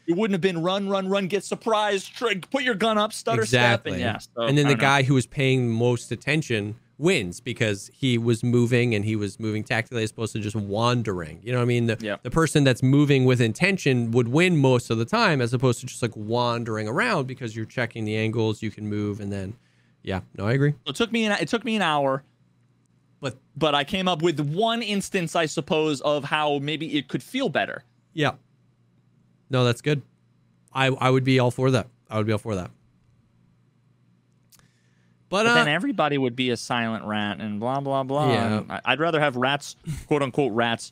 it 0.08 0.18
wouldn't 0.18 0.34
have 0.34 0.42
been 0.42 0.64
run, 0.64 0.90
run, 0.90 1.08
run, 1.08 1.28
get 1.28 1.44
surprised, 1.44 2.16
tr- 2.16 2.40
put 2.50 2.64
your 2.64 2.74
gun 2.74 2.98
up, 2.98 3.14
stutter 3.14 3.44
exactly. 3.44 3.92
step, 3.92 3.94
and 3.94 4.02
yeah. 4.02 4.18
so, 4.18 4.48
and 4.48 4.58
then 4.58 4.68
the 4.68 4.74
know. 4.74 4.82
guy 4.82 5.04
who 5.04 5.14
was 5.14 5.28
paying 5.28 5.70
most 5.70 6.12
attention 6.12 6.76
wins 7.00 7.40
because 7.40 7.90
he 7.94 8.18
was 8.18 8.44
moving 8.44 8.94
and 8.94 9.06
he 9.06 9.16
was 9.16 9.40
moving 9.40 9.64
tactically 9.64 10.04
as 10.04 10.12
opposed 10.12 10.34
to 10.34 10.40
just 10.40 10.56
wandering. 10.56 11.40
You 11.42 11.52
know 11.54 11.58
what 11.60 11.64
I 11.64 11.68
mean? 11.68 11.88
The, 11.88 11.98
Yeah. 12.02 12.18
the 12.24 12.30
person 12.30 12.64
that's 12.66 12.84
moving 12.84 13.24
with 13.26 13.40
intention 13.42 14.12
would 14.12 14.28
win 14.28 14.58
most 14.58 14.90
of 14.90 14.98
the 14.98 15.06
time 15.06 15.40
as 15.42 15.54
opposed 15.54 15.80
to 15.80 15.86
just 15.86 16.02
like 16.02 16.16
wandering 16.16 16.88
around 16.90 17.26
because 17.26 17.56
you're 17.56 17.66
checking 17.66 18.04
the 18.06 18.16
angles, 18.18 18.62
you 18.62 18.70
can 18.70 18.88
move, 18.90 19.22
and 19.22 19.32
then, 19.32 19.56
yeah, 20.04 20.20
no, 20.38 20.46
I 20.46 20.52
agree. 20.54 20.76
It 20.86 20.96
took 20.96 21.12
me 21.12 21.26
an, 21.26 21.32
it 21.40 21.48
took 21.48 21.64
me 21.64 21.78
an 21.78 21.82
hour, 21.82 22.22
But 23.22 23.38
but 23.56 23.74
I 23.76 23.84
came 23.86 24.08
up 24.10 24.22
with 24.22 24.40
one 24.42 24.82
instance, 24.82 25.36
I 25.38 25.46
suppose, 25.46 26.02
of 26.02 26.26
how 26.26 26.60
maybe 26.60 26.98
it 26.98 27.08
could 27.08 27.24
feel 27.24 27.48
better. 27.50 27.84
yeah, 28.14 28.32
no, 29.50 29.64
that's 29.64 29.82
good. 29.82 30.02
I 30.74 30.88
I 30.88 31.10
would 31.10 31.24
be 31.24 31.40
all 31.40 31.52
for 31.52 31.72
that. 31.72 31.88
I 32.10 32.18
would 32.18 32.28
be 32.28 32.34
all 32.34 32.38
for 32.40 32.56
that. 32.56 32.72
But, 35.30 35.44
But 35.44 35.52
uh, 35.52 35.54
then 35.54 35.68
everybody 35.68 36.18
would 36.18 36.36
be 36.36 36.50
a 36.50 36.58
silent 36.58 37.06
rat 37.06 37.40
and 37.40 37.60
blah 37.60 37.80
blah 37.80 38.02
blah. 38.04 38.34
Yeah. 38.34 38.64
I- 38.70 38.82
I'd 38.86 39.00
rather 39.00 39.20
have 39.20 39.36
rats, 39.36 39.76
quote 40.08 40.24
unquote 40.24 40.54
rats, 40.54 40.92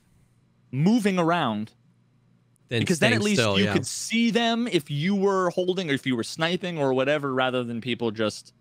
moving 0.72 1.18
around 1.20 1.72
then 2.70 2.82
because 2.82 3.00
then 3.00 3.14
at 3.14 3.22
least 3.22 3.42
still, 3.42 3.58
you 3.58 3.66
yeah. 3.66 3.74
could 3.74 3.88
see 3.88 4.30
them 4.30 4.68
if 4.68 4.92
you 4.92 5.16
were 5.16 5.50
holding 5.52 5.90
or 5.90 5.94
if 5.94 6.06
you 6.06 6.16
were 6.16 6.24
sniping 6.24 6.78
or 6.78 6.94
whatever, 6.94 7.34
rather 7.34 7.64
than 7.64 7.82
people 7.82 8.12
just 8.12 8.54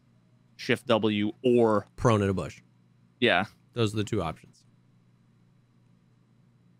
shift 0.57 0.87
W 0.87 1.33
or 1.45 1.87
prone 1.97 2.23
in 2.23 2.31
a 2.31 2.35
bush. 2.35 2.63
yeah. 3.21 3.45
Those 3.75 3.93
are 3.93 3.99
the 3.99 4.05
two 4.05 4.23
options. 4.23 4.65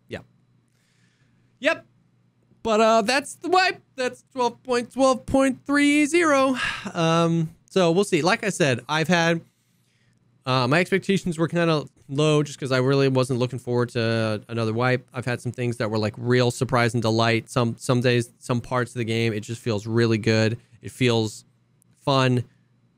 Yep. 0.09 0.25
Yep. 1.61 1.85
But 2.63 2.81
uh 2.81 3.03
that's 3.03 3.35
the 3.35 3.51
wipe. 3.51 3.83
That's 3.97 4.25
12.12.30. 4.35 6.95
Um 6.95 7.51
so 7.69 7.91
we'll 7.91 8.05
see. 8.05 8.23
Like 8.23 8.45
I 8.45 8.51
said, 8.51 8.81
I've 8.89 9.09
had 9.09 9.41
uh, 10.47 10.69
my 10.69 10.79
expectations 10.79 11.39
were 11.39 11.49
kind 11.49 11.69
of 11.71 11.91
low 12.09 12.43
just 12.43 12.59
because 12.59 12.71
I 12.71 12.79
really 12.79 13.09
wasn't 13.09 13.41
looking 13.41 13.59
forward 13.59 13.89
to 13.91 14.43
another 14.49 14.73
wipe. 14.73 15.09
I've 15.13 15.25
had 15.25 15.41
some 15.41 15.51
things 15.51 15.79
that 15.79 15.91
were 15.91 15.99
like 15.99 16.15
real 16.17 16.53
surprise 16.53 16.95
and 16.95 17.03
delight. 17.03 17.51
Some 17.51 17.77
some 17.79 18.01
days, 18.01 18.31
some 18.39 18.61
parts 18.61 18.93
of 18.93 18.99
the 18.99 19.05
game, 19.05 19.33
it 19.33 19.41
just 19.41 19.61
feels 19.61 19.87
really 19.87 20.19
good. 20.19 20.59
It 20.83 20.93
feels 20.93 21.45
fun 22.05 22.45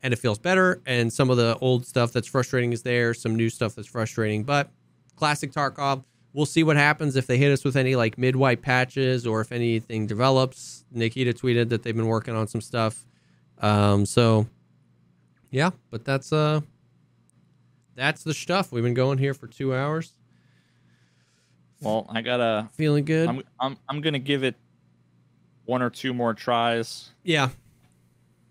and 0.03 0.13
it 0.13 0.19
feels 0.19 0.39
better. 0.39 0.83
And 0.87 1.11
some 1.11 1.31
of 1.31 1.39
the 1.39 1.57
old 1.61 1.87
stuff 1.87 2.13
that's 2.13 2.29
frustrating 2.29 2.73
is 2.73 2.83
there. 2.83 3.15
Some 3.15 3.35
new 3.35 3.49
stuff 3.49 3.75
that's 3.75 3.89
frustrating. 3.89 4.45
But 4.45 4.71
classic 5.17 5.53
Tarkov, 5.53 6.05
we'll 6.35 6.47
see 6.47 6.63
what 6.63 6.77
happens 6.77 7.17
if 7.17 7.27
they 7.27 7.39
hit 7.39 7.51
us 7.51 7.65
with 7.65 7.77
any 7.77 7.97
like 7.97 8.19
mid 8.19 8.37
wipe 8.37 8.61
patches 8.61 9.27
or 9.27 9.41
if 9.41 9.53
anything 9.53 10.07
develops. 10.07 10.85
Nikita 10.93 11.33
tweeted 11.33 11.71
that 11.71 11.83
they've 11.83 11.97
been 11.97 12.07
working 12.07 12.37
on 12.37 12.47
some 12.47 12.61
stuff. 12.61 13.07
Um, 13.61 14.05
so 14.05 14.47
yeah, 15.51 15.71
but 15.91 16.05
that's 16.05 16.33
uh 16.33 16.61
that's 17.95 18.23
the 18.23 18.35
stuff. 18.35 18.71
We've 18.73 18.85
been 18.85 18.95
going 18.95 19.19
here 19.19 19.35
for 19.35 19.47
two 19.47 19.75
hours. 19.75 20.13
Well, 21.81 22.07
I 22.09 22.23
gotta. 22.23 22.69
Feeling 22.75 23.05
good. 23.05 23.29
I'm 23.29 23.43
I'm 23.61 23.77
I'm 23.89 24.01
gonna 24.01 24.19
give 24.19 24.43
it 24.45 24.57
one 25.65 25.83
or 25.83 25.91
two 25.91 26.13
more 26.15 26.35
tries. 26.35 27.11
yeah. 27.25 27.51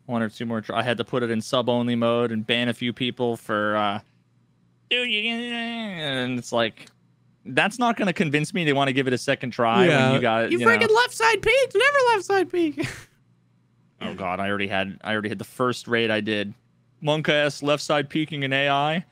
One 0.06 0.22
or 0.24 0.30
two 0.30 0.46
more. 0.46 0.62
Try. 0.62 0.80
I 0.80 0.84
had 0.84 0.98
to 1.00 1.04
put 1.04 1.22
it 1.24 1.30
in 1.32 1.42
sub 1.42 1.68
only 1.68 1.96
mode 1.96 2.32
and 2.32 2.48
ban 2.48 2.70
a 2.70 2.74
few 2.74 2.94
people 2.94 3.36
for. 3.36 3.76
uh 3.76 4.00
Dude, 4.90 5.10
you 5.10 5.20
and 5.30 6.40
it's 6.40 6.52
like. 6.54 6.88
That's 7.50 7.80
not 7.80 7.96
going 7.96 8.08
to 8.08 8.14
convince 8.14 8.54
me 8.54 8.66
they 8.66 8.74
want 8.74 8.90
to 8.90 8.94
give 8.94 9.08
it 9.08 9.14
a 9.14 9.18
second 9.18 9.52
try 9.52 9.88
when 9.88 10.14
you 10.16 10.20
got 10.20 10.44
it. 10.46 10.52
You, 10.52 10.60
You, 10.60 10.66
know. 10.66 10.72
freaking 10.72 10.94
left 10.94 11.14
side 11.14 11.42
peeked. 11.42 11.76
Never 11.76 11.98
left 12.14 12.26
side 12.26 12.52
peek. 12.52 12.88
Oh 14.00 14.14
god, 14.14 14.40
I 14.40 14.48
already 14.48 14.68
had 14.68 15.00
I 15.04 15.12
already 15.14 15.30
had 15.30 15.40
the 15.40 15.44
first 15.44 15.88
raid 15.88 16.12
I 16.12 16.22
did. 16.22 16.54
monkaS 17.02 17.62
left 17.64 17.84
side 17.84 18.10
peeking 18.10 18.44
in 18.44 18.54
AI. 18.54 19.06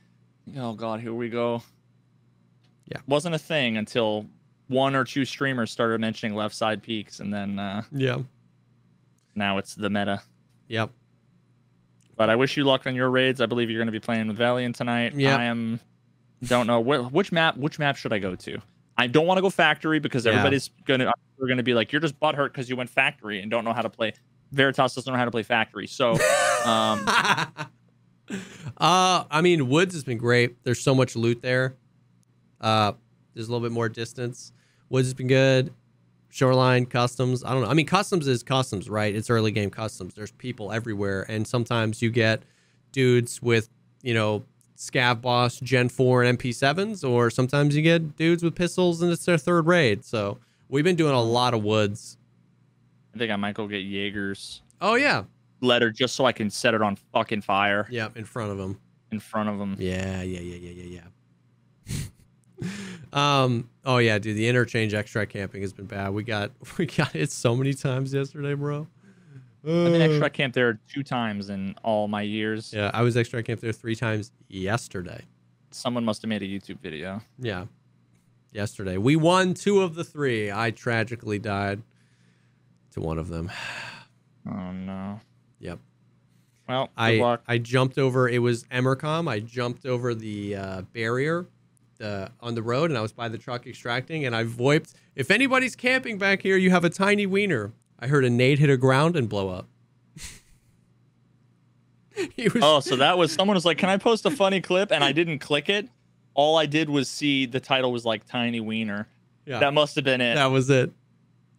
Oh 0.58 0.74
god, 0.74 1.00
here 1.02 1.14
we 1.14 1.30
go. 1.30 1.64
Yeah. 2.92 3.00
Wasn't 3.08 3.34
a 3.34 3.40
thing 3.40 3.78
until 3.78 4.28
one 4.68 4.96
or 4.96 5.04
two 5.04 5.26
streamers 5.26 5.72
started 5.72 6.00
mentioning 6.02 6.36
left 6.36 6.56
side 6.56 6.82
peaks 6.84 7.20
and 7.20 7.34
then 7.34 7.60
uh 7.60 7.84
yeah. 7.92 8.20
now 9.36 9.58
it's 9.58 9.76
the 9.76 9.90
meta. 9.90 10.22
Yep. 10.68 10.92
But 12.16 12.30
I 12.30 12.36
wish 12.36 12.56
you 12.58 12.64
luck 12.64 12.88
on 12.88 12.96
your 12.96 13.10
raids. 13.10 13.42
I 13.42 13.46
believe 13.46 13.70
you're 13.70 13.80
going 13.80 13.88
to 13.88 13.92
be 13.92 14.00
playing 14.00 14.28
with 14.30 14.38
Valiant 14.38 14.76
tonight. 14.76 15.14
Yeah. 15.16 15.36
I 15.36 15.44
am 15.44 15.80
Don't 16.46 16.66
know 16.66 16.82
wh- 16.82 17.12
which 17.14 17.32
map. 17.32 17.58
Which 17.58 17.78
map 17.78 17.98
should 17.98 18.14
I 18.14 18.20
go 18.20 18.36
to? 18.36 18.58
I 18.98 19.08
don't 19.08 19.28
want 19.28 19.38
to 19.38 19.42
go 19.42 19.50
factory 19.50 20.00
because 20.00 20.26
Yeah. 20.26 20.32
everybody's 20.32 20.70
gonna 20.86 21.12
we're 21.38 21.48
gonna 21.48 21.64
be 21.64 21.74
like 21.74 21.92
you're 21.92 22.00
just 22.02 22.20
butthurt 22.20 22.48
because 22.54 22.70
you 22.70 22.76
went 22.78 22.90
factory 22.90 23.42
and 23.42 23.52
don't 23.52 23.66
know 23.66 23.74
how 23.74 23.82
to 23.82 23.90
play. 23.90 24.14
Veritas 24.52 24.96
doesn't 24.96 25.12
know 25.12 25.18
how 25.18 25.26
to 25.26 25.32
play 25.32 25.44
factory, 25.44 25.88
so 25.88 26.12
um, 26.12 27.04
uh, 27.08 27.66
I 28.78 29.42
mean, 29.42 29.70
Woods 29.70 29.94
has 29.94 30.04
been 30.04 30.18
great. 30.18 30.64
There's 30.64 30.82
so 30.82 30.96
much 30.96 31.16
loot 31.16 31.42
there. 31.42 31.76
Uh, 32.62 32.94
there's 33.34 33.48
a 33.48 33.52
little 33.52 33.66
bit 33.66 33.74
more 33.74 33.90
distance. 33.90 34.52
Woods 34.90 35.08
has 35.08 35.14
been 35.14 35.28
good. 35.28 35.74
Shoreline 36.30 36.86
customs. 36.86 37.44
I 37.44 37.54
don't 37.54 37.62
know. 37.62 37.70
I 37.70 37.74
mean, 37.74 37.86
customs 37.86 38.28
is 38.28 38.44
customs, 38.44 38.90
right? 38.90 39.16
It's 39.16 39.30
early 39.30 39.52
game 39.52 39.70
customs. 39.70 40.16
There's 40.16 40.32
people 40.32 40.72
everywhere, 40.72 41.26
and 41.30 41.48
sometimes 41.48 42.02
you 42.02 42.10
get 42.10 42.44
dudes 42.92 43.42
with 43.42 43.70
you 44.02 44.14
know 44.14 44.44
scav 44.78 45.22
boss 45.22 45.60
Gen 45.60 45.90
Four 45.90 46.24
and 46.24 46.38
MP7s, 46.38 47.08
or 47.08 47.30
sometimes 47.30 47.76
you 47.76 47.82
get 47.82 48.18
dudes 48.18 48.44
with 48.44 48.56
pistols 48.56 49.02
and 49.02 49.12
it's 49.12 49.26
their 49.26 49.38
third 49.38 49.66
raid. 49.66 50.04
So 50.04 50.40
we've 50.68 50.84
been 50.84 50.96
doing 50.96 51.14
a 51.14 51.22
lot 51.22 51.54
of 51.54 51.64
Woods. 51.64 52.18
I 53.16 53.18
think 53.18 53.32
I 53.32 53.36
might 53.38 53.56
go 53.56 53.68
get 53.68 53.84
Jaeger's 53.86 54.62
Oh 54.82 54.96
yeah, 54.96 55.24
letter 55.62 55.90
just 55.90 56.16
so 56.16 56.26
I 56.26 56.34
can 56.34 56.50
set 56.50 56.74
it 56.74 56.82
on 56.82 56.98
fucking 57.14 57.42
fire 57.42 57.88
yeah, 57.90 58.10
in 58.16 58.26
front 58.26 58.52
of 58.52 58.58
them. 58.58 58.78
in 59.12 59.20
front 59.22 59.48
of 59.48 59.58
them. 59.58 59.78
Yeah, 59.80 60.22
yeah, 60.22 60.42
yeah, 60.42 60.58
yeah, 60.58 60.84
yeah, 60.84 61.02
yeah. 61.88 62.66
um. 63.14 63.70
Oh 63.86 63.98
yeah, 63.98 64.20
dude. 64.20 64.36
The 64.36 64.48
interchange 64.50 64.94
extract 64.94 65.32
camping 65.32 65.62
has 65.62 65.72
been 65.72 65.86
bad. 65.86 66.14
We 66.14 66.24
got 66.24 66.52
we 66.78 66.86
got 66.86 67.16
it 67.16 67.32
so 67.32 67.56
many 67.56 67.74
times 67.74 68.14
yesterday, 68.14 68.54
bro. 68.54 68.88
I've 69.64 69.72
been 69.92 70.02
Uh, 70.02 70.06
extra 70.06 70.30
camp 70.30 70.54
there 70.54 70.80
two 70.94 71.02
times 71.02 71.50
in 71.50 71.74
all 71.84 72.08
my 72.08 72.22
years. 72.22 72.72
Yeah, 72.72 72.92
I 72.94 73.02
was 73.02 73.16
extract 73.18 73.48
camp 73.48 73.62
there 73.62 73.72
three 73.72 73.96
times 73.96 74.32
yesterday. 74.48 75.22
Someone 75.72 76.06
must 76.06 76.22
have 76.22 76.30
made 76.30 76.44
a 76.44 76.46
YouTube 76.48 76.80
video. 76.82 77.22
Yeah, 77.40 77.66
yesterday 78.52 78.98
we 78.98 79.16
won 79.16 79.54
two 79.54 79.82
of 79.82 79.96
the 79.96 80.04
three. 80.04 80.52
I 80.52 80.70
tragically 80.72 81.40
died 81.40 81.82
to 82.96 83.02
one 83.02 83.18
of 83.20 83.28
them. 83.30 83.50
Oh 84.48 84.72
no. 84.72 85.22
Yep. 85.58 85.80
Well, 86.70 86.86
good 86.86 86.92
I 87.02 87.16
luck. 87.16 87.42
I 87.48 87.58
jumped 87.58 87.98
over. 87.98 88.30
It 88.30 88.38
was 88.38 88.64
Emercom. 88.66 89.28
I 89.28 89.40
jumped 89.40 89.88
over 89.88 90.14
the 90.14 90.56
uh, 90.56 90.82
barrier 90.94 91.48
uh, 92.00 92.28
on 92.42 92.54
the 92.54 92.62
road, 92.62 92.92
and 92.92 92.98
I 93.00 93.02
was 93.02 93.12
by 93.12 93.28
the 93.28 93.40
truck 93.40 93.66
extracting, 93.66 94.24
and 94.24 94.36
I 94.36 94.44
voiped. 94.44 94.94
If 95.16 95.32
anybody's 95.32 95.76
camping 95.76 96.20
back 96.20 96.44
here, 96.44 96.58
you 96.58 96.70
have 96.70 96.86
a 96.86 96.92
tiny 96.92 97.26
wiener. 97.26 97.72
I 98.00 98.06
heard 98.06 98.24
a 98.24 98.30
nade 98.30 98.60
hit 98.60 98.70
a 98.70 98.78
ground 98.78 99.16
and 99.16 99.28
blow 99.28 99.50
up. 99.50 99.68
was, 102.38 102.52
Oh, 102.62 102.82
so 102.82 102.98
that 102.98 103.18
was 103.18 103.32
someone 103.32 103.56
was 103.56 103.66
like, 103.66 103.80
"Can 103.80 103.90
I 103.90 103.98
post 103.98 104.28
a 104.28 104.32
funny 104.32 104.62
clip?" 104.62 104.92
And 104.92 105.04
I 105.04 105.12
didn't 105.12 105.40
click 105.40 105.70
it. 105.70 105.90
All 106.36 106.56
I 106.56 106.68
did 106.68 106.88
was 106.88 107.10
see 107.10 107.48
the 107.48 107.60
title 107.60 107.92
was 107.92 108.06
like 108.06 108.28
"Tiny 108.28 108.60
Wiener." 108.60 109.08
yeah, 109.48 109.58
That 109.58 109.74
must 109.74 109.96
have 109.96 110.04
been 110.04 110.22
it. 110.22 110.36
that 110.36 110.52
was 110.52 110.70
it. 110.70 110.92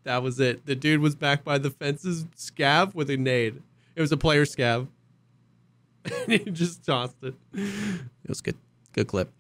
That 0.07 0.23
was 0.23 0.39
it. 0.39 0.65
The 0.67 0.77
dude 0.77 1.01
was 1.01 1.17
back 1.17 1.43
by 1.43 1.59
the 1.59 1.69
fences, 1.71 2.25
scav 2.37 2.95
with 2.95 3.11
a 3.11 3.17
nade. 3.17 3.61
It 3.97 4.01
was 4.01 4.13
a 4.13 4.17
player 4.17 4.45
scav. 4.45 4.87
and 6.05 6.29
he 6.33 6.39
just 6.53 6.85
tossed 6.85 7.17
it. 7.23 7.35
It 7.53 8.29
was 8.29 8.41
good. 8.41 8.55
Good 8.93 9.09
clip. 9.09 9.33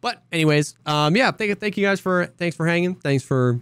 But 0.00 0.20
anyways, 0.32 0.74
um, 0.86 1.14
yeah, 1.14 1.30
thank 1.30 1.56
thank 1.60 1.76
you 1.76 1.86
guys 1.86 2.00
for 2.00 2.26
thanks 2.36 2.56
for 2.56 2.66
hanging. 2.66 2.96
Thanks 2.96 3.22
for 3.22 3.60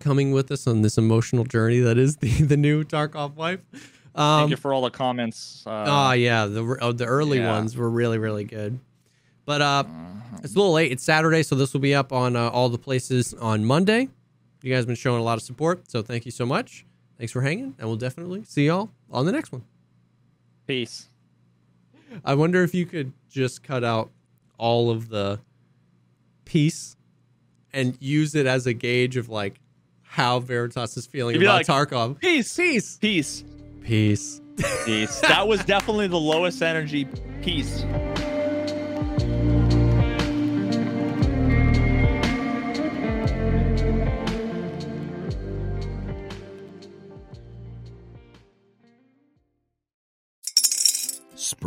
coming 0.00 0.32
with 0.32 0.50
us 0.50 0.66
on 0.66 0.82
this 0.82 0.98
emotional 0.98 1.44
journey 1.44 1.78
that 1.78 1.98
is 1.98 2.16
the 2.24 2.28
the 2.42 2.56
new 2.56 2.82
Tarkov 2.82 3.34
wipe. 3.36 3.62
Um, 4.16 4.40
Thank 4.40 4.50
you 4.50 4.56
for 4.56 4.72
all 4.74 4.82
the 4.82 4.90
comments. 4.90 5.62
Uh, 5.64 5.84
Oh 5.86 6.12
yeah, 6.14 6.46
the 6.46 6.64
uh, 6.80 6.90
the 6.90 7.04
early 7.04 7.38
Yeah. 7.38 7.52
ones 7.52 7.76
were 7.76 7.88
really 7.88 8.18
really 8.18 8.42
good. 8.44 8.80
But 9.44 9.62
uh, 9.62 9.84
it's 10.42 10.54
a 10.54 10.58
little 10.58 10.72
late. 10.72 10.90
It's 10.90 11.04
Saturday, 11.04 11.44
so 11.44 11.54
this 11.54 11.72
will 11.72 11.80
be 11.80 11.94
up 11.94 12.12
on 12.12 12.34
uh, 12.34 12.48
all 12.48 12.68
the 12.68 12.76
places 12.78 13.32
on 13.34 13.64
Monday. 13.64 14.08
You 14.62 14.72
guys 14.72 14.78
have 14.80 14.86
been 14.86 14.96
showing 14.96 15.20
a 15.20 15.24
lot 15.24 15.38
of 15.38 15.42
support, 15.42 15.90
so 15.90 16.02
thank 16.02 16.24
you 16.24 16.32
so 16.32 16.44
much. 16.44 16.84
Thanks 17.16 17.32
for 17.32 17.42
hanging, 17.42 17.74
and 17.78 17.88
we'll 17.88 17.96
definitely 17.96 18.44
see 18.44 18.66
y'all 18.66 18.90
on 19.10 19.26
the 19.26 19.32
next 19.32 19.52
one. 19.52 19.64
peace. 20.66 21.08
I 22.24 22.34
wonder 22.34 22.62
if 22.62 22.74
you 22.74 22.86
could 22.86 23.12
just 23.28 23.62
cut 23.62 23.84
out 23.84 24.10
all 24.56 24.90
of 24.90 25.08
the 25.10 25.40
peace 26.46 26.96
and 27.72 27.96
use 28.00 28.34
it 28.34 28.46
as 28.46 28.66
a 28.66 28.72
gauge 28.72 29.16
of 29.16 29.28
like 29.28 29.60
how 30.02 30.40
Veritas 30.40 30.96
is 30.96 31.06
feeling 31.06 31.34
You'd 31.34 31.42
about 31.44 31.68
like, 31.68 31.88
Tarkov. 31.90 32.18
Peace. 32.18 32.56
Peace. 32.56 32.96
Peace. 32.96 33.44
Peace. 33.82 34.40
Peace. 34.86 35.20
that 35.20 35.46
was 35.46 35.62
definitely 35.64 36.08
the 36.08 36.18
lowest 36.18 36.62
energy 36.62 37.06
peace. 37.42 37.84